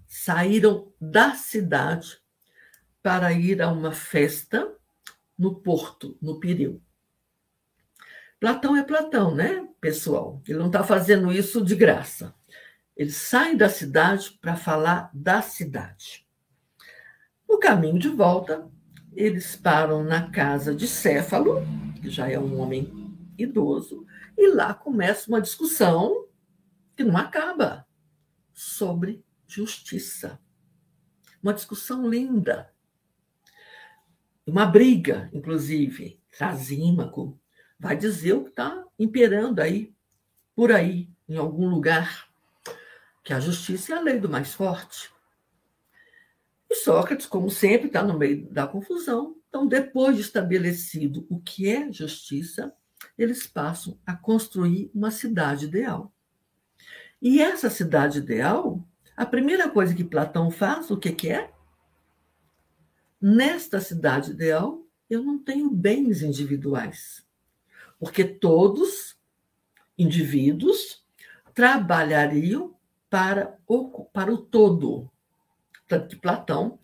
saíram 0.08 0.92
da 1.00 1.36
cidade 1.36 2.18
para 3.04 3.32
ir 3.32 3.62
a 3.62 3.72
uma 3.72 3.92
festa 3.92 4.76
no 5.38 5.54
porto, 5.54 6.18
no 6.20 6.40
Pireu. 6.40 6.82
Platão 8.40 8.76
é 8.76 8.84
Platão, 8.84 9.36
né, 9.36 9.68
pessoal? 9.80 10.42
Ele 10.48 10.58
não 10.58 10.66
está 10.66 10.84
fazendo 10.84 11.32
isso 11.32 11.64
de 11.64 11.76
graça. 11.76 12.34
Ele 12.98 13.12
sai 13.12 13.56
da 13.56 13.70
cidade 13.70 14.32
para 14.42 14.56
falar 14.56 15.12
da 15.14 15.44
cidade. 15.44 16.26
No 17.48 17.60
caminho 17.60 18.00
de 18.00 18.10
volta, 18.10 18.68
eles 19.14 19.56
param 19.56 20.04
na 20.04 20.32
casa 20.32 20.74
de 20.74 20.88
Céfalo, 20.88 21.62
que 22.02 22.10
já 22.10 22.28
é 22.32 22.40
um 22.40 22.60
homem 22.60 23.16
idoso, 23.38 24.08
e 24.38 24.48
lá 24.48 24.74
começa 24.74 25.30
uma 25.30 25.42
discussão 25.42 26.28
que 26.96 27.04
não 27.04 27.18
acaba 27.18 27.88
sobre 28.54 29.24
justiça. 29.48 30.40
Uma 31.42 31.54
discussão 31.54 32.10
linda. 32.10 32.74
Uma 34.46 34.66
briga, 34.66 35.30
inclusive. 35.34 36.22
Trasímaco 36.32 37.40
vai 37.80 37.96
dizer 37.96 38.34
o 38.34 38.44
que 38.44 38.50
está 38.50 38.84
imperando 38.98 39.62
aí, 39.62 39.94
por 40.56 40.72
aí, 40.72 41.10
em 41.28 41.38
algum 41.38 41.68
lugar, 41.68 42.30
que 43.24 43.34
a 43.34 43.40
justiça 43.40 43.94
é 43.94 43.98
a 43.98 44.02
lei 44.02 44.20
do 44.20 44.30
mais 44.30 44.54
forte. 44.54 45.12
E 46.70 46.76
Sócrates, 46.76 47.26
como 47.26 47.50
sempre, 47.50 47.88
está 47.88 48.04
no 48.04 48.18
meio 48.18 48.50
da 48.52 48.68
confusão. 48.68 49.36
Então, 49.50 49.68
depois 49.68 50.16
de 50.16 50.22
estabelecido 50.22 51.26
o 51.30 51.40
que 51.40 51.70
é 51.70 51.92
justiça, 51.92 52.74
eles 53.18 53.48
passam 53.48 53.98
a 54.06 54.16
construir 54.16 54.92
uma 54.94 55.12
cidade 55.12 55.66
ideal. 55.66 56.14
E 57.22 57.42
essa 57.42 57.70
cidade 57.70 58.20
ideal, 58.20 58.86
a 59.16 59.26
primeira 59.26 59.70
coisa 59.70 59.96
que 59.96 60.04
Platão 60.04 60.52
faz, 60.52 60.92
o 60.92 60.98
que, 60.98 61.12
que 61.12 61.30
é? 61.30 61.52
Nesta 63.22 63.80
cidade 63.80 64.32
ideal, 64.32 64.86
eu 65.10 65.24
não 65.24 65.40
tenho 65.40 65.70
bens 65.70 66.22
individuais. 66.22 67.26
Porque 67.98 68.24
todos, 68.24 69.18
indivíduos, 69.98 71.04
trabalhariam 71.54 72.76
para 73.10 73.58
o, 73.66 74.06
para 74.06 74.34
o 74.34 74.38
todo. 74.38 75.10
Tanto 75.88 76.10
que 76.10 76.16
Platão, 76.16 76.78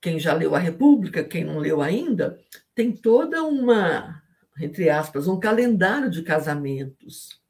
quem 0.00 0.18
já 0.18 0.34
leu 0.34 0.54
a 0.54 0.58
República, 0.58 1.24
quem 1.24 1.44
não 1.44 1.58
leu 1.58 1.80
ainda, 1.80 2.38
tem 2.74 2.92
toda 2.92 3.42
uma, 3.42 4.21
entre 4.58 4.90
aspas, 4.90 5.26
um 5.26 5.38
calendário 5.38 6.10
de 6.10 6.22
casamentos. 6.22 7.40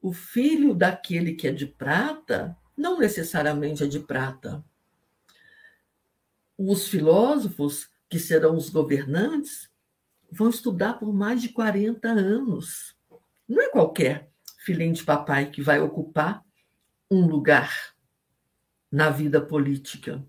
O 0.00 0.12
filho 0.12 0.74
daquele 0.74 1.34
que 1.34 1.48
é 1.48 1.52
de 1.52 1.66
prata 1.66 2.56
não 2.76 2.98
necessariamente 2.98 3.84
é 3.84 3.86
de 3.86 4.00
prata. 4.00 4.64
Os 6.56 6.88
filósofos, 6.88 7.88
que 8.08 8.18
serão 8.18 8.56
os 8.56 8.68
governantes, 8.68 9.70
vão 10.30 10.48
estudar 10.48 10.94
por 10.94 11.12
mais 11.12 11.42
de 11.42 11.50
40 11.50 12.08
anos. 12.08 12.96
Não 13.48 13.60
é 13.60 13.68
qualquer 13.68 14.30
filhinho 14.58 14.94
de 14.94 15.04
papai 15.04 15.50
que 15.50 15.60
vai 15.60 15.80
ocupar 15.80 16.44
um 17.10 17.26
lugar 17.26 17.94
na 18.90 19.10
vida 19.10 19.40
política. 19.40 20.24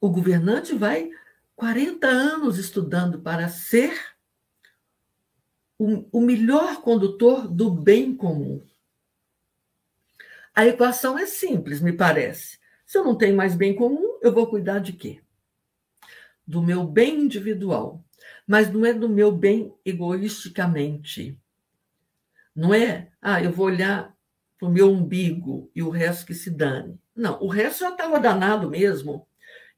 O 0.00 0.10
governante 0.10 0.74
vai 0.74 1.10
40 1.54 2.06
anos 2.06 2.58
estudando 2.58 3.20
para 3.20 3.48
ser 3.48 4.15
o, 5.78 6.20
melhor 6.20 6.80
condutor 6.80 7.48
do 7.48 7.70
bem 7.70 8.14
comum. 8.14 8.62
A 10.54 10.66
equação 10.66 11.18
é 11.18 11.26
simples, 11.26 11.80
me 11.80 11.92
parece. 11.92 12.58
Se 12.86 12.96
eu 12.96 13.04
não 13.04 13.16
tenho 13.16 13.36
mais 13.36 13.54
bem 13.54 13.74
comum, 13.74 14.18
eu 14.22 14.32
vou 14.32 14.46
cuidar 14.46 14.78
de 14.78 14.92
quê? 14.92 15.20
Do 16.46 16.62
meu 16.62 16.84
bem 16.84 17.20
individual. 17.20 18.02
Mas 18.46 18.72
não 18.72 18.86
é 18.86 18.92
do 18.92 19.08
meu 19.08 19.30
bem 19.30 19.74
egoisticamente. 19.84 21.38
Não 22.54 22.72
é, 22.72 23.10
ah, 23.20 23.42
eu 23.42 23.52
vou 23.52 23.66
olhar 23.66 24.16
para 24.58 24.68
o 24.68 24.72
meu 24.72 24.90
umbigo 24.90 25.70
e 25.74 25.82
o 25.82 25.90
resto 25.90 26.24
que 26.24 26.34
se 26.34 26.50
dane. 26.50 26.98
Não, 27.14 27.38
o 27.42 27.48
resto 27.48 27.80
já 27.80 27.90
estava 27.90 28.18
danado 28.18 28.70
mesmo. 28.70 29.26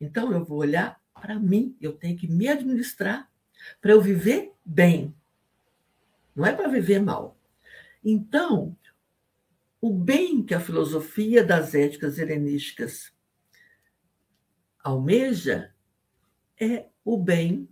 Então 0.01 0.33
eu 0.33 0.45
vou 0.45 0.59
olhar 0.59 1.01
para 1.21 1.39
mim, 1.39 1.77
eu 1.81 1.93
tenho 1.93 2.17
que 2.17 2.29
me 2.29 2.49
administrar 2.49 3.29
para 3.81 3.93
eu 3.93 4.01
viver 4.01 4.53
bem. 4.65 5.15
Não 6.39 6.47
é 6.47 6.53
para 6.53 6.69
viver 6.69 7.01
mal. 7.01 7.37
Então, 8.05 8.79
o 9.81 9.93
bem 9.93 10.41
que 10.41 10.55
a 10.55 10.61
filosofia 10.61 11.43
das 11.43 11.75
éticas 11.75 12.17
helenísticas 12.17 13.13
almeja 14.79 15.75
é 16.57 16.87
o 17.05 17.19
bem 17.19 17.69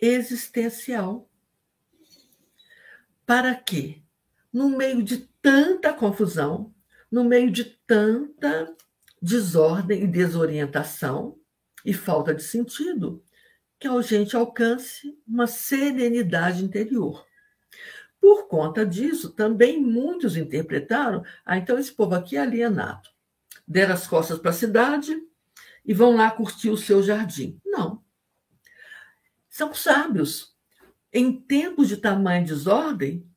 existencial. 0.00 1.30
Para 3.24 3.54
quê? 3.54 4.02
No 4.52 4.76
meio 4.76 5.00
de 5.00 5.18
tanta 5.40 5.94
confusão, 5.94 6.74
no 7.08 7.22
meio 7.22 7.52
de 7.52 7.64
tanta 7.86 8.74
desordem 9.22 10.02
e 10.02 10.08
desorientação 10.08 11.38
e 11.84 11.94
falta 11.94 12.34
de 12.34 12.42
sentido, 12.42 13.22
que 13.82 13.88
a 13.88 14.00
gente 14.00 14.36
alcance 14.36 15.18
uma 15.26 15.48
serenidade 15.48 16.64
interior. 16.64 17.26
Por 18.20 18.46
conta 18.46 18.86
disso, 18.86 19.30
também 19.30 19.82
muitos 19.82 20.36
interpretaram: 20.36 21.24
ah, 21.44 21.58
então 21.58 21.76
esse 21.76 21.92
povo 21.92 22.14
aqui 22.14 22.36
é 22.36 22.40
alienado. 22.40 23.08
Deram 23.66 23.94
as 23.94 24.06
costas 24.06 24.38
para 24.38 24.50
a 24.50 24.54
cidade 24.54 25.20
e 25.84 25.92
vão 25.92 26.14
lá 26.14 26.30
curtir 26.30 26.70
o 26.70 26.76
seu 26.76 27.02
jardim. 27.02 27.60
Não. 27.66 28.00
São 29.50 29.74
sábios. 29.74 30.56
Em 31.12 31.32
tempos 31.32 31.88
de 31.88 31.96
tamanha 31.96 32.44
desordem, 32.44 33.28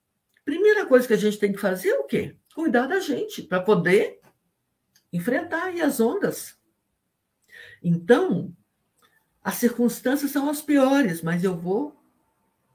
primeira 0.46 0.86
coisa 0.86 1.08
que 1.08 1.14
a 1.14 1.18
gente 1.18 1.40
tem 1.40 1.52
que 1.52 1.58
fazer 1.58 1.90
é 1.90 2.00
o 2.00 2.04
quê? 2.04 2.38
Cuidar 2.54 2.86
da 2.86 3.00
gente, 3.00 3.42
para 3.42 3.62
poder 3.62 4.22
enfrentar 5.12 5.70
as 5.84 6.00
ondas. 6.00 6.58
Então, 7.82 8.56
as 9.46 9.56
circunstâncias 9.56 10.32
são 10.32 10.50
as 10.50 10.60
piores, 10.60 11.22
mas 11.22 11.44
eu 11.44 11.56
vou 11.56 11.96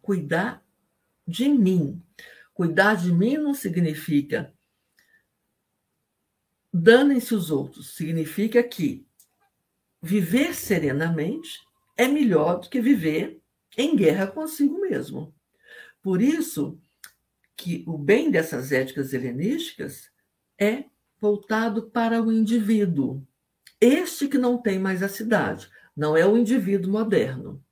cuidar 0.01 0.65
de 1.27 1.49
mim. 1.49 2.01
Cuidar 2.55 2.95
de 2.95 3.13
mim 3.13 3.37
não 3.37 3.53
significa 3.53 4.55
danem-se 6.73 7.35
os 7.35 7.51
outros, 7.51 7.97
significa 7.97 8.63
que 8.63 9.05
viver 10.01 10.55
serenamente 10.55 11.59
é 11.97 12.07
melhor 12.07 12.61
do 12.61 12.69
que 12.69 12.81
viver 12.81 13.43
em 13.77 13.97
guerra 13.97 14.29
consigo 14.29 14.81
mesmo. 14.81 15.35
Por 16.01 16.23
isso 16.23 16.81
que 17.57 17.83
o 17.85 17.99
bem 17.99 18.31
dessas 18.31 18.71
éticas 18.71 19.13
helenísticas 19.13 20.09
é 20.57 20.85
voltado 21.21 21.91
para 21.91 22.23
o 22.23 22.31
indivíduo. 22.31 23.27
Este 23.81 24.29
que 24.29 24.39
não 24.39 24.57
tem 24.57 24.79
mais 24.79 25.03
a 25.03 25.09
cidade, 25.09 25.69
não 25.97 26.17
é 26.17 26.27
o 26.27 26.37
indivíduo 26.37 26.93
moderno. 26.93 27.63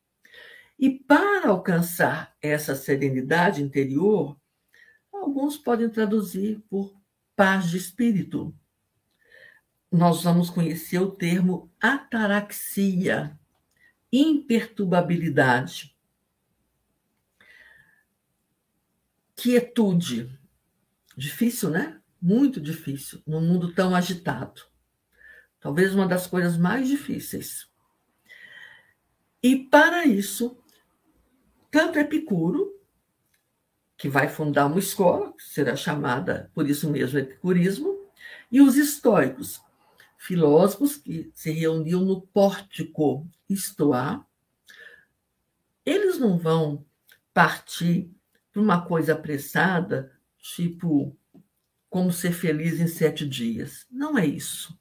E 0.78 0.90
para 0.90 1.48
alcançar 1.48 2.36
essa 2.40 2.74
serenidade 2.74 3.62
interior, 3.62 4.38
alguns 5.12 5.56
podem 5.56 5.88
traduzir 5.88 6.60
por 6.68 6.94
paz 7.34 7.68
de 7.68 7.76
espírito. 7.76 8.54
Nós 9.90 10.22
vamos 10.22 10.50
conhecer 10.50 10.98
o 10.98 11.10
termo 11.10 11.70
ataraxia, 11.80 13.38
imperturbabilidade, 14.12 15.96
quietude. 19.34 20.36
Difícil, 21.16 21.70
né? 21.70 22.00
Muito 22.20 22.60
difícil, 22.60 23.22
num 23.26 23.40
mundo 23.40 23.72
tão 23.72 23.94
agitado. 23.94 24.62
Talvez 25.60 25.94
uma 25.94 26.06
das 26.06 26.26
coisas 26.26 26.56
mais 26.56 26.88
difíceis. 26.88 27.67
E 29.42 29.56
para 29.56 30.04
isso, 30.04 30.58
tanto 31.70 31.98
Epicuro, 31.98 32.74
que 33.96 34.08
vai 34.08 34.28
fundar 34.28 34.66
uma 34.66 34.78
escola, 34.78 35.32
que 35.32 35.42
será 35.42 35.74
chamada 35.76 36.50
por 36.54 36.68
isso 36.68 36.90
mesmo 36.90 37.18
epicurismo, 37.18 37.98
e 38.50 38.60
os 38.60 38.76
estoicos, 38.76 39.60
filósofos 40.16 40.96
que 40.96 41.30
se 41.34 41.50
reuniam 41.50 42.04
no 42.04 42.20
pórtico 42.20 43.28
Estoá, 43.48 44.24
eles 45.84 46.18
não 46.18 46.38
vão 46.38 46.84
partir 47.32 48.10
para 48.52 48.60
uma 48.60 48.84
coisa 48.84 49.14
apressada, 49.14 50.12
tipo 50.38 51.16
como 51.88 52.12
ser 52.12 52.32
feliz 52.32 52.78
em 52.78 52.86
sete 52.86 53.26
dias. 53.26 53.86
Não 53.90 54.18
é 54.18 54.26
isso. 54.26 54.78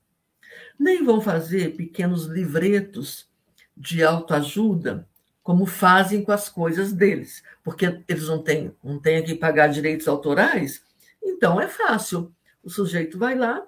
Nem 0.77 1.03
vão 1.03 1.21
fazer 1.21 1.75
pequenos 1.75 2.25
livretos 2.25 3.29
de 3.77 4.03
autoajuda 4.03 5.07
como 5.43 5.65
fazem 5.65 6.23
com 6.23 6.33
as 6.33 6.49
coisas 6.49 6.91
deles, 6.91 7.41
porque 7.63 8.03
eles 8.05 8.27
não 8.27 8.43
têm, 8.43 8.75
não 8.83 8.99
têm 8.99 9.23
que 9.23 9.33
pagar 9.33 9.67
direitos 9.67 10.05
autorais, 10.05 10.83
então 11.23 11.61
é 11.61 11.69
fácil. 11.69 12.35
O 12.61 12.69
sujeito 12.69 13.17
vai 13.17 13.33
lá, 13.37 13.65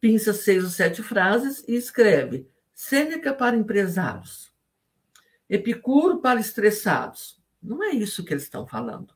pinça 0.00 0.32
seis 0.32 0.64
ou 0.64 0.70
sete 0.70 1.02
frases 1.02 1.62
e 1.68 1.74
escreve 1.74 2.48
Sêneca 2.72 3.34
para 3.34 3.56
empresários, 3.56 4.50
Epicuro 5.50 6.20
para 6.20 6.40
estressados. 6.40 7.38
Não 7.62 7.82
é 7.82 7.90
isso 7.90 8.24
que 8.24 8.32
eles 8.32 8.44
estão 8.44 8.66
falando. 8.66 9.12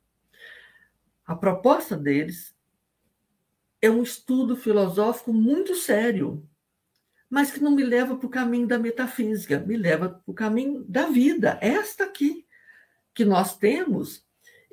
A 1.25 1.35
proposta 1.35 1.97
deles 1.97 2.55
é 3.81 3.91
um 3.91 4.03
estudo 4.03 4.57
filosófico 4.57 5.33
muito 5.33 5.75
sério, 5.75 6.47
mas 7.33 7.51
que 7.51 7.61
não 7.61 7.71
me 7.71 7.83
leva 7.83 8.15
para 8.15 8.27
o 8.27 8.31
caminho 8.31 8.67
da 8.67 8.79
metafísica, 8.79 9.59
me 9.59 9.75
leva 9.75 10.11
para 10.11 10.23
o 10.27 10.35
caminho 10.35 10.85
da 10.85 11.07
vida, 11.07 11.59
esta 11.63 12.05
aqui 12.05 12.47
que 13.15 13.25
nós 13.25 13.57
temos 13.57 14.23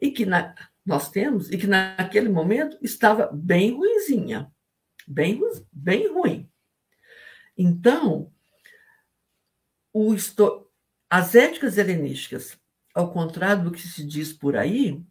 e 0.01 0.12
que 0.12 0.26
na, 0.26 0.53
nós 0.86 1.10
temos 1.10 1.49
e 1.49 1.57
que 1.57 1.66
naquele 1.66 2.28
momento 2.28 2.78
estava 2.82 3.32
bem 3.32 3.72
ruinzinha, 3.78 4.51
bem, 5.07 5.39
bem 5.72 6.12
ruim. 6.12 6.51
Então, 7.57 8.30
o, 9.93 10.14
as 11.10 11.36
éticas 11.36 11.78
helenísticas, 11.78 12.60
ao 12.93 13.14
contrário 13.14 13.64
do 13.64 13.72
que 13.72 13.88
se 13.88 14.03
diz 14.03 14.34
por 14.34 14.57
aí, 14.57 15.01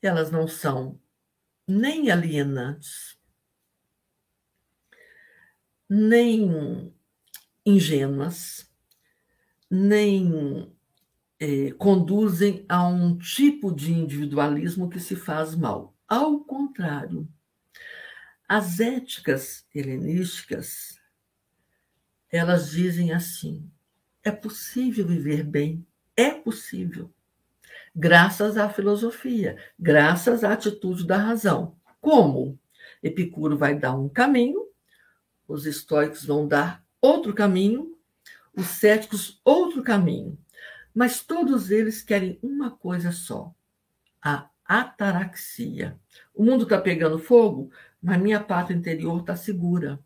elas 0.00 0.30
não 0.30 0.48
são 0.48 0.98
nem 1.68 2.10
alienantes, 2.10 3.18
nem 5.94 6.90
ingênuas, 7.66 8.66
nem 9.70 10.74
é, 11.38 11.70
conduzem 11.72 12.64
a 12.66 12.86
um 12.88 13.18
tipo 13.18 13.70
de 13.70 13.92
individualismo 13.92 14.88
que 14.88 14.98
se 14.98 15.14
faz 15.14 15.54
mal. 15.54 15.94
Ao 16.08 16.40
contrário, 16.40 17.28
as 18.48 18.80
éticas 18.80 19.66
helenísticas, 19.74 20.98
elas 22.30 22.70
dizem 22.70 23.12
assim: 23.12 23.70
é 24.24 24.30
possível 24.30 25.06
viver 25.06 25.44
bem, 25.44 25.86
é 26.16 26.30
possível, 26.30 27.12
graças 27.94 28.56
à 28.56 28.66
filosofia, 28.70 29.58
graças 29.78 30.42
à 30.42 30.54
atitude 30.54 31.06
da 31.06 31.18
razão. 31.18 31.76
Como? 32.00 32.58
Epicuro 33.02 33.58
vai 33.58 33.78
dar 33.78 33.94
um 33.94 34.08
caminho, 34.08 34.71
os 35.52 35.66
estoicos 35.66 36.24
vão 36.24 36.48
dar 36.48 36.82
outro 37.00 37.34
caminho, 37.34 37.96
os 38.56 38.66
céticos 38.66 39.40
outro 39.44 39.82
caminho. 39.82 40.38
Mas 40.94 41.22
todos 41.22 41.70
eles 41.70 42.02
querem 42.02 42.38
uma 42.42 42.70
coisa 42.70 43.12
só: 43.12 43.54
a 44.22 44.48
ataraxia. 44.64 45.98
O 46.34 46.42
mundo 46.42 46.64
está 46.64 46.80
pegando 46.80 47.18
fogo, 47.18 47.70
mas 48.02 48.20
minha 48.20 48.40
pátria 48.40 48.76
interior 48.76 49.20
está 49.20 49.36
segura. 49.36 50.02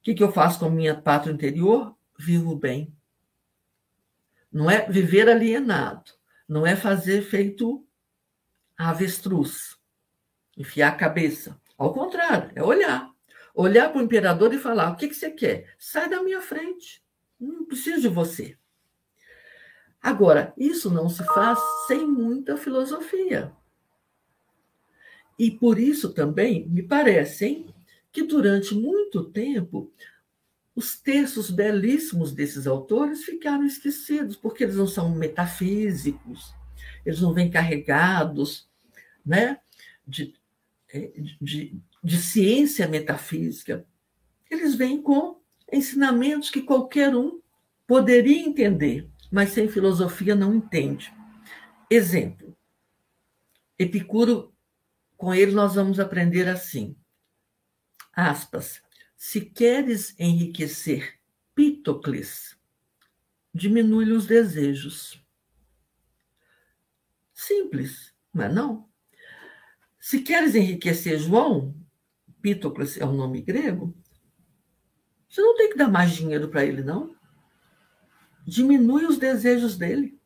O 0.00 0.02
que, 0.02 0.14
que 0.14 0.22
eu 0.22 0.32
faço 0.32 0.58
com 0.58 0.66
a 0.66 0.70
minha 0.70 1.00
pátria 1.00 1.32
interior? 1.32 1.96
Vivo 2.18 2.56
bem. 2.56 2.92
Não 4.50 4.70
é 4.70 4.90
viver 4.90 5.28
alienado, 5.28 6.10
não 6.48 6.66
é 6.66 6.74
fazer 6.74 7.22
feito 7.22 7.86
avestruz, 8.76 9.76
enfiar 10.56 10.88
a 10.88 10.96
cabeça. 10.96 11.60
Ao 11.76 11.92
contrário, 11.92 12.50
é 12.54 12.62
olhar. 12.62 13.07
Olhar 13.60 13.90
para 13.90 14.00
o 14.00 14.04
imperador 14.04 14.54
e 14.54 14.58
falar: 14.58 14.92
o 14.92 14.96
que, 14.96 15.08
que 15.08 15.16
você 15.16 15.32
quer? 15.32 15.74
Sai 15.76 16.08
da 16.08 16.22
minha 16.22 16.40
frente. 16.40 17.02
Não 17.40 17.64
preciso 17.64 18.02
de 18.02 18.08
você. 18.08 18.56
Agora, 20.00 20.54
isso 20.56 20.88
não 20.88 21.08
se 21.08 21.24
faz 21.24 21.58
sem 21.88 22.06
muita 22.06 22.56
filosofia. 22.56 23.52
E 25.36 25.50
por 25.50 25.76
isso 25.76 26.14
também 26.14 26.68
me 26.68 26.84
parece 26.84 27.46
hein, 27.46 27.74
que 28.12 28.22
durante 28.22 28.76
muito 28.76 29.24
tempo 29.24 29.92
os 30.72 30.96
textos 30.96 31.50
belíssimos 31.50 32.32
desses 32.32 32.64
autores 32.64 33.24
ficaram 33.24 33.66
esquecidos, 33.66 34.36
porque 34.36 34.62
eles 34.62 34.76
não 34.76 34.86
são 34.86 35.10
metafísicos, 35.10 36.54
eles 37.04 37.20
não 37.20 37.34
vêm 37.34 37.50
carregados 37.50 38.68
né, 39.26 39.58
de, 40.06 40.32
é, 40.94 41.12
de, 41.40 41.76
de 42.02 42.16
ciência 42.18 42.86
metafísica. 42.88 43.86
Eles 44.50 44.74
vêm 44.74 45.02
com 45.02 45.40
ensinamentos 45.72 46.50
que 46.50 46.62
qualquer 46.62 47.14
um 47.14 47.40
poderia 47.86 48.40
entender 48.40 49.10
mas 49.30 49.50
sem 49.50 49.68
filosofia 49.68 50.34
não 50.34 50.54
entende. 50.54 51.12
Exemplo. 51.90 52.56
Epicuro, 53.78 54.54
com 55.16 55.32
ele 55.32 55.52
nós 55.52 55.74
vamos 55.74 56.00
aprender 56.00 56.48
assim. 56.48 56.96
Aspas. 58.12 58.82
Se 59.16 59.40
queres 59.40 60.18
enriquecer 60.18 61.18
Pitocles, 61.54 62.56
diminui-lhe 63.52 64.12
os 64.12 64.26
desejos. 64.26 65.20
Simples, 67.34 68.14
não 68.32 68.44
é 68.44 68.48
não? 68.48 68.88
Se 69.98 70.22
queres 70.22 70.54
enriquecer 70.54 71.18
João, 71.18 71.74
Pitocles 72.40 72.98
é 72.98 73.04
um 73.04 73.14
nome 73.14 73.42
grego, 73.42 73.94
você 75.28 75.40
não 75.42 75.56
tem 75.56 75.70
que 75.70 75.76
dar 75.76 75.88
mais 75.88 76.12
dinheiro 76.12 76.48
para 76.48 76.64
ele, 76.64 76.82
não 76.82 77.18
diminui 78.48 79.04
os 79.04 79.18
desejos 79.18 79.76
dele. 79.76 80.18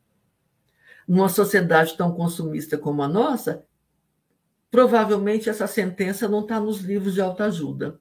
Numa 1.05 1.27
sociedade 1.27 1.97
tão 1.97 2.13
consumista 2.13 2.77
como 2.77 3.03
a 3.03 3.07
nossa, 3.07 3.65
provavelmente 4.71 5.49
essa 5.49 5.67
sentença 5.67 6.29
não 6.29 6.39
está 6.39 6.57
nos 6.59 6.79
livros 6.79 7.13
de 7.13 7.21
autoajuda. 7.21 7.99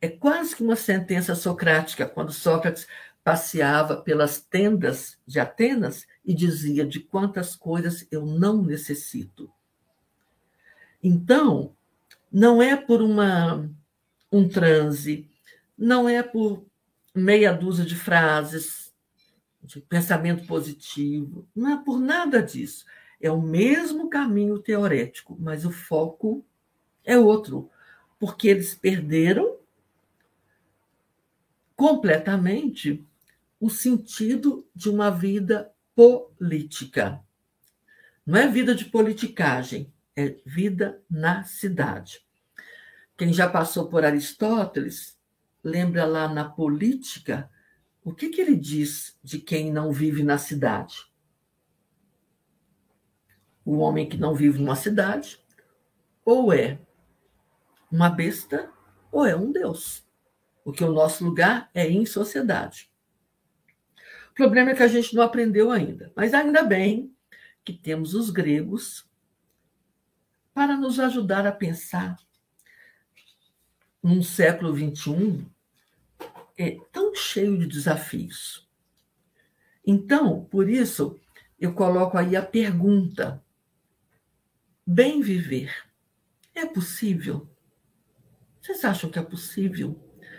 É 0.00 0.08
quase 0.08 0.56
que 0.56 0.64
uma 0.64 0.74
sentença 0.74 1.36
socrática, 1.36 2.08
quando 2.08 2.32
Sócrates 2.32 2.88
passeava 3.22 3.96
pelas 3.96 4.40
tendas 4.40 5.16
de 5.24 5.38
Atenas 5.38 6.06
e 6.24 6.34
dizia 6.34 6.84
de 6.84 7.00
quantas 7.00 7.54
coisas 7.54 8.06
eu 8.10 8.26
não 8.26 8.62
necessito. 8.62 9.50
Então, 11.02 11.76
não 12.30 12.62
é 12.62 12.76
por 12.76 13.02
uma 13.02 13.68
um 14.30 14.48
transe, 14.48 15.28
não 15.76 16.08
é 16.08 16.22
por 16.22 16.66
meia 17.14 17.52
dúzia 17.52 17.84
de 17.84 17.94
frases 17.94 18.88
de 19.62 19.80
pensamento 19.80 20.46
positivo. 20.46 21.46
Não 21.54 21.72
é 21.72 21.84
por 21.84 22.00
nada 22.00 22.42
disso. 22.42 22.84
É 23.20 23.30
o 23.30 23.40
mesmo 23.40 24.08
caminho 24.08 24.58
teorético, 24.58 25.36
mas 25.38 25.64
o 25.64 25.70
foco 25.70 26.44
é 27.04 27.18
outro, 27.18 27.70
porque 28.18 28.48
eles 28.48 28.74
perderam 28.74 29.56
completamente 31.76 33.04
o 33.60 33.68
sentido 33.68 34.66
de 34.74 34.88
uma 34.88 35.10
vida 35.10 35.70
política. 35.94 37.20
Não 38.24 38.38
é 38.38 38.46
vida 38.48 38.74
de 38.74 38.84
politicagem, 38.84 39.92
é 40.18 40.36
vida 40.44 41.00
na 41.08 41.44
cidade. 41.44 42.20
Quem 43.16 43.32
já 43.32 43.48
passou 43.48 43.88
por 43.88 44.04
Aristóteles 44.04 45.16
lembra 45.62 46.04
lá 46.04 46.26
na 46.26 46.48
política, 46.48 47.48
o 48.02 48.12
que, 48.12 48.28
que 48.28 48.40
ele 48.40 48.56
diz 48.56 49.16
de 49.22 49.38
quem 49.38 49.72
não 49.72 49.92
vive 49.92 50.24
na 50.24 50.36
cidade? 50.36 51.06
O 53.64 53.78
homem 53.78 54.08
que 54.08 54.16
não 54.16 54.34
vive 54.34 54.58
numa 54.58 54.74
cidade, 54.74 55.38
ou 56.24 56.52
é 56.52 56.80
uma 57.90 58.10
besta, 58.10 58.72
ou 59.12 59.24
é 59.24 59.36
um 59.36 59.52
Deus. 59.52 60.04
Porque 60.64 60.82
o 60.82 60.92
nosso 60.92 61.24
lugar 61.24 61.70
é 61.72 61.88
em 61.88 62.04
sociedade. 62.04 62.90
O 64.30 64.34
problema 64.34 64.70
é 64.70 64.74
que 64.74 64.82
a 64.82 64.88
gente 64.88 65.14
não 65.14 65.22
aprendeu 65.22 65.70
ainda. 65.70 66.12
Mas 66.16 66.34
ainda 66.34 66.62
bem 66.64 67.14
que 67.64 67.72
temos 67.72 68.14
os 68.14 68.30
gregos 68.30 69.07
para 70.58 70.76
nos 70.76 70.98
ajudar 70.98 71.46
a 71.46 71.52
pensar 71.52 72.16
num 74.02 74.24
século 74.24 74.76
XXI 74.76 75.46
é 76.56 76.76
tão 76.90 77.14
cheio 77.14 77.56
de 77.56 77.68
desafios. 77.68 78.68
Então, 79.86 80.46
por 80.46 80.68
isso, 80.68 81.16
eu 81.60 81.72
coloco 81.74 82.18
aí 82.18 82.34
a 82.34 82.42
pergunta: 82.42 83.40
bem 84.84 85.20
viver 85.20 85.72
é 86.52 86.66
possível? 86.66 87.48
Vocês 88.60 88.84
acham 88.84 89.08
que 89.08 89.18
é 89.20 89.22
possível 89.22 89.96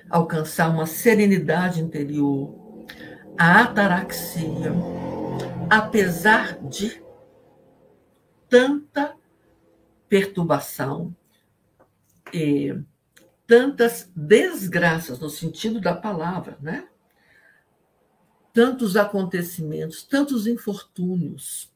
alcançar 0.09 0.69
uma 0.69 0.85
serenidade 0.85 1.79
interior, 1.79 2.85
a 3.37 3.61
ataraxia, 3.61 4.73
apesar 5.69 6.61
de 6.67 7.01
tanta 8.49 9.17
perturbação? 10.09 11.15
E 12.33 12.75
tantas 13.47 14.11
desgraças, 14.15 15.19
no 15.19 15.29
sentido 15.29 15.79
da 15.79 15.95
palavra, 15.95 16.57
né? 16.61 16.87
Tantos 18.53 18.97
acontecimentos, 18.97 20.03
tantos 20.03 20.45
infortúnios. 20.47 21.71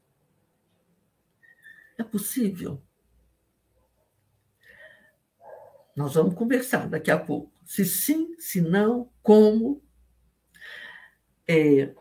É 1.97 2.03
possível? 2.03 2.81
Nós 5.95 6.15
vamos 6.15 6.33
conversar 6.33 6.89
daqui 6.89 7.11
a 7.11 7.17
pouco. 7.17 7.51
Se 7.63 7.85
sim, 7.85 8.35
se 8.39 8.61
não, 8.61 9.09
como. 9.21 9.81
É, 11.47 11.93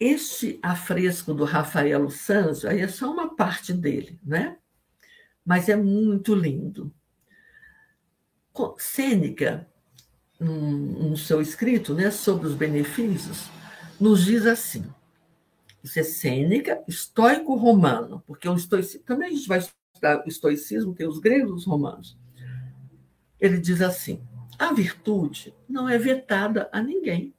este 0.00 0.58
afresco 0.62 1.34
do 1.34 1.44
Rafael 1.44 2.08
Sanzo, 2.08 2.68
aí 2.68 2.80
é 2.80 2.88
só 2.88 3.10
uma 3.10 3.34
parte 3.34 3.72
dele, 3.72 4.20
né? 4.24 4.56
Mas 5.48 5.70
é 5.70 5.76
muito 5.76 6.34
lindo. 6.34 6.92
Sêneca, 8.76 9.66
no 10.38 11.16
seu 11.16 11.40
escrito 11.40 11.94
né, 11.94 12.10
sobre 12.10 12.46
os 12.46 12.54
benefícios, 12.54 13.48
nos 13.98 14.26
diz 14.26 14.44
assim: 14.44 14.84
isso 15.82 15.98
é 15.98 16.02
Sêneca, 16.02 16.84
estoico 16.86 17.54
romano, 17.54 18.22
porque 18.26 18.46
o 18.46 18.56
estoicismo, 18.56 19.06
também 19.06 19.28
a 19.28 19.30
gente 19.30 19.48
vai 19.48 19.58
estudar 19.58 20.22
o 20.22 20.28
estoicismo, 20.28 20.94
tem 20.94 21.08
os 21.08 21.18
gregos 21.18 21.50
e 21.50 21.54
os 21.54 21.64
romanos. 21.64 22.18
Ele 23.40 23.56
diz 23.56 23.80
assim: 23.80 24.22
a 24.58 24.70
virtude 24.74 25.54
não 25.66 25.88
é 25.88 25.96
vetada 25.96 26.68
a 26.70 26.82
ninguém, 26.82 27.32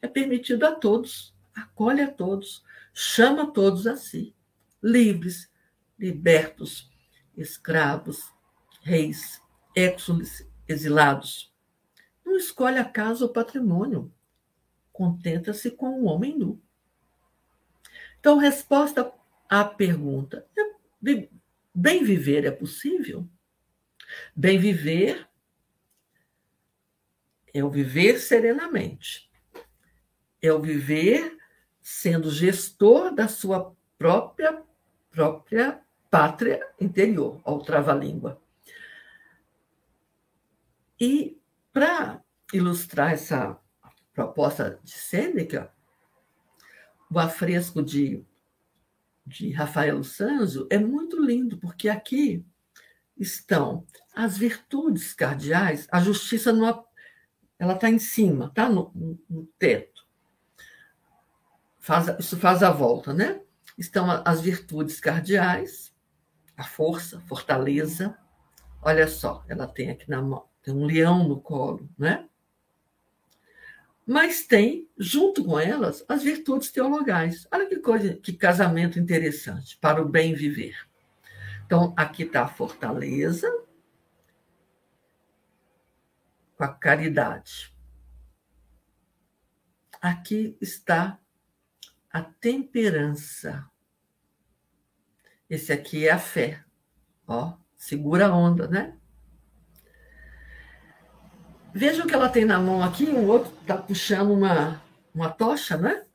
é 0.00 0.06
permitida 0.06 0.68
a 0.68 0.76
todos, 0.76 1.34
acolhe 1.52 2.02
a 2.02 2.08
todos, 2.08 2.62
chama 2.94 3.50
todos 3.50 3.84
a 3.88 3.96
si, 3.96 4.32
livres, 4.80 5.50
libertos, 5.98 6.87
escravos, 7.40 8.32
reis, 8.82 9.40
exilados. 10.66 11.52
Não 12.24 12.36
escolhe 12.36 12.78
a 12.78 12.84
casa 12.84 13.24
ou 13.24 13.32
patrimônio. 13.32 14.12
Contenta-se 14.92 15.70
com 15.70 15.90
o 15.90 16.02
um 16.02 16.06
homem 16.06 16.36
nu. 16.36 16.60
Então, 18.18 18.36
resposta 18.36 19.12
à 19.48 19.64
pergunta: 19.64 20.46
é, 20.56 21.28
bem 21.74 22.04
viver 22.04 22.44
é 22.44 22.50
possível? 22.50 23.28
Bem 24.34 24.58
viver 24.58 25.28
é 27.54 27.64
o 27.64 27.70
viver 27.70 28.18
serenamente, 28.18 29.30
é 30.40 30.52
o 30.52 30.60
viver 30.60 31.36
sendo 31.80 32.30
gestor 32.30 33.14
da 33.14 33.26
sua 33.26 33.74
própria 33.96 34.62
própria 35.10 35.82
pátria 36.10 36.60
interior, 36.80 37.40
ao 37.44 37.62
trava-língua. 37.62 38.40
E 41.00 41.40
para 41.72 42.22
ilustrar 42.52 43.12
essa 43.12 43.58
proposta 44.12 44.80
de 44.82 44.92
Sêneca, 44.92 45.72
o 47.10 47.18
afresco 47.18 47.82
de, 47.82 48.24
de 49.26 49.52
Rafael 49.52 50.02
Sanzo 50.02 50.66
é 50.70 50.78
muito 50.78 51.22
lindo, 51.22 51.58
porque 51.58 51.88
aqui 51.88 52.44
estão 53.16 53.86
as 54.14 54.36
virtudes 54.36 55.14
cardeais, 55.14 55.86
a 55.90 56.00
justiça 56.00 56.52
no, 56.52 56.66
ela 57.58 57.74
está 57.74 57.88
em 57.88 57.98
cima, 57.98 58.46
está 58.46 58.68
no, 58.68 58.92
no, 59.28 59.46
teto. 59.58 60.06
Faz, 61.78 62.08
isso 62.18 62.36
faz 62.36 62.62
a 62.62 62.70
volta, 62.70 63.12
né? 63.12 63.40
Estão 63.76 64.10
as 64.24 64.40
virtudes 64.40 65.00
cardeais, 65.00 65.94
a 66.58 66.64
força, 66.64 67.20
fortaleza. 67.20 68.18
Olha 68.82 69.06
só, 69.06 69.44
ela 69.48 69.66
tem 69.66 69.90
aqui 69.90 70.10
na 70.10 70.20
mão, 70.20 70.48
tem 70.60 70.74
um 70.74 70.84
leão 70.84 71.26
no 71.26 71.40
colo, 71.40 71.88
né? 71.96 72.28
Mas 74.04 74.46
tem, 74.46 74.90
junto 74.98 75.44
com 75.44 75.58
elas, 75.58 76.04
as 76.08 76.22
virtudes 76.22 76.72
teologais. 76.72 77.46
Olha 77.52 77.68
que 77.68 77.76
coisa, 77.76 78.14
que 78.14 78.32
casamento 78.32 78.98
interessante 78.98 79.76
para 79.76 80.02
o 80.02 80.08
bem 80.08 80.34
viver. 80.34 80.76
Então, 81.64 81.94
aqui 81.96 82.22
está 82.22 82.44
a 82.44 82.48
fortaleza 82.48 83.46
com 86.56 86.64
a 86.64 86.68
caridade. 86.68 87.72
Aqui 90.00 90.56
está 90.60 91.20
a 92.10 92.22
temperança. 92.22 93.70
Esse 95.48 95.72
aqui 95.72 96.06
é 96.06 96.12
a 96.12 96.18
fé. 96.18 96.62
Ó, 97.26 97.56
segura 97.76 98.26
a 98.26 98.36
onda, 98.36 98.68
né? 98.68 98.98
Vejam 101.72 102.06
que 102.06 102.14
ela 102.14 102.28
tem 102.28 102.44
na 102.44 102.58
mão 102.58 102.82
aqui, 102.82 103.04
o 103.04 103.26
outro 103.26 103.52
está 103.60 103.76
puxando 103.76 104.32
uma, 104.32 104.82
uma 105.14 105.30
tocha, 105.30 105.76
né? 105.76 106.06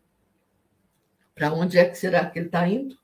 Para 1.34 1.54
onde 1.54 1.78
é 1.78 1.90
que 1.90 1.96
será 1.96 2.30
que 2.30 2.38
ele 2.38 2.48
está 2.48 2.68
indo? 2.68 2.98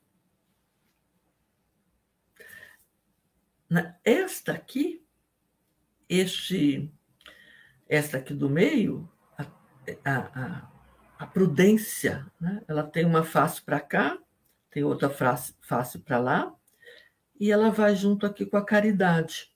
Esta 4.04 4.54
aqui, 4.54 5.06
este, 6.08 6.92
esta 7.88 8.18
aqui 8.18 8.34
do 8.34 8.50
meio, 8.50 9.08
a, 9.38 9.46
a, 10.06 10.72
a 11.20 11.28
prudência, 11.28 12.26
né? 12.42 12.64
ela 12.68 12.84
tem 12.84 13.06
uma 13.06 13.24
face 13.24 13.62
para 13.62 13.80
cá, 13.80 14.18
tem 14.70 14.84
outra 14.84 15.10
face, 15.10 15.56
face 15.62 16.00
para 16.00 16.20
lá, 16.20 16.56
e 17.40 17.52
ela 17.52 17.72
vai 17.72 17.96
junto 17.96 18.26
aqui 18.26 18.46
com 18.46 18.58
a 18.58 18.66
caridade. 18.66 19.52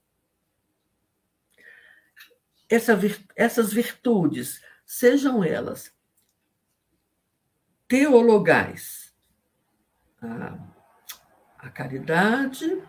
Essa, 2.69 2.97
essas 3.35 3.71
virtudes, 3.71 4.63
sejam 4.85 5.43
elas 5.43 5.93
teologais, 7.87 9.13
a, 10.21 10.57
a 11.59 11.69
caridade, 11.69 12.81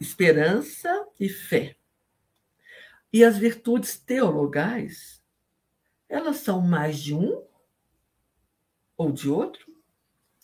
esperança 0.00 1.08
e 1.18 1.28
fé. 1.28 1.76
E 3.12 3.24
as 3.24 3.36
virtudes 3.36 3.98
teologais, 3.98 5.22
elas 6.08 6.36
são 6.38 6.60
mais 6.60 6.98
de 6.98 7.14
um 7.14 7.49
ou 9.00 9.10
de 9.10 9.30
outro? 9.30 9.74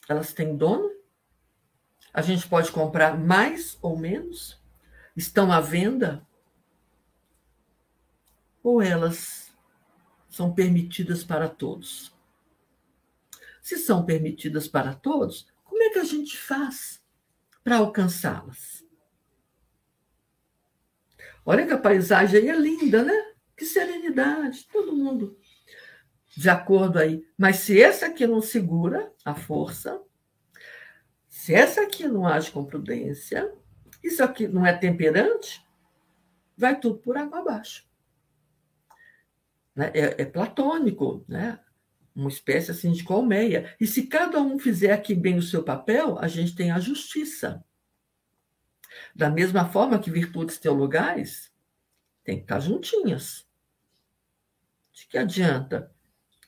Elas 0.08 0.32
têm 0.32 0.56
dono? 0.56 0.90
A 2.10 2.22
gente 2.22 2.48
pode 2.48 2.72
comprar 2.72 3.18
mais 3.18 3.76
ou 3.82 3.98
menos? 3.98 4.58
Estão 5.14 5.52
à 5.52 5.60
venda? 5.60 6.26
Ou 8.62 8.80
elas 8.80 9.54
são 10.30 10.54
permitidas 10.54 11.22
para 11.22 11.50
todos? 11.50 12.16
Se 13.60 13.76
são 13.76 14.06
permitidas 14.06 14.66
para 14.66 14.94
todos, 14.94 15.52
como 15.62 15.82
é 15.82 15.90
que 15.90 15.98
a 15.98 16.04
gente 16.04 16.38
faz 16.38 17.04
para 17.62 17.76
alcançá-las. 17.76 18.82
Olha 21.44 21.66
que 21.66 21.74
a 21.74 21.78
paisagem 21.78 22.40
aí 22.40 22.48
é 22.48 22.56
linda, 22.58 23.04
né? 23.04 23.34
Que 23.54 23.66
serenidade, 23.66 24.66
todo 24.72 24.96
mundo 24.96 25.38
de 26.36 26.50
acordo 26.50 26.98
aí. 26.98 27.24
Mas 27.36 27.56
se 27.56 27.80
essa 27.80 28.06
aqui 28.06 28.26
não 28.26 28.42
segura 28.42 29.10
a 29.24 29.34
força, 29.34 30.00
se 31.28 31.54
essa 31.54 31.82
aqui 31.82 32.06
não 32.06 32.26
age 32.26 32.50
com 32.50 32.64
prudência, 32.64 33.50
isso 34.02 34.22
aqui 34.22 34.46
não 34.46 34.66
é 34.66 34.72
temperante, 34.76 35.66
vai 36.56 36.78
tudo 36.78 36.98
por 36.98 37.16
água 37.16 37.40
abaixo. 37.40 37.86
Né? 39.74 39.90
É, 39.94 40.22
é 40.22 40.24
platônico, 40.24 41.24
né? 41.26 41.58
uma 42.14 42.28
espécie 42.28 42.70
assim 42.70 42.92
de 42.92 43.02
colmeia. 43.02 43.74
E 43.80 43.86
se 43.86 44.06
cada 44.06 44.40
um 44.40 44.58
fizer 44.58 44.92
aqui 44.92 45.14
bem 45.14 45.38
o 45.38 45.42
seu 45.42 45.62
papel, 45.62 46.18
a 46.18 46.28
gente 46.28 46.54
tem 46.54 46.70
a 46.70 46.80
justiça. 46.80 47.64
Da 49.14 49.30
mesma 49.30 49.68
forma 49.68 49.98
que 49.98 50.10
virtudes 50.10 50.58
teologais 50.58 51.52
têm 52.24 52.36
que 52.36 52.42
estar 52.42 52.60
juntinhas. 52.60 53.46
De 54.92 55.06
que 55.06 55.18
adianta, 55.18 55.94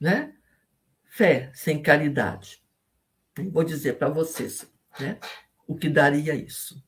né? 0.00 0.34
Fé 1.04 1.50
sem 1.54 1.82
caridade. 1.82 2.62
vou 3.50 3.64
dizer 3.64 3.98
para 3.98 4.08
vocês, 4.08 4.70
né? 5.00 5.18
O 5.66 5.76
que 5.76 5.88
daria 5.88 6.34
isso. 6.34 6.82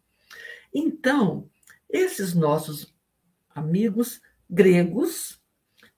Então, 0.72 1.50
esses 1.88 2.34
nossos 2.34 2.94
amigos 3.54 4.20
gregos 4.48 5.40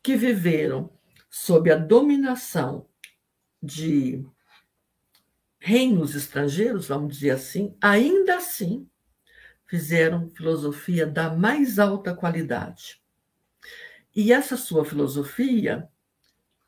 que 0.03 0.17
viveram 0.17 0.93
sob 1.31 1.71
a 1.71 1.77
dominação 1.77 2.89
de 3.63 4.25
reinos 5.59 6.15
estrangeiros, 6.15 6.89
vamos 6.89 7.15
dizer 7.15 7.31
assim, 7.31 7.77
ainda 7.81 8.37
assim 8.37 8.89
fizeram 9.67 10.29
filosofia 10.31 11.07
da 11.07 11.35
mais 11.35 11.79
alta 11.79 12.15
qualidade. 12.15 13.01
E 14.15 14.33
essa 14.33 14.57
sua 14.57 14.85
filosofia, 14.85 15.89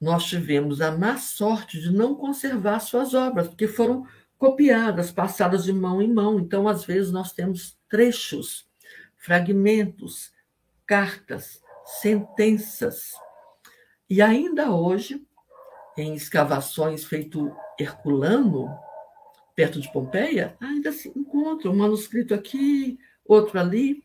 nós 0.04 0.24
tivemos 0.24 0.80
a 0.80 0.92
má 0.92 1.16
sorte 1.16 1.80
de 1.80 1.90
não 1.90 2.14
conservar 2.14 2.78
suas 2.80 3.14
obras, 3.14 3.48
porque 3.48 3.66
foram 3.66 4.06
copiadas, 4.36 5.10
passadas 5.10 5.64
de 5.64 5.72
mão 5.72 6.02
em 6.02 6.12
mão. 6.12 6.38
Então, 6.38 6.68
às 6.68 6.84
vezes, 6.84 7.10
nós 7.10 7.32
temos 7.32 7.78
trechos, 7.88 8.68
fragmentos, 9.16 10.30
cartas, 10.86 11.62
sentenças 12.00 13.14
e 14.08 14.20
ainda 14.20 14.70
hoje, 14.70 15.26
em 15.96 16.14
escavações 16.14 17.04
feito 17.04 17.50
Herculano, 17.80 18.78
perto 19.54 19.80
de 19.80 19.90
Pompeia, 19.90 20.54
ainda 20.60 20.92
se 20.92 21.08
encontra 21.16 21.70
um 21.70 21.76
manuscrito 21.76 22.34
aqui, 22.34 22.98
outro 23.24 23.58
ali. 23.58 24.04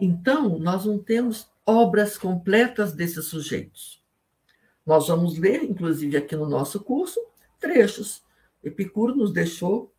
Então, 0.00 0.58
nós 0.58 0.84
não 0.84 0.98
temos 0.98 1.50
obras 1.66 2.16
completas 2.16 2.92
desses 2.92 3.24
sujeitos. 3.26 4.03
Nós 4.84 5.08
vamos 5.08 5.38
ler, 5.38 5.62
inclusive 5.62 6.16
aqui 6.16 6.36
no 6.36 6.48
nosso 6.48 6.82
curso, 6.82 7.20
trechos. 7.58 8.22
Epicuro 8.62 9.14
nos 9.14 9.32
deixou 9.32 9.94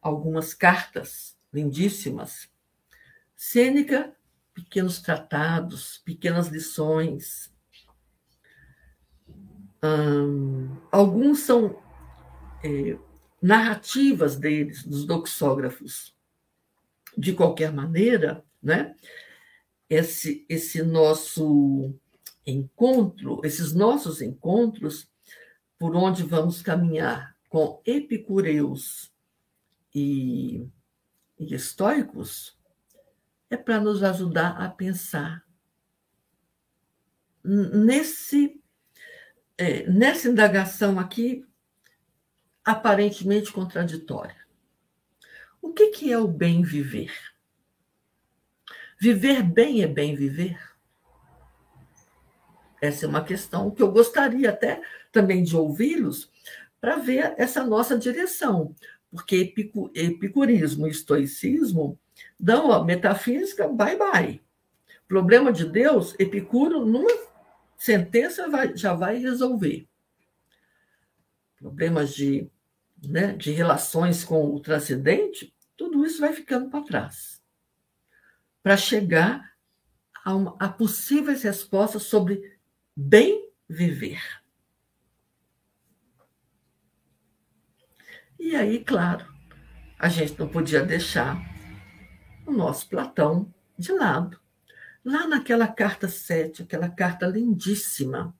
algumas 0.00 0.54
cartas 0.54 1.36
lindíssimas. 1.52 2.48
Sêneca, 3.36 4.14
pequenos 4.54 5.00
tratados, 5.00 5.98
pequenas 6.04 6.48
lições, 6.48 7.54
Hum, 9.84 10.78
alguns 10.90 11.40
são 11.40 11.78
é, 12.64 12.96
narrativas 13.42 14.34
deles, 14.36 14.82
dos 14.82 15.04
doxógrafos. 15.04 16.16
De 17.16 17.34
qualquer 17.34 17.70
maneira, 17.70 18.42
né, 18.62 18.94
esse, 19.90 20.46
esse 20.48 20.82
nosso 20.82 21.94
encontro, 22.46 23.40
esses 23.44 23.72
nossos 23.72 24.20
encontros, 24.20 25.08
por 25.78 25.96
onde 25.96 26.22
vamos 26.22 26.62
caminhar 26.62 27.36
com 27.48 27.80
epicureus 27.84 29.12
e, 29.94 30.66
e 31.38 31.54
estoicos, 31.54 32.58
é 33.50 33.56
para 33.56 33.80
nos 33.80 34.02
ajudar 34.02 34.60
a 34.60 34.68
pensar 34.68 35.44
nesse 37.44 38.60
é, 39.56 39.88
nessa 39.88 40.28
indagação 40.28 40.98
aqui, 40.98 41.46
aparentemente 42.64 43.52
contraditória. 43.52 44.36
O 45.60 45.72
que, 45.72 45.90
que 45.90 46.12
é 46.12 46.18
o 46.18 46.26
bem 46.26 46.62
viver? 46.62 47.12
Viver 48.98 49.42
bem 49.42 49.82
é 49.82 49.86
bem 49.86 50.14
viver? 50.14 50.58
Essa 52.84 53.06
é 53.06 53.08
uma 53.08 53.24
questão 53.24 53.70
que 53.70 53.82
eu 53.82 53.90
gostaria 53.90 54.50
até 54.50 54.82
também 55.10 55.42
de 55.42 55.56
ouvi-los, 55.56 56.30
para 56.78 56.96
ver 56.96 57.34
essa 57.38 57.64
nossa 57.64 57.98
direção, 57.98 58.74
porque 59.10 59.54
epicurismo 59.94 60.86
e 60.86 60.90
estoicismo 60.90 61.98
dão 62.38 62.70
a 62.70 62.84
metafísica 62.84 63.66
bye 63.66 63.96
bye. 63.96 64.42
Problema 65.08 65.50
de 65.50 65.64
Deus, 65.64 66.14
Epicuro, 66.18 66.84
numa 66.84 67.10
sentença, 67.78 68.50
vai, 68.50 68.76
já 68.76 68.92
vai 68.92 69.16
resolver. 69.16 69.88
Problemas 71.56 72.14
de, 72.14 72.50
né, 73.02 73.32
de 73.32 73.50
relações 73.52 74.24
com 74.24 74.44
o 74.54 74.60
transcendente, 74.60 75.54
tudo 75.74 76.04
isso 76.04 76.20
vai 76.20 76.34
ficando 76.34 76.68
para 76.68 76.84
trás. 76.84 77.42
Para 78.62 78.76
chegar 78.76 79.54
a, 80.22 80.34
uma, 80.34 80.54
a 80.58 80.68
possíveis 80.68 81.42
respostas 81.42 82.02
sobre 82.02 82.53
bem 82.96 83.50
viver. 83.68 84.22
E 88.38 88.54
aí, 88.54 88.84
claro, 88.84 89.26
a 89.98 90.08
gente 90.08 90.38
não 90.38 90.48
podia 90.48 90.84
deixar 90.84 91.38
o 92.46 92.52
nosso 92.52 92.88
Platão 92.88 93.52
de 93.78 93.92
lado. 93.92 94.38
Lá 95.04 95.26
naquela 95.26 95.68
carta 95.68 96.08
7, 96.08 96.62
aquela 96.62 96.88
carta 96.88 97.26
lindíssima, 97.26 98.34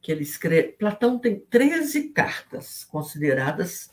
que 0.00 0.12
ele 0.12 0.22
escreve. 0.22 0.72
Platão 0.72 1.18
tem 1.18 1.40
13 1.40 2.10
cartas 2.10 2.84
consideradas 2.84 3.92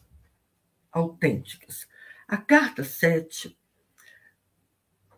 autênticas. 0.91 1.87
A 2.27 2.37
carta 2.37 2.83
7, 2.83 3.57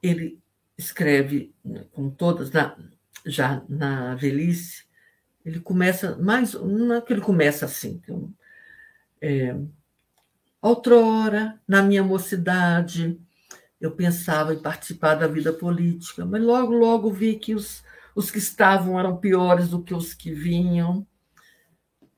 ele 0.02 0.42
escreve 0.78 1.54
né, 1.64 1.86
com 1.92 2.10
todas, 2.10 2.52
na, 2.52 2.78
já 3.28 3.64
na 3.68 4.16
velhice, 4.16 4.86
ele 5.46 5.60
começa 5.60 6.18
mais. 6.18 6.54
Não 6.54 6.96
é 6.96 7.02
que 7.02 7.14
ele 7.14 7.22
começa 7.22 7.66
assim. 7.66 8.02
É, 9.22 9.56
outrora, 10.62 11.62
na 11.68 11.82
minha 11.82 12.04
mocidade, 12.04 13.20
eu 13.80 13.92
pensava 13.92 14.54
em 14.54 14.62
participar 14.62 15.16
da 15.16 15.28
vida 15.28 15.54
política, 15.54 16.26
mas 16.26 16.42
logo, 16.42 16.74
logo 16.74 17.12
vi 17.12 17.38
que 17.38 17.54
os, 17.54 17.84
os 18.16 18.32
que 18.32 18.40
estavam 18.40 19.00
eram 19.00 19.18
piores 19.18 19.70
do 19.70 19.82
que 19.84 19.94
os 19.94 20.14
que 20.14 20.34
vinham. 20.34 21.06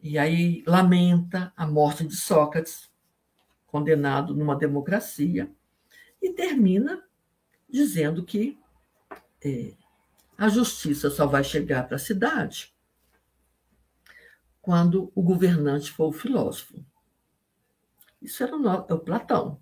E 0.02 0.18
aí 0.18 0.64
lamenta 0.66 1.52
a 1.58 1.68
morte 1.68 2.08
de 2.08 2.16
Sócrates, 2.16 2.90
condenado 3.68 4.34
numa 4.34 4.56
democracia, 4.56 5.52
e 6.22 6.32
termina 6.34 7.04
dizendo 7.70 8.24
que 8.24 8.58
é, 9.44 9.74
a 10.40 10.48
justiça 10.48 11.10
só 11.10 11.28
vai 11.28 11.44
chegar 11.44 11.86
para 11.86 11.98
a 11.98 12.00
cidade 12.00 12.74
quando 14.62 15.12
o 15.14 15.22
governante 15.22 15.92
for 15.92 16.08
o 16.08 16.14
filósofo. 16.14 16.82
Isso 18.22 18.42
era 18.42 18.56
o, 18.56 18.66
é 18.66 18.94
o 18.94 19.00
Platão. 19.00 19.62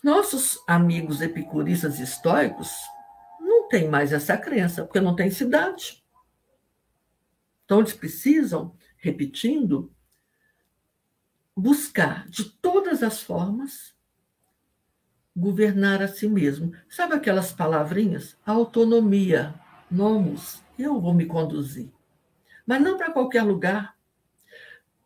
Nossos 0.00 0.62
amigos 0.68 1.20
epicuristas 1.20 1.98
e 1.98 2.04
estoicos 2.04 2.70
não 3.40 3.68
têm 3.68 3.88
mais 3.88 4.12
essa 4.12 4.38
crença, 4.38 4.84
porque 4.84 5.00
não 5.00 5.16
tem 5.16 5.28
cidade. 5.28 6.04
Então, 7.64 7.80
eles 7.80 7.94
precisam, 7.94 8.76
repetindo, 8.96 9.92
buscar 11.56 12.28
de 12.28 12.44
todas 12.44 13.02
as 13.02 13.20
formas 13.20 13.92
governar 15.34 16.02
a 16.02 16.08
si 16.08 16.28
mesmo. 16.28 16.72
Sabe 16.88 17.14
aquelas 17.14 17.52
palavrinhas? 17.52 18.36
Autonomia, 18.44 19.54
nomos, 19.90 20.62
eu 20.78 21.00
vou 21.00 21.14
me 21.14 21.26
conduzir. 21.26 21.90
Mas 22.66 22.80
não 22.80 22.96
para 22.96 23.12
qualquer 23.12 23.42
lugar, 23.42 23.96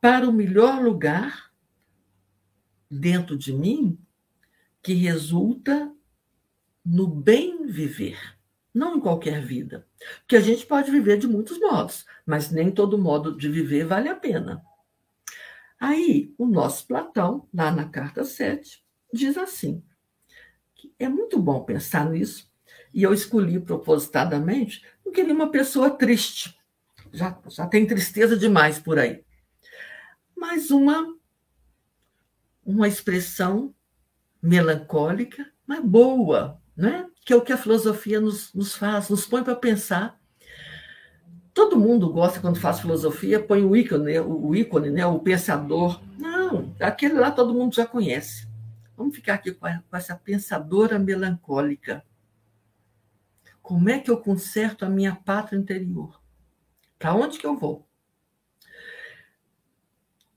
para 0.01 0.29
o 0.29 0.33
melhor 0.33 0.83
lugar 0.83 1.51
dentro 2.91 3.37
de 3.37 3.53
mim 3.53 3.99
que 4.83 4.95
resulta 4.95 5.93
no 6.85 7.09
bem 7.09 7.67
viver, 7.67 8.19
não 8.73 8.97
em 8.97 9.01
qualquer 9.01 9.45
vida. 9.45 9.87
Porque 10.21 10.37
a 10.37 10.41
gente 10.41 10.65
pode 10.65 10.91
viver 10.91 11.19
de 11.19 11.27
muitos 11.27 11.59
modos, 11.59 12.07
mas 12.25 12.51
nem 12.51 12.71
todo 12.71 12.99
modo 12.99 13.37
de 13.37 13.49
viver 13.49 13.85
vale 13.85 14.09
a 14.09 14.15
pena. 14.15 14.65
Aí, 15.79 16.33
o 16.39 16.47
nosso 16.47 16.87
Platão, 16.87 17.49
lá 17.53 17.71
na 17.71 17.89
carta 17.89 18.25
7, 18.25 18.83
diz 19.13 19.37
assim: 19.37 19.83
é 20.99 21.09
muito 21.09 21.39
bom 21.39 21.65
pensar 21.65 22.09
nisso, 22.11 22.51
e 22.93 23.03
eu 23.03 23.13
escolhi 23.13 23.61
propositadamente, 23.61 24.83
não 25.05 25.13
queria 25.13 25.35
uma 25.35 25.51
pessoa 25.51 25.91
triste, 25.91 26.59
já, 27.13 27.39
já 27.49 27.67
tem 27.67 27.87
tristeza 27.87 28.37
demais 28.37 28.79
por 28.79 28.99
aí, 28.99 29.25
mas 30.37 30.71
uma, 30.71 31.15
uma 32.65 32.89
expressão 32.89 33.75
melancólica, 34.43 35.47
mas 35.67 35.85
boa, 35.85 36.61
né? 36.77 37.07
que 37.25 37.33
é 37.33 37.37
o 37.37 37.41
que 37.41 37.53
a 37.53 37.59
filosofia 37.59 38.21
nos, 38.21 38.55
nos 38.55 38.77
faz, 38.77 39.09
nos 39.09 39.27
põe 39.27 39.43
para 39.43 39.57
pensar. 39.57 40.17
Todo 41.53 41.77
mundo 41.77 42.13
gosta, 42.13 42.39
quando 42.39 42.61
faz 42.61 42.79
filosofia, 42.79 43.43
põe 43.43 43.65
o 43.65 43.75
ícone, 43.75 44.21
o, 44.21 44.55
ícone 44.55 44.91
né? 44.91 45.05
o 45.05 45.19
pensador. 45.19 46.01
Não, 46.17 46.73
aquele 46.79 47.15
lá 47.15 47.33
todo 47.33 47.53
mundo 47.53 47.75
já 47.75 47.85
conhece. 47.85 48.46
Vamos 48.97 49.15
ficar 49.15 49.35
aqui 49.35 49.53
com, 49.53 49.67
a, 49.67 49.83
com 49.89 49.97
essa 49.97 50.17
pensadora 50.17 50.99
melancólica. 50.99 52.05
Como 53.61 53.89
é 53.91 53.99
que 53.99 54.11
eu 54.11 54.21
conserto 54.21 54.85
a 54.85 54.89
minha 54.89 55.15
pátria 55.15 55.59
interior? 55.59 56.21
Para 56.99 57.15
onde 57.15 57.39
que 57.39 57.47
eu 57.47 57.57
vou? 57.57 57.87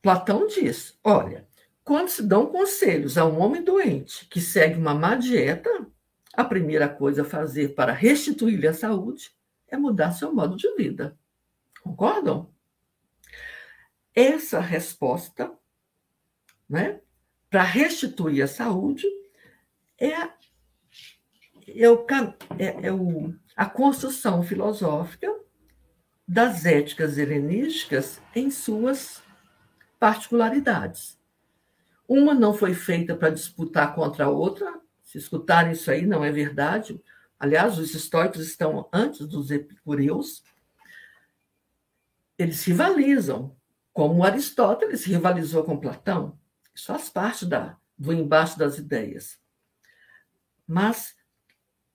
Platão 0.02 0.48
diz: 0.48 1.00
olha, 1.04 1.48
quando 1.84 2.10
se 2.10 2.22
dão 2.22 2.48
conselhos 2.48 3.18
a 3.18 3.26
um 3.26 3.40
homem 3.40 3.64
doente 3.64 4.28
que 4.28 4.42
segue 4.42 4.78
uma 4.78 4.94
má 4.94 5.16
dieta, 5.16 5.88
a 6.34 6.44
primeira 6.44 6.88
coisa 6.88 7.22
a 7.22 7.26
fazer 7.26 7.76
para 7.76 7.94
restituir-lhe 7.94 8.68
a 8.68 8.74
saúde 8.74 9.32
é 9.68 9.78
mudar 9.78 10.12
seu 10.12 10.34
modo 10.34 10.56
de 10.56 10.74
vida. 10.76 11.18
Concordam? 11.82 12.54
Essa 14.14 14.60
resposta, 14.60 15.52
né, 16.68 17.02
para 17.50 17.64
restituir 17.64 18.44
a 18.44 18.48
saúde, 18.48 19.06
é, 19.98 20.14
é, 21.68 21.90
o, 21.90 22.06
é, 22.58 22.88
é 22.88 22.92
o, 22.92 23.34
a 23.56 23.66
construção 23.66 24.44
filosófica 24.44 25.34
das 26.28 26.66
éticas 26.66 27.18
helenísticas 27.18 28.22
em 28.36 28.52
suas 28.52 29.24
particularidades. 30.00 31.20
Uma 32.08 32.34
não 32.34 32.54
foi 32.54 32.74
feita 32.74 33.16
para 33.16 33.30
disputar 33.30 33.94
contra 33.94 34.26
a 34.26 34.30
outra. 34.30 34.80
Se 35.04 35.18
escutarem 35.18 35.74
isso 35.74 35.92
aí, 35.92 36.06
não 36.06 36.24
é 36.24 36.32
verdade. 36.32 37.02
Aliás, 37.40 37.78
os 37.78 37.94
estoicos 37.94 38.42
estão 38.48 38.88
antes 38.94 39.28
dos 39.28 39.52
epicureus. 39.52 40.44
Eles 42.38 42.64
rivalizam, 42.64 43.56
como 43.92 44.24
Aristóteles 44.24 45.04
rivalizou 45.04 45.64
com 45.64 45.78
Platão. 45.78 46.39
Isso 46.80 46.88
faz 46.88 47.10
parte 47.10 47.46
da, 47.46 47.78
do 47.98 48.14
embaixo 48.14 48.58
das 48.58 48.78
ideias. 48.78 49.38
Mas 50.66 51.14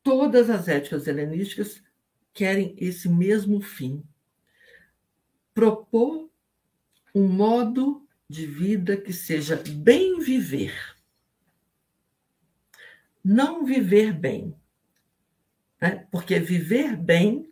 todas 0.02 0.50
as 0.50 0.68
éticas 0.68 1.06
helenísticas 1.06 1.82
querem 2.34 2.74
esse 2.76 3.08
mesmo 3.08 3.62
fim: 3.62 4.06
propor 5.54 6.30
um 7.14 7.26
modo 7.26 8.06
de 8.28 8.46
vida 8.46 8.94
que 8.94 9.10
seja 9.10 9.56
bem 9.56 10.20
viver. 10.20 10.74
Não 13.24 13.64
viver 13.64 14.12
bem. 14.12 14.54
Né? 15.80 16.06
Porque 16.10 16.38
viver 16.38 16.94
bem, 16.94 17.50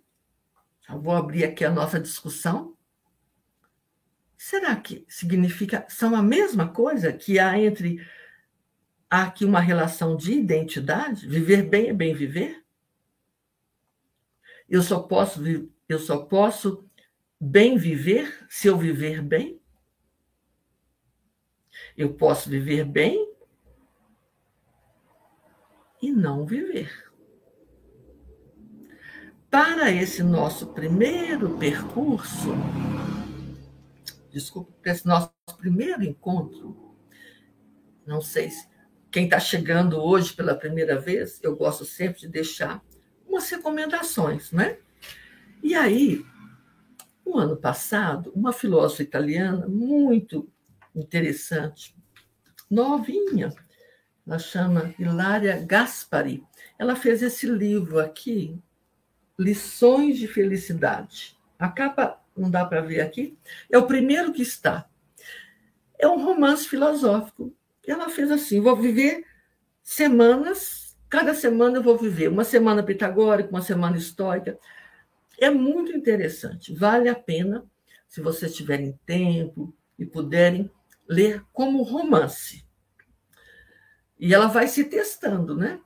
vou 0.87 1.15
abrir 1.15 1.45
aqui 1.45 1.65
a 1.65 1.71
nossa 1.71 1.99
discussão. 1.99 2.72
Será 4.43 4.74
que 4.74 5.05
significa, 5.09 5.86
são 5.89 6.16
a 6.16 6.20
mesma 6.20 6.69
coisa 6.69 7.12
que 7.12 7.39
há 7.39 7.56
entre 7.56 8.05
há 9.09 9.23
aqui 9.23 9.44
uma 9.44 9.60
relação 9.60 10.16
de 10.16 10.32
identidade? 10.32 11.28
Viver 11.28 11.62
bem 11.62 11.90
é 11.90 11.93
bem 11.93 12.12
viver? 12.12 12.60
Eu 14.69 14.82
só 14.82 14.98
posso 14.98 15.40
eu 15.89 15.98
só 16.01 16.24
posso 16.24 16.85
bem 17.40 17.78
viver 17.78 18.44
se 18.48 18.66
eu 18.66 18.77
viver 18.77 19.23
bem? 19.23 19.60
Eu 21.97 22.12
posso 22.12 22.51
viver 22.51 22.85
bem 22.85 23.32
e 26.02 26.10
não 26.10 26.44
viver. 26.44 26.90
Para 29.48 29.93
esse 29.93 30.20
nosso 30.24 30.74
primeiro 30.74 31.56
percurso, 31.59 32.51
desculpa, 34.33 34.73
para 34.81 34.93
esse 34.93 35.07
nosso 35.07 35.31
primeiro 35.59 36.03
encontro, 36.03 36.97
não 38.07 38.21
sei 38.21 38.51
se 38.51 38.67
quem 39.11 39.25
está 39.25 39.39
chegando 39.39 40.03
hoje 40.03 40.33
pela 40.33 40.55
primeira 40.55 40.99
vez, 40.99 41.39
eu 41.43 41.55
gosto 41.55 41.85
sempre 41.85 42.21
de 42.21 42.29
deixar 42.29 42.83
umas 43.29 43.49
recomendações, 43.51 44.51
né? 44.51 44.79
E 45.63 45.75
aí, 45.75 46.25
no 47.25 47.37
ano 47.39 47.57
passado, 47.57 48.33
uma 48.35 48.53
filósofa 48.53 49.03
italiana 49.03 49.69
muito 49.69 50.49
interessante. 50.95 51.95
Novinha, 52.71 53.53
ela 54.27 54.39
chama 54.39 54.95
Hilária 54.99 55.63
Gaspari. 55.65 56.43
Ela 56.79 56.97
fez 56.97 57.23
esse 57.23 57.47
livro 57.47 57.99
aqui, 57.99 58.59
Lições 59.39 60.19
de 60.19 60.27
Felicidade. 60.27 61.37
A 61.59 61.69
capa 61.69 62.22
não 62.37 62.51
dá 62.51 62.65
para 62.65 62.81
ver 62.81 63.01
aqui, 63.01 63.37
é 63.71 63.79
o 63.79 63.87
primeiro 63.87 64.33
que 64.33 64.43
está. 64.43 64.89
É 65.99 66.09
um 66.09 66.25
romance 66.25 66.69
filosófico. 66.69 67.55
Ela 67.87 68.09
fez 68.09 68.31
assim: 68.31 68.61
vou 68.61 68.77
viver 68.77 69.25
semanas, 69.83 70.97
cada 71.09 71.35
semana 71.35 71.79
eu 71.79 71.83
vou 71.83 71.97
viver 71.97 72.29
uma 72.29 72.45
semana 72.45 72.83
pitagórica, 72.83 73.51
uma 73.51 73.63
semana 73.63 73.97
estoica. 73.97 74.59
É 75.39 75.51
muito 75.51 75.93
interessante, 75.93 76.75
vale 76.75 77.09
a 77.09 77.15
pena, 77.15 77.65
se 78.09 78.21
vocês 78.21 78.55
tiverem 78.55 78.99
tempo 79.05 79.75
e 79.99 80.05
puderem, 80.07 80.71
ler 81.09 81.45
como 81.53 81.83
romance. 81.83 82.65
E 84.19 84.33
ela 84.33 84.47
vai 84.47 84.69
se 84.69 84.85
testando, 84.85 85.57
né? 85.57 85.81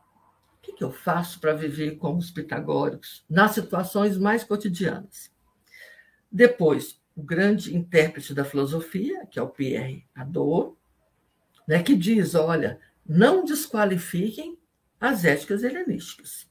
O 0.56 0.72
que 0.76 0.84
eu 0.84 0.90
faço 0.90 1.40
para 1.40 1.54
viver 1.54 1.96
como 1.96 2.18
os 2.18 2.30
pitagóricos 2.30 3.24
nas 3.30 3.52
situações 3.52 4.18
mais 4.18 4.44
cotidianas? 4.44 5.30
Depois, 6.30 7.00
o 7.14 7.22
grande 7.22 7.74
intérprete 7.74 8.34
da 8.34 8.44
filosofia, 8.44 9.26
que 9.26 9.38
é 9.38 9.42
o 9.42 9.48
Pierre 9.48 10.06
Hadot, 10.14 10.76
né, 11.66 11.82
que 11.82 11.94
diz: 11.94 12.34
olha, 12.34 12.78
não 13.04 13.44
desqualifiquem 13.44 14.58
as 15.00 15.24
éticas 15.24 15.62
helenísticas. 15.62 16.48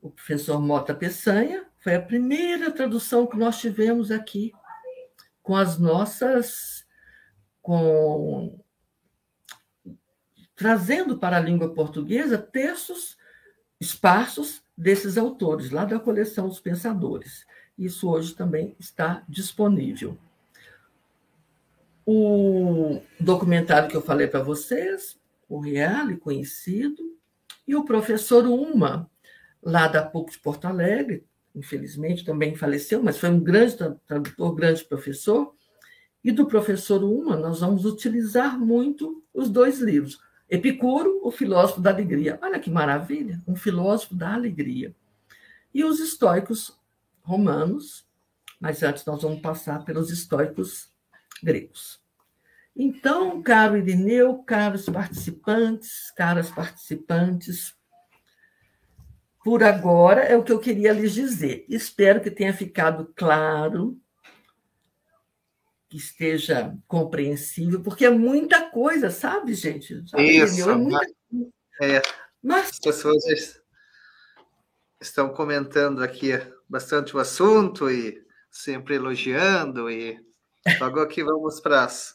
O 0.00 0.10
professor 0.10 0.60
Mota 0.60 0.94
Peçanha 0.94 1.66
foi 1.78 1.94
a 1.94 2.02
primeira 2.02 2.70
tradução 2.70 3.26
que 3.26 3.36
nós 3.36 3.58
tivemos 3.58 4.10
aqui 4.10 4.52
com 5.42 5.56
as 5.56 5.78
nossas 5.78 6.86
com 7.60 8.60
trazendo 10.54 11.18
para 11.18 11.36
a 11.36 11.40
língua 11.40 11.72
portuguesa 11.72 12.38
textos 12.38 13.16
esparsos 13.80 14.62
desses 14.76 15.18
autores 15.18 15.70
lá 15.70 15.84
da 15.84 15.98
coleção 15.98 16.48
dos 16.48 16.60
pensadores. 16.60 17.44
Isso 17.78 18.10
hoje 18.10 18.34
também 18.34 18.74
está 18.78 19.24
disponível. 19.28 20.16
O 22.04 23.00
documentário 23.18 23.88
que 23.88 23.96
eu 23.96 24.02
falei 24.02 24.26
para 24.26 24.42
vocês, 24.42 25.18
o 25.48 25.60
Reale, 25.60 26.16
conhecido, 26.16 27.02
e 27.66 27.76
o 27.76 27.84
professor 27.84 28.44
Uma, 28.46 29.08
lá 29.62 29.86
da 29.86 30.02
PUC 30.02 30.32
de 30.32 30.38
Porto 30.38 30.64
Alegre, 30.64 31.24
infelizmente 31.54 32.24
também 32.24 32.54
faleceu, 32.56 33.02
mas 33.02 33.18
foi 33.18 33.30
um 33.30 33.38
grande 33.40 33.76
tradutor, 34.06 34.54
grande 34.54 34.84
professor. 34.84 35.54
E 36.24 36.30
do 36.30 36.46
professor 36.46 37.02
Uma, 37.02 37.36
nós 37.36 37.60
vamos 37.60 37.84
utilizar 37.84 38.58
muito 38.58 39.22
os 39.32 39.48
dois 39.48 39.80
livros. 39.80 40.20
Epicuro, 40.48 41.20
o 41.22 41.30
filósofo 41.30 41.80
da 41.80 41.90
alegria. 41.90 42.38
Olha 42.42 42.60
que 42.60 42.70
maravilha, 42.70 43.40
um 43.46 43.56
filósofo 43.56 44.14
da 44.14 44.34
alegria. 44.34 44.94
E 45.72 45.84
os 45.84 45.98
estoicos 45.98 46.78
romanos, 47.22 48.06
mas 48.60 48.82
antes 48.82 49.04
nós 49.04 49.22
vamos 49.22 49.40
passar 49.40 49.84
pelos 49.84 50.10
estoicos 50.10 50.90
gregos. 51.42 52.00
Então, 52.74 53.42
caro 53.42 53.76
Irineu, 53.76 54.42
caros 54.44 54.86
participantes, 54.86 56.10
caras 56.16 56.50
participantes, 56.50 57.74
por 59.44 59.62
agora 59.62 60.22
é 60.22 60.36
o 60.36 60.42
que 60.42 60.52
eu 60.52 60.60
queria 60.60 60.92
lhes 60.92 61.12
dizer. 61.12 61.66
Espero 61.68 62.20
que 62.20 62.30
tenha 62.30 62.54
ficado 62.54 63.12
claro, 63.14 64.00
que 65.90 65.96
esteja 65.96 66.74
compreensível, 66.86 67.82
porque 67.82 68.06
é 68.06 68.10
muita 68.10 68.70
coisa, 68.70 69.10
sabe, 69.10 69.52
gente? 69.54 70.08
Sabe, 70.08 70.22
Isso, 70.22 70.54
Irineu? 70.54 70.70
é 70.70 70.76
muita 70.76 71.06
É, 71.82 72.02
mas... 72.42 72.70
As 72.70 72.78
pessoas 72.78 73.24
estão 75.00 75.28
comentando 75.34 76.02
aqui 76.02 76.30
bastante 76.72 77.14
o 77.14 77.20
assunto 77.20 77.90
e 77.90 78.18
sempre 78.50 78.94
elogiando 78.94 79.90
e 79.90 80.18
logo 80.80 81.00
aqui 81.00 81.22
vamos 81.22 81.60
para 81.60 81.84
as 81.84 82.14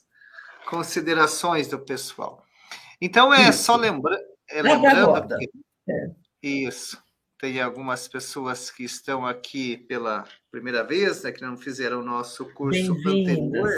considerações 0.67 1.67
do 1.67 1.77
pessoal. 1.77 2.43
Então 2.99 3.31
é 3.31 3.49
isso. 3.49 3.65
só 3.65 3.75
lembra 3.75 4.19
é, 4.49 4.63
lembrando 4.63 5.37
que 5.37 5.51
é. 5.87 6.11
isso 6.41 6.97
tem 7.39 7.61
algumas 7.61 8.07
pessoas 8.07 8.71
que 8.71 8.83
estão 8.83 9.27
aqui 9.27 9.77
pela 9.77 10.27
primeira 10.49 10.83
vez, 10.83 11.21
né, 11.21 11.31
que 11.31 11.41
não 11.43 11.55
fizeram 11.55 11.99
o 11.99 12.05
nosso 12.05 12.51
curso 12.55 12.93
anterior, 13.05 13.69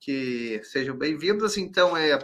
que 0.00 0.60
sejam 0.62 0.96
bem-vindos. 0.96 1.56
Então 1.56 1.96
é 1.96 2.16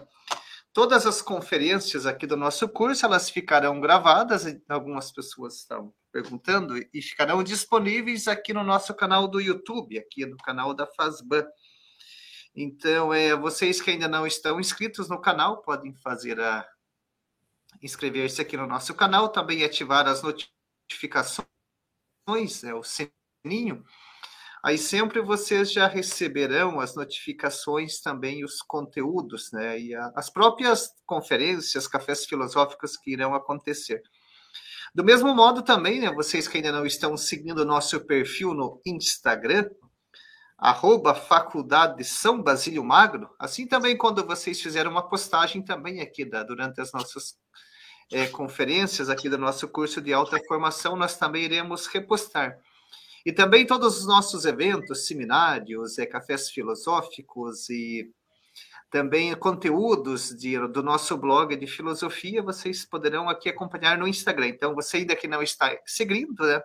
todas 0.72 1.06
as 1.06 1.20
conferências 1.20 2.06
aqui 2.06 2.24
do 2.24 2.36
nosso 2.36 2.68
curso 2.68 3.04
elas 3.04 3.28
ficarão 3.28 3.80
gravadas. 3.80 4.44
Algumas 4.68 5.10
pessoas 5.10 5.56
estão 5.56 5.92
perguntando 6.14 6.76
e 6.78 7.02
ficarão 7.02 7.42
disponíveis 7.42 8.28
aqui 8.28 8.52
no 8.52 8.62
nosso 8.62 8.94
canal 8.94 9.26
do 9.26 9.40
YouTube, 9.40 9.98
aqui 9.98 10.24
no 10.24 10.36
canal 10.36 10.72
da 10.72 10.86
Fazban. 10.86 11.44
Então, 12.54 13.12
é, 13.12 13.34
vocês 13.34 13.80
que 13.80 13.90
ainda 13.90 14.06
não 14.06 14.24
estão 14.24 14.60
inscritos 14.60 15.08
no 15.08 15.20
canal, 15.20 15.60
podem 15.60 15.92
fazer 15.96 16.38
a 16.40 16.64
inscrever-se 17.82 18.40
aqui 18.40 18.56
no 18.56 18.68
nosso 18.68 18.94
canal, 18.94 19.28
também 19.28 19.64
ativar 19.64 20.06
as 20.06 20.22
notificações, 20.22 21.42
é, 22.62 22.72
o 22.72 22.84
sininho. 22.84 23.84
Aí 24.64 24.78
sempre 24.78 25.20
vocês 25.20 25.72
já 25.72 25.88
receberão 25.88 26.78
as 26.78 26.94
notificações 26.94 28.00
também, 28.00 28.44
os 28.44 28.62
conteúdos, 28.62 29.50
né? 29.50 29.80
E 29.80 29.96
a, 29.96 30.12
as 30.14 30.30
próprias 30.30 30.94
conferências, 31.04 31.88
cafés 31.88 32.24
filosóficos 32.24 32.96
que 32.96 33.10
irão 33.10 33.34
acontecer. 33.34 34.00
Do 34.94 35.02
mesmo 35.02 35.34
modo 35.34 35.62
também, 35.62 36.00
né, 36.00 36.12
vocês 36.12 36.46
que 36.46 36.58
ainda 36.58 36.70
não 36.70 36.86
estão 36.86 37.16
seguindo 37.16 37.58
o 37.58 37.64
nosso 37.64 38.06
perfil 38.06 38.54
no 38.54 38.80
Instagram, 38.86 39.68
arroba 40.56 41.14
Faculdade 41.14 42.04
São 42.04 42.40
Basílio 42.40 42.84
Magro, 42.84 43.28
assim 43.38 43.66
também 43.66 43.98
quando 43.98 44.24
vocês 44.24 44.60
fizeram 44.60 44.92
uma 44.92 45.08
postagem 45.08 45.62
também 45.62 46.00
aqui 46.00 46.24
da, 46.24 46.44
durante 46.44 46.80
as 46.80 46.92
nossas 46.92 47.34
é, 48.12 48.26
conferências 48.26 49.10
aqui 49.10 49.28
do 49.28 49.36
nosso 49.36 49.66
curso 49.66 50.00
de 50.00 50.12
alta 50.12 50.38
formação, 50.46 50.94
nós 50.94 51.16
também 51.16 51.42
iremos 51.44 51.86
repostar. 51.86 52.56
E 53.26 53.32
também 53.32 53.66
todos 53.66 53.98
os 53.98 54.06
nossos 54.06 54.44
eventos, 54.44 55.06
seminários, 55.06 55.98
é, 55.98 56.06
cafés 56.06 56.50
filosóficos 56.50 57.68
e 57.68 58.10
também 58.94 59.34
conteúdos 59.34 60.28
de, 60.38 60.56
do 60.68 60.80
nosso 60.80 61.16
blog 61.16 61.56
de 61.56 61.66
filosofia, 61.66 62.40
vocês 62.40 62.84
poderão 62.84 63.28
aqui 63.28 63.48
acompanhar 63.48 63.98
no 63.98 64.06
Instagram. 64.06 64.46
Então, 64.46 64.72
você 64.72 64.98
ainda 64.98 65.16
que 65.16 65.26
não 65.26 65.42
está 65.42 65.76
seguindo, 65.84 66.46
né? 66.46 66.62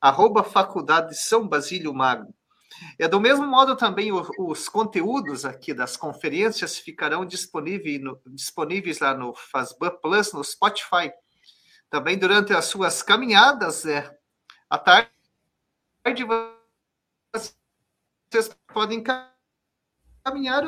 Arroba 0.00 0.42
Faculdade 0.42 1.14
São 1.14 1.46
Basílio 1.46 1.92
Magno. 1.92 2.34
É 2.98 3.06
do 3.06 3.20
mesmo 3.20 3.46
modo 3.46 3.76
também 3.76 4.10
os, 4.10 4.26
os 4.38 4.70
conteúdos 4.70 5.44
aqui 5.44 5.74
das 5.74 5.98
conferências 5.98 6.78
ficarão 6.78 7.26
disponíveis, 7.26 8.00
no, 8.00 8.18
disponíveis 8.28 8.98
lá 8.98 9.12
no 9.12 9.34
Fazban 9.34 9.90
Plus, 10.00 10.32
no 10.32 10.42
Spotify. 10.42 11.12
Também 11.90 12.16
durante 12.16 12.54
as 12.54 12.64
suas 12.64 13.02
caminhadas, 13.02 13.84
é, 13.84 14.10
à 14.70 14.78
tarde, 14.78 15.10
vocês 18.32 18.56
podem 18.72 19.02
caminhar 19.02 19.29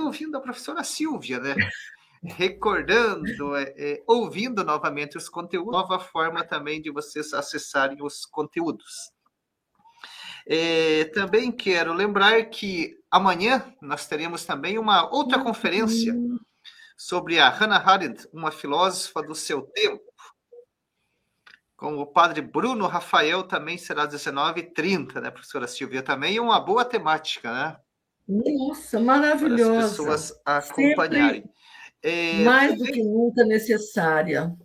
ouvindo 0.00 0.36
a 0.36 0.40
professora 0.40 0.84
Silvia, 0.84 1.38
né? 1.38 1.54
Recordando, 2.22 3.56
é, 3.56 3.74
é, 3.76 4.02
ouvindo 4.06 4.62
novamente 4.62 5.16
os 5.16 5.28
conteúdos, 5.28 5.72
nova 5.72 5.98
forma 5.98 6.44
também 6.44 6.80
de 6.80 6.90
vocês 6.90 7.32
acessarem 7.32 7.98
os 8.00 8.24
conteúdos. 8.24 9.10
É, 10.46 11.04
também 11.06 11.50
quero 11.52 11.92
lembrar 11.92 12.44
que 12.46 12.96
amanhã 13.10 13.72
nós 13.80 14.06
teremos 14.06 14.44
também 14.44 14.78
uma 14.78 15.08
outra 15.12 15.42
conferência 15.42 16.14
sobre 16.96 17.38
a 17.40 17.48
Hannah 17.48 17.82
Arendt, 17.84 18.28
uma 18.32 18.50
filósofa 18.50 19.22
do 19.22 19.34
seu 19.34 19.62
tempo. 19.62 20.02
Com 21.76 21.98
o 21.98 22.06
padre 22.06 22.40
Bruno 22.40 22.86
Rafael 22.86 23.42
também 23.42 23.76
será 23.76 24.06
19h30, 24.06 25.20
né, 25.20 25.30
professora 25.30 25.66
Silvia? 25.66 26.02
Também 26.02 26.38
uma 26.38 26.60
boa 26.60 26.84
temática, 26.84 27.52
né? 27.52 27.76
Nossa, 28.32 28.98
maravilhosa. 29.00 30.02
Para 30.02 30.14
as 30.14 30.30
pessoas 30.30 30.42
acompanharem. 30.44 31.44
É, 32.02 32.42
mais 32.42 32.78
do 32.78 32.84
que 32.84 33.02
nunca 33.02 33.44
necessária. 33.44 34.56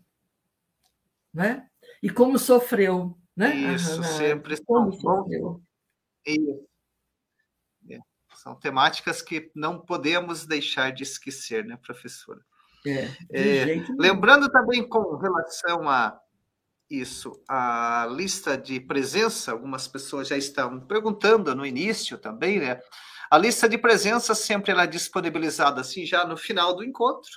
Né? 1.34 1.68
E 2.02 2.10
como 2.10 2.40
sofreu, 2.40 3.18
né? 3.36 3.56
Isso, 3.76 4.02
sempre 4.04 4.60
como 4.64 4.92
sofreu. 4.94 5.62
Isso. 6.26 6.68
É, 7.90 8.00
são 8.36 8.56
temáticas 8.56 9.22
que 9.22 9.52
não 9.54 9.80
podemos 9.80 10.46
deixar 10.46 10.92
de 10.92 11.04
esquecer, 11.04 11.66
né, 11.66 11.78
professora? 11.78 12.42
É, 12.86 13.10
é 13.32 13.86
lembrando 14.00 14.50
também 14.50 14.88
com 14.88 15.18
relação 15.18 15.90
a 15.90 16.20
isso, 16.90 17.44
a 17.50 18.08
lista 18.10 18.58
de 18.58 18.80
presença, 18.80 19.52
algumas 19.52 19.88
pessoas 19.88 20.30
já 20.30 20.38
estão 20.38 20.80
perguntando 20.80 21.54
no 21.54 21.66
início 21.66 22.18
também, 22.18 22.60
né? 22.60 22.80
A 23.30 23.38
lista 23.38 23.68
de 23.68 23.78
presença 23.78 24.34
sempre 24.34 24.72
ela 24.72 24.84
é 24.84 24.88
disponibilizada 24.88 25.82
assim 25.82 26.06
já 26.06 26.26
no 26.26 26.38
final 26.38 26.76
do 26.76 26.84
encontro. 26.84 27.32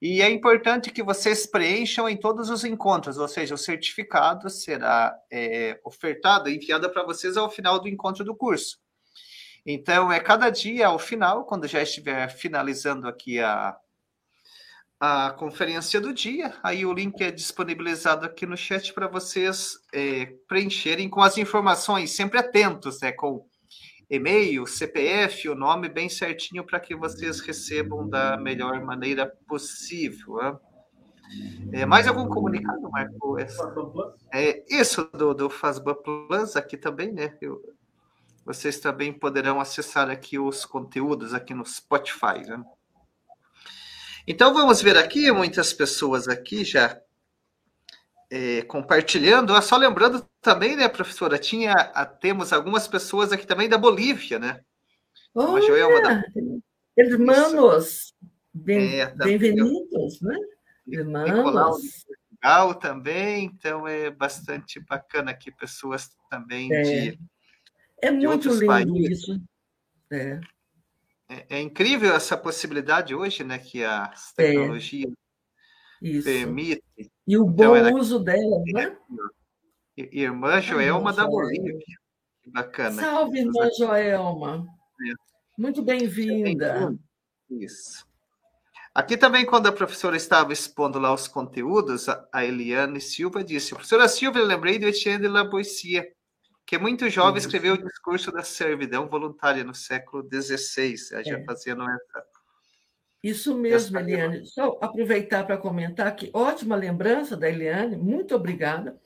E 0.00 0.22
é 0.22 0.30
importante 0.30 0.90
que 0.90 1.02
vocês 1.02 1.44
preencham 1.44 2.08
em 2.08 2.16
todos 2.16 2.50
os 2.50 2.64
encontros, 2.64 3.18
ou 3.18 3.26
seja, 3.26 3.54
o 3.54 3.58
certificado 3.58 4.48
será 4.48 5.12
é, 5.30 5.80
ofertado, 5.84 6.48
enviado 6.48 6.88
para 6.90 7.02
vocês 7.02 7.36
ao 7.36 7.50
final 7.50 7.80
do 7.80 7.88
encontro 7.88 8.24
do 8.24 8.36
curso. 8.36 8.78
Então, 9.66 10.12
é 10.12 10.20
cada 10.20 10.50
dia 10.50 10.86
ao 10.86 10.98
final, 10.98 11.44
quando 11.44 11.66
já 11.66 11.82
estiver 11.82 12.28
finalizando 12.30 13.08
aqui 13.08 13.40
a, 13.40 13.76
a 15.00 15.30
conferência 15.32 16.00
do 16.00 16.14
dia, 16.14 16.54
aí 16.62 16.86
o 16.86 16.92
link 16.92 17.20
é 17.20 17.30
disponibilizado 17.30 18.24
aqui 18.24 18.46
no 18.46 18.56
chat 18.56 18.92
para 18.92 19.08
vocês 19.08 19.78
é, 19.92 20.26
preencherem 20.46 21.08
com 21.08 21.20
as 21.20 21.36
informações, 21.38 22.12
sempre 22.12 22.38
atentos, 22.38 23.00
né, 23.00 23.10
com 23.10 23.44
e-mail, 24.10 24.66
CPF, 24.66 25.48
o 25.48 25.54
nome 25.54 25.88
bem 25.88 26.08
certinho 26.08 26.64
para 26.64 26.80
que 26.80 26.94
vocês 26.96 27.40
recebam 27.40 28.08
da 28.08 28.36
melhor 28.36 28.82
maneira 28.82 29.26
possível. 29.46 30.36
Né? 30.36 30.58
É, 31.72 31.86
mais 31.86 32.08
algum 32.08 32.26
comunicado, 32.26 32.90
Marco? 32.90 33.36
É, 34.32 34.64
isso 34.68 35.04
do, 35.12 35.34
do 35.34 35.50
Fazban 35.50 35.94
Plus 35.94 36.56
aqui 36.56 36.76
também, 36.76 37.12
né? 37.12 37.36
Eu, 37.40 37.62
vocês 38.46 38.80
também 38.80 39.12
poderão 39.12 39.60
acessar 39.60 40.08
aqui 40.08 40.38
os 40.38 40.64
conteúdos 40.64 41.34
aqui 41.34 41.52
no 41.52 41.66
Spotify. 41.66 42.40
Né? 42.46 42.64
Então 44.26 44.54
vamos 44.54 44.80
ver 44.80 44.96
aqui, 44.96 45.30
muitas 45.30 45.74
pessoas 45.74 46.28
aqui 46.28 46.64
já 46.64 46.98
é, 48.30 48.62
compartilhando. 48.62 49.54
Ah, 49.54 49.62
só 49.62 49.76
lembrando 49.76 50.26
também, 50.40 50.76
né, 50.76 50.88
professora, 50.88 51.38
tinha, 51.38 51.72
ah, 51.72 52.06
temos 52.06 52.52
algumas 52.52 52.86
pessoas 52.86 53.32
aqui 53.32 53.46
também 53.46 53.68
da 53.68 53.78
Bolívia, 53.78 54.38
né? 54.38 54.60
Olha, 55.34 55.66
Joelma 55.66 56.00
da... 56.02 56.22
Hermanos, 56.96 58.12
bem, 58.52 59.00
é, 59.00 59.06
bem-vindos, 59.14 60.20
né? 60.20 60.36
Hermanos. 60.90 62.04
Portugal 62.38 62.74
também, 62.74 63.44
então 63.44 63.86
é 63.86 64.10
bastante 64.10 64.80
bacana 64.80 65.30
aqui, 65.30 65.50
pessoas 65.50 66.10
também 66.30 66.72
é. 66.72 66.82
de. 66.82 67.20
É 68.00 68.10
muito 68.10 68.48
lindo 68.50 68.66
países. 68.66 69.20
isso. 69.20 69.42
É. 70.10 70.40
é. 71.28 71.46
É, 71.50 71.60
incrível 71.60 72.14
essa 72.14 72.36
possibilidade 72.36 73.14
hoje, 73.14 73.44
né? 73.44 73.58
Que 73.58 73.84
as 73.84 74.32
é. 74.38 74.46
tecnologias 74.46 75.12
isso. 76.00 76.24
permitem 76.24 76.82
e 77.26 77.36
o 77.36 77.42
então, 77.42 77.52
bom 77.52 77.76
ela... 77.76 77.92
uso 77.92 78.18
dela, 78.18 78.62
né? 78.72 78.96
Irmã 79.96 80.60
Joelma 80.62 81.12
da 81.12 81.26
Bolívia. 81.26 81.76
Que 82.42 82.50
bacana. 82.50 83.02
Salve, 83.02 83.40
irmã 83.40 83.68
Joelma. 83.76 84.66
É. 84.66 85.12
Muito 85.58 85.82
bem-vinda. 85.82 86.96
Isso. 87.50 88.06
Aqui 88.94 89.16
também, 89.16 89.44
quando 89.44 89.66
a 89.66 89.72
professora 89.72 90.16
estava 90.16 90.52
expondo 90.52 90.98
lá 90.98 91.12
os 91.12 91.28
conteúdos, 91.28 92.06
a 92.08 92.44
Eliane 92.44 93.00
Silva 93.00 93.44
disse: 93.44 93.74
Professora 93.74 94.08
Silva, 94.08 94.38
eu 94.38 94.46
lembrei 94.46 94.78
do 94.78 94.86
Etienne 94.86 95.22
de 95.22 95.28
la 95.28 95.44
Boissier, 95.44 96.14
que 96.64 96.76
é 96.76 96.78
muito 96.78 97.10
jovem 97.10 97.38
escreveu 97.38 97.74
o 97.74 97.84
discurso 97.84 98.32
da 98.32 98.42
servidão 98.42 99.06
voluntária 99.06 99.62
no 99.64 99.74
século 99.74 100.26
XVI, 100.26 100.96
já 101.24 101.38
é. 101.38 101.44
fazendo 101.44 101.82
essa 101.82 102.24
isso 103.22 103.56
mesmo, 103.56 103.98
Eliane. 103.98 104.46
Só 104.46 104.78
aproveitar 104.80 105.44
para 105.44 105.58
comentar 105.58 106.14
que 106.14 106.30
ótima 106.32 106.76
lembrança 106.76 107.36
da 107.36 107.48
Eliane, 107.48 107.96
muito 107.96 108.34
obrigada. 108.34 108.98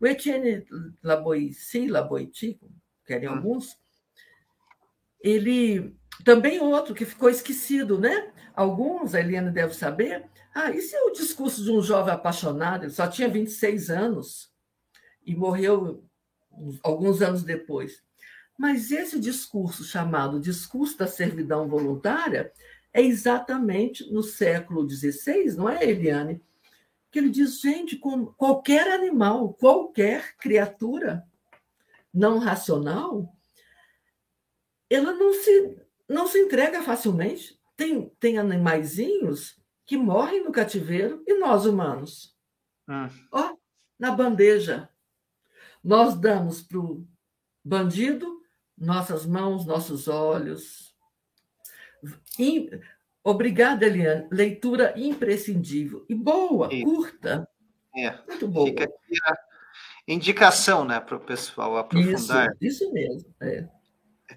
O 0.00 0.06
Etienne 0.06 0.64
Laboici, 1.02 1.86
Laboiti, 1.86 2.58
querem 3.06 3.28
hum. 3.28 3.34
alguns, 3.34 3.76
ele 5.20 5.94
também 6.24 6.58
outro 6.58 6.94
que 6.94 7.04
ficou 7.04 7.28
esquecido, 7.28 7.98
né? 7.98 8.32
Alguns, 8.54 9.14
a 9.14 9.20
Eliane 9.20 9.50
deve 9.50 9.74
saber. 9.74 10.24
Ah, 10.54 10.70
isso 10.70 10.96
é 10.96 11.02
o 11.02 11.12
discurso 11.12 11.62
de 11.62 11.70
um 11.70 11.80
jovem 11.80 12.12
apaixonado, 12.12 12.84
ele 12.84 12.92
só 12.92 13.06
tinha 13.06 13.28
26 13.28 13.90
anos 13.90 14.50
e 15.24 15.36
morreu 15.36 16.04
alguns 16.82 17.22
anos 17.22 17.44
depois. 17.44 18.02
Mas 18.58 18.90
esse 18.90 19.18
discurso 19.18 19.84
chamado 19.84 20.40
discurso 20.40 20.98
da 20.98 21.06
servidão 21.06 21.68
voluntária 21.68 22.52
é 22.92 23.02
exatamente 23.02 24.10
no 24.12 24.22
século 24.22 24.88
XVI, 24.88 25.56
não 25.56 25.68
é, 25.68 25.84
Eliane? 25.84 26.42
Que 27.10 27.18
ele 27.18 27.30
diz, 27.30 27.60
gente, 27.60 27.96
como 27.96 28.32
qualquer 28.34 28.90
animal, 28.90 29.52
qualquer 29.54 30.36
criatura 30.36 31.24
não 32.12 32.38
racional, 32.38 33.34
ela 34.88 35.12
não 35.12 35.32
se, 35.32 35.78
não 36.08 36.26
se 36.26 36.38
entrega 36.38 36.82
facilmente. 36.82 37.58
Tem, 37.76 38.08
tem 38.20 38.38
animaizinhos 38.38 39.58
que 39.86 39.96
morrem 39.96 40.44
no 40.44 40.52
cativeiro 40.52 41.22
e 41.26 41.38
nós 41.38 41.64
humanos. 41.64 42.36
Hum. 42.88 43.08
Ó, 43.32 43.56
na 43.98 44.10
bandeja. 44.10 44.88
Nós 45.82 46.14
damos 46.14 46.62
para 46.62 46.78
o 46.78 47.06
bandido 47.64 48.40
nossas 48.76 49.26
mãos, 49.26 49.64
nossos 49.66 50.08
olhos, 50.08 50.89
Obrigada, 53.22 53.86
Eliane. 53.86 54.26
Leitura 54.30 54.94
imprescindível. 54.96 56.04
E 56.08 56.14
boa, 56.14 56.68
Sim. 56.70 56.82
curta. 56.82 57.48
É. 57.94 58.18
Muito 58.28 58.48
boa. 58.48 58.66
Fica 58.66 58.84
aqui 58.84 59.18
a 59.28 59.36
indicação 60.08 60.84
né, 60.84 61.00
para 61.00 61.16
o 61.16 61.20
pessoal 61.20 61.76
aprofundar. 61.76 62.48
Isso, 62.60 62.84
isso 62.84 62.92
mesmo. 62.92 63.34
É. 63.40 63.68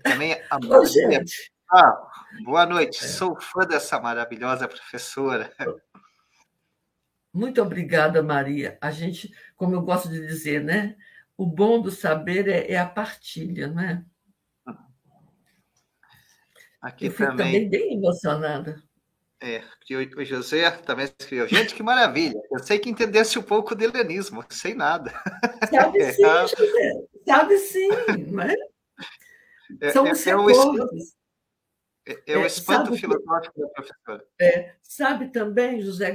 Também 0.04 0.34
a 0.50 0.58
Ô, 0.58 0.86
gente. 0.86 1.52
Ah, 1.72 2.08
boa 2.44 2.66
noite. 2.66 3.04
É. 3.04 3.08
Sou 3.08 3.40
fã 3.40 3.66
dessa 3.66 4.00
maravilhosa 4.00 4.68
professora. 4.68 5.52
Muito 7.34 7.62
obrigada, 7.62 8.22
Maria. 8.22 8.78
A 8.80 8.92
gente, 8.92 9.34
como 9.56 9.74
eu 9.74 9.82
gosto 9.82 10.10
de 10.10 10.20
dizer, 10.20 10.64
né? 10.64 10.96
O 11.36 11.48
bom 11.48 11.82
do 11.82 11.90
saber 11.90 12.48
é, 12.48 12.72
é 12.74 12.78
a 12.78 12.86
partilha, 12.86 13.68
não 13.68 13.82
é? 13.82 14.04
Aqui 16.84 17.06
eu 17.06 17.16
também. 17.16 17.38
também 17.38 17.70
bem 17.70 17.94
emocionada. 17.94 18.84
É, 19.42 19.64
o 20.18 20.26
José 20.26 20.70
também 20.70 21.06
escreveu. 21.06 21.48
Gente, 21.48 21.74
que 21.74 21.82
maravilha! 21.82 22.42
Eu 22.52 22.60
sei 22.60 22.78
que 22.78 22.90
entendesse 22.90 23.40
um 23.40 23.42
pouco 23.42 23.74
de 23.74 23.86
helenismo, 23.86 24.44
sei 24.50 24.74
nada. 24.74 25.14
Sabe 25.70 26.00
é, 26.04 26.12
sim, 26.12 26.26
é, 26.26 26.48
José. 26.48 27.06
Sabe 27.26 27.58
sim, 27.58 27.88
não 28.28 28.44
é? 28.44 28.56
São 29.94 30.12
os 30.12 30.28
é, 30.28 30.32
é, 30.32 30.36
o 30.36 30.50
é, 32.06 32.22
é, 32.28 32.38
o 32.38 32.46
espanto 32.46 32.88
sabe, 32.88 33.00
filosófico 33.00 33.62
da 33.62 33.68
professora. 33.70 34.26
É, 34.40 34.76
sabe 34.82 35.30
também, 35.30 35.80
José 35.80 36.12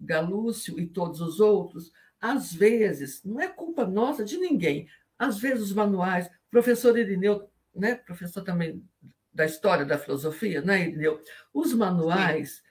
Galúcio 0.00 0.78
e 0.78 0.86
todos 0.86 1.20
os 1.20 1.40
outros, 1.40 1.92
às 2.20 2.52
vezes, 2.52 3.24
não 3.24 3.40
é 3.40 3.48
culpa 3.48 3.84
nossa 3.84 4.24
de 4.24 4.38
ninguém, 4.38 4.86
às 5.18 5.38
vezes 5.38 5.64
os 5.64 5.74
manuais, 5.74 6.30
professor 6.48 6.96
Irineu, 6.96 7.50
né, 7.74 7.96
professor 7.96 8.42
também 8.42 8.84
da 9.32 9.44
história 9.44 9.84
da 9.84 9.98
filosofia, 9.98 10.60
né, 10.60 10.82
Irineu? 10.82 11.22
Os 11.52 11.72
manuais, 11.72 12.56
Sim. 12.56 12.62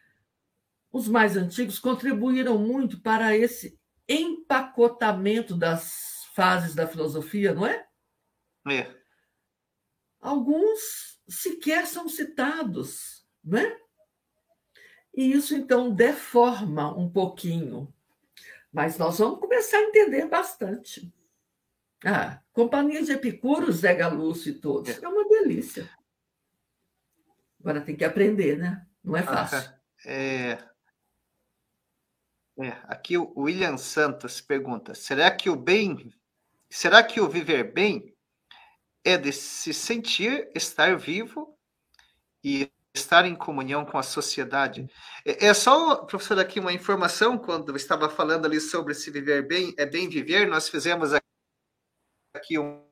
os 0.91 1.07
mais 1.07 1.35
antigos, 1.35 1.79
contribuíram 1.79 2.57
muito 2.57 3.01
para 3.01 3.35
esse 3.35 3.79
empacotamento 4.07 5.55
das 5.55 6.25
fases 6.35 6.75
da 6.75 6.87
filosofia, 6.87 7.53
não 7.53 7.65
é? 7.65 7.85
É. 8.69 8.93
Alguns 10.19 11.19
sequer 11.27 11.87
são 11.87 12.07
citados, 12.07 13.25
não 13.43 13.57
é? 13.57 13.77
E 15.13 15.31
isso, 15.31 15.55
então, 15.55 15.93
deforma 15.93 16.95
um 16.97 17.09
pouquinho. 17.09 17.93
Mas 18.71 18.97
nós 18.97 19.19
vamos 19.19 19.39
começar 19.39 19.77
a 19.77 19.83
entender 19.83 20.27
bastante. 20.27 21.11
Ah, 22.05 22.41
Companhia 22.53 23.03
de 23.03 23.11
Epicuros, 23.11 23.77
Zé 23.77 23.93
Galúcio 23.93 24.51
e 24.51 24.53
todos. 24.53 24.89
É, 24.89 25.03
é 25.03 25.07
uma 25.07 25.27
delícia. 25.27 25.89
Agora 27.61 27.79
tem 27.81 27.95
que 27.95 28.03
aprender, 28.03 28.57
né? 28.57 28.85
Não 29.03 29.15
é 29.15 29.21
fácil. 29.21 29.71
É, 30.03 30.57
é, 32.59 32.69
aqui 32.83 33.17
o 33.17 33.31
William 33.37 33.77
Santos 33.77 34.41
pergunta: 34.41 34.95
será 34.95 35.29
que 35.29 35.49
o 35.49 35.55
bem, 35.55 36.11
será 36.69 37.03
que 37.03 37.21
o 37.21 37.29
viver 37.29 37.71
bem 37.71 38.15
é 39.05 39.15
de 39.15 39.31
se 39.31 39.73
sentir 39.73 40.49
estar 40.55 40.97
vivo 40.97 41.55
e 42.43 42.71
estar 42.93 43.25
em 43.25 43.35
comunhão 43.35 43.85
com 43.85 43.99
a 43.99 44.03
sociedade? 44.03 44.89
É, 45.23 45.47
é 45.47 45.53
só, 45.53 45.97
professor, 45.97 46.39
aqui 46.39 46.59
uma 46.59 46.73
informação 46.73 47.37
quando 47.37 47.69
eu 47.69 47.75
estava 47.75 48.09
falando 48.09 48.45
ali 48.45 48.59
sobre 48.59 48.95
se 48.95 49.11
viver 49.11 49.47
bem 49.47 49.73
é 49.77 49.85
bem 49.85 50.09
viver, 50.09 50.47
nós 50.47 50.67
fizemos 50.67 51.11
aqui 52.33 52.57
um, 52.57 52.83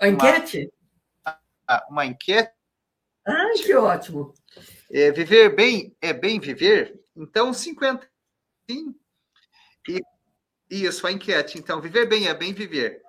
a 0.00 0.08
enquete, 0.08 0.72
uma, 1.68 1.86
uma 1.90 2.06
enquete 2.06 2.61
Ai, 3.26 3.54
que 3.54 3.74
ótimo! 3.74 4.34
É, 4.90 5.10
viver 5.10 5.54
bem 5.54 5.96
é 6.00 6.12
bem 6.12 6.38
viver? 6.38 7.00
Então, 7.16 7.52
50. 7.52 8.06
Sim. 8.68 8.94
E, 9.88 10.00
isso, 10.70 11.06
a 11.06 11.12
enquete. 11.12 11.58
Então, 11.58 11.80
viver 11.80 12.06
bem 12.06 12.28
é 12.28 12.34
bem 12.34 12.52
viver. 12.52 13.00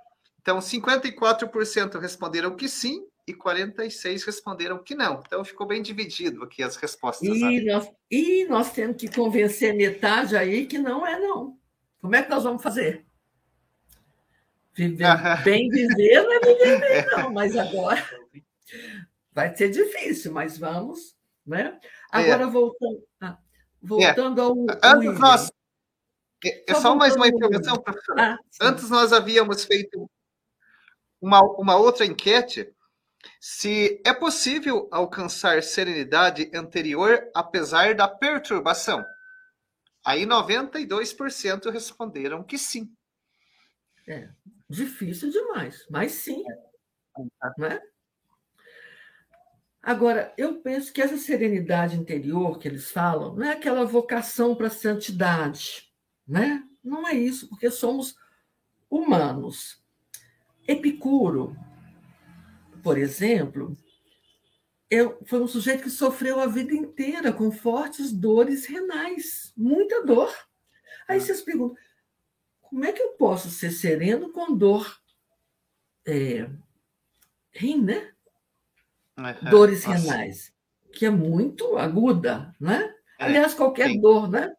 Então, 0.41 0.60
54% 0.60 1.99
responderam 1.99 2.56
que 2.56 2.68
sim 2.68 3.07
e 3.27 3.34
46 3.34 4.23
responderam 4.23 4.84
que 4.84 4.95
não. 4.95 5.22
Então 5.26 5.44
ficou 5.44 5.65
bem 5.65 5.81
dividido 5.81 6.44
aqui 6.44 6.61
as 6.61 6.76
respostas. 6.76 7.30
E, 7.30 7.64
nós, 7.65 7.91
e 8.11 8.45
nós 8.45 8.72
temos 8.72 8.98
que 8.98 9.07
convencer 9.07 9.73
metade 9.73 10.35
aí 10.35 10.65
que 10.65 10.77
não 10.77 11.06
é 11.06 11.19
não. 11.19 11.57
Como 12.02 12.15
é 12.15 12.22
que 12.22 12.30
nós 12.30 12.44
vamos 12.44 12.61
fazer? 12.61 13.06
Viver 14.73 15.06
bem 15.44 15.69
viver 15.69 16.23
não 16.23 16.34
é 16.34 16.40
viver 16.40 16.80
bem, 16.80 17.06
não, 17.11 17.31
mas 17.31 17.56
agora 17.56 18.03
vai 19.34 19.55
ser 19.55 19.69
difícil, 19.69 20.31
mas 20.31 20.57
vamos, 20.57 21.15
né? 21.45 21.80
Agora, 22.11 22.43
é. 22.43 22.47
voltando, 22.47 23.07
ah, 23.22 23.38
voltando 23.81 24.41
é. 24.41 24.43
ao. 24.43 24.55
Antes 24.84 25.19
nós. 25.19 25.51
É, 26.45 26.72
é 26.72 26.73
só, 26.76 26.81
só 26.81 26.95
mais 26.95 27.15
uma 27.15 27.27
informação, 27.27 27.77
professor. 27.77 28.19
Ah, 28.19 28.38
Antes 28.61 28.89
nós 28.89 29.14
havíamos 29.14 29.64
feito 29.64 30.10
uma, 31.22 31.41
uma 31.57 31.77
outra 31.77 32.05
enquete 32.05 32.73
se 33.39 34.01
é 34.05 34.14
possível 34.14 34.89
alcançar 34.91 35.64
serenidade 35.64 36.51
anterior 36.53 37.30
apesar 37.34 37.95
da 37.95 38.07
perturbação. 38.07 39.03
Aí 40.05 40.26
92% 40.26 41.72
responderam 41.72 42.43
que 42.43 42.57
sim. 42.57 42.93
É, 44.05 44.27
difícil 44.69 45.30
demais, 45.30 45.85
mas 45.89 46.11
sim. 46.11 46.43
Né? 47.57 47.80
Agora, 49.84 50.34
eu 50.38 50.61
penso 50.61 50.93
que 50.93 51.01
essa 51.01 51.18
serenidade 51.18 51.97
interior 51.97 52.57
que 52.57 52.69
eles 52.69 52.89
falam 52.89 53.35
não 53.35 53.43
é 53.43 53.51
aquela 53.51 53.84
vocação 53.84 54.55
para 54.55 54.68
a 54.68 54.72
santidade, 54.72 55.91
né? 56.26 56.64
Não 56.81 57.05
é 57.05 57.14
isso, 57.14 57.49
porque 57.49 57.69
somos 57.69 58.15
humanos. 58.89 59.84
Epicuro, 60.65 61.53
por 62.81 62.97
exemplo, 62.97 63.76
eu, 64.89 65.19
foi 65.26 65.41
um 65.41 65.47
sujeito 65.47 65.84
que 65.84 65.89
sofreu 65.89 66.39
a 66.39 66.47
vida 66.47 66.73
inteira 66.73 67.34
com 67.34 67.51
fortes 67.51 68.14
dores 68.14 68.65
renais, 68.65 69.51
muita 69.57 70.05
dor. 70.05 70.34
Aí 71.10 71.18
ah. 71.18 71.19
vocês 71.19 71.41
perguntam, 71.41 71.76
como 72.61 72.85
é 72.85 72.93
que 72.93 73.01
eu 73.01 73.10
posso 73.18 73.49
ser 73.49 73.72
sereno 73.72 74.31
com 74.31 74.55
dor 74.55 74.97
é, 76.07 76.49
rim, 77.51 77.84
né? 77.84 78.12
Dores 79.49 79.85
Nossa. 79.85 79.98
renais, 79.99 80.53
que 80.91 81.06
é 81.06 81.10
muito 81.10 81.77
aguda, 81.77 82.53
né? 82.60 82.94
É, 83.19 83.26
Aliás, 83.26 83.53
qualquer 83.53 83.90
sim. 83.90 84.02
dor, 84.02 84.30
né? 84.30 84.52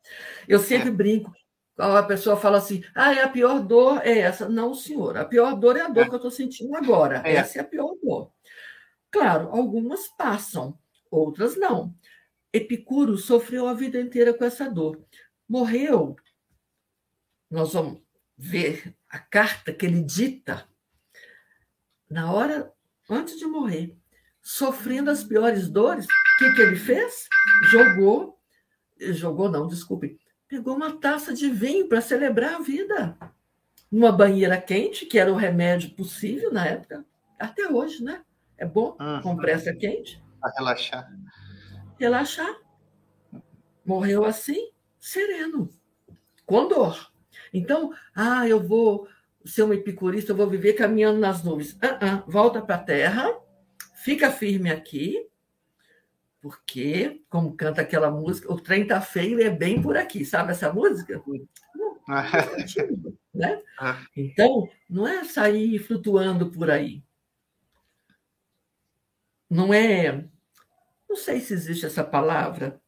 Eu 0.47 0.60
sempre 0.60 0.89
é. 0.89 0.93
brinco, 0.93 1.32
a 1.76 2.02
pessoa 2.02 2.36
fala 2.36 2.59
assim: 2.59 2.82
ah, 2.94 3.10
a 3.10 3.28
pior 3.28 3.60
dor 3.60 4.01
é 4.05 4.18
essa. 4.18 4.48
Não, 4.48 4.74
senhor, 4.74 5.16
a 5.16 5.24
pior 5.24 5.55
dor 5.56 5.76
é 5.76 5.82
a 5.82 5.89
dor 5.89 6.05
é. 6.05 6.09
que 6.09 6.14
eu 6.14 6.16
estou 6.16 6.31
sentindo 6.31 6.74
agora. 6.76 7.22
É. 7.24 7.35
Essa 7.35 7.59
é 7.59 7.60
a 7.62 7.64
pior 7.64 7.94
dor. 8.02 8.32
Claro, 9.10 9.48
algumas 9.51 10.09
passam, 10.09 10.78
outras 11.10 11.56
não. 11.56 11.94
Epicuro 12.52 13.16
sofreu 13.16 13.66
a 13.66 13.74
vida 13.74 14.01
inteira 14.01 14.32
com 14.32 14.44
essa 14.44 14.70
dor. 14.70 15.05
Morreu. 15.48 16.16
Nós 17.51 17.72
vamos 17.72 18.01
ver 18.36 18.97
a 19.09 19.18
carta 19.18 19.72
que 19.72 19.86
ele 19.86 20.02
dita 20.02 20.68
na 22.09 22.32
hora 22.32 22.72
antes 23.09 23.39
de 23.39 23.47
morrer, 23.47 23.97
sofrendo 24.44 25.10
as 25.10 25.24
piores 25.24 25.68
dores. 25.68 26.04
O 26.04 26.38
que, 26.38 26.52
que 26.52 26.60
ele 26.60 26.76
fez? 26.76 27.26
Jogou, 27.70 28.38
jogou 29.00 29.50
não, 29.50 29.66
desculpe, 29.66 30.18
pegou 30.46 30.76
uma 30.76 30.92
taça 30.98 31.32
de 31.32 31.48
vinho 31.48 31.88
para 31.88 32.02
celebrar 32.02 32.56
a 32.56 32.60
vida. 32.60 33.18
Numa 33.90 34.12
banheira 34.12 34.60
quente, 34.60 35.06
que 35.06 35.18
era 35.18 35.32
o 35.32 35.36
remédio 35.36 35.90
possível 35.94 36.52
na 36.52 36.66
época, 36.66 37.04
até 37.38 37.68
hoje, 37.68 38.02
né? 38.02 38.22
É 38.58 38.66
bom, 38.66 38.96
uhum. 39.00 39.22
compressa 39.22 39.72
quente. 39.74 40.22
Para 40.40 40.52
relaxar. 40.52 41.10
Relaxar. 41.98 42.60
Morreu 43.84 44.24
assim, 44.24 44.70
sereno, 44.98 45.70
com 46.44 46.68
dor. 46.68 47.12
Então, 47.52 47.92
ah, 48.14 48.46
eu 48.48 48.62
vou 48.62 49.06
ser 49.44 49.62
um 49.62 49.72
epicurista, 49.72 50.32
eu 50.32 50.36
vou 50.36 50.48
viver 50.48 50.72
caminhando 50.72 51.18
nas 51.18 51.42
nuvens. 51.42 51.72
Uh 51.74 51.78
-uh, 52.00 52.24
volta 52.26 52.62
para 52.62 52.76
a 52.76 52.82
terra, 52.82 53.30
fica 54.05 54.31
firme 54.31 54.70
aqui, 54.70 55.26
porque, 56.43 57.22
como 57.31 57.56
canta 57.56 57.81
aquela 57.81 58.10
música, 58.10 58.52
o 58.52 58.60
trem 58.60 58.86
tá 58.86 59.01
feio 59.01 59.40
e 59.40 59.44
é 59.44 59.51
bem 59.51 59.81
por 59.81 59.97
aqui, 59.97 60.26
sabe 60.26 60.52
essa 60.52 60.70
música? 60.70 61.22
né? 63.35 63.62
Ah. 63.78 64.05
Então, 64.14 64.68
não 64.90 65.09
é 65.09 65.24
sair 65.24 65.78
flutuando 65.78 66.51
por 66.51 66.70
aí. 66.70 67.02
Não 69.48 69.72
é. 69.72 70.26
Não 71.09 71.16
sei 71.16 71.40
se 71.40 71.55
existe 71.55 71.86
essa 71.86 72.05
palavra, 72.05 72.78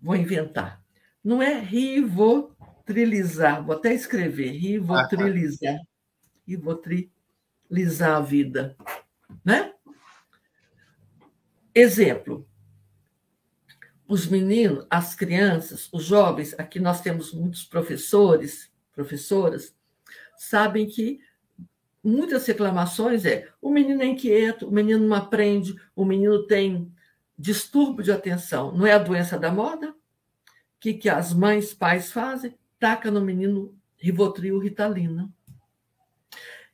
vou 0.00 0.14
inventar. 0.14 0.80
Não 1.24 1.42
é 1.42 1.58
rivotrilizar, 1.58 3.66
vou 3.66 3.74
até 3.74 3.92
escrever, 3.92 4.52
rivotrilizar. 4.52 5.80
Rivotrilizar 6.46 8.16
a 8.16 8.20
vida. 8.20 8.76
Né? 9.44 9.72
Exemplo, 11.78 12.48
os 14.08 14.26
meninos, 14.26 14.86
as 14.88 15.14
crianças, 15.14 15.90
os 15.92 16.04
jovens, 16.04 16.54
aqui 16.58 16.80
nós 16.80 17.02
temos 17.02 17.34
muitos 17.34 17.64
professores, 17.64 18.72
professoras, 18.94 19.76
sabem 20.38 20.86
que 20.86 21.20
muitas 22.02 22.46
reclamações 22.46 23.26
é 23.26 23.50
o 23.60 23.68
menino 23.68 24.02
é 24.02 24.06
inquieto, 24.06 24.66
o 24.66 24.72
menino 24.72 25.06
não 25.06 25.14
aprende, 25.14 25.76
o 25.94 26.02
menino 26.02 26.46
tem 26.46 26.90
distúrbio 27.38 28.02
de 28.02 28.10
atenção. 28.10 28.74
Não 28.74 28.86
é 28.86 28.92
a 28.92 28.98
doença 28.98 29.38
da 29.38 29.52
moda? 29.52 29.90
O 29.90 29.94
que, 30.80 30.94
que 30.94 31.10
as 31.10 31.34
mães, 31.34 31.74
pais 31.74 32.10
fazem? 32.10 32.58
Taca 32.78 33.10
no 33.10 33.20
menino 33.20 33.78
Rivotril, 33.98 34.58
Ritalina. 34.58 35.30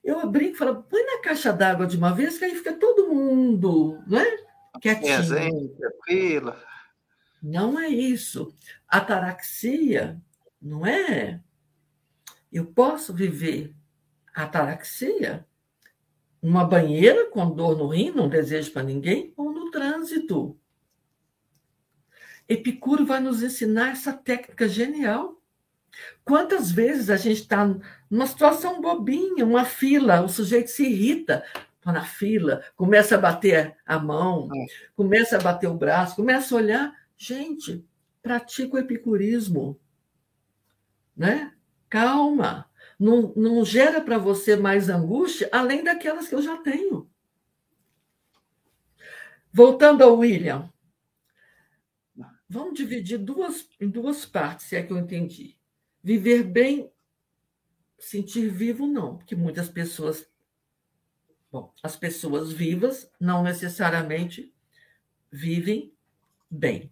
Eu 0.05 0.25
brinco 0.31 0.55
e 0.55 0.59
falo, 0.59 0.85
põe 0.85 1.05
na 1.05 1.21
caixa 1.21 1.53
d'água 1.53 1.89
de 1.89 1.97
uma 1.97 2.15
vez, 2.15 2.39
que 2.39 2.45
aí 2.45 2.55
fica 2.55 2.73
todo 2.73 3.13
mundo, 3.13 4.01
né? 4.07 4.25
Quietinho. 4.81 5.69
tranquila. 5.77 6.63
Não 7.43 7.79
é 7.79 7.89
isso. 7.89 8.55
Ataraxia 8.89 10.21
não 10.61 10.87
é. 10.87 11.41
Eu 12.53 12.67
posso 12.67 13.13
viver 13.13 13.75
ataraxia 14.35 15.45
numa 16.41 16.65
banheira 16.65 17.31
com 17.31 17.51
dor 17.51 17.77
no 17.77 17.89
rim, 17.89 18.11
não 18.11 18.29
desejo 18.29 18.73
para 18.73 18.83
ninguém, 18.83 19.33
ou 19.37 19.53
no 19.53 19.71
trânsito. 19.71 20.59
Epicuro 22.49 23.07
vai 23.07 23.21
nos 23.21 23.43
ensinar 23.43 23.93
essa 23.93 24.13
técnica 24.13 24.69
genial. 24.69 25.41
Quantas 26.25 26.71
vezes 26.71 27.11
a 27.11 27.17
gente 27.17 27.43
está 27.43 27.65
numa 28.11 28.27
situação 28.27 28.81
bobinha, 28.81 29.45
uma 29.45 29.65
fila, 29.65 30.23
o 30.23 30.29
sujeito 30.29 30.69
se 30.69 30.85
irrita, 30.85 31.45
está 31.83 31.93
na 31.93 32.05
fila, 32.05 32.63
começa 32.77 33.17
a 33.17 33.19
bater 33.19 33.77
a 33.85 33.99
mão, 33.99 34.49
é. 34.55 34.67
começa 34.95 35.37
a 35.37 35.41
bater 35.41 35.67
o 35.69 35.75
braço, 35.75 36.17
começa 36.17 36.55
a 36.55 36.59
olhar, 36.59 37.03
Gente, 37.25 37.89
pratica 38.21 38.75
o 38.75 38.79
epicurismo. 38.81 39.81
Né? 41.17 41.55
Calma. 41.89 42.69
Não, 42.99 43.33
não 43.37 43.65
gera 43.65 44.01
para 44.01 44.19
você 44.19 44.57
mais 44.57 44.89
angústia 44.89 45.49
além 45.53 45.85
daquelas 45.85 46.27
que 46.27 46.35
eu 46.35 46.43
já 46.43 46.57
tenho. 46.57 47.09
Voltando 49.53 50.03
ao 50.03 50.19
William. 50.19 50.69
Vamos 52.49 52.75
dividir 52.75 53.19
duas, 53.19 53.69
em 53.81 53.89
duas 53.89 54.27
partes, 54.27 54.67
se 54.67 54.75
é 54.75 54.83
que 54.83 54.93
eu 54.93 54.99
entendi. 54.99 55.57
Viver 56.03 56.43
bem, 56.43 56.91
sentir 58.01 58.49
vivo, 58.49 58.85
não, 58.85 59.17
porque 59.17 59.37
muitas 59.37 59.69
pessoas. 59.69 60.29
Bom, 61.53 61.71
as 61.83 61.97
pessoas 61.97 62.51
vivas 62.51 63.13
não 63.21 63.43
necessariamente 63.43 64.51
vivem 65.31 65.95
bem. 66.51 66.91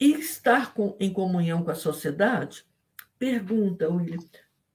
E 0.00 0.10
estar 0.14 0.74
com, 0.74 0.96
em 0.98 1.12
comunhão 1.12 1.62
com 1.62 1.70
a 1.70 1.76
sociedade? 1.76 2.66
Pergunta 3.16 3.88
William, 3.88 4.18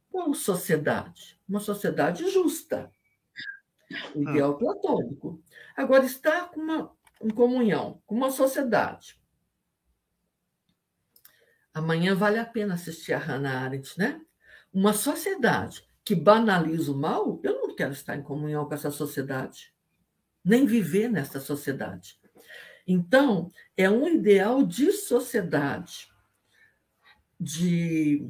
qual 0.09 0.33
sociedade? 0.33 1.37
Uma 1.47 1.59
sociedade 1.59 2.31
justa. 2.31 2.89
O 4.15 4.29
ah. 4.29 4.31
ideal 4.31 4.57
platônico. 4.57 5.43
Agora, 5.75 6.05
estar 6.05 6.51
com 6.51 6.61
uma, 6.61 6.95
em 7.21 7.29
comunhão 7.29 8.01
com 8.07 8.15
uma 8.15 8.31
sociedade. 8.31 9.19
Amanhã 11.73 12.15
vale 12.15 12.39
a 12.39 12.45
pena 12.45 12.75
assistir 12.75 13.11
a 13.11 13.19
Hannah 13.19 13.59
Arendt, 13.59 13.99
né? 13.99 14.21
Uma 14.73 14.93
sociedade 14.93 15.90
que 16.03 16.15
banaliza 16.15 16.91
o 16.91 16.97
mal, 16.97 17.39
eu 17.43 17.53
não 17.61 17.75
quero 17.75 17.93
estar 17.93 18.15
em 18.15 18.23
comunhão 18.23 18.65
com 18.65 18.73
essa 18.73 18.91
sociedade, 18.91 19.73
nem 20.43 20.65
viver 20.65 21.09
nessa 21.09 21.39
sociedade. 21.39 22.19
Então, 22.87 23.51
é 23.77 23.89
um 23.89 24.07
ideal 24.07 24.63
de 24.63 24.91
sociedade, 24.91 26.09
de 27.39 28.29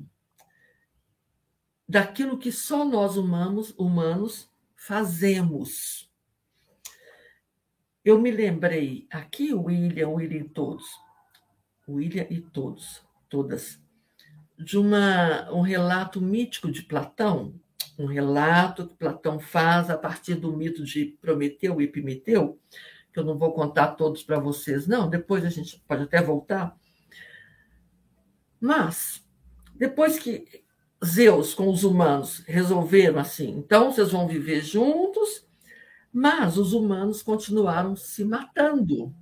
daquilo 1.88 2.38
que 2.38 2.53
só 2.53 2.85
nós 2.85 3.18
humanos, 3.18 3.73
humanos 3.77 4.49
fazemos. 4.77 6.10
Eu 8.03 8.18
me 8.19 8.31
lembrei 8.31 9.07
aqui, 9.11 9.53
William, 9.53 10.10
William 10.10 10.39
e 10.39 10.49
todos, 10.49 10.85
William 11.88 12.26
e 12.30 12.39
todos, 12.39 13.03
todas, 13.30 13.77
de 14.57 14.77
uma, 14.77 15.52
um 15.52 15.61
relato 15.61 16.22
mítico 16.22 16.72
de 16.72 16.81
Platão, 16.81 17.60
um 18.01 18.05
relato 18.05 18.87
que 18.87 18.95
Platão 18.95 19.39
faz 19.39 19.89
a 19.89 19.97
partir 19.97 20.35
do 20.35 20.55
mito 20.55 20.83
de 20.83 21.17
Prometeu 21.21 21.79
e 21.79 21.85
Epimeteu, 21.85 22.59
que 23.13 23.19
eu 23.19 23.25
não 23.25 23.37
vou 23.37 23.53
contar 23.53 23.89
todos 23.89 24.23
para 24.23 24.39
vocês, 24.39 24.87
não, 24.87 25.09
depois 25.09 25.45
a 25.45 25.49
gente 25.49 25.81
pode 25.87 26.03
até 26.03 26.21
voltar. 26.21 26.75
Mas, 28.59 29.25
depois 29.75 30.19
que 30.19 30.63
Zeus 31.03 31.53
com 31.53 31.69
os 31.69 31.83
humanos 31.83 32.43
resolveram 32.47 33.19
assim, 33.19 33.49
então 33.49 33.91
vocês 33.91 34.11
vão 34.11 34.27
viver 34.27 34.61
juntos, 34.61 35.47
mas 36.13 36.57
os 36.57 36.73
humanos 36.73 37.23
continuaram 37.23 37.95
se 37.95 38.23
matando. 38.23 39.13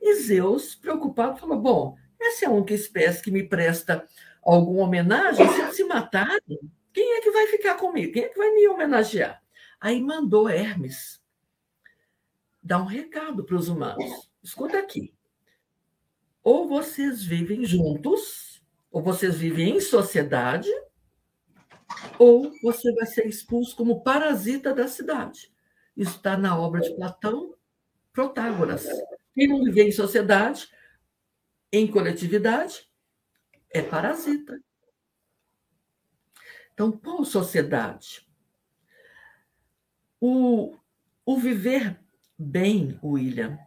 E 0.00 0.14
Zeus, 0.16 0.74
preocupado, 0.74 1.38
falou: 1.38 1.60
Bom, 1.60 1.96
essa 2.20 2.44
é 2.44 2.48
a 2.48 2.50
única 2.50 2.74
espécie 2.74 3.22
que 3.22 3.30
me 3.30 3.42
presta 3.42 4.06
alguma 4.42 4.84
homenagem. 4.84 5.46
Se 5.48 5.76
se 5.76 5.84
matarem, 5.84 6.58
quem 6.92 7.16
é 7.16 7.20
que 7.20 7.30
vai 7.30 7.46
ficar 7.46 7.74
comigo? 7.76 8.12
Quem 8.12 8.24
é 8.24 8.28
que 8.28 8.38
vai 8.38 8.50
me 8.52 8.68
homenagear? 8.68 9.42
Aí 9.80 10.00
mandou 10.02 10.48
Hermes 10.48 11.20
dar 12.62 12.82
um 12.82 12.86
recado 12.86 13.44
para 13.44 13.56
os 13.56 13.68
humanos. 13.68 14.30
Escuta 14.42 14.78
aqui. 14.78 15.14
Ou 16.42 16.68
vocês 16.68 17.22
vivem 17.22 17.64
juntos, 17.64 18.62
ou 18.90 19.02
vocês 19.02 19.36
vivem 19.36 19.76
em 19.76 19.80
sociedade, 19.80 20.68
ou 22.18 22.52
você 22.62 22.92
vai 22.94 23.06
ser 23.06 23.26
expulso 23.26 23.76
como 23.76 24.02
parasita 24.02 24.74
da 24.74 24.88
cidade. 24.88 25.52
Isso 25.96 26.16
está 26.16 26.36
na 26.36 26.58
obra 26.58 26.80
de 26.80 26.94
Platão, 26.94 27.54
Protágoras. 28.12 28.86
Quem 29.34 29.48
não 29.48 29.62
vive 29.62 29.82
em 29.82 29.92
sociedade, 29.92 30.68
em 31.72 31.86
coletividade, 31.86 32.88
é 33.70 33.82
parasita. 33.82 34.60
Então, 36.78 36.92
qual 36.92 37.24
sociedade? 37.24 38.24
O, 40.20 40.76
o 41.26 41.36
viver 41.36 41.98
bem, 42.38 42.96
William, 43.02 43.58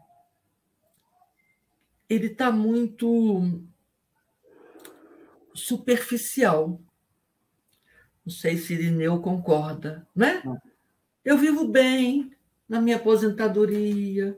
ele 2.10 2.28
está 2.28 2.50
muito 2.50 3.62
superficial. 5.54 6.82
Não 8.26 8.32
sei 8.32 8.56
se 8.56 8.76
Irineu 8.76 9.20
concorda, 9.20 10.08
né? 10.16 10.42
Eu 11.26 11.38
vivo 11.38 11.68
bem 11.68 12.34
na 12.66 12.80
minha 12.80 12.96
aposentadoria, 12.96 14.38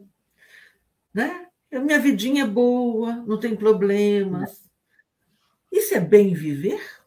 né? 1.13 1.47
A 1.71 1.79
minha 1.79 1.99
vidinha 1.99 2.43
é 2.43 2.47
boa, 2.47 3.17
não 3.17 3.39
tem 3.39 3.55
problemas. 3.55 4.67
Isso 5.71 5.93
é 5.93 5.99
bem 5.99 6.33
viver? 6.33 7.02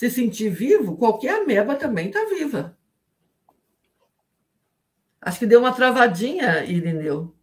Se 0.00 0.10
sentir 0.10 0.48
vivo, 0.48 0.96
qualquer 0.96 1.42
ameba 1.42 1.76
também 1.76 2.08
está 2.08 2.24
viva. 2.24 2.74
Acho 5.20 5.40
que 5.40 5.46
deu 5.46 5.60
uma 5.60 5.74
travadinha, 5.74 6.64
Irineu. 6.64 7.36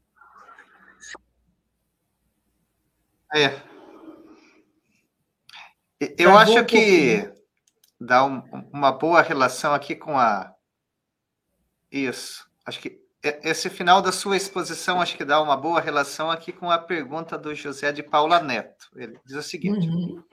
É. 3.31 3.61
Eu 5.99 6.15
Travou 6.15 6.37
acho 6.39 6.65
que 6.65 7.31
dá 8.01 8.25
um, 8.25 8.41
uma 8.73 8.91
boa 8.91 9.21
relação 9.21 9.75
aqui 9.75 9.95
com 9.95 10.17
a. 10.17 10.51
Isso. 11.91 12.49
Acho 12.65 12.79
que 12.79 12.99
esse 13.43 13.69
final 13.69 14.01
da 14.01 14.11
sua 14.11 14.35
exposição 14.35 14.99
acho 14.99 15.15
que 15.15 15.23
dá 15.23 15.39
uma 15.39 15.55
boa 15.55 15.79
relação 15.79 16.31
aqui 16.31 16.51
com 16.51 16.71
a 16.71 16.79
pergunta 16.79 17.37
do 17.37 17.53
José 17.53 17.91
de 17.91 18.01
Paula 18.01 18.41
Neto. 18.41 18.89
Ele 18.95 19.15
diz 19.27 19.37
o 19.37 19.43
seguinte: 19.43 19.87
uhum. 19.87 20.23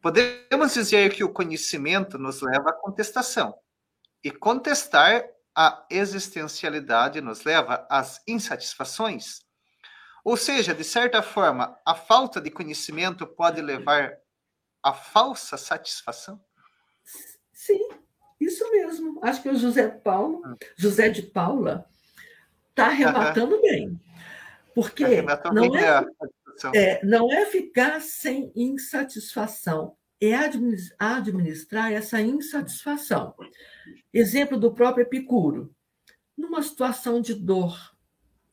Podemos 0.00 0.74
dizer 0.74 1.14
que 1.14 1.24
o 1.24 1.32
conhecimento 1.32 2.18
nos 2.18 2.40
leva 2.40 2.70
à 2.70 2.72
contestação, 2.72 3.54
e 4.22 4.30
contestar 4.30 5.24
a 5.54 5.86
existencialidade 5.88 7.20
nos 7.20 7.44
leva 7.44 7.86
às 7.88 8.20
insatisfações? 8.26 9.40
Ou 10.24 10.36
seja, 10.36 10.74
de 10.74 10.82
certa 10.82 11.22
forma, 11.22 11.78
a 11.86 11.94
falta 11.94 12.40
de 12.40 12.50
conhecimento 12.50 13.24
pode 13.24 13.62
levar 13.62 14.18
à 14.82 14.92
falsa 14.92 15.56
satisfação? 15.56 16.40
Sim, 17.52 17.88
isso 18.40 18.68
mesmo. 18.72 19.20
Acho 19.22 19.42
que 19.42 19.48
o 19.48 19.56
José 19.56 19.88
Paulo, 19.88 20.42
hum. 20.44 20.56
José 20.76 21.08
de 21.08 21.22
Paula, 21.22 21.88
está 22.70 22.86
arrebatando 22.86 23.60
bem. 23.62 24.00
Porque 24.74 25.22
tá 25.22 25.52
não 25.52 25.76
é, 25.76 26.04
é, 26.74 27.04
não 27.04 27.32
é 27.32 27.46
ficar 27.46 28.00
sem 28.00 28.52
insatisfação, 28.54 29.96
é 30.20 30.34
administrar 30.98 31.92
essa 31.92 32.20
insatisfação. 32.20 33.34
Exemplo 34.12 34.58
do 34.58 34.72
próprio 34.72 35.02
Epicuro. 35.02 35.74
Numa 36.36 36.62
situação 36.62 37.20
de 37.20 37.34
dor 37.34 37.78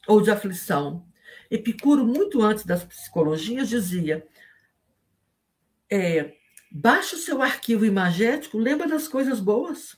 ou 0.07 0.21
de 0.21 0.31
aflição, 0.31 1.05
Epicuro, 1.49 2.05
muito 2.05 2.41
antes 2.41 2.65
das 2.65 2.83
psicologias, 2.83 3.69
dizia: 3.69 4.25
é, 5.89 6.33
Baixe 6.75 7.15
o 7.15 7.19
seu 7.19 7.39
arquivo 7.41 7.85
imagético, 7.85 8.57
lembra 8.57 8.87
das 8.87 9.07
coisas 9.07 9.39
boas. 9.39 9.95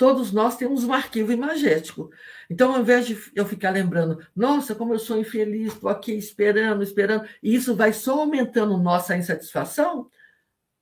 Todos 0.00 0.32
nós 0.32 0.56
temos 0.56 0.82
um 0.82 0.94
arquivo 0.94 1.30
imagético. 1.30 2.10
Então, 2.48 2.72
ao 2.72 2.80
invés 2.80 3.06
de 3.06 3.18
eu 3.34 3.44
ficar 3.44 3.68
lembrando, 3.68 4.26
nossa, 4.34 4.74
como 4.74 4.94
eu 4.94 4.98
sou 4.98 5.18
infeliz, 5.18 5.74
estou 5.74 5.90
aqui 5.90 6.12
esperando, 6.12 6.82
esperando, 6.82 7.28
e 7.42 7.54
isso 7.54 7.76
vai 7.76 7.92
só 7.92 8.20
aumentando 8.20 8.78
nossa 8.78 9.14
insatisfação, 9.14 10.10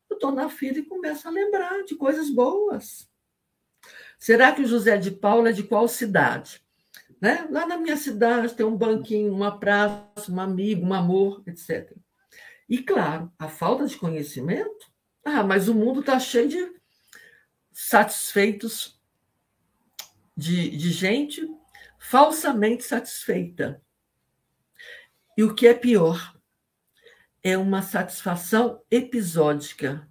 eu 0.08 0.14
estou 0.14 0.30
na 0.30 0.48
fila 0.48 0.78
e 0.78 0.84
começo 0.84 1.26
a 1.26 1.32
lembrar 1.32 1.82
de 1.82 1.96
coisas 1.96 2.30
boas. 2.30 3.10
Será 4.20 4.52
que 4.52 4.62
o 4.62 4.68
José 4.68 4.96
de 4.96 5.10
Paula 5.10 5.48
é 5.48 5.52
de 5.52 5.64
qual 5.64 5.88
cidade? 5.88 6.62
Né? 7.20 7.44
Lá 7.50 7.66
na 7.66 7.76
minha 7.76 7.96
cidade 7.96 8.54
tem 8.54 8.64
um 8.64 8.76
banquinho, 8.76 9.34
uma 9.34 9.58
praça, 9.58 10.30
um 10.30 10.38
amigo, 10.38 10.86
um 10.86 10.94
amor, 10.94 11.42
etc. 11.44 11.92
E, 12.68 12.78
claro, 12.78 13.32
a 13.36 13.48
falta 13.48 13.84
de 13.84 13.96
conhecimento. 13.96 14.86
Ah, 15.24 15.42
mas 15.42 15.68
o 15.68 15.74
mundo 15.74 15.98
está 15.98 16.20
cheio 16.20 16.48
de 16.48 16.72
satisfeitos, 17.72 18.97
de, 20.38 20.70
de 20.70 20.92
gente 20.92 21.52
falsamente 21.98 22.84
satisfeita. 22.84 23.82
E 25.36 25.42
o 25.42 25.52
que 25.52 25.66
é 25.66 25.74
pior, 25.74 26.32
é 27.42 27.58
uma 27.58 27.82
satisfação 27.82 28.80
episódica, 28.88 30.08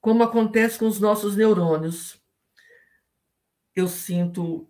como 0.00 0.24
acontece 0.24 0.76
com 0.76 0.88
os 0.88 0.98
nossos 0.98 1.36
neurônios. 1.36 2.20
Eu 3.76 3.86
sinto 3.86 4.68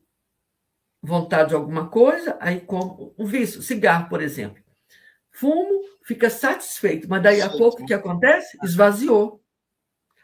vontade 1.00 1.50
de 1.50 1.54
alguma 1.54 1.88
coisa, 1.88 2.36
aí 2.38 2.60
como 2.60 3.14
o 3.16 3.26
vício, 3.26 3.62
cigarro, 3.62 4.10
por 4.10 4.20
exemplo. 4.22 4.62
Fumo, 5.30 5.82
fica 6.02 6.28
satisfeito, 6.28 7.08
mas 7.08 7.22
daí 7.22 7.40
a 7.40 7.48
pouco 7.48 7.82
o 7.82 7.86
que 7.86 7.94
acontece? 7.94 8.58
Esvaziou. 8.62 9.42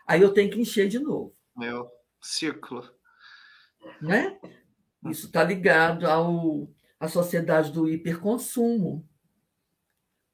Aí 0.07 0.21
eu 0.21 0.35
tenho 0.35 0.51
que 0.51 0.61
encher 0.61 0.87
de 0.87 0.99
novo. 0.99 1.35
Meu 1.57 1.91
círculo. 2.21 2.95
Né? 4.01 4.39
Isso 5.11 5.27
está 5.27 5.43
ligado 5.43 6.07
ao, 6.07 6.69
à 6.99 7.09
sociedade 7.09 7.73
do 7.73 7.89
hiperconsumo. 7.89 9.09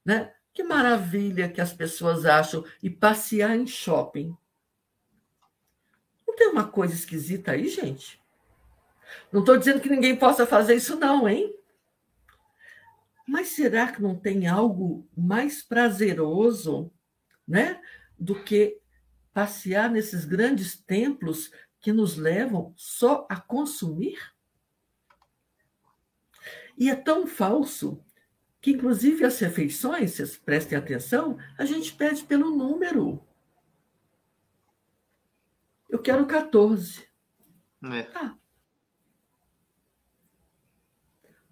Né? 0.05 0.33
Que 0.53 0.63
maravilha 0.63 1.49
que 1.49 1.61
as 1.61 1.73
pessoas 1.73 2.25
acham 2.25 2.63
e 2.81 2.89
passear 2.89 3.55
em 3.55 3.65
shopping. 3.65 4.35
Não 6.27 6.35
tem 6.35 6.47
uma 6.47 6.67
coisa 6.67 6.93
esquisita 6.93 7.51
aí, 7.51 7.67
gente? 7.67 8.21
Não 9.31 9.41
estou 9.41 9.57
dizendo 9.57 9.81
que 9.81 9.89
ninguém 9.89 10.15
possa 10.15 10.45
fazer 10.45 10.75
isso, 10.75 10.95
não, 10.95 11.27
hein? 11.27 11.53
Mas 13.27 13.49
será 13.49 13.91
que 13.91 14.01
não 14.01 14.15
tem 14.15 14.47
algo 14.47 15.07
mais 15.15 15.61
prazeroso, 15.61 16.91
né, 17.47 17.81
do 18.17 18.41
que 18.43 18.79
passear 19.33 19.89
nesses 19.89 20.25
grandes 20.25 20.77
templos 20.77 21.51
que 21.81 21.91
nos 21.91 22.15
levam 22.15 22.73
só 22.77 23.25
a 23.29 23.39
consumir? 23.39 24.19
E 26.77 26.89
é 26.89 26.95
tão 26.95 27.27
falso 27.27 28.03
que, 28.61 28.71
inclusive, 28.71 29.25
as 29.25 29.39
refeições, 29.39 30.11
vocês 30.11 30.37
prestem 30.37 30.77
atenção, 30.77 31.37
a 31.57 31.65
gente 31.65 31.93
pede 31.93 32.23
pelo 32.23 32.55
número. 32.55 33.25
Eu 35.89 35.99
quero 35.99 36.25
14. 36.25 37.05
É. 37.83 38.03
Tá. 38.03 38.37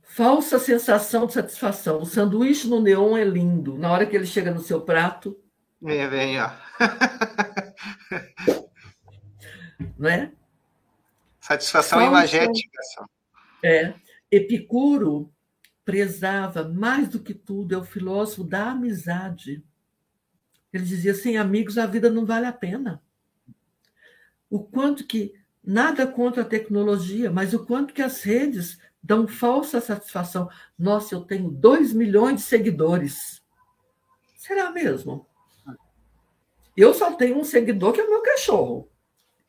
Falsa 0.01 0.59
sensação 0.59 1.25
de 1.25 1.33
satisfação. 1.33 2.01
O 2.01 2.05
sanduíche 2.05 2.67
no 2.67 2.81
neon 2.81 3.17
é 3.17 3.23
lindo. 3.23 3.77
Na 3.77 3.91
hora 3.91 4.05
que 4.05 4.15
ele 4.15 4.25
chega 4.25 4.51
no 4.51 4.59
seu 4.59 4.81
prato. 4.81 5.39
Vem, 5.81 6.09
vem, 6.09 6.41
ó. 6.41 6.49
não 9.99 10.09
é? 10.09 10.31
Satisfação 11.41 12.01
imagética. 12.01 12.81
É. 13.61 13.93
Epicuro 14.31 15.31
prezava 15.83 16.67
mais 16.67 17.09
do 17.09 17.19
que 17.19 17.33
tudo, 17.33 17.75
é 17.75 17.77
o 17.77 17.83
filósofo 17.83 18.43
da 18.43 18.71
amizade. 18.71 19.63
Ele 20.71 20.83
dizia: 20.85 21.13
sem 21.13 21.37
amigos 21.37 21.77
a 21.77 21.85
vida 21.85 22.09
não 22.09 22.25
vale 22.25 22.45
a 22.45 22.53
pena. 22.53 23.03
O 24.49 24.59
quanto 24.59 25.05
que 25.05 25.33
nada 25.63 26.07
contra 26.07 26.43
a 26.43 26.45
tecnologia, 26.45 27.29
mas 27.29 27.53
o 27.53 27.65
quanto 27.65 27.93
que 27.93 28.01
as 28.01 28.23
redes 28.23 28.79
dão 29.01 29.27
falsa 29.27 29.81
satisfação. 29.81 30.49
Nossa, 30.77 31.15
eu 31.15 31.21
tenho 31.21 31.49
2 31.49 31.93
milhões 31.93 32.37
de 32.37 32.41
seguidores. 32.41 33.43
Será 34.35 34.71
mesmo? 34.71 35.27
Eu 36.75 36.93
só 36.93 37.11
tenho 37.13 37.37
um 37.37 37.43
seguidor 37.43 37.93
que 37.93 38.01
é 38.01 38.03
o 38.03 38.09
meu 38.09 38.21
cachorro. 38.21 38.88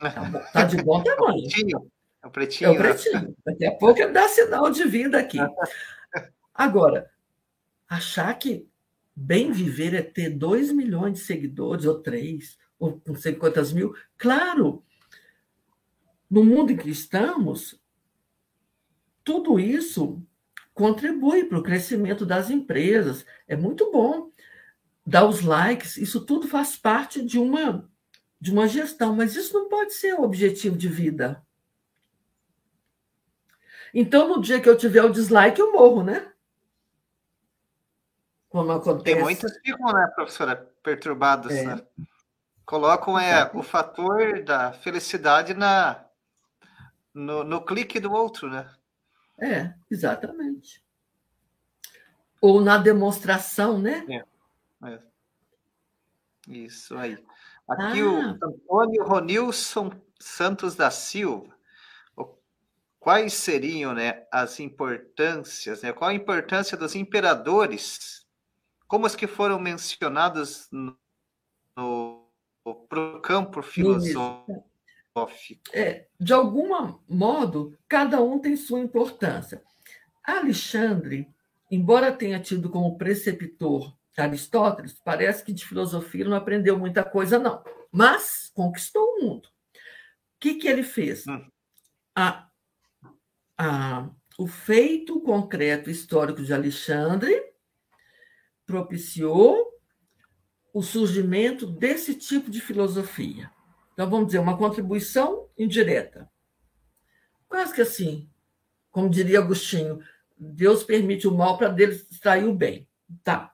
Está 0.02 0.64
de 0.64 0.82
bom 0.82 1.02
tamanho. 1.02 1.46
É 2.22 2.26
o 2.26 2.30
pretinho. 2.30 2.70
É 2.70 2.72
o 2.72 2.76
pretinho. 2.76 3.36
Daqui 3.44 3.66
a 3.66 3.72
pouco 3.72 4.00
ele 4.00 4.12
dá 4.12 4.28
sinal 4.28 4.70
de 4.70 4.84
vida 4.84 5.18
aqui. 5.18 5.38
Agora, 6.54 7.10
achar 7.88 8.32
que 8.38 8.68
bem 9.14 9.52
viver 9.52 9.94
é 9.94 10.02
ter 10.02 10.30
2 10.30 10.72
milhões 10.72 11.14
de 11.14 11.24
seguidores, 11.24 11.84
ou 11.84 12.00
três, 12.00 12.58
ou 12.78 13.00
não 13.06 13.14
sei 13.14 13.34
quantas 13.34 13.72
mil, 13.72 13.94
claro, 14.16 14.82
no 16.30 16.44
mundo 16.44 16.72
em 16.72 16.76
que 16.76 16.88
estamos, 16.88 17.80
tudo 19.24 19.58
isso 19.58 20.22
contribui 20.72 21.44
para 21.44 21.58
o 21.58 21.62
crescimento 21.62 22.24
das 22.24 22.48
empresas. 22.48 23.26
É 23.46 23.56
muito 23.56 23.90
bom 23.90 24.30
dar 25.04 25.26
os 25.26 25.42
likes, 25.42 25.96
isso 25.96 26.24
tudo 26.24 26.46
faz 26.48 26.76
parte 26.76 27.24
de 27.24 27.38
uma 27.38 27.90
de 28.40 28.50
uma 28.50 28.66
gestão, 28.66 29.14
mas 29.14 29.36
isso 29.36 29.52
não 29.52 29.68
pode 29.68 29.92
ser 29.92 30.14
o 30.14 30.22
objetivo 30.22 30.76
de 30.76 30.88
vida. 30.88 31.44
Então, 33.92 34.28
no 34.28 34.40
dia 34.40 34.60
que 34.60 34.68
eu 34.68 34.76
tiver 34.76 35.02
o 35.02 35.10
dislike, 35.10 35.60
eu 35.60 35.72
morro, 35.72 36.02
né? 36.02 36.32
Como 38.48 38.72
acontece. 38.72 39.04
Tem 39.04 39.22
muitos 39.22 39.52
que 39.58 39.72
ficam, 39.72 39.92
né, 39.92 40.06
professora, 40.14 40.56
perturbados, 40.82 41.52
é. 41.52 41.64
né? 41.64 41.86
Colocam 42.64 43.18
é, 43.18 43.50
o 43.52 43.62
fator 43.62 44.42
da 44.42 44.72
felicidade 44.72 45.54
na, 45.54 46.04
no, 47.12 47.44
no 47.44 47.64
clique 47.64 47.98
do 47.98 48.12
outro, 48.12 48.48
né? 48.48 48.72
É, 49.38 49.74
exatamente. 49.90 50.82
Ou 52.40 52.60
na 52.60 52.78
demonstração, 52.78 53.78
né? 53.78 54.04
É, 54.08 54.88
é. 54.88 55.00
Isso 56.48 56.96
aí. 56.96 57.18
Aqui 57.70 58.00
ah. 58.00 58.04
o 58.04 58.46
Antônio 58.46 59.04
Ronilson 59.04 59.92
Santos 60.18 60.74
da 60.74 60.90
Silva. 60.90 61.56
Quais 62.98 63.32
seriam 63.32 63.94
né, 63.94 64.26
as 64.30 64.60
importâncias, 64.60 65.80
né? 65.80 65.92
qual 65.92 66.10
a 66.10 66.14
importância 66.14 66.76
dos 66.76 66.94
imperadores, 66.94 68.26
como 68.86 69.06
os 69.06 69.14
que 69.14 69.26
foram 69.26 69.58
mencionados 69.58 70.68
no, 70.70 70.98
no, 71.74 72.28
no 72.66 73.20
campo 73.22 73.62
filosófico? 73.62 74.66
É, 75.72 76.08
de 76.20 76.32
algum 76.34 76.98
modo, 77.08 77.78
cada 77.88 78.20
um 78.20 78.38
tem 78.38 78.54
sua 78.54 78.80
importância. 78.80 79.62
Alexandre, 80.22 81.26
embora 81.70 82.12
tenha 82.12 82.38
tido 82.38 82.68
como 82.68 82.98
preceptor 82.98 83.96
Aristóteles, 84.16 85.00
parece 85.04 85.44
que 85.44 85.52
de 85.52 85.64
filosofia 85.64 86.24
não 86.24 86.36
aprendeu 86.36 86.78
muita 86.78 87.04
coisa, 87.04 87.38
não. 87.38 87.62
Mas 87.92 88.50
conquistou 88.54 89.02
o 89.02 89.22
mundo. 89.22 89.46
O 89.46 90.40
que, 90.40 90.54
que 90.54 90.68
ele 90.68 90.82
fez? 90.82 91.26
Hum. 91.26 91.46
A, 92.14 92.48
a, 93.56 94.10
o 94.38 94.46
feito 94.46 95.20
concreto 95.20 95.90
histórico 95.90 96.42
de 96.42 96.52
Alexandre 96.52 97.50
propiciou 98.66 99.70
o 100.72 100.82
surgimento 100.82 101.66
desse 101.66 102.14
tipo 102.14 102.50
de 102.50 102.60
filosofia. 102.60 103.50
Então, 103.92 104.08
vamos 104.08 104.26
dizer, 104.26 104.38
uma 104.38 104.56
contribuição 104.56 105.48
indireta. 105.58 106.30
Quase 107.48 107.74
que 107.74 107.82
assim, 107.82 108.30
como 108.90 109.10
diria 109.10 109.40
Agostinho, 109.40 110.00
Deus 110.38 110.84
permite 110.84 111.28
o 111.28 111.36
mal 111.36 111.58
para 111.58 111.68
dele 111.68 111.92
extrair 111.92 112.44
o 112.44 112.54
bem. 112.54 112.88
Tá. 113.22 113.49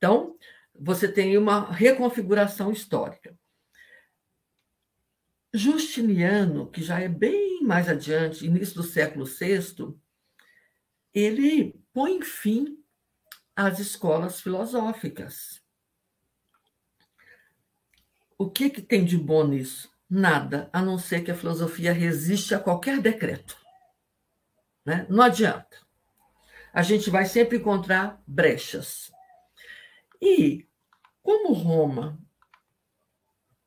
Então, 0.00 0.34
você 0.74 1.06
tem 1.06 1.36
uma 1.36 1.70
reconfiguração 1.70 2.72
histórica. 2.72 3.38
Justiniano, 5.52 6.70
que 6.70 6.82
já 6.82 6.98
é 7.00 7.06
bem 7.08 7.62
mais 7.62 7.86
adiante, 7.86 8.46
início 8.46 8.76
do 8.76 8.82
século 8.82 9.26
VI, 9.26 9.94
ele 11.12 11.78
põe 11.92 12.22
fim 12.22 12.82
às 13.54 13.78
escolas 13.78 14.40
filosóficas. 14.40 15.60
O 18.38 18.48
que, 18.48 18.70
que 18.70 18.80
tem 18.80 19.04
de 19.04 19.18
bom 19.18 19.46
nisso? 19.46 19.92
Nada, 20.08 20.70
a 20.72 20.80
não 20.80 20.98
ser 20.98 21.22
que 21.22 21.30
a 21.30 21.36
filosofia 21.36 21.92
resiste 21.92 22.54
a 22.54 22.58
qualquer 22.58 23.02
decreto. 23.02 23.54
Né? 24.82 25.06
Não 25.10 25.22
adianta. 25.22 25.76
A 26.72 26.80
gente 26.80 27.10
vai 27.10 27.26
sempre 27.26 27.58
encontrar 27.58 28.22
brechas. 28.26 29.12
E, 30.20 30.66
como 31.22 31.52
Roma, 31.52 32.20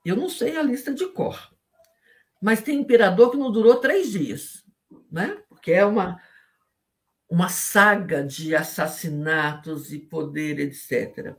eu 0.05 0.15
não 0.15 0.29
sei 0.29 0.57
a 0.57 0.61
lista 0.61 0.93
de 0.93 1.07
cor, 1.07 1.53
mas 2.41 2.61
tem 2.61 2.79
imperador 2.79 3.31
que 3.31 3.37
não 3.37 3.51
durou 3.51 3.77
três 3.77 4.11
dias, 4.11 4.65
né? 5.11 5.41
porque 5.49 5.71
é 5.71 5.85
uma, 5.85 6.21
uma 7.29 7.47
saga 7.47 8.21
de 8.21 8.53
assassinatos 8.53 9.93
e 9.93 9.99
poder, 9.99 10.59
etc. 10.59 11.37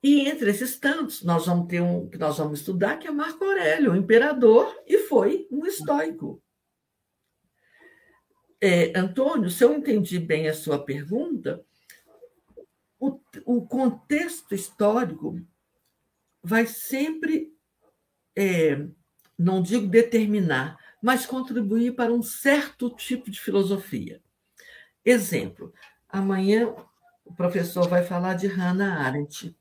E 0.00 0.28
entre 0.28 0.50
esses 0.50 0.78
tantos, 0.78 1.22
nós 1.22 1.46
vamos 1.46 1.66
ter 1.66 1.80
um 1.80 2.08
que 2.08 2.18
nós 2.18 2.38
vamos 2.38 2.60
estudar, 2.60 2.98
que 2.98 3.08
é 3.08 3.10
Marco 3.10 3.44
Aurélio, 3.44 3.96
imperador, 3.96 4.72
e 4.86 4.98
foi 4.98 5.48
um 5.50 5.66
estoico. 5.66 6.42
É, 8.60 8.96
Antônio, 8.96 9.50
se 9.50 9.64
eu 9.64 9.74
entendi 9.74 10.20
bem 10.20 10.48
a 10.48 10.54
sua 10.54 10.84
pergunta, 10.84 11.64
o, 13.08 13.20
o 13.44 13.66
contexto 13.66 14.54
histórico 14.54 15.40
vai 16.42 16.66
sempre, 16.66 17.52
é, 18.36 18.86
não 19.38 19.62
digo 19.62 19.86
determinar, 19.86 20.78
mas 21.02 21.26
contribuir 21.26 21.94
para 21.94 22.12
um 22.12 22.22
certo 22.22 22.90
tipo 22.90 23.30
de 23.30 23.40
filosofia. 23.40 24.22
Exemplo, 25.04 25.72
amanhã 26.08 26.74
o 27.24 27.34
professor 27.34 27.88
vai 27.88 28.04
falar 28.04 28.34
de 28.34 28.46
Hannah 28.46 29.00
Arendt 29.04 29.56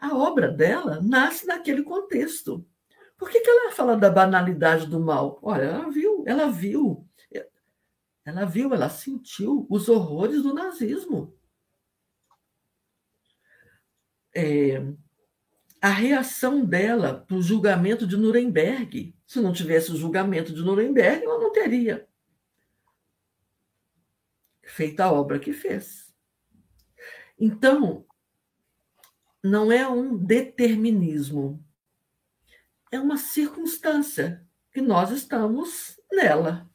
a 0.00 0.16
obra 0.16 0.48
dela 0.48 0.98
nasce 1.02 1.46
naquele 1.46 1.82
contexto. 1.82 2.64
Por 3.18 3.28
que, 3.28 3.40
que 3.40 3.50
ela 3.50 3.70
fala 3.70 3.96
da 3.98 4.08
banalidade 4.08 4.86
do 4.86 4.98
mal? 4.98 5.38
Olha, 5.42 5.64
ela 5.64 5.90
viu, 5.90 6.24
ela 6.26 6.50
viu, 6.50 7.06
ela 8.24 8.46
viu, 8.46 8.72
ela 8.72 8.88
sentiu 8.88 9.66
os 9.68 9.90
horrores 9.90 10.42
do 10.42 10.54
nazismo. 10.54 11.34
É, 14.34 14.82
a 15.80 15.88
reação 15.88 16.64
dela 16.64 17.24
para 17.26 17.36
o 17.36 17.42
julgamento 17.42 18.06
de 18.06 18.16
Nuremberg. 18.16 19.14
Se 19.26 19.40
não 19.40 19.52
tivesse 19.52 19.92
o 19.92 19.96
julgamento 19.96 20.52
de 20.52 20.62
Nuremberg, 20.62 21.24
ela 21.24 21.38
não 21.38 21.52
teria 21.52 22.08
feito 24.70 25.00
a 25.00 25.12
obra 25.12 25.38
que 25.38 25.52
fez. 25.52 26.14
Então, 27.38 28.06
não 29.42 29.72
é 29.72 29.88
um 29.88 30.16
determinismo, 30.16 31.64
é 32.92 33.00
uma 33.00 33.16
circunstância 33.16 34.46
que 34.72 34.80
nós 34.80 35.10
estamos 35.10 35.98
nela. 36.12 36.70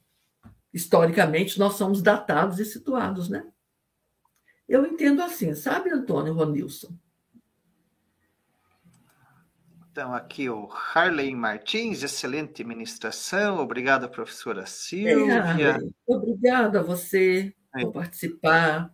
Historicamente, 0.73 1.57
nós 1.57 1.75
somos 1.75 2.01
datados 2.01 2.59
e 2.59 2.65
situados, 2.65 3.29
né? 3.29 3.49
Eu 4.67 4.85
entendo 4.85 5.21
assim, 5.21 5.53
sabe, 5.53 5.91
Antônio 5.91 6.33
Ronilson? 6.33 6.97
Então, 9.95 10.13
aqui 10.13 10.49
o 10.49 10.67
Harley 10.93 11.33
Martins, 11.33 12.03
excelente 12.03 12.65
ministração. 12.65 13.59
Obrigado, 13.59 14.09
professora 14.09 14.65
Silvia. 14.65 15.41
É, 15.57 15.77
Obrigada 16.05 16.81
a 16.81 16.83
você 16.83 17.53
por 17.71 17.93
participar. 17.93 18.93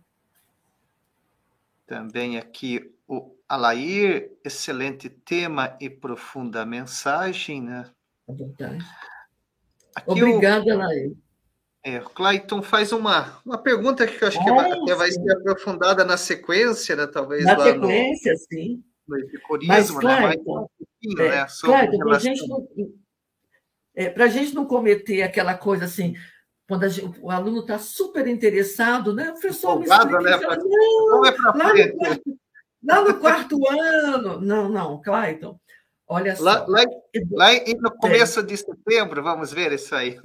Também 1.88 2.38
aqui 2.38 2.94
o 3.08 3.34
Alair, 3.48 4.30
excelente 4.44 5.08
tema 5.08 5.76
e 5.80 5.90
profunda 5.90 6.64
mensagem, 6.64 7.60
né? 7.60 7.90
É 8.28 8.32
verdade. 8.32 8.86
Aqui 9.96 10.10
Obrigada, 10.22 10.64
o, 10.66 10.80
Alair. 10.82 11.12
É, 11.82 11.98
o 11.98 12.10
Clayton 12.10 12.62
faz 12.62 12.92
uma, 12.92 13.40
uma 13.44 13.58
pergunta 13.58 14.06
que 14.06 14.22
eu 14.22 14.28
acho 14.28 14.38
que 14.38 14.50
vai, 14.52 14.70
até 14.70 14.94
vai 14.94 15.10
ser 15.10 15.32
aprofundada 15.32 16.04
na 16.04 16.16
sequência, 16.16 16.94
né? 16.94 17.08
Talvez 17.08 17.44
na 17.44 17.56
lá 17.56 17.64
sequência, 17.64 18.32
no, 18.34 18.38
sim. 18.38 18.84
no 19.08 19.18
epicurismo, 19.18 20.00
Mas, 20.00 20.04
né? 20.04 20.20
Mas, 20.20 20.82
pouquinho, 21.02 21.22
é, 21.22 21.30
né? 21.30 21.48
Sobre 21.48 21.76
claro, 21.76 21.98
para 21.98 22.16
a 22.16 22.18
gente 22.18 22.48
não, 22.48 22.68
é, 23.94 24.10
gente 24.28 24.54
não 24.54 24.64
cometer 24.66 25.22
aquela 25.22 25.54
coisa 25.54 25.84
assim, 25.84 26.14
quando 26.68 26.88
gente, 26.88 27.18
o 27.20 27.30
aluno 27.30 27.60
está 27.60 27.78
super 27.78 28.26
interessado, 28.26 29.14
né? 29.14 29.30
O 29.30 29.32
professor 29.32 29.78
me 29.78 29.86
explica, 29.86 30.20
né? 30.20 30.38
Fala, 30.38 30.56
não, 30.56 31.26
é 31.26 31.30
lá, 31.30 31.74
no 31.74 31.98
quarto, 31.98 32.38
lá 32.82 33.04
no 33.04 33.20
quarto 33.20 33.68
ano. 33.68 34.40
Não, 34.40 34.68
não, 34.68 35.02
Clayton. 35.02 35.58
Olha 36.08 36.36
só. 36.36 36.44
Lá, 36.44 36.66
lá, 36.66 36.84
lá 37.30 37.50
no 37.80 37.90
começo 37.96 38.40
é. 38.40 38.42
de 38.42 38.56
setembro, 38.56 39.22
vamos 39.22 39.52
ver 39.52 39.72
isso 39.72 39.94
aí. 39.94 40.18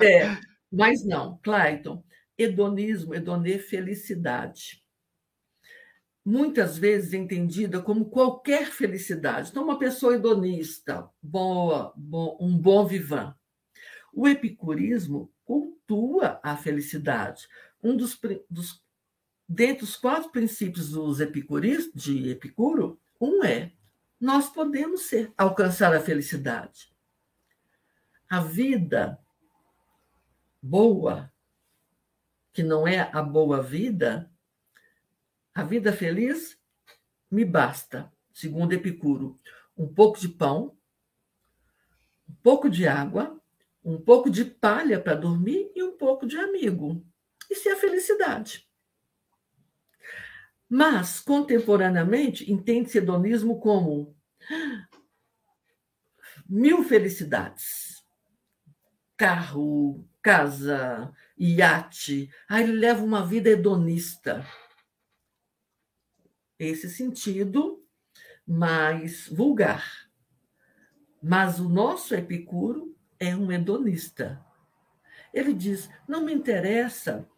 É, 0.00 0.36
mas 0.72 1.04
não, 1.04 1.38
Clayton. 1.42 2.02
Hedonismo, 2.36 3.14
hedonê, 3.14 3.58
felicidade. 3.58 4.83
Muitas 6.24 6.78
vezes 6.78 7.12
entendida 7.12 7.82
como 7.82 8.06
qualquer 8.06 8.66
felicidade. 8.66 9.50
Então, 9.50 9.64
uma 9.64 9.78
pessoa 9.78 10.14
hedonista, 10.14 11.08
boa, 11.22 11.92
bom, 11.96 12.38
um 12.40 12.56
bom 12.56 12.86
vivan. 12.86 13.34
O 14.12 14.26
epicurismo 14.26 15.30
cultua 15.44 16.40
a 16.42 16.56
felicidade. 16.56 17.46
Um 17.82 17.94
dos, 17.94 18.18
dos 18.48 18.82
dentre 19.48 19.84
os 19.84 19.96
quatro 19.96 20.30
princípios 20.30 20.90
dos 20.90 21.20
epicuristas, 21.20 22.02
de 22.02 22.30
Epicuro, 22.30 22.98
um 23.20 23.44
é 23.44 23.72
nós 24.20 24.48
podemos 24.48 25.02
ser, 25.02 25.32
alcançar 25.36 25.94
a 25.94 26.00
felicidade. 26.00 26.92
A 28.28 28.40
vida 28.40 29.18
boa, 30.62 31.30
que 32.52 32.62
não 32.62 32.88
é 32.88 33.10
a 33.12 33.22
boa 33.22 33.62
vida, 33.62 34.30
a 35.54 35.62
vida 35.62 35.92
feliz 35.92 36.58
me 37.30 37.44
basta, 37.44 38.12
segundo 38.32 38.72
Epicuro, 38.72 39.40
um 39.76 39.86
pouco 39.86 40.18
de 40.18 40.28
pão, 40.28 40.76
um 42.28 42.34
pouco 42.42 42.68
de 42.68 42.86
água, 42.86 43.40
um 43.84 44.00
pouco 44.00 44.30
de 44.30 44.44
palha 44.44 45.00
para 45.00 45.14
dormir 45.14 45.70
e 45.74 45.82
um 45.82 45.96
pouco 45.96 46.26
de 46.26 46.36
amigo. 46.36 47.04
Isso 47.50 47.68
é 47.68 47.72
a 47.72 47.76
felicidade. 47.76 48.68
Mas, 50.68 51.20
contemporaneamente, 51.20 52.50
entende-se 52.50 52.98
hedonismo 52.98 53.60
como 53.60 54.16
mil 56.48 56.82
felicidades. 56.82 58.04
Carro, 59.16 60.04
casa, 60.22 61.12
iate. 61.38 62.30
Aí 62.48 62.64
ele 62.64 62.72
leva 62.72 63.04
uma 63.04 63.24
vida 63.24 63.50
hedonista. 63.50 64.44
Esse 66.58 66.88
sentido 66.88 67.84
mais 68.46 69.28
vulgar. 69.28 70.08
Mas 71.22 71.58
o 71.58 71.68
nosso 71.68 72.14
Epicuro 72.14 72.94
é 73.18 73.34
um 73.34 73.50
hedonista. 73.50 74.44
Ele 75.32 75.52
diz: 75.52 75.88
não 76.06 76.24
me 76.24 76.32
interessa 76.32 77.28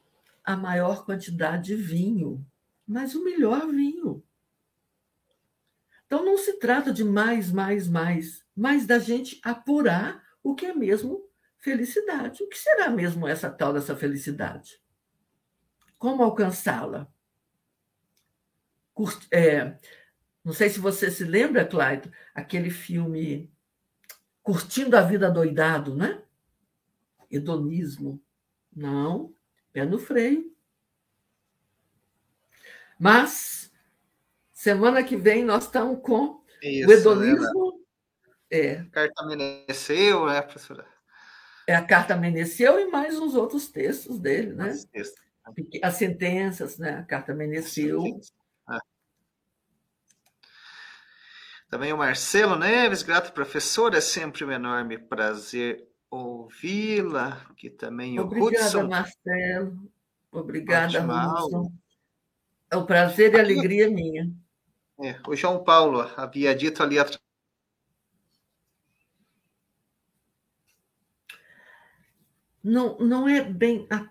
a 0.44 0.56
maior 0.56 1.04
quantidade 1.04 1.68
de 1.68 1.76
vinho, 1.76 2.44
mas 2.86 3.14
o 3.14 3.24
melhor 3.24 3.66
vinho. 3.68 4.22
Então 6.06 6.24
não 6.24 6.38
se 6.38 6.58
trata 6.58 6.92
de 6.92 7.02
mais, 7.02 7.50
mais, 7.50 7.88
mais, 7.88 8.44
mas 8.54 8.86
da 8.86 8.98
gente 8.98 9.40
apurar 9.42 10.22
o 10.42 10.54
que 10.54 10.66
é 10.66 10.74
mesmo 10.74 11.28
felicidade. 11.58 12.44
O 12.44 12.48
que 12.48 12.56
será 12.56 12.88
mesmo 12.90 13.26
essa 13.26 13.50
tal 13.50 13.72
dessa 13.72 13.96
felicidade? 13.96 14.80
Como 15.98 16.22
alcançá-la? 16.22 17.12
É, 19.30 19.76
não 20.44 20.52
sei 20.52 20.68
se 20.68 20.78
você 20.78 21.10
se 21.10 21.24
lembra, 21.24 21.64
Clyde, 21.64 22.10
aquele 22.34 22.70
filme 22.70 23.52
curtindo 24.42 24.96
a 24.96 25.02
vida 25.02 25.30
doidado, 25.30 25.94
né? 25.94 26.22
Hedonismo. 27.30 28.22
Não, 28.74 29.34
pé 29.72 29.84
no 29.84 29.98
freio. 29.98 30.54
Mas, 32.98 33.72
semana 34.52 35.02
que 35.02 35.16
vem, 35.16 35.44
nós 35.44 35.64
estamos 35.64 36.00
com 36.00 36.42
Isso, 36.62 36.88
o 36.88 36.92
hedonismo. 36.92 37.84
É. 38.50 38.76
A 38.78 38.84
carta 38.90 39.22
amanheceu, 39.22 40.26
né, 40.26 40.40
professora? 40.40 40.86
É, 41.66 41.74
a 41.74 41.84
carta 41.84 42.14
amanheceu 42.14 42.78
e 42.78 42.86
mais 42.86 43.18
uns 43.18 43.34
outros 43.34 43.68
textos 43.68 44.20
dele, 44.20 44.52
né? 44.52 44.72
As 45.82 45.94
sentenças, 45.94 46.78
né? 46.78 46.98
A 46.98 47.02
carta 47.02 47.32
amanheceu. 47.32 48.02
Também 51.68 51.92
o 51.92 51.98
Marcelo 51.98 52.56
Neves, 52.56 53.02
grato 53.02 53.32
professor, 53.32 53.94
é 53.94 54.00
sempre 54.00 54.44
um 54.44 54.52
enorme 54.52 54.98
prazer 54.98 55.88
ouvi-la. 56.10 57.44
Que 57.56 57.68
também 57.68 58.20
Obrigada, 58.20 58.54
o 58.54 58.64
Hudson. 58.64 58.88
Marcelo. 58.88 59.92
Obrigada, 60.30 61.02
Hudson. 61.02 61.72
É 62.70 62.76
um 62.76 62.86
prazer 62.86 63.34
e 63.34 63.40
alegria 63.40 63.90
minha. 63.90 64.30
É, 65.02 65.16
o 65.28 65.34
João 65.34 65.62
Paulo 65.62 66.00
havia 66.16 66.54
dito 66.54 66.82
ali 66.82 66.98
atrás. 66.98 67.20
Não, 72.62 72.98
não 72.98 73.28
é 73.28 73.42
bem. 73.42 73.86
A, 73.90 74.08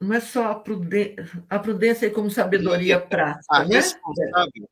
não 0.00 0.14
é 0.14 0.20
só 0.20 0.52
a 0.52 0.54
prudência, 0.54 1.44
a 1.48 1.58
prudência 1.58 2.10
como 2.10 2.30
sabedoria 2.30 3.00
prática. 3.00 3.46
A 3.50 3.64
né? 3.64 3.76
responsável 3.76 4.68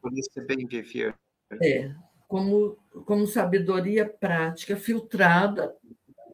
por 0.00 0.12
esse 0.18 0.40
bem 0.40 0.66
viver. 0.66 1.14
É, 1.62 1.94
como, 2.26 2.76
como 3.04 3.26
sabedoria 3.26 4.08
prática 4.08 4.76
filtrada 4.76 5.74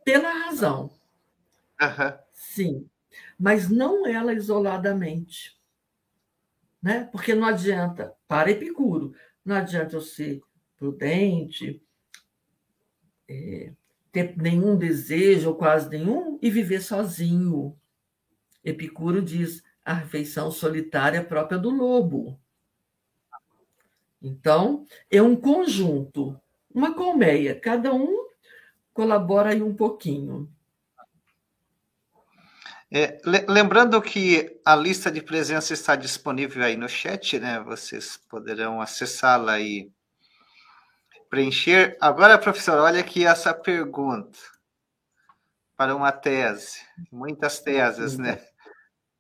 pela 0.05 0.31
razão. 0.47 0.91
Uhum. 1.81 2.19
Sim, 2.33 2.91
mas 3.39 3.69
não 3.69 4.07
ela 4.07 4.33
isoladamente. 4.33 5.59
Né? 6.83 7.09
Porque 7.13 7.35
não 7.35 7.47
adianta, 7.47 8.13
para 8.27 8.51
Epicuro, 8.51 9.15
não 9.45 9.57
adianta 9.57 9.97
eu 9.97 10.01
ser 10.01 10.41
prudente, 10.77 11.81
é, 13.29 13.73
ter 14.11 14.37
nenhum 14.37 14.77
desejo, 14.77 15.51
ou 15.51 15.57
quase 15.57 15.89
nenhum, 15.89 16.39
e 16.43 16.51
viver 16.51 16.81
sozinho. 16.81 17.77
Epicuro 18.65 19.23
diz 19.23 19.63
a 19.85 19.95
refeição 19.95 20.51
solitária 20.51 21.23
própria 21.25 21.59
do 21.59 21.71
lobo. 21.71 22.39
Então, 24.23 24.87
é 25.11 25.21
um 25.21 25.35
conjunto, 25.35 26.41
uma 26.73 26.95
colmeia, 26.95 27.59
cada 27.59 27.93
um 27.93 28.29
colabora 28.95 29.51
aí 29.51 29.63
um 29.63 29.75
pouquinho. 29.75 30.49
É, 32.95 33.19
lembrando 33.49 34.01
que 34.03 34.61
a 34.65 34.77
lista 34.77 35.11
de 35.11 35.23
presença 35.23 35.73
está 35.73 35.97
disponível 35.97 36.63
aí 36.63 36.77
no 36.77 36.89
chat, 36.89 37.39
né? 37.39 37.59
Vocês 37.61 38.19
poderão 38.29 38.83
acessá-la 38.83 39.59
e 39.59 39.91
preencher. 41.31 41.97
Agora, 41.99 42.37
professor, 42.39 42.79
olha 42.79 43.01
aqui 43.01 43.25
essa 43.25 43.55
pergunta 43.55 44.39
para 45.75 45.97
uma 45.97 46.13
tese, 46.13 46.81
muitas 47.11 47.61
teses, 47.61 48.19
né? 48.19 48.39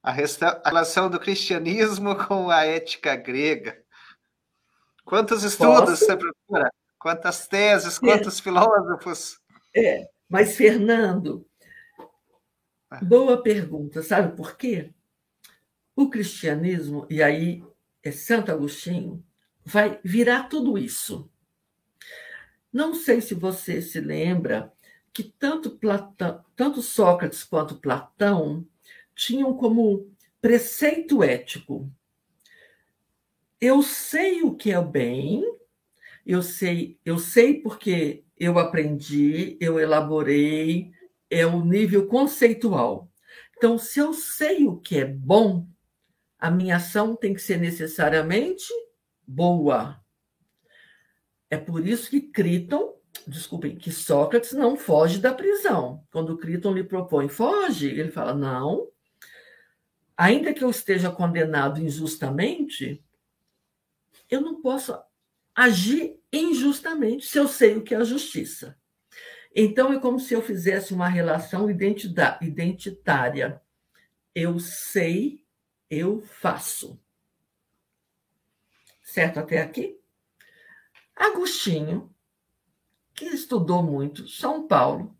A 0.02 0.12
relação 0.12 1.08
do 1.08 1.18
cristianismo 1.18 2.14
com 2.28 2.50
a 2.50 2.66
ética 2.66 3.16
grega. 3.16 3.81
Quantos 5.04 5.42
estudos 5.42 5.80
Posso? 5.80 5.96
você 5.96 6.16
procura? 6.16 6.72
Quantas 6.98 7.48
teses, 7.48 7.98
quantos 7.98 8.38
é. 8.38 8.42
filósofos? 8.42 9.40
É, 9.74 10.08
mas, 10.28 10.56
Fernando, 10.56 11.46
ah. 12.88 13.04
boa 13.04 13.42
pergunta. 13.42 14.02
Sabe 14.02 14.36
por 14.36 14.56
quê? 14.56 14.92
O 15.96 16.08
cristianismo, 16.08 17.06
e 17.10 17.22
aí 17.22 17.64
é 18.02 18.10
Santo 18.10 18.50
Agostinho, 18.52 19.24
vai 19.64 20.00
virar 20.02 20.44
tudo 20.44 20.78
isso. 20.78 21.28
Não 22.72 22.94
sei 22.94 23.20
se 23.20 23.34
você 23.34 23.82
se 23.82 24.00
lembra 24.00 24.72
que 25.12 25.22
tanto, 25.22 25.72
Platão, 25.72 26.42
tanto 26.56 26.80
Sócrates 26.80 27.44
quanto 27.44 27.76
Platão 27.76 28.66
tinham 29.14 29.54
como 29.54 30.10
preceito 30.40 31.22
ético 31.22 31.92
eu 33.62 33.80
sei 33.80 34.42
o 34.42 34.56
que 34.56 34.72
é 34.72 34.78
o 34.78 34.84
bem, 34.84 35.44
eu 36.26 36.42
sei, 36.42 36.98
eu 37.04 37.16
sei 37.16 37.60
porque 37.60 38.24
eu 38.36 38.58
aprendi, 38.58 39.56
eu 39.60 39.78
elaborei, 39.78 40.90
é 41.30 41.46
o 41.46 41.64
nível 41.64 42.08
conceitual. 42.08 43.08
Então, 43.56 43.78
se 43.78 44.00
eu 44.00 44.12
sei 44.12 44.66
o 44.66 44.78
que 44.78 44.98
é 44.98 45.04
bom, 45.04 45.64
a 46.40 46.50
minha 46.50 46.74
ação 46.74 47.14
tem 47.14 47.32
que 47.32 47.40
ser 47.40 47.56
necessariamente 47.56 48.64
boa. 49.24 50.02
É 51.48 51.56
por 51.56 51.86
isso 51.86 52.10
que 52.10 52.20
Criton, 52.20 52.96
desculpem, 53.28 53.76
que 53.76 53.92
Sócrates 53.92 54.54
não 54.54 54.76
foge 54.76 55.20
da 55.20 55.32
prisão. 55.32 56.04
Quando 56.10 56.36
Criton 56.36 56.72
lhe 56.72 56.82
propõe, 56.82 57.28
foge, 57.28 57.86
ele 57.86 58.10
fala: 58.10 58.34
não, 58.34 58.88
ainda 60.16 60.52
que 60.52 60.64
eu 60.64 60.70
esteja 60.70 61.12
condenado 61.12 61.80
injustamente, 61.80 63.00
eu 64.32 64.40
não 64.40 64.62
posso 64.62 64.98
agir 65.54 66.18
injustamente 66.32 67.26
se 67.26 67.38
eu 67.38 67.46
sei 67.46 67.76
o 67.76 67.82
que 67.82 67.94
é 67.94 67.98
a 67.98 68.04
justiça. 68.04 68.78
Então, 69.54 69.92
é 69.92 70.00
como 70.00 70.18
se 70.18 70.32
eu 70.32 70.40
fizesse 70.40 70.94
uma 70.94 71.06
relação 71.06 71.68
identitária. 71.70 73.60
Eu 74.34 74.58
sei, 74.58 75.44
eu 75.90 76.22
faço. 76.22 76.98
Certo 79.02 79.38
até 79.38 79.60
aqui? 79.60 80.00
Agostinho, 81.14 82.10
que 83.14 83.26
estudou 83.26 83.82
muito 83.82 84.26
São 84.26 84.66
Paulo, 84.66 85.14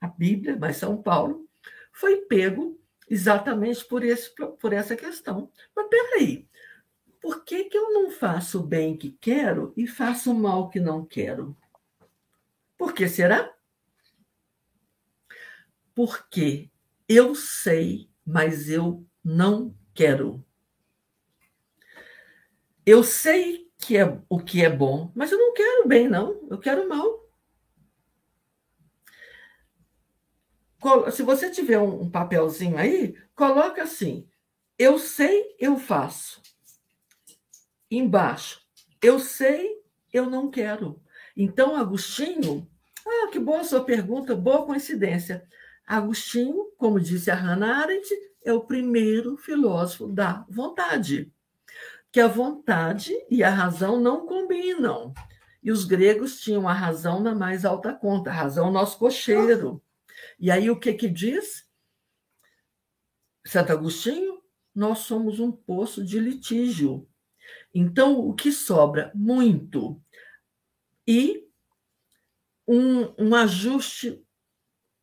a 0.00 0.08
Bíblia, 0.08 0.56
mas 0.58 0.78
São 0.78 1.00
Paulo, 1.00 1.48
foi 1.92 2.22
pego 2.22 2.76
exatamente 3.08 3.84
por, 3.84 4.02
esse, 4.02 4.34
por 4.34 4.72
essa 4.72 4.96
questão. 4.96 5.48
Mas 5.76 5.86
peraí, 5.86 6.48
por 7.22 7.44
que, 7.44 7.64
que 7.64 7.78
eu 7.78 7.92
não 7.92 8.10
faço 8.10 8.58
o 8.58 8.66
bem 8.66 8.96
que 8.96 9.12
quero 9.12 9.72
e 9.76 9.86
faço 9.86 10.32
o 10.32 10.34
mal 10.34 10.68
que 10.68 10.80
não 10.80 11.06
quero? 11.06 11.56
Por 12.76 12.92
que 12.92 13.08
será? 13.08 13.54
Porque 15.94 16.68
eu 17.08 17.32
sei, 17.36 18.10
mas 18.26 18.68
eu 18.68 19.06
não 19.24 19.72
quero. 19.94 20.44
Eu 22.84 23.04
sei 23.04 23.70
que 23.78 23.96
é 23.96 24.20
o 24.28 24.40
que 24.40 24.64
é 24.64 24.68
bom, 24.68 25.12
mas 25.14 25.30
eu 25.30 25.38
não 25.38 25.54
quero 25.54 25.86
bem, 25.86 26.08
não. 26.08 26.48
Eu 26.50 26.58
quero 26.58 26.88
mal. 26.88 27.22
Se 31.12 31.22
você 31.22 31.48
tiver 31.48 31.78
um 31.78 32.10
papelzinho 32.10 32.76
aí, 32.76 33.14
coloca 33.36 33.84
assim: 33.84 34.28
eu 34.76 34.98
sei, 34.98 35.54
eu 35.60 35.78
faço. 35.78 36.42
Embaixo, 37.94 38.58
eu 39.02 39.18
sei, 39.18 39.68
eu 40.10 40.30
não 40.30 40.50
quero. 40.50 40.98
Então, 41.36 41.76
Agostinho, 41.76 42.66
ah, 43.06 43.28
que 43.30 43.38
boa 43.38 43.62
sua 43.64 43.84
pergunta, 43.84 44.34
boa 44.34 44.64
coincidência. 44.64 45.46
Agostinho, 45.86 46.72
como 46.78 46.98
disse 46.98 47.30
a 47.30 47.34
Hannah 47.34 47.82
Arendt, 47.82 48.08
é 48.42 48.50
o 48.50 48.64
primeiro 48.64 49.36
filósofo 49.36 50.08
da 50.08 50.46
vontade. 50.48 51.30
Que 52.10 52.18
a 52.18 52.26
vontade 52.26 53.12
e 53.30 53.44
a 53.44 53.50
razão 53.50 54.00
não 54.00 54.26
combinam. 54.26 55.12
E 55.62 55.70
os 55.70 55.84
gregos 55.84 56.40
tinham 56.40 56.66
a 56.66 56.72
razão 56.72 57.20
na 57.20 57.34
mais 57.34 57.66
alta 57.66 57.92
conta, 57.92 58.30
a 58.30 58.32
razão 58.32 58.72
nosso 58.72 58.98
cocheiro. 58.98 59.82
E 60.40 60.50
aí 60.50 60.70
o 60.70 60.80
que 60.80 60.94
que 60.94 61.10
diz? 61.10 61.68
Santo 63.44 63.70
Agostinho, 63.70 64.40
nós 64.74 65.00
somos 65.00 65.38
um 65.38 65.52
poço 65.52 66.02
de 66.02 66.18
litígio. 66.18 67.06
Então, 67.74 68.18
o 68.20 68.34
que 68.34 68.52
sobra? 68.52 69.10
Muito. 69.14 70.00
E 71.06 71.48
um, 72.66 73.12
um 73.18 73.34
ajuste 73.34 74.24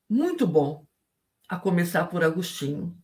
muito 0.09 0.47
bom, 0.47 0.85
a 1.47 1.57
começar 1.57 2.05
por 2.05 2.23
Agostinho. 2.23 2.95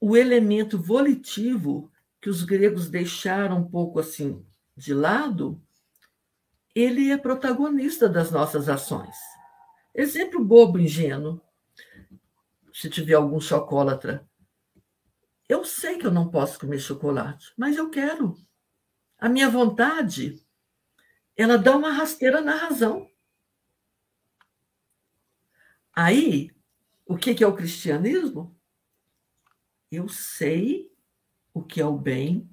O 0.00 0.16
elemento 0.16 0.78
volitivo 0.78 1.90
que 2.20 2.28
os 2.28 2.44
gregos 2.44 2.88
deixaram 2.88 3.58
um 3.58 3.68
pouco 3.68 3.98
assim 3.98 4.44
de 4.76 4.94
lado, 4.94 5.60
ele 6.74 7.10
é 7.10 7.16
protagonista 7.16 8.08
das 8.08 8.30
nossas 8.30 8.68
ações. 8.68 9.16
Exemplo 9.94 10.44
bobo, 10.44 10.78
ingênuo. 10.78 11.40
Se 12.72 12.88
tiver 12.88 13.14
algum 13.14 13.40
chocólatra. 13.40 14.26
Eu 15.48 15.64
sei 15.64 15.98
que 15.98 16.06
eu 16.06 16.10
não 16.10 16.30
posso 16.30 16.58
comer 16.58 16.78
chocolate, 16.78 17.52
mas 17.56 17.76
eu 17.76 17.90
quero. 17.90 18.36
A 19.18 19.28
minha 19.28 19.48
vontade, 19.48 20.44
ela 21.36 21.56
dá 21.56 21.76
uma 21.76 21.92
rasteira 21.92 22.40
na 22.40 22.56
razão. 22.56 23.08
Aí, 25.94 26.50
o 27.04 27.16
que 27.16 27.42
é 27.42 27.46
o 27.46 27.54
cristianismo? 27.54 28.58
Eu 29.90 30.08
sei 30.08 30.90
o 31.52 31.62
que 31.62 31.80
é 31.80 31.86
o 31.86 31.98
bem, 31.98 32.48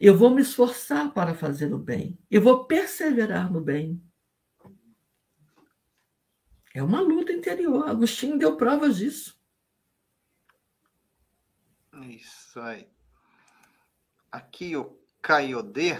eu 0.00 0.16
vou 0.16 0.30
me 0.30 0.42
esforçar 0.42 1.12
para 1.12 1.34
fazer 1.34 1.72
o 1.72 1.78
bem, 1.78 2.18
eu 2.30 2.42
vou 2.42 2.64
perseverar 2.66 3.52
no 3.52 3.60
bem. 3.60 4.02
É 6.74 6.82
uma 6.82 7.00
luta 7.00 7.32
interior. 7.32 7.88
Agostinho 7.88 8.36
deu 8.36 8.56
provas 8.56 8.96
disso. 8.96 9.33
Isso 12.02 12.60
aí. 12.60 12.88
Aqui 14.30 14.76
o 14.76 14.98
Caiodê 15.22 15.96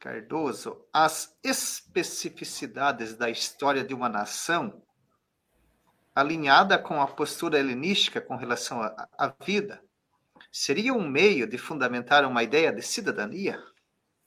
Cardoso, 0.00 0.84
as 0.92 1.34
especificidades 1.42 3.14
da 3.14 3.30
história 3.30 3.82
de 3.82 3.94
uma 3.94 4.08
nação 4.08 4.82
alinhada 6.14 6.78
com 6.78 7.00
a 7.00 7.06
postura 7.06 7.58
helenística 7.58 8.20
com 8.20 8.36
relação 8.36 8.82
à 8.82 9.34
vida, 9.44 9.82
seria 10.52 10.92
um 10.92 11.08
meio 11.08 11.46
de 11.46 11.56
fundamentar 11.56 12.26
uma 12.26 12.42
ideia 12.42 12.72
de 12.72 12.82
cidadania? 12.82 13.62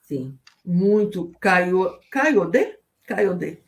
Sim, 0.02 0.39
muito. 0.65 1.31
Caio, 1.39 1.99
Caiodê? 2.10 2.80
Caiodê. 3.03 3.61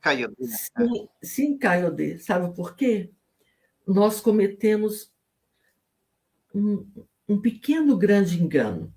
Caiodê. 0.00 0.34
Né? 0.38 0.46
Sim, 0.46 1.08
sim, 1.22 1.58
Caiodê. 1.58 2.18
Sabe 2.18 2.54
por 2.54 2.76
quê? 2.76 3.10
Nós 3.86 4.20
cometemos 4.20 5.13
um, 6.54 6.86
um 7.28 7.40
pequeno 7.40 7.96
grande 7.96 8.42
engano. 8.42 8.92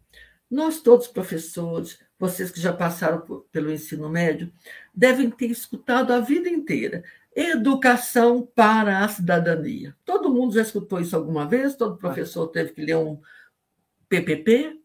Nós 0.50 0.82
todos 0.82 1.08
professores, 1.08 2.00
vocês 2.18 2.52
que 2.52 2.62
já 2.62 2.72
passaram 2.72 3.22
por, 3.22 3.46
pelo 3.52 3.72
ensino 3.72 4.10
médio, 4.10 4.52
devem 4.94 5.30
ter 5.30 5.52
escutado 5.52 6.14
a 6.14 6.20
vida 6.20 6.48
inteira. 6.48 7.04
Educação 7.36 8.48
para 8.56 9.04
a 9.04 9.08
cidadania. 9.10 9.96
Todo 10.06 10.34
mundo 10.34 10.54
já 10.54 10.62
escutou 10.62 11.00
isso 11.00 11.16
alguma 11.16 11.46
vez? 11.46 11.76
Todo 11.76 11.98
professor 11.98 12.48
teve 12.48 12.72
que 12.72 12.82
ler 12.82 12.96
um 12.96 13.20
PPP? 14.08 14.80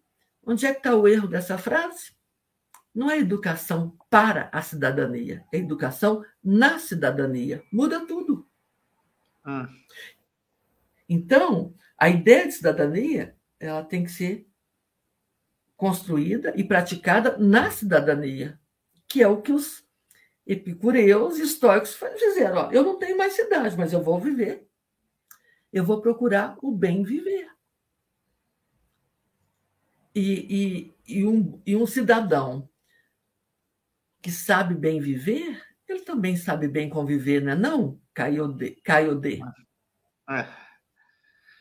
Onde 0.45 0.67
é 0.67 0.73
que 0.73 0.79
está 0.79 0.95
o 0.95 1.07
erro 1.07 1.29
dessa 1.29 1.57
frase? 1.57 2.13
Não 2.95 3.11
é 3.11 3.19
educação 3.19 3.97
para 4.11 4.51
a 4.53 4.61
cidadania, 4.61 5.45
é 5.51 5.59
educação 5.59 6.23
na 6.45 6.79
cidadania. 6.79 7.63
Muda 7.73 8.05
tudo. 8.05 8.47
Hum. 9.47 9.67
Então, 11.13 11.75
a 11.99 12.09
ideia 12.09 12.47
de 12.47 12.55
cidadania 12.55 13.37
ela 13.61 13.85
tem 13.85 14.03
que 14.03 14.11
ser 14.11 14.49
construída 15.77 16.55
e 16.57 16.65
praticada 16.65 17.37
na 17.37 17.71
cidadania, 17.71 18.59
que 19.07 19.23
é 19.23 19.29
o 19.29 19.43
que 19.43 19.53
os 19.53 19.87
epicureus 20.47 21.39
estoicos 21.39 21.95
fizeram. 21.95 22.57
Ó, 22.57 22.71
eu 22.71 22.83
não 22.83 22.99
tenho 22.99 23.19
mais 23.19 23.35
cidade, 23.35 23.77
mas 23.77 23.93
eu 23.93 24.03
vou 24.03 24.19
viver. 24.19 24.67
Eu 25.71 25.85
vou 25.85 26.01
procurar 26.01 26.57
o 26.63 26.73
bem 26.73 27.03
viver. 27.03 27.49
E, 30.15 30.95
e, 31.07 31.19
e, 31.19 31.27
um, 31.27 31.61
e 31.67 31.77
um 31.77 31.87
cidadão 31.87 32.69
que 34.23 34.31
sabe 34.31 34.75
bem 34.75 34.99
viver, 34.99 35.63
ele 35.87 36.01
também 36.01 36.37
sabe 36.37 36.69
bem 36.69 36.89
conviver, 36.89 37.43
não 37.43 37.53
é 37.53 37.57
não, 37.57 38.01
Caiode? 38.15 38.71
Caiode. 38.83 39.41
É. 40.31 40.62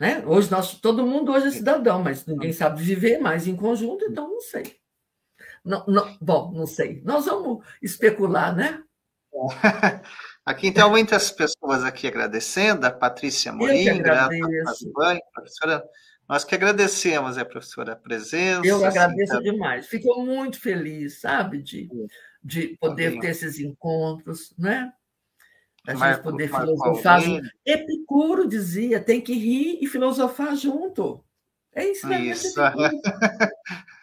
Né? 0.02 0.24
Hoje 0.26 0.50
nós, 0.50 0.74
todo 0.80 1.06
mundo 1.06 1.32
hoje 1.32 1.50
é 1.50 1.52
cidadão, 1.52 2.02
mas 2.02 2.26
ninguém 2.26 2.52
sabe 2.52 2.82
viver 2.82 3.20
mais 3.20 3.46
em 3.46 3.56
conjunto, 3.56 4.04
então 4.04 4.28
não 4.28 4.42
sei. 4.42 4.78
Não, 5.64 5.86
não, 5.86 6.18
bom, 6.20 6.52
não 6.52 6.66
sei. 6.66 7.04
Nós 7.06 7.26
vamos 7.28 7.64
especular, 7.84 8.56
né? 8.56 8.82
Aqui 10.44 10.70
então 10.70 10.90
muitas 10.90 11.30
pessoas 11.30 11.84
aqui 11.84 12.08
agradecendo, 12.08 12.88
a 12.88 12.92
Patrícia 12.92 13.54
Morim, 13.54 14.02
grata 14.02 14.36
professora. 15.32 15.84
Nós 16.28 16.44
que 16.44 16.56
agradecemos 16.56 17.38
a 17.38 17.46
professora 17.46 17.94
a 17.94 17.96
presença. 17.96 18.66
Eu 18.66 18.84
agradeço 18.84 19.34
assim, 19.34 19.44
demais. 19.44 19.86
Fico 19.86 20.20
muito 20.26 20.60
feliz, 20.60 21.22
sabe, 21.22 21.62
de, 21.62 21.88
de 22.44 22.76
poder 22.80 23.20
ter 23.20 23.30
esses 23.30 23.60
encontros, 23.60 24.52
né? 24.58 24.92
A 25.88 25.96
gente 25.96 26.24
poder 26.24 26.48
filosofar 26.48 27.22
junto. 27.22 27.50
Epicuro 27.66 28.48
dizia, 28.48 29.00
tem 29.00 29.20
que 29.20 29.34
rir 29.34 29.80
e 29.82 29.88
filosofar 29.88 30.56
junto. 30.56 31.24
É 31.74 31.86
isso. 31.90 32.12
Isso. 32.14 32.56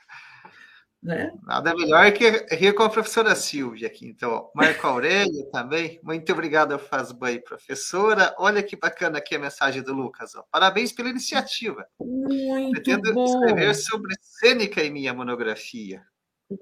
Né? 1.01 1.31
Nada 1.47 1.75
melhor 1.77 2.13
que 2.13 2.29
rir 2.57 2.75
com 2.75 2.83
a 2.83 2.91
professora 2.91 3.35
Silvia 3.37 3.87
aqui. 3.87 4.05
Então, 4.05 4.51
Marco 4.53 4.85
Aurélio 4.85 5.49
também. 5.53 6.01
Muito 6.03 6.33
obrigado, 6.33 6.77
Fazbay, 6.77 7.41
professora. 7.41 8.35
Olha 8.37 8.65
que 8.65 8.77
bacana 8.77 9.19
aqui 9.19 9.37
a 9.37 9.39
mensagem 9.39 9.81
do 9.81 9.95
Lucas. 9.95 10.35
Ó. 10.35 10.43
Parabéns 10.51 10.93
pela 10.93 11.09
iniciativa. 11.09 11.87
Muito 12.01 12.73
Pretendo 12.73 13.15
bom. 13.15 13.25
escrever 13.25 13.75
sobre 13.75 14.13
Sêneca 14.21 14.83
em 14.83 14.91
minha 14.91 15.15
monografia. 15.15 16.03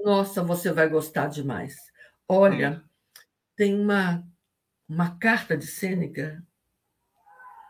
Nossa, 0.04 0.42
você 0.42 0.70
vai 0.70 0.88
gostar 0.88 1.28
demais. 1.28 1.74
Olha, 2.28 2.82
hum. 2.84 2.88
tem 3.56 3.74
uma 3.74 4.22
uma 4.88 5.16
carta 5.18 5.56
de 5.56 5.66
Sêneca, 5.66 6.42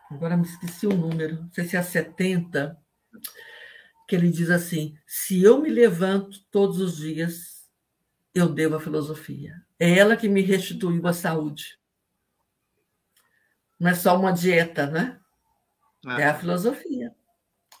agora 0.09 0.37
me 0.37 0.43
esqueci 0.43 0.85
o 0.85 0.95
número, 0.95 1.41
não 1.43 1.51
sei 1.51 1.65
se 1.65 1.75
é 1.75 1.81
70, 1.81 2.79
que 4.07 4.15
ele 4.15 4.29
diz 4.29 4.49
assim: 4.49 4.97
se 5.05 5.43
eu 5.43 5.61
me 5.61 5.69
levanto 5.69 6.39
todos 6.49 6.79
os 6.79 6.97
dias, 6.97 7.67
eu 8.33 8.47
devo 8.47 8.75
à 8.75 8.79
filosofia. 8.79 9.53
É 9.79 9.97
ela 9.97 10.15
que 10.15 10.29
me 10.29 10.41
restituiu 10.41 11.05
a 11.07 11.13
saúde. 11.13 11.77
Não 13.79 13.89
é 13.91 13.93
só 13.93 14.17
uma 14.17 14.31
dieta, 14.31 14.87
né? 14.87 15.19
É, 16.05 16.21
é 16.21 16.25
a 16.27 16.35
filosofia. 16.35 17.13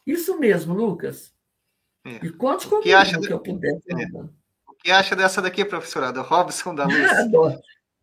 Isso 0.05 0.39
mesmo, 0.39 0.73
Lucas. 0.73 1.33
É. 2.05 2.25
E 2.25 2.29
conte 2.31 2.67
comigo 2.67 2.83
que, 2.83 2.93
acha 2.93 3.19
que 3.19 3.31
eu 3.31 3.39
puder. 3.39 3.73
É. 3.89 4.05
O 4.67 4.73
que 4.73 4.91
acha 4.91 5.15
dessa 5.15 5.41
daqui, 5.41 5.65
professora? 5.65 6.11
Do 6.11 6.21
Robson 6.21 6.75
da 6.75 6.85
Luz? 6.87 7.11
Adoro. 7.11 7.59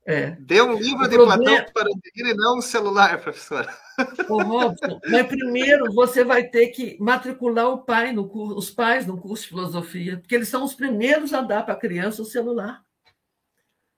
É. 0.06 0.32
Dê 0.32 0.60
um 0.60 0.74
livro 0.74 1.04
o 1.04 1.08
de 1.08 1.16
problema... 1.16 1.42
Platão 1.42 1.72
para 1.72 1.90
o 1.90 1.94
menino 1.94 2.34
e 2.34 2.36
não 2.36 2.58
um 2.58 2.62
celular, 2.62 3.18
professora. 3.22 3.74
Ô, 4.28 4.42
Robson, 4.42 5.00
mas 5.08 5.26
primeiro 5.26 5.92
você 5.94 6.22
vai 6.22 6.46
ter 6.48 6.68
que 6.68 6.98
matricular 7.00 7.68
o 7.68 7.84
pai 7.84 8.12
no 8.12 8.28
curso, 8.28 8.56
os 8.56 8.70
pais 8.70 9.06
no 9.06 9.18
curso 9.18 9.44
de 9.44 9.48
filosofia, 9.50 10.18
porque 10.18 10.34
eles 10.34 10.48
são 10.48 10.62
os 10.62 10.74
primeiros 10.74 11.32
a 11.32 11.40
dar 11.40 11.62
para 11.62 11.74
a 11.74 11.78
criança 11.78 12.20
o 12.20 12.26
celular. 12.26 12.84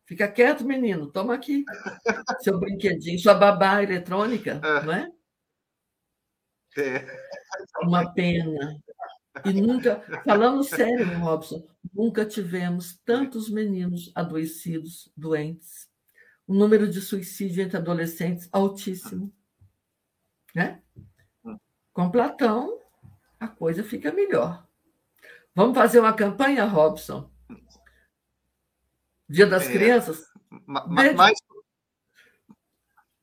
Fica 0.05 0.29
quieto, 0.29 0.65
menino, 0.65 1.11
toma 1.11 1.35
aqui 1.35 1.65
seu 2.41 2.61
brinquedinho, 2.61 3.19
sua 3.19 3.35
babá 3.35 3.83
eletrônica, 3.83 4.61
é. 4.63 4.83
não 4.85 4.93
é? 4.93 5.11
É. 6.79 7.05
Uma 7.83 8.13
pena. 8.13 8.77
E 9.45 9.53
nunca, 9.53 10.03
falando 10.25 10.63
sério, 10.63 11.19
Robson, 11.19 11.67
nunca 11.93 12.25
tivemos 12.25 12.99
tantos 13.05 13.51
meninos 13.51 14.13
adoecidos, 14.15 15.11
doentes. 15.17 15.89
O 16.47 16.55
número 16.55 16.89
de 16.89 17.01
suicídio 17.01 17.63
entre 17.63 17.77
adolescentes 17.77 18.49
altíssimo. 18.53 19.33
Né? 20.55 20.81
Com 21.93 22.11
Platão, 22.11 22.81
a 23.39 23.49
coisa 23.49 23.83
fica 23.83 24.13
melhor. 24.13 24.67
Vamos 25.55 25.77
fazer 25.77 25.99
uma 25.99 26.13
campanha, 26.13 26.65
Robson? 26.65 27.31
Dia 29.29 29.47
das 29.47 29.67
é, 29.67 29.73
Crianças? 29.73 30.25
Mais... 30.67 31.39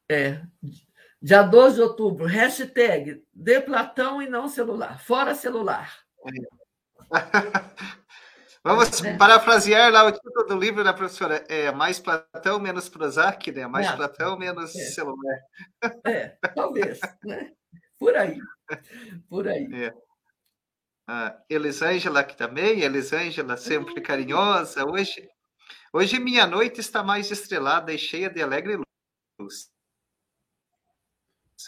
É, 0.10 0.42
dia 1.22 1.42
12 1.44 1.76
de 1.76 1.82
outubro, 1.82 2.26
hashtag 2.26 3.24
de 3.34 3.62
Platão 3.62 4.22
e 4.22 4.28
não 4.28 4.48
celular, 4.48 5.00
fora 5.00 5.34
celular. 5.34 6.04
Vamos 8.64 9.04
é. 9.04 9.18
parafrasear 9.18 9.92
lá 9.92 10.06
o 10.06 10.12
título 10.12 10.46
do 10.46 10.58
livro 10.58 10.86
da 10.86 10.94
professora. 10.94 11.44
É 11.50 11.70
mais 11.72 12.00
Platão, 12.00 12.60
menos 12.60 12.88
Prozac, 12.88 13.52
né? 13.52 13.68
Mais 13.68 13.88
é. 13.88 13.96
Platão, 13.96 14.38
menos 14.38 14.74
é. 14.74 14.86
celular. 14.86 15.40
É, 16.06 16.30
talvez, 16.56 17.00
né? 17.26 17.52
Por 18.00 18.16
aí. 18.16 18.40
Por 19.28 19.48
aí. 19.50 19.68
É. 19.74 19.94
Ah, 21.06 21.38
Elisângela 21.50 22.22
aqui 22.22 22.38
também, 22.38 22.82
Elisângela 22.82 23.58
sempre 23.58 23.96
uhum. 23.96 24.04
carinhosa. 24.04 24.86
Hoje, 24.86 25.30
hoje 25.92 26.18
minha 26.18 26.48
noite 26.48 26.80
está 26.80 27.04
mais 27.04 27.30
estrelada 27.30 27.92
e 27.92 27.98
cheia 27.98 28.30
de 28.30 28.42
alegre 28.42 28.80
luz. 29.38 29.70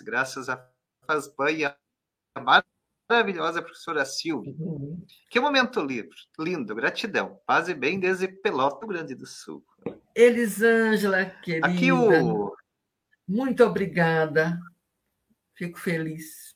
Graças 0.01 0.47
a 0.47 0.65
Fazban 1.05 1.51
e 1.51 1.65
a 1.65 1.77
maravilhosa 3.10 3.61
professora 3.61 4.06
Silvia. 4.06 4.53
Uhum. 4.57 5.06
Que 5.30 5.40
momento 5.40 5.82
lindo, 5.82 6.15
lindo, 6.40 6.76
gratidão. 6.76 7.40
Paz 7.45 7.69
e 7.69 7.73
bem 7.73 7.99
desde 7.99 8.27
Pelota, 8.27 8.80
do 8.80 8.88
Grande 8.88 9.15
do 9.15 9.26
Sul. 9.26 9.64
Elisângela, 10.15 11.26
querida. 11.26 11.68
Aqui 11.68 11.91
o... 11.91 12.56
Muito 13.27 13.64
obrigada. 13.64 14.60
Fico 15.53 15.80
feliz. 15.80 16.55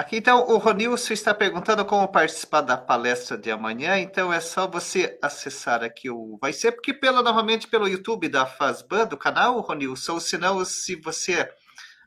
Aqui, 0.00 0.16
então, 0.16 0.48
o 0.48 0.56
Ronilson 0.56 1.12
está 1.12 1.34
perguntando 1.34 1.84
como 1.84 2.08
participar 2.08 2.62
da 2.62 2.74
palestra 2.74 3.36
de 3.36 3.50
amanhã, 3.50 3.98
então 3.98 4.32
é 4.32 4.40
só 4.40 4.66
você 4.66 5.18
acessar 5.20 5.84
aqui 5.84 6.08
o... 6.08 6.38
Vai 6.40 6.54
ser 6.54 6.72
porque, 6.72 6.94
pela, 6.94 7.22
novamente, 7.22 7.68
pelo 7.68 7.86
YouTube 7.86 8.26
da 8.26 8.46
Fazban, 8.46 9.06
do 9.06 9.18
canal, 9.18 9.60
Ronilson, 9.60 10.14
ou 10.14 10.18
se 10.18 10.38
não, 10.38 10.64
se 10.64 10.96
você 10.96 11.52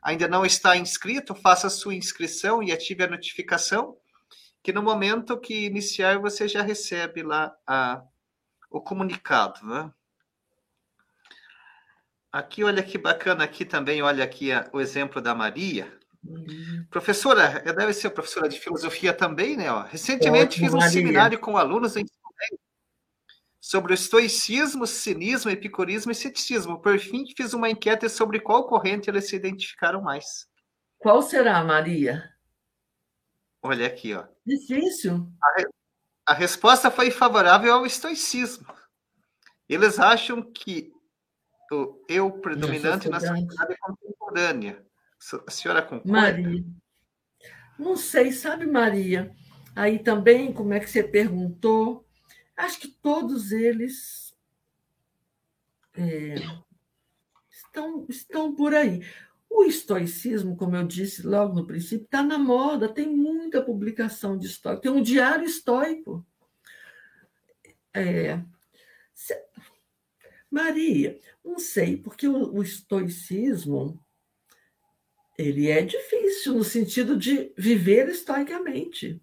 ainda 0.02 0.26
não 0.26 0.44
está 0.44 0.76
inscrito, 0.76 1.36
faça 1.36 1.70
sua 1.70 1.94
inscrição 1.94 2.60
e 2.64 2.72
ative 2.72 3.04
a 3.04 3.08
notificação, 3.08 3.96
que 4.60 4.72
no 4.72 4.82
momento 4.82 5.38
que 5.38 5.64
iniciar, 5.64 6.18
você 6.18 6.48
já 6.48 6.62
recebe 6.62 7.22
lá 7.22 7.56
a, 7.64 8.02
o 8.72 8.80
comunicado, 8.80 9.64
né? 9.64 9.88
Aqui, 12.32 12.64
olha 12.64 12.82
que 12.82 12.98
bacana, 12.98 13.44
aqui 13.44 13.64
também, 13.64 14.02
olha 14.02 14.24
aqui 14.24 14.50
a, 14.50 14.68
o 14.72 14.80
exemplo 14.80 15.22
da 15.22 15.32
Maria, 15.32 15.96
Uhum. 16.24 16.86
Professora, 16.90 17.60
deve 17.60 17.92
ser 17.92 18.10
professora 18.10 18.48
de 18.48 18.58
filosofia 18.58 19.12
também, 19.12 19.56
né? 19.56 19.70
Ó. 19.70 19.82
Recentemente 19.82 20.62
Ótimo, 20.62 20.66
fiz 20.66 20.74
um 20.74 20.90
seminário 20.90 21.38
com 21.38 21.56
alunos 21.56 21.96
em 21.96 22.04
sobre 23.64 23.92
o 23.92 23.94
estoicismo, 23.94 24.86
cinismo, 24.86 25.50
epicurismo 25.50 26.12
e 26.12 26.14
ceticismo. 26.14 26.82
Por 26.82 26.98
fim, 26.98 27.24
fiz 27.34 27.54
uma 27.54 27.70
enquete 27.70 28.10
sobre 28.10 28.38
qual 28.38 28.66
corrente 28.66 29.08
eles 29.08 29.26
se 29.26 29.36
identificaram 29.36 30.02
mais. 30.02 30.46
Qual 30.98 31.22
será, 31.22 31.64
Maria? 31.64 32.30
Olha 33.62 33.86
aqui, 33.86 34.12
ó. 34.12 34.26
Difícil. 34.44 35.26
A, 35.42 36.32
a 36.32 36.34
resposta 36.34 36.90
foi 36.90 37.10
favorável 37.10 37.72
ao 37.72 37.86
estoicismo. 37.86 38.66
Eles 39.66 39.98
acham 39.98 40.42
que 40.42 40.92
o 41.72 42.04
eu 42.06 42.30
predominante 42.32 43.08
na 43.08 43.18
sociedade 43.18 43.78
contemporânea 43.78 44.84
a 45.46 45.50
senhora 45.50 45.82
concorda? 45.82 46.12
Maria. 46.12 46.64
Não 47.78 47.96
sei, 47.96 48.32
sabe, 48.32 48.66
Maria? 48.66 49.34
Aí 49.74 49.98
também, 49.98 50.52
como 50.52 50.72
é 50.72 50.80
que 50.80 50.88
você 50.88 51.02
perguntou? 51.02 52.06
Acho 52.56 52.78
que 52.78 52.88
todos 52.88 53.50
eles 53.50 54.36
é, 55.94 56.34
estão, 57.50 58.06
estão 58.08 58.54
por 58.54 58.74
aí. 58.74 59.04
O 59.50 59.64
estoicismo, 59.64 60.56
como 60.56 60.76
eu 60.76 60.86
disse 60.86 61.26
logo 61.26 61.54
no 61.54 61.66
princípio, 61.66 62.04
está 62.04 62.22
na 62.22 62.38
moda, 62.38 62.92
tem 62.92 63.08
muita 63.08 63.62
publicação 63.62 64.36
de 64.36 64.46
estoico, 64.46 64.82
tem 64.82 64.90
um 64.90 65.02
diário 65.02 65.44
estoico. 65.44 66.24
É, 67.92 68.40
se, 69.12 69.34
Maria, 70.50 71.18
não 71.44 71.58
sei, 71.58 71.96
porque 71.96 72.26
o, 72.28 72.54
o 72.54 72.62
estoicismo 72.62 74.03
ele 75.36 75.68
é 75.68 75.82
difícil 75.82 76.54
no 76.54 76.64
sentido 76.64 77.16
de 77.16 77.52
viver 77.56 78.08
estoicamente. 78.08 79.20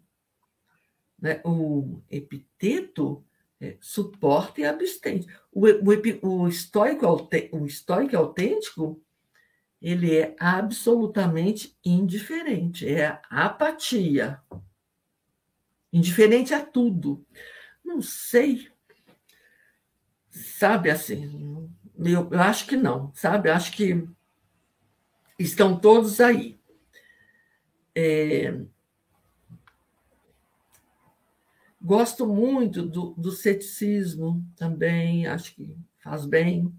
Né? 1.20 1.42
O 1.46 2.02
epiteto 2.10 3.24
é 3.60 3.78
suporta 3.80 4.62
e 4.62 4.66
abstente. 4.66 5.28
O, 5.52 5.68
o, 5.68 6.44
o, 6.44 6.48
estoico, 6.48 7.06
o 7.52 7.66
estoico 7.66 8.18
autêntico 8.18 9.02
ele 9.82 10.16
é 10.16 10.36
absolutamente 10.40 11.76
indiferente, 11.84 12.88
é 12.88 13.20
apatia. 13.30 14.40
Indiferente 15.92 16.54
a 16.54 16.64
tudo. 16.64 17.26
Não 17.84 18.02
sei. 18.02 18.70
Sabe 20.30 20.90
assim, 20.90 21.70
eu, 21.98 22.30
eu 22.32 22.40
acho 22.40 22.68
que 22.68 22.78
não, 22.78 23.12
sabe? 23.14 23.50
Eu 23.50 23.54
acho 23.54 23.72
que 23.72 24.08
Estão 25.42 25.80
todos 25.80 26.20
aí. 26.20 26.60
É... 27.96 28.60
Gosto 31.82 32.28
muito 32.28 32.84
do, 32.84 33.16
do 33.18 33.32
ceticismo 33.32 34.46
também, 34.56 35.26
acho 35.26 35.56
que 35.56 35.76
faz 36.04 36.26
bem. 36.26 36.72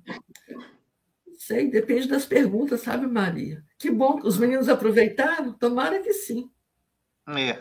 Não 1.27 1.35
sei, 1.37 1.69
depende 1.69 2.07
das 2.07 2.25
perguntas, 2.25 2.83
sabe, 2.83 3.07
Maria? 3.07 3.65
Que 3.77 3.91
bom 3.91 4.21
que 4.21 4.29
os 4.29 4.39
meninos 4.39 4.69
aproveitaram, 4.69 5.53
tomara 5.53 6.01
que 6.01 6.13
sim. 6.13 6.49
É. 7.29 7.61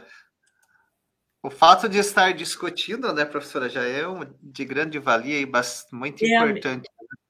O 1.41 1.49
fato 1.49 1.89
de 1.89 1.97
estar 1.97 2.31
discutindo, 2.33 3.11
né, 3.11 3.25
professora, 3.25 3.67
já 3.67 3.83
é 3.83 4.07
um, 4.07 4.19
de 4.39 4.63
grande 4.63 4.99
valia 4.99 5.39
e 5.39 5.45
bastante, 5.45 5.95
muito 5.95 6.23
é 6.23 6.27
importante. 6.27 6.87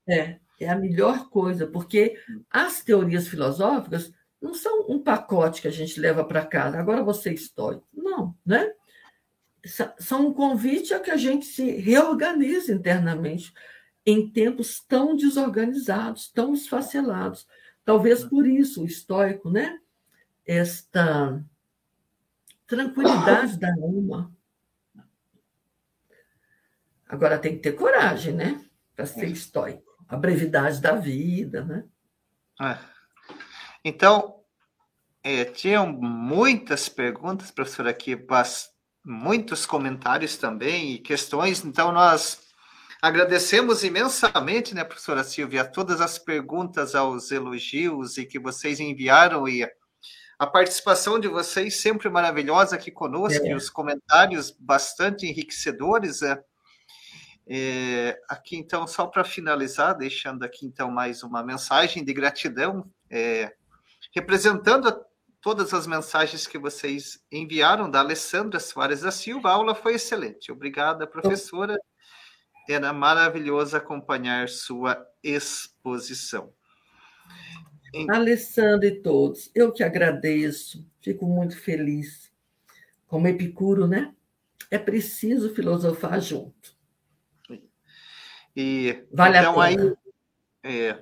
É, 0.09 0.37
é 0.63 0.69
a 0.69 0.77
melhor 0.77 1.29
coisa, 1.29 1.65
porque 1.65 2.17
as 2.49 2.83
teorias 2.83 3.27
filosóficas 3.27 4.13
não 4.41 4.53
são 4.53 4.87
um 4.89 5.01
pacote 5.01 5.61
que 5.61 5.67
a 5.67 5.71
gente 5.71 5.99
leva 5.99 6.23
para 6.23 6.45
casa, 6.45 6.79
agora 6.79 7.03
você 7.03 7.29
é 7.29 7.33
histórico. 7.33 7.87
Não, 7.93 8.35
né? 8.45 8.71
São 9.99 10.27
um 10.27 10.33
convite 10.33 10.93
a 10.93 10.99
que 10.99 11.11
a 11.11 11.17
gente 11.17 11.45
se 11.45 11.71
reorganize 11.71 12.71
internamente 12.71 13.53
em 14.05 14.29
tempos 14.29 14.79
tão 14.79 15.15
desorganizados, 15.15 16.31
tão 16.31 16.53
esfacelados. 16.53 17.47
Talvez 17.85 18.23
por 18.23 18.47
isso 18.47 18.81
o 18.83 18.85
estoico, 18.85 19.49
né? 19.49 19.79
Esta 20.45 21.43
tranquilidade 22.65 23.59
da 23.59 23.71
alma. 23.73 24.33
Agora 27.07 27.37
tem 27.37 27.55
que 27.55 27.61
ter 27.61 27.73
coragem, 27.73 28.33
né? 28.33 28.65
Para 28.95 29.05
ser 29.05 29.27
estoico 29.27 29.90
a 30.11 30.17
brevidade 30.17 30.79
da 30.79 30.95
vida, 30.95 31.63
né? 31.63 31.83
É. 32.61 32.77
Então, 33.83 34.39
É, 35.23 35.45
tinham 35.45 35.85
muitas 35.91 36.89
perguntas, 36.89 37.51
professor, 37.51 37.87
aqui, 37.87 38.17
muitos 39.05 39.67
comentários 39.67 40.35
também 40.35 40.93
e 40.93 40.97
questões, 40.97 41.63
então 41.63 41.91
nós 41.91 42.39
agradecemos 42.99 43.83
imensamente, 43.83 44.73
né, 44.73 44.83
professora 44.83 45.23
Silvia, 45.23 45.63
todas 45.63 46.01
as 46.01 46.17
perguntas, 46.17 46.95
aos 46.95 47.29
elogios 47.31 48.17
e 48.17 48.25
que 48.25 48.39
vocês 48.39 48.79
enviaram 48.79 49.47
e 49.47 49.63
a 50.39 50.47
participação 50.47 51.19
de 51.19 51.27
vocês 51.27 51.79
sempre 51.79 52.09
maravilhosa 52.09 52.75
aqui 52.75 52.89
conosco, 52.89 53.45
é. 53.45 53.51
e 53.51 53.53
os 53.53 53.69
comentários 53.69 54.49
bastante 54.59 55.27
enriquecedores. 55.27 56.23
É. 56.23 56.43
É, 57.53 58.17
aqui, 58.29 58.55
então, 58.55 58.87
só 58.87 59.05
para 59.05 59.25
finalizar, 59.25 59.97
deixando 59.97 60.43
aqui, 60.43 60.65
então, 60.65 60.89
mais 60.89 61.21
uma 61.21 61.43
mensagem 61.43 62.01
de 62.01 62.13
gratidão, 62.13 62.89
é, 63.09 63.53
representando 64.15 64.87
a, 64.87 64.97
todas 65.41 65.73
as 65.73 65.85
mensagens 65.85 66.47
que 66.47 66.57
vocês 66.57 67.21
enviaram 67.29 67.91
da 67.91 67.99
Alessandra 67.99 68.57
Soares 68.57 69.01
da 69.01 69.11
Silva, 69.11 69.49
a 69.49 69.51
aula 69.51 69.75
foi 69.75 69.95
excelente. 69.95 70.49
Obrigada, 70.49 71.05
professora. 71.05 71.77
Era 72.69 72.93
maravilhoso 72.93 73.75
acompanhar 73.75 74.47
sua 74.47 75.05
exposição. 75.21 76.53
Alessandra 78.09 78.87
e 78.87 79.01
todos, 79.01 79.51
eu 79.53 79.73
que 79.73 79.83
agradeço, 79.83 80.87
fico 81.01 81.25
muito 81.25 81.57
feliz. 81.57 82.31
Como 83.07 83.27
Epicuro, 83.27 83.87
né? 83.87 84.15
É 84.69 84.77
preciso 84.77 85.53
filosofar 85.53 86.21
junto. 86.21 86.79
E 88.55 89.03
vale 89.11 89.37
então 89.37 89.59
aí 89.59 89.75
é, 90.63 90.97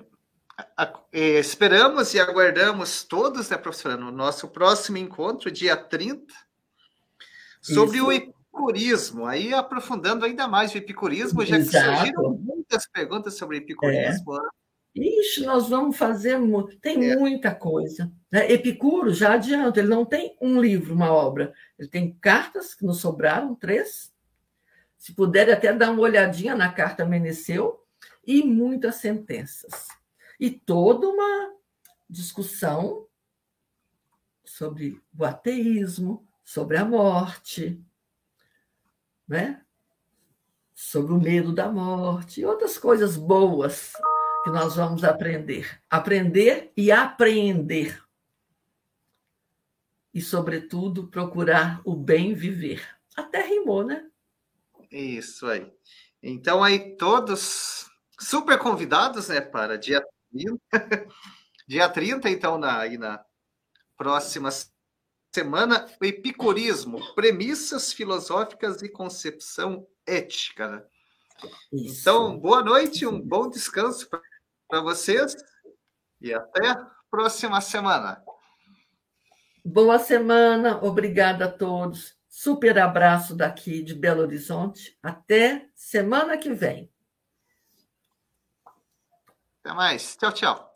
é, 1.12 1.38
esperamos 1.38 2.14
e 2.14 2.20
aguardamos 2.20 3.04
todos, 3.04 3.50
né, 3.50 3.56
professora, 3.56 3.96
no 3.96 4.10
nosso 4.10 4.48
próximo 4.48 4.98
encontro, 4.98 5.50
dia 5.50 5.76
30, 5.76 6.32
sobre 7.60 7.98
Isso. 7.98 8.06
o 8.06 8.12
epicurismo. 8.12 9.26
Aí 9.26 9.52
aprofundando 9.52 10.24
ainda 10.24 10.46
mais 10.48 10.74
o 10.74 10.78
epicurismo, 10.78 11.44
já 11.44 11.56
Exato. 11.56 11.88
que 11.88 11.96
surgiram 11.96 12.38
muitas 12.38 12.86
perguntas 12.86 13.34
sobre 13.36 13.58
epicurismo. 13.58 14.36
É. 14.36 14.60
Ixi, 14.94 15.44
nós 15.44 15.68
vamos 15.68 15.96
fazer. 15.96 16.38
Tem 16.80 17.10
é. 17.10 17.16
muita 17.16 17.54
coisa. 17.54 18.10
Né? 18.30 18.50
Epicuro, 18.50 19.12
já 19.14 19.34
adianto, 19.34 19.78
ele 19.78 19.88
não 19.88 20.04
tem 20.04 20.36
um 20.40 20.60
livro, 20.60 20.94
uma 20.94 21.12
obra. 21.12 21.52
Ele 21.78 21.88
tem 21.88 22.12
cartas, 22.20 22.74
que 22.74 22.84
nos 22.84 23.00
sobraram, 23.00 23.54
três. 23.54 24.09
Se 25.00 25.14
puder 25.14 25.50
até 25.50 25.72
dar 25.72 25.92
uma 25.92 26.02
olhadinha 26.02 26.54
na 26.54 26.70
carta 26.70 27.06
Meneceu, 27.06 27.82
e 28.22 28.42
muitas 28.42 28.96
sentenças. 28.96 29.88
E 30.38 30.50
toda 30.50 31.08
uma 31.08 31.54
discussão 32.08 33.06
sobre 34.44 35.02
o 35.18 35.24
ateísmo, 35.24 36.28
sobre 36.44 36.76
a 36.76 36.84
morte, 36.84 37.82
né? 39.26 39.64
sobre 40.74 41.14
o 41.14 41.20
medo 41.20 41.50
da 41.50 41.72
morte 41.72 42.42
e 42.42 42.44
outras 42.44 42.76
coisas 42.76 43.16
boas 43.16 43.94
que 44.44 44.50
nós 44.50 44.76
vamos 44.76 45.02
aprender. 45.02 45.80
Aprender 45.88 46.72
e 46.76 46.92
apreender. 46.92 48.02
E, 50.12 50.20
sobretudo, 50.20 51.08
procurar 51.08 51.80
o 51.86 51.96
bem 51.96 52.34
viver. 52.34 52.86
Até 53.16 53.40
rimou, 53.42 53.82
né? 53.82 54.09
Isso 54.90 55.46
aí. 55.46 55.70
Então, 56.22 56.62
aí, 56.62 56.96
todos 56.96 57.88
super 58.18 58.58
convidados, 58.58 59.28
né, 59.28 59.40
para 59.40 59.78
dia 59.78 60.04
30. 60.30 60.60
dia 61.66 61.88
30, 61.88 62.28
então, 62.28 62.58
na, 62.58 62.78
aí 62.80 62.98
na 62.98 63.24
próxima 63.96 64.50
semana, 65.32 65.86
o 66.00 66.04
epicurismo, 66.04 67.14
premissas 67.14 67.92
filosóficas 67.92 68.82
e 68.82 68.88
concepção 68.88 69.86
ética, 70.06 70.68
né? 70.68 70.82
Isso. 71.72 72.00
Então, 72.00 72.38
boa 72.38 72.62
noite, 72.62 73.06
um 73.06 73.20
bom 73.20 73.48
descanso 73.48 74.08
para 74.68 74.80
vocês 74.80 75.34
e 76.20 76.34
até 76.34 76.68
a 76.68 76.90
próxima 77.10 77.60
semana. 77.60 78.22
Boa 79.64 79.98
semana, 79.98 80.82
obrigada 80.82 81.46
a 81.46 81.52
todos. 81.52 82.19
Super 82.30 82.78
abraço 82.78 83.34
daqui 83.34 83.82
de 83.82 83.92
Belo 83.92 84.22
Horizonte. 84.22 84.96
Até 85.02 85.68
semana 85.74 86.38
que 86.38 86.54
vem. 86.54 86.88
Até 89.64 89.74
mais. 89.74 90.16
Tchau, 90.16 90.32
tchau. 90.32 90.69